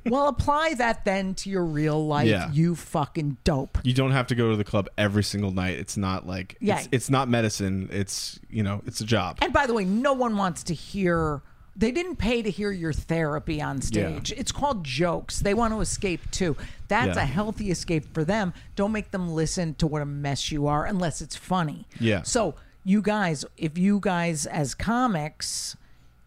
well, 0.06 0.28
apply 0.28 0.74
that 0.76 1.06
then 1.06 1.34
to 1.36 1.50
your 1.50 1.66
real 1.66 2.06
life, 2.06 2.28
Yeah. 2.28 2.52
you 2.52 2.76
fucking 2.76 3.38
dope. 3.44 3.78
you 3.84 3.94
don't 3.94 4.12
have 4.12 4.28
to 4.28 4.36
go 4.36 4.52
to 4.52 4.58
the 4.58 4.64
club 4.64 4.88
every 4.98 5.24
single 5.24 5.52
night. 5.52 5.78
It's 5.78 5.98
not 5.98 6.28
like, 6.28 6.58
Yeah. 6.60 6.80
it's, 6.80 6.90
it's 6.92 7.10
not 7.10 7.30
medicine. 7.30 7.90
It's, 7.92 8.40
you 8.50 8.62
know, 8.64 8.82
it's 8.86 9.02
a 9.02 9.06
job. 9.06 9.38
And 9.42 9.54
by 9.54 9.66
the 9.66 9.74
way, 9.74 9.86
no 9.86 10.14
one 10.14 10.38
wants 10.38 10.64
to 10.64 10.74
hear. 10.74 11.42
They 11.80 11.92
didn't 11.92 12.18
pay 12.18 12.42
to 12.42 12.52
hear 12.52 12.72
your 12.72 12.92
therapy 12.94 13.62
on 13.62 13.82
stage. 13.82 14.34
It's 14.34 14.52
called 14.52 14.84
jokes. 14.84 15.40
They 15.40 15.54
want 15.54 15.74
to 15.74 15.80
escape 15.80 16.30
too. 16.30 16.58
That's 16.90 17.16
Yeah. 17.16 17.24
a 17.24 17.26
healthy 17.26 17.72
escape 17.72 18.14
for 18.14 18.24
them. 18.26 18.54
Don't 18.76 18.92
make 18.92 19.12
them 19.12 19.30
listen 19.34 19.74
to 19.76 19.88
what 19.88 20.02
a 20.02 20.06
mess 20.06 20.52
you 20.52 20.68
are 20.68 20.86
unless 20.86 21.22
it's 21.22 21.38
funny. 21.38 21.88
Yeah. 22.00 22.24
So, 22.24 22.56
you 22.84 23.02
guys, 23.02 23.46
if 23.58 23.78
you 23.78 24.00
guys 24.02 24.46
as 24.46 24.76
comics 24.76 25.78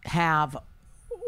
have 0.05 0.57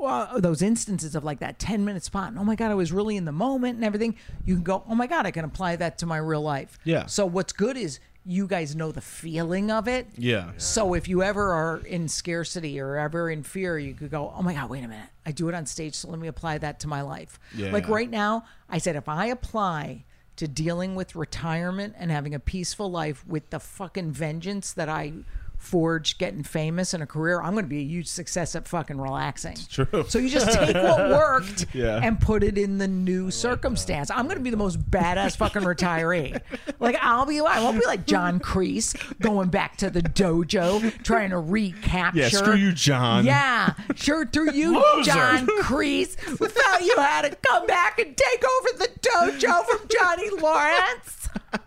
uh, 0.04 0.40
those 0.40 0.62
instances 0.62 1.16
of 1.16 1.24
like 1.24 1.40
that 1.40 1.58
10 1.58 1.86
minute 1.86 2.04
spot, 2.04 2.30
and 2.30 2.38
oh 2.40 2.44
my 2.44 2.56
God, 2.56 2.70
I 2.72 2.76
was 2.76 2.92
really 2.92 3.18
in 3.18 3.26
the 3.26 3.32
moment 3.32 3.76
and 3.76 3.86
everything, 3.86 4.16
you 4.46 4.56
can 4.56 4.64
go, 4.64 4.84
oh 4.90 4.96
my 4.96 5.08
God, 5.08 5.26
I 5.26 5.32
can 5.32 5.46
apply 5.46 5.76
that 5.78 5.98
to 6.00 6.06
my 6.06 6.18
real 6.18 6.42
life. 6.42 6.78
Yeah. 6.84 7.06
So, 7.06 7.26
what's 7.26 7.54
good 7.54 7.78
is 7.78 8.00
you 8.26 8.48
guys 8.48 8.76
know 8.76 8.92
the 8.92 9.02
feeling 9.02 9.70
of 9.70 9.88
it. 9.88 10.08
Yeah. 10.18 10.52
So 10.58 10.96
if 10.96 11.08
you 11.08 11.22
ever 11.22 11.54
are 11.54 11.78
in 11.78 12.08
scarcity 12.08 12.80
or 12.80 12.98
ever 12.98 13.30
in 13.30 13.44
fear, 13.44 13.78
you 13.78 13.94
could 13.94 14.10
go, 14.10 14.34
"Oh 14.36 14.42
my 14.42 14.54
god, 14.54 14.70
wait 14.70 14.84
a 14.84 14.88
minute. 14.88 15.10
I 15.26 15.32
do 15.32 15.48
it 15.48 15.56
on 15.56 15.66
stage, 15.66 15.94
so 15.94 16.10
let 16.10 16.20
me 16.20 16.28
apply 16.28 16.58
that 16.58 16.80
to 16.82 16.88
my 16.88 17.02
life." 17.02 17.40
Yeah. 17.56 17.72
Like 17.72 17.88
right 17.88 18.10
now, 18.10 18.46
I 18.68 18.80
said 18.80 18.96
if 18.96 19.08
I 19.08 19.28
apply 19.28 20.06
to 20.38 20.48
dealing 20.48 20.96
with 20.96 21.16
retirement 21.16 21.96
and 21.98 22.12
having 22.12 22.34
a 22.34 22.40
peaceful 22.40 22.92
life 22.92 23.26
with 23.26 23.52
the 23.52 23.60
fucking 23.60 24.12
vengeance 24.12 24.74
that 24.74 24.90
I 24.90 25.14
forged 25.58 26.18
getting 26.20 26.44
famous 26.44 26.94
in 26.94 27.02
a 27.02 27.08
career, 27.08 27.42
I'm 27.42 27.54
going 27.54 27.66
to 27.66 27.70
be 27.70 27.80
a 27.80 27.84
huge 27.86 28.08
success 28.08 28.56
at 28.56 28.68
fucking 28.68 29.00
relaxing. 29.00 29.58
true. 29.70 30.06
So 30.08 30.20
you 30.20 30.30
just 30.30 30.52
take 30.52 30.76
what 30.76 31.00
worked 31.10 31.66
Yeah. 31.74 32.00
and 32.04 32.20
put 32.20 32.44
it 32.44 32.58
in 32.58 32.78
the 32.78 32.88
new 32.88 33.32
circumstance. 33.32 34.12
I'm 34.12 34.26
going 34.26 34.38
to 34.38 34.44
be 34.44 34.50
the 34.52 34.58
most 34.58 34.80
badass 34.92 35.36
fucking 35.38 35.64
retiree. 35.64 36.40
Like 36.78 36.98
I'll 37.02 37.26
be, 37.26 37.40
I 37.40 37.62
won't 37.64 37.80
be 37.80 37.86
like 37.86 38.06
John 38.06 38.40
Kreese 38.40 38.96
going 39.20 39.50
back 39.50 39.78
to 39.78 39.90
the 39.90 40.02
dojo 40.02 41.02
trying 41.04 41.30
to 41.32 41.38
recapture. 41.40 42.20
Yeah, 42.20 42.28
screw 42.30 42.56
you, 42.56 42.74
John. 42.74 43.26
Yeah, 43.26 43.74
sure 43.96 44.26
through 44.26 44.52
you, 44.52 44.74
Loser. 44.98 45.12
John 45.12 45.48
Kreese. 45.62 46.20
Who 46.20 46.36
thought 46.48 46.82
you 46.82 46.94
had 46.98 47.22
to 47.32 47.36
come 47.48 47.66
back 47.66 47.98
and 48.00 48.16
take 48.16 48.44
over 48.44 48.78
the 48.78 48.90
dojo 49.00 49.64
from 49.66 49.88
Johnny 49.88 50.30
Lawrence? 50.42 51.25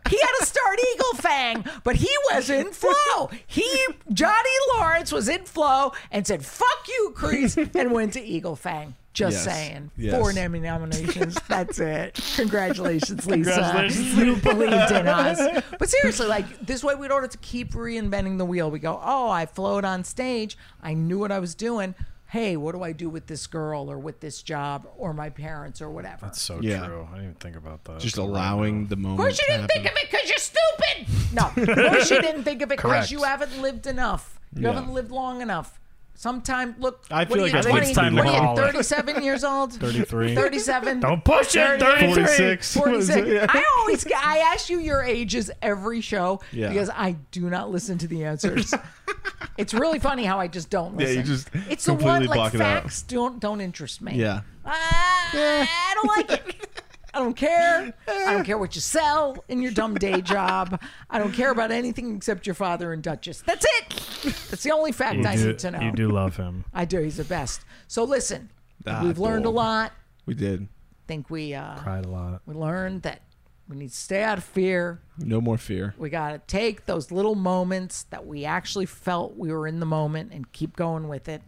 He 0.08 0.18
had 0.18 0.32
to 0.40 0.46
start 0.46 0.78
Eagle 0.94 1.14
Fang, 1.14 1.64
but 1.84 1.96
he 1.96 2.10
was 2.32 2.48
in 2.50 2.72
flow. 2.72 3.30
He 3.46 3.68
Johnny 4.12 4.50
Lawrence 4.74 5.12
was 5.12 5.28
in 5.28 5.44
flow 5.44 5.92
and 6.10 6.26
said 6.26 6.44
"fuck 6.44 6.88
you, 6.88 7.12
Kreese" 7.16 7.74
and 7.74 7.92
went 7.92 8.14
to 8.14 8.22
Eagle 8.22 8.56
Fang. 8.56 8.94
Just 9.14 9.44
Yes. 9.44 9.44
saying. 9.56 9.90
Yes. 9.96 10.14
Four 10.14 10.30
Emmy 10.30 10.60
nominations. 10.60 11.36
That's 11.48 11.80
it. 11.80 12.20
Congratulations, 12.36 13.26
Lisa. 13.26 13.50
Congratulations. 13.52 14.14
You 14.16 14.36
believed 14.36 14.92
in 14.92 15.08
us. 15.08 15.62
But 15.78 15.88
seriously, 15.90 16.26
like 16.28 16.60
this 16.60 16.84
way, 16.84 16.94
we 16.94 17.08
don't 17.08 17.22
have 17.22 17.30
to 17.30 17.38
keep 17.38 17.72
reinventing 17.72 18.38
the 18.38 18.44
wheel. 18.44 18.70
We 18.70 18.78
go, 18.78 19.00
oh, 19.02 19.28
I 19.28 19.46
flowed 19.46 19.84
on 19.84 20.04
stage. 20.04 20.56
I 20.82 20.94
knew 20.94 21.18
what 21.18 21.32
I 21.32 21.40
was 21.40 21.54
doing. 21.56 21.94
Hey, 22.29 22.57
what 22.59 22.72
do 22.74 22.83
I 22.83 22.93
do 22.93 23.09
with 23.09 23.26
this 23.26 23.47
girl 23.47 23.91
or 23.91 23.99
with 23.99 24.20
this 24.20 24.43
job 24.43 24.87
or 24.99 25.14
my 25.14 25.31
parents 25.31 25.81
or 25.81 25.89
whatever? 25.91 26.26
That's 26.26 26.41
so 26.43 26.61
Yeah. 26.61 26.87
true. 26.87 27.09
I 27.11 27.14
didn't 27.14 27.22
even 27.24 27.35
think 27.37 27.57
about 27.57 27.85
that. 27.85 28.01
Just 28.01 28.18
allowing 28.18 28.87
the 28.89 28.97
moment. 28.97 29.18
Of 29.20 29.24
course, 29.24 29.41
you 29.41 29.47
to 29.47 29.53
didn't 29.53 29.68
think 29.70 29.87
of 29.87 29.93
it 29.97 30.11
because 30.11 30.29
you're 30.29 30.39
stupid. 30.39 31.33
No, 31.33 31.47
of 31.72 31.91
course 31.91 32.11
you 32.11 32.20
didn't 32.29 32.45
think 32.45 32.61
of 32.61 32.70
it 32.70 32.76
because 32.76 33.11
you 33.11 33.22
haven't 33.22 33.61
lived 33.62 33.87
enough. 33.87 34.39
You 34.55 34.62
Yeah. 34.68 34.72
haven't 34.74 34.93
lived 34.93 35.11
long 35.11 35.41
enough. 35.41 35.81
Sometime, 36.20 36.74
look. 36.80 37.04
I 37.12 37.20
what 37.20 37.28
feel 37.28 37.38
are 37.38 37.42
like 37.42 37.52
you, 37.52 37.58
I 37.60 37.62
think 37.62 37.72
20, 37.76 37.86
it's 37.86 37.94
time 37.96 38.16
to 38.16 38.22
what 38.24 38.26
are 38.28 38.32
you, 38.34 38.40
call 38.40 38.58
it. 38.58 38.72
37 38.72 39.22
years 39.22 39.44
old? 39.44 39.72
33. 39.74 40.34
37. 40.34 40.98
Don't 40.98 41.24
push 41.24 41.54
it. 41.54 41.78
33. 41.78 42.08
46. 42.14 42.74
46. 42.76 43.16
it? 43.16 43.28
Yeah. 43.34 43.46
I 43.48 43.64
always 43.78 44.02
get, 44.02 44.20
I 44.20 44.38
ask 44.38 44.68
you 44.68 44.80
your 44.80 45.00
ages 45.04 45.48
every 45.62 46.00
show 46.00 46.40
Yeah. 46.50 46.70
because 46.70 46.90
I 46.90 47.12
do 47.30 47.48
not 47.48 47.70
listen 47.70 47.98
to 47.98 48.08
the 48.08 48.24
answers. 48.24 48.74
it's 49.58 49.72
really 49.72 50.00
funny 50.00 50.24
how 50.24 50.40
I 50.40 50.48
just 50.48 50.70
don't 50.70 50.98
Yeah, 50.98 51.06
listen. 51.06 51.16
you 51.18 51.22
just 51.22 51.48
it's 51.70 51.84
the 51.84 51.92
one 51.94 52.00
completely 52.00 52.26
like 52.26 52.36
block 52.36 52.54
it 52.54 52.60
out. 52.62 52.82
facts 52.82 53.02
don't 53.02 53.38
don't 53.38 53.60
interest 53.60 54.02
me. 54.02 54.16
Yeah. 54.16 54.40
Ah, 54.66 55.30
I 55.32 55.92
don't 55.94 56.08
like 56.16 56.32
it. 56.48 56.57
I 57.14 57.18
don't 57.20 57.34
care. 57.34 57.92
I 58.06 58.32
don't 58.32 58.44
care 58.50 58.59
what 58.59 58.74
you 58.74 58.80
sell 58.80 59.42
in 59.48 59.61
your 59.62 59.72
dumb 59.72 59.94
day 59.94 60.20
job. 60.20 60.80
I 61.09 61.18
don't 61.18 61.32
care 61.32 61.50
about 61.50 61.70
anything 61.70 62.14
except 62.16 62.46
your 62.46 62.54
father 62.54 62.92
and 62.92 63.02
Duchess. 63.02 63.42
That's 63.46 63.64
it. 63.78 63.88
That's 64.50 64.62
the 64.62 64.72
only 64.72 64.92
fact 64.92 65.16
You 65.16 65.24
I 65.26 65.36
do, 65.36 65.46
need 65.48 65.59
to 65.61 65.70
know. 65.70 65.80
you 65.80 65.92
do 65.92 66.09
love 66.11 66.36
him. 66.36 66.64
I 66.74 66.84
do. 66.84 67.00
He's 67.00 67.16
the 67.16 67.24
best. 67.24 67.62
So 67.86 68.04
listen, 68.04 68.50
Ah, 68.86 69.02
we've 69.04 69.18
learned 69.18 69.44
a 69.46 69.50
lot. 69.50 69.92
We 70.26 70.34
did. 70.34 70.68
think 71.06 71.30
we 71.30 71.54
uh, 71.54 71.76
Cried 71.78 72.04
a 72.04 72.09
lot. 72.09 72.42
we 72.46 72.54
learned 72.54 73.02
that 73.02 73.22
we 73.68 73.76
need 73.76 73.90
to 73.90 73.96
stay 73.96 74.22
out 74.22 74.38
of 74.38 74.44
fear. 74.44 75.00
No 75.18 75.40
more 75.40 75.59
fear. 75.59 75.94
We 75.98 76.11
got 76.11 76.30
to 76.32 76.38
take 76.46 76.86
those 76.86 77.11
little 77.11 77.34
moments 77.34 78.04
that 78.04 78.26
we 78.26 78.44
actually 78.44 78.86
felt 78.86 79.36
we 79.36 79.50
were 79.52 79.66
in 79.66 79.80
the 79.80 79.86
moment 79.86 80.32
and 80.32 80.50
keep 80.52 80.76
going 80.76 81.09
with 81.09 81.28
it. 81.28 81.42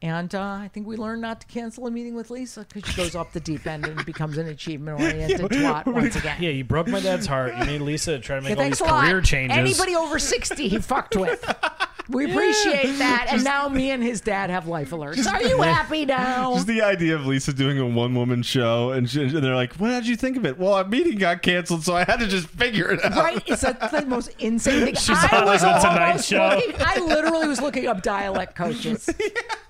And 0.00 0.32
uh, 0.32 0.40
I 0.40 0.70
think 0.72 0.86
we 0.86 0.96
learned 0.96 1.22
not 1.22 1.40
to 1.40 1.46
cancel 1.48 1.86
a 1.88 1.90
meeting 1.90 2.14
with 2.14 2.30
Lisa 2.30 2.64
because 2.72 2.88
she 2.88 2.96
goes 2.96 3.16
off 3.16 3.32
the 3.32 3.40
deep 3.40 3.66
end 3.66 3.84
and 3.84 4.06
becomes 4.06 4.38
an 4.38 4.46
achievement 4.46 5.00
oriented 5.00 5.40
twat 5.50 5.86
once 5.86 6.14
again. 6.14 6.40
Yeah, 6.40 6.50
you 6.50 6.62
broke 6.62 6.86
my 6.86 7.00
dad's 7.00 7.26
heart. 7.26 7.56
You 7.58 7.64
made 7.64 7.80
Lisa 7.80 8.18
try 8.20 8.36
to 8.36 8.42
make 8.42 8.50
Yeah, 8.50 8.56
all 8.56 8.62
thanks 8.62 8.78
these 8.78 8.88
a 8.88 8.90
lot. 8.92 9.04
career 9.04 9.20
changes. 9.20 9.58
Anybody 9.58 9.96
over 9.96 10.20
60 10.20 10.68
he 10.68 10.78
fucked 10.78 11.16
with. 11.16 11.44
We 12.08 12.30
appreciate 12.30 12.98
that. 12.98 13.26
And 13.30 13.44
now 13.44 13.68
me 13.68 13.90
and 13.90 14.02
his 14.02 14.20
dad 14.20 14.48
have 14.50 14.66
life 14.66 14.90
alerts. 14.90 15.30
Are 15.30 15.42
you 15.42 15.60
happy 15.60 16.06
now? 16.06 16.54
Just 16.54 16.66
the 16.66 16.82
idea 16.82 17.14
of 17.14 17.26
Lisa 17.26 17.52
doing 17.52 17.78
a 17.78 17.86
one 17.86 18.14
woman 18.14 18.42
show 18.42 18.92
and, 18.92 19.08
she, 19.08 19.22
and 19.22 19.30
they're 19.32 19.54
like, 19.54 19.74
"What 19.74 19.90
did 19.90 20.06
you 20.08 20.16
think 20.16 20.36
of 20.38 20.46
it?" 20.46 20.58
Well, 20.58 20.72
our 20.74 20.84
meeting 20.84 21.18
got 21.18 21.42
canceled, 21.42 21.84
so 21.84 21.94
I 21.94 22.04
had 22.04 22.20
to 22.20 22.26
just 22.26 22.46
figure 22.48 22.90
it 22.92 23.04
out. 23.04 23.14
Right? 23.16 23.42
It's 23.46 23.62
a, 23.62 23.76
the 23.92 24.06
most 24.06 24.30
insane 24.38 24.84
thing. 24.86 24.94
She's 24.94 25.10
I 25.18 25.40
on, 25.40 25.44
was 25.46 25.60
the 25.60 25.72
Tonight 25.78 26.24
Show. 26.24 26.48
looking- 26.66 26.74
I 26.80 26.98
literally 27.06 27.46
was 27.48 27.60
looking 27.60 27.86
up 27.86 28.02
dialect 28.02 28.54
coaches. 28.54 29.08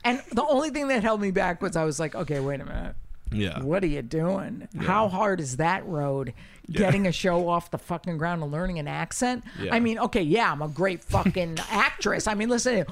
And 0.04 0.22
the 0.32 0.44
only 0.46 0.70
thing 0.70 0.88
that 0.88 1.02
held 1.02 1.20
me 1.20 1.32
back 1.32 1.60
was 1.60 1.76
I 1.76 1.84
was 1.84 2.00
like, 2.00 2.14
okay, 2.14 2.40
wait 2.40 2.60
a 2.60 2.64
minute. 2.64 2.94
Yeah. 3.30 3.60
What 3.62 3.82
are 3.84 3.88
you 3.88 4.00
doing? 4.00 4.66
How 4.80 5.08
hard 5.08 5.38
is 5.40 5.58
that 5.58 5.84
road? 5.86 6.32
Getting 6.70 7.06
a 7.06 7.12
show 7.12 7.48
off 7.48 7.70
the 7.70 7.78
fucking 7.78 8.18
ground 8.18 8.42
and 8.42 8.52
learning 8.52 8.78
an 8.78 8.86
accent. 8.88 9.42
Yeah. 9.58 9.74
I 9.74 9.80
mean, 9.80 9.98
okay, 9.98 10.20
yeah, 10.22 10.52
I'm 10.52 10.60
a 10.62 10.68
great 10.68 11.02
fucking 11.02 11.58
actress. 11.70 12.26
I 12.26 12.34
mean, 12.34 12.48
listen, 12.50 12.84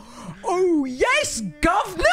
oh 0.44 0.84
yes, 0.86 1.42
governor, 1.60 2.04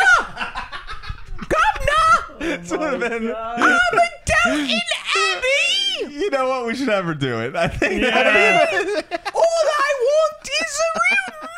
governor, 1.48 2.58
This 2.58 2.72
would 2.72 2.82
have 2.82 3.00
been- 3.00 3.34
I'm 3.36 3.98
a 3.98 4.10
Downton 4.46 4.80
Abbey. 5.16 6.14
You 6.14 6.30
know 6.32 6.50
what? 6.50 6.66
We 6.68 6.76
should 6.76 6.90
have 6.90 7.06
her 7.06 7.14
do 7.14 7.40
it. 7.40 7.56
I 7.56 7.68
think. 7.70 8.02
Yeah. 8.02 8.68
All 9.34 9.42
I 9.44 9.94
want 10.02 10.50
is 10.62 10.82
a 10.82 11.00
real 11.00 11.50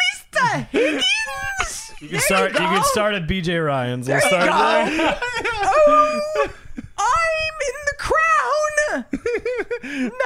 Mr. 0.62 0.68
Higgins. 0.70 1.92
You 2.02 2.10
can 2.10 2.20
start. 2.20 2.52
You, 2.54 2.60
can 2.60 2.84
start 2.86 3.16
at 3.16 3.28
BJ 3.28 3.66
Ryan's. 3.66 4.08
We'll 4.08 4.20
There 4.20 4.40
you 4.40 4.46
go. 4.46 4.52
there. 4.52 5.20
oh, 5.24 6.50
I'm 6.78 7.58
in 7.68 7.78
the 7.86 7.96
crown 7.98 9.06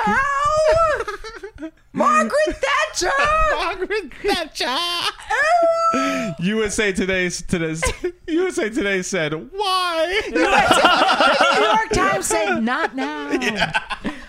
now. 0.06 1.70
Margaret 1.94 2.56
Thatcher. 2.56 3.12
Margaret 3.56 4.14
Thatcher. 4.24 4.66
Oh. 4.68 6.34
USA 6.40 6.92
Today. 6.92 7.30
Today's 7.30 7.84
USA 8.28 8.70
Today 8.70 9.02
said, 9.02 9.34
"Why?" 9.34 10.22
The 10.30 11.60
New 11.60 11.66
York 11.66 11.90
Times 11.92 12.26
said, 12.28 12.60
"Not 12.64 12.96
now." 12.96 13.30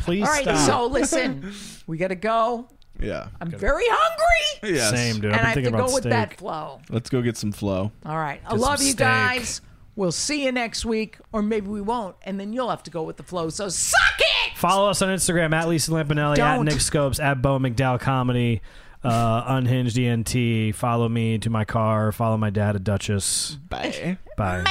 Please 0.01 0.23
All 0.27 0.33
right, 0.33 0.43
stop. 0.43 0.67
so 0.67 0.87
listen, 0.87 1.53
we 1.87 1.97
gotta 1.99 2.15
go. 2.15 2.69
Yeah. 2.99 3.29
I'm 3.41 3.51
very 3.51 3.85
hungry, 3.89 4.75
Yes. 4.77 4.91
Same, 4.91 5.21
dude. 5.21 5.33
I've 5.33 5.39
I 5.39 5.39
been 5.39 5.45
have 5.45 5.55
to 5.55 5.55
thinking 5.55 5.73
go 5.73 5.79
about 5.79 5.93
with 5.95 6.03
steak. 6.03 6.11
that 6.13 6.37
flow. 6.39 6.81
Let's 6.91 7.09
go 7.09 7.23
get 7.23 7.37
some 7.39 7.51
flow. 7.53 7.93
All 8.05 8.17
right. 8.19 8.41
I 8.47 8.55
love 8.57 8.81
you 8.83 8.89
steak. 8.91 8.99
guys. 8.99 9.61
We'll 10.01 10.13
see 10.13 10.47
you 10.47 10.51
next 10.51 10.87
week, 10.87 11.19
or 11.31 11.43
maybe 11.43 11.67
we 11.69 11.83
won't, 11.83 12.17
and 12.23 12.41
then 12.41 12.55
you'll 12.55 12.71
have 12.71 12.83
to 12.85 12.91
go 12.91 13.03
with 13.03 13.19
the 13.19 13.23
flow. 13.23 13.51
So 13.51 13.69
suck 13.69 14.01
it. 14.19 14.57
Follow 14.57 14.89
us 14.89 15.03
on 15.03 15.11
Instagram 15.11 15.53
at 15.53 15.69
Lisa 15.69 15.91
Lampanelli, 15.91 16.39
at 16.39 16.57
Don't. 16.57 16.65
Nick 16.65 16.81
Scopes, 16.81 17.21
at 17.21 17.43
Bo 17.43 17.59
McDowell 17.59 18.01
Comedy, 18.01 18.63
uh, 19.05 19.45
Unhinged 19.47 19.99
ENT. 19.99 20.75
Follow 20.75 21.07
me 21.07 21.37
to 21.41 21.51
my 21.51 21.67
car. 21.67 22.13
Follow 22.13 22.39
my 22.39 22.49
dad 22.49 22.77
at 22.77 22.83
Duchess. 22.83 23.59
Bye. 23.69 24.17
Bye. 24.39 24.65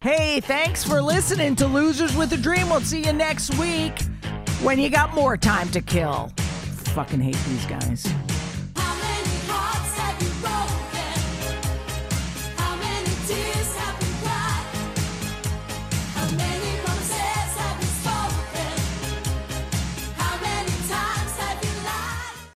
Hey, 0.00 0.40
thanks 0.40 0.82
for 0.82 1.02
listening 1.02 1.54
to 1.56 1.66
Losers 1.66 2.16
with 2.16 2.32
a 2.32 2.38
Dream. 2.38 2.70
We'll 2.70 2.80
see 2.80 3.04
you 3.04 3.12
next 3.12 3.54
week 3.58 4.00
when 4.62 4.78
you 4.78 4.88
got 4.88 5.14
more 5.14 5.36
time 5.36 5.68
to 5.72 5.82
kill. 5.82 6.32
Fucking 6.94 7.20
hate 7.20 7.36
these 7.46 7.66
guys. 7.66 8.10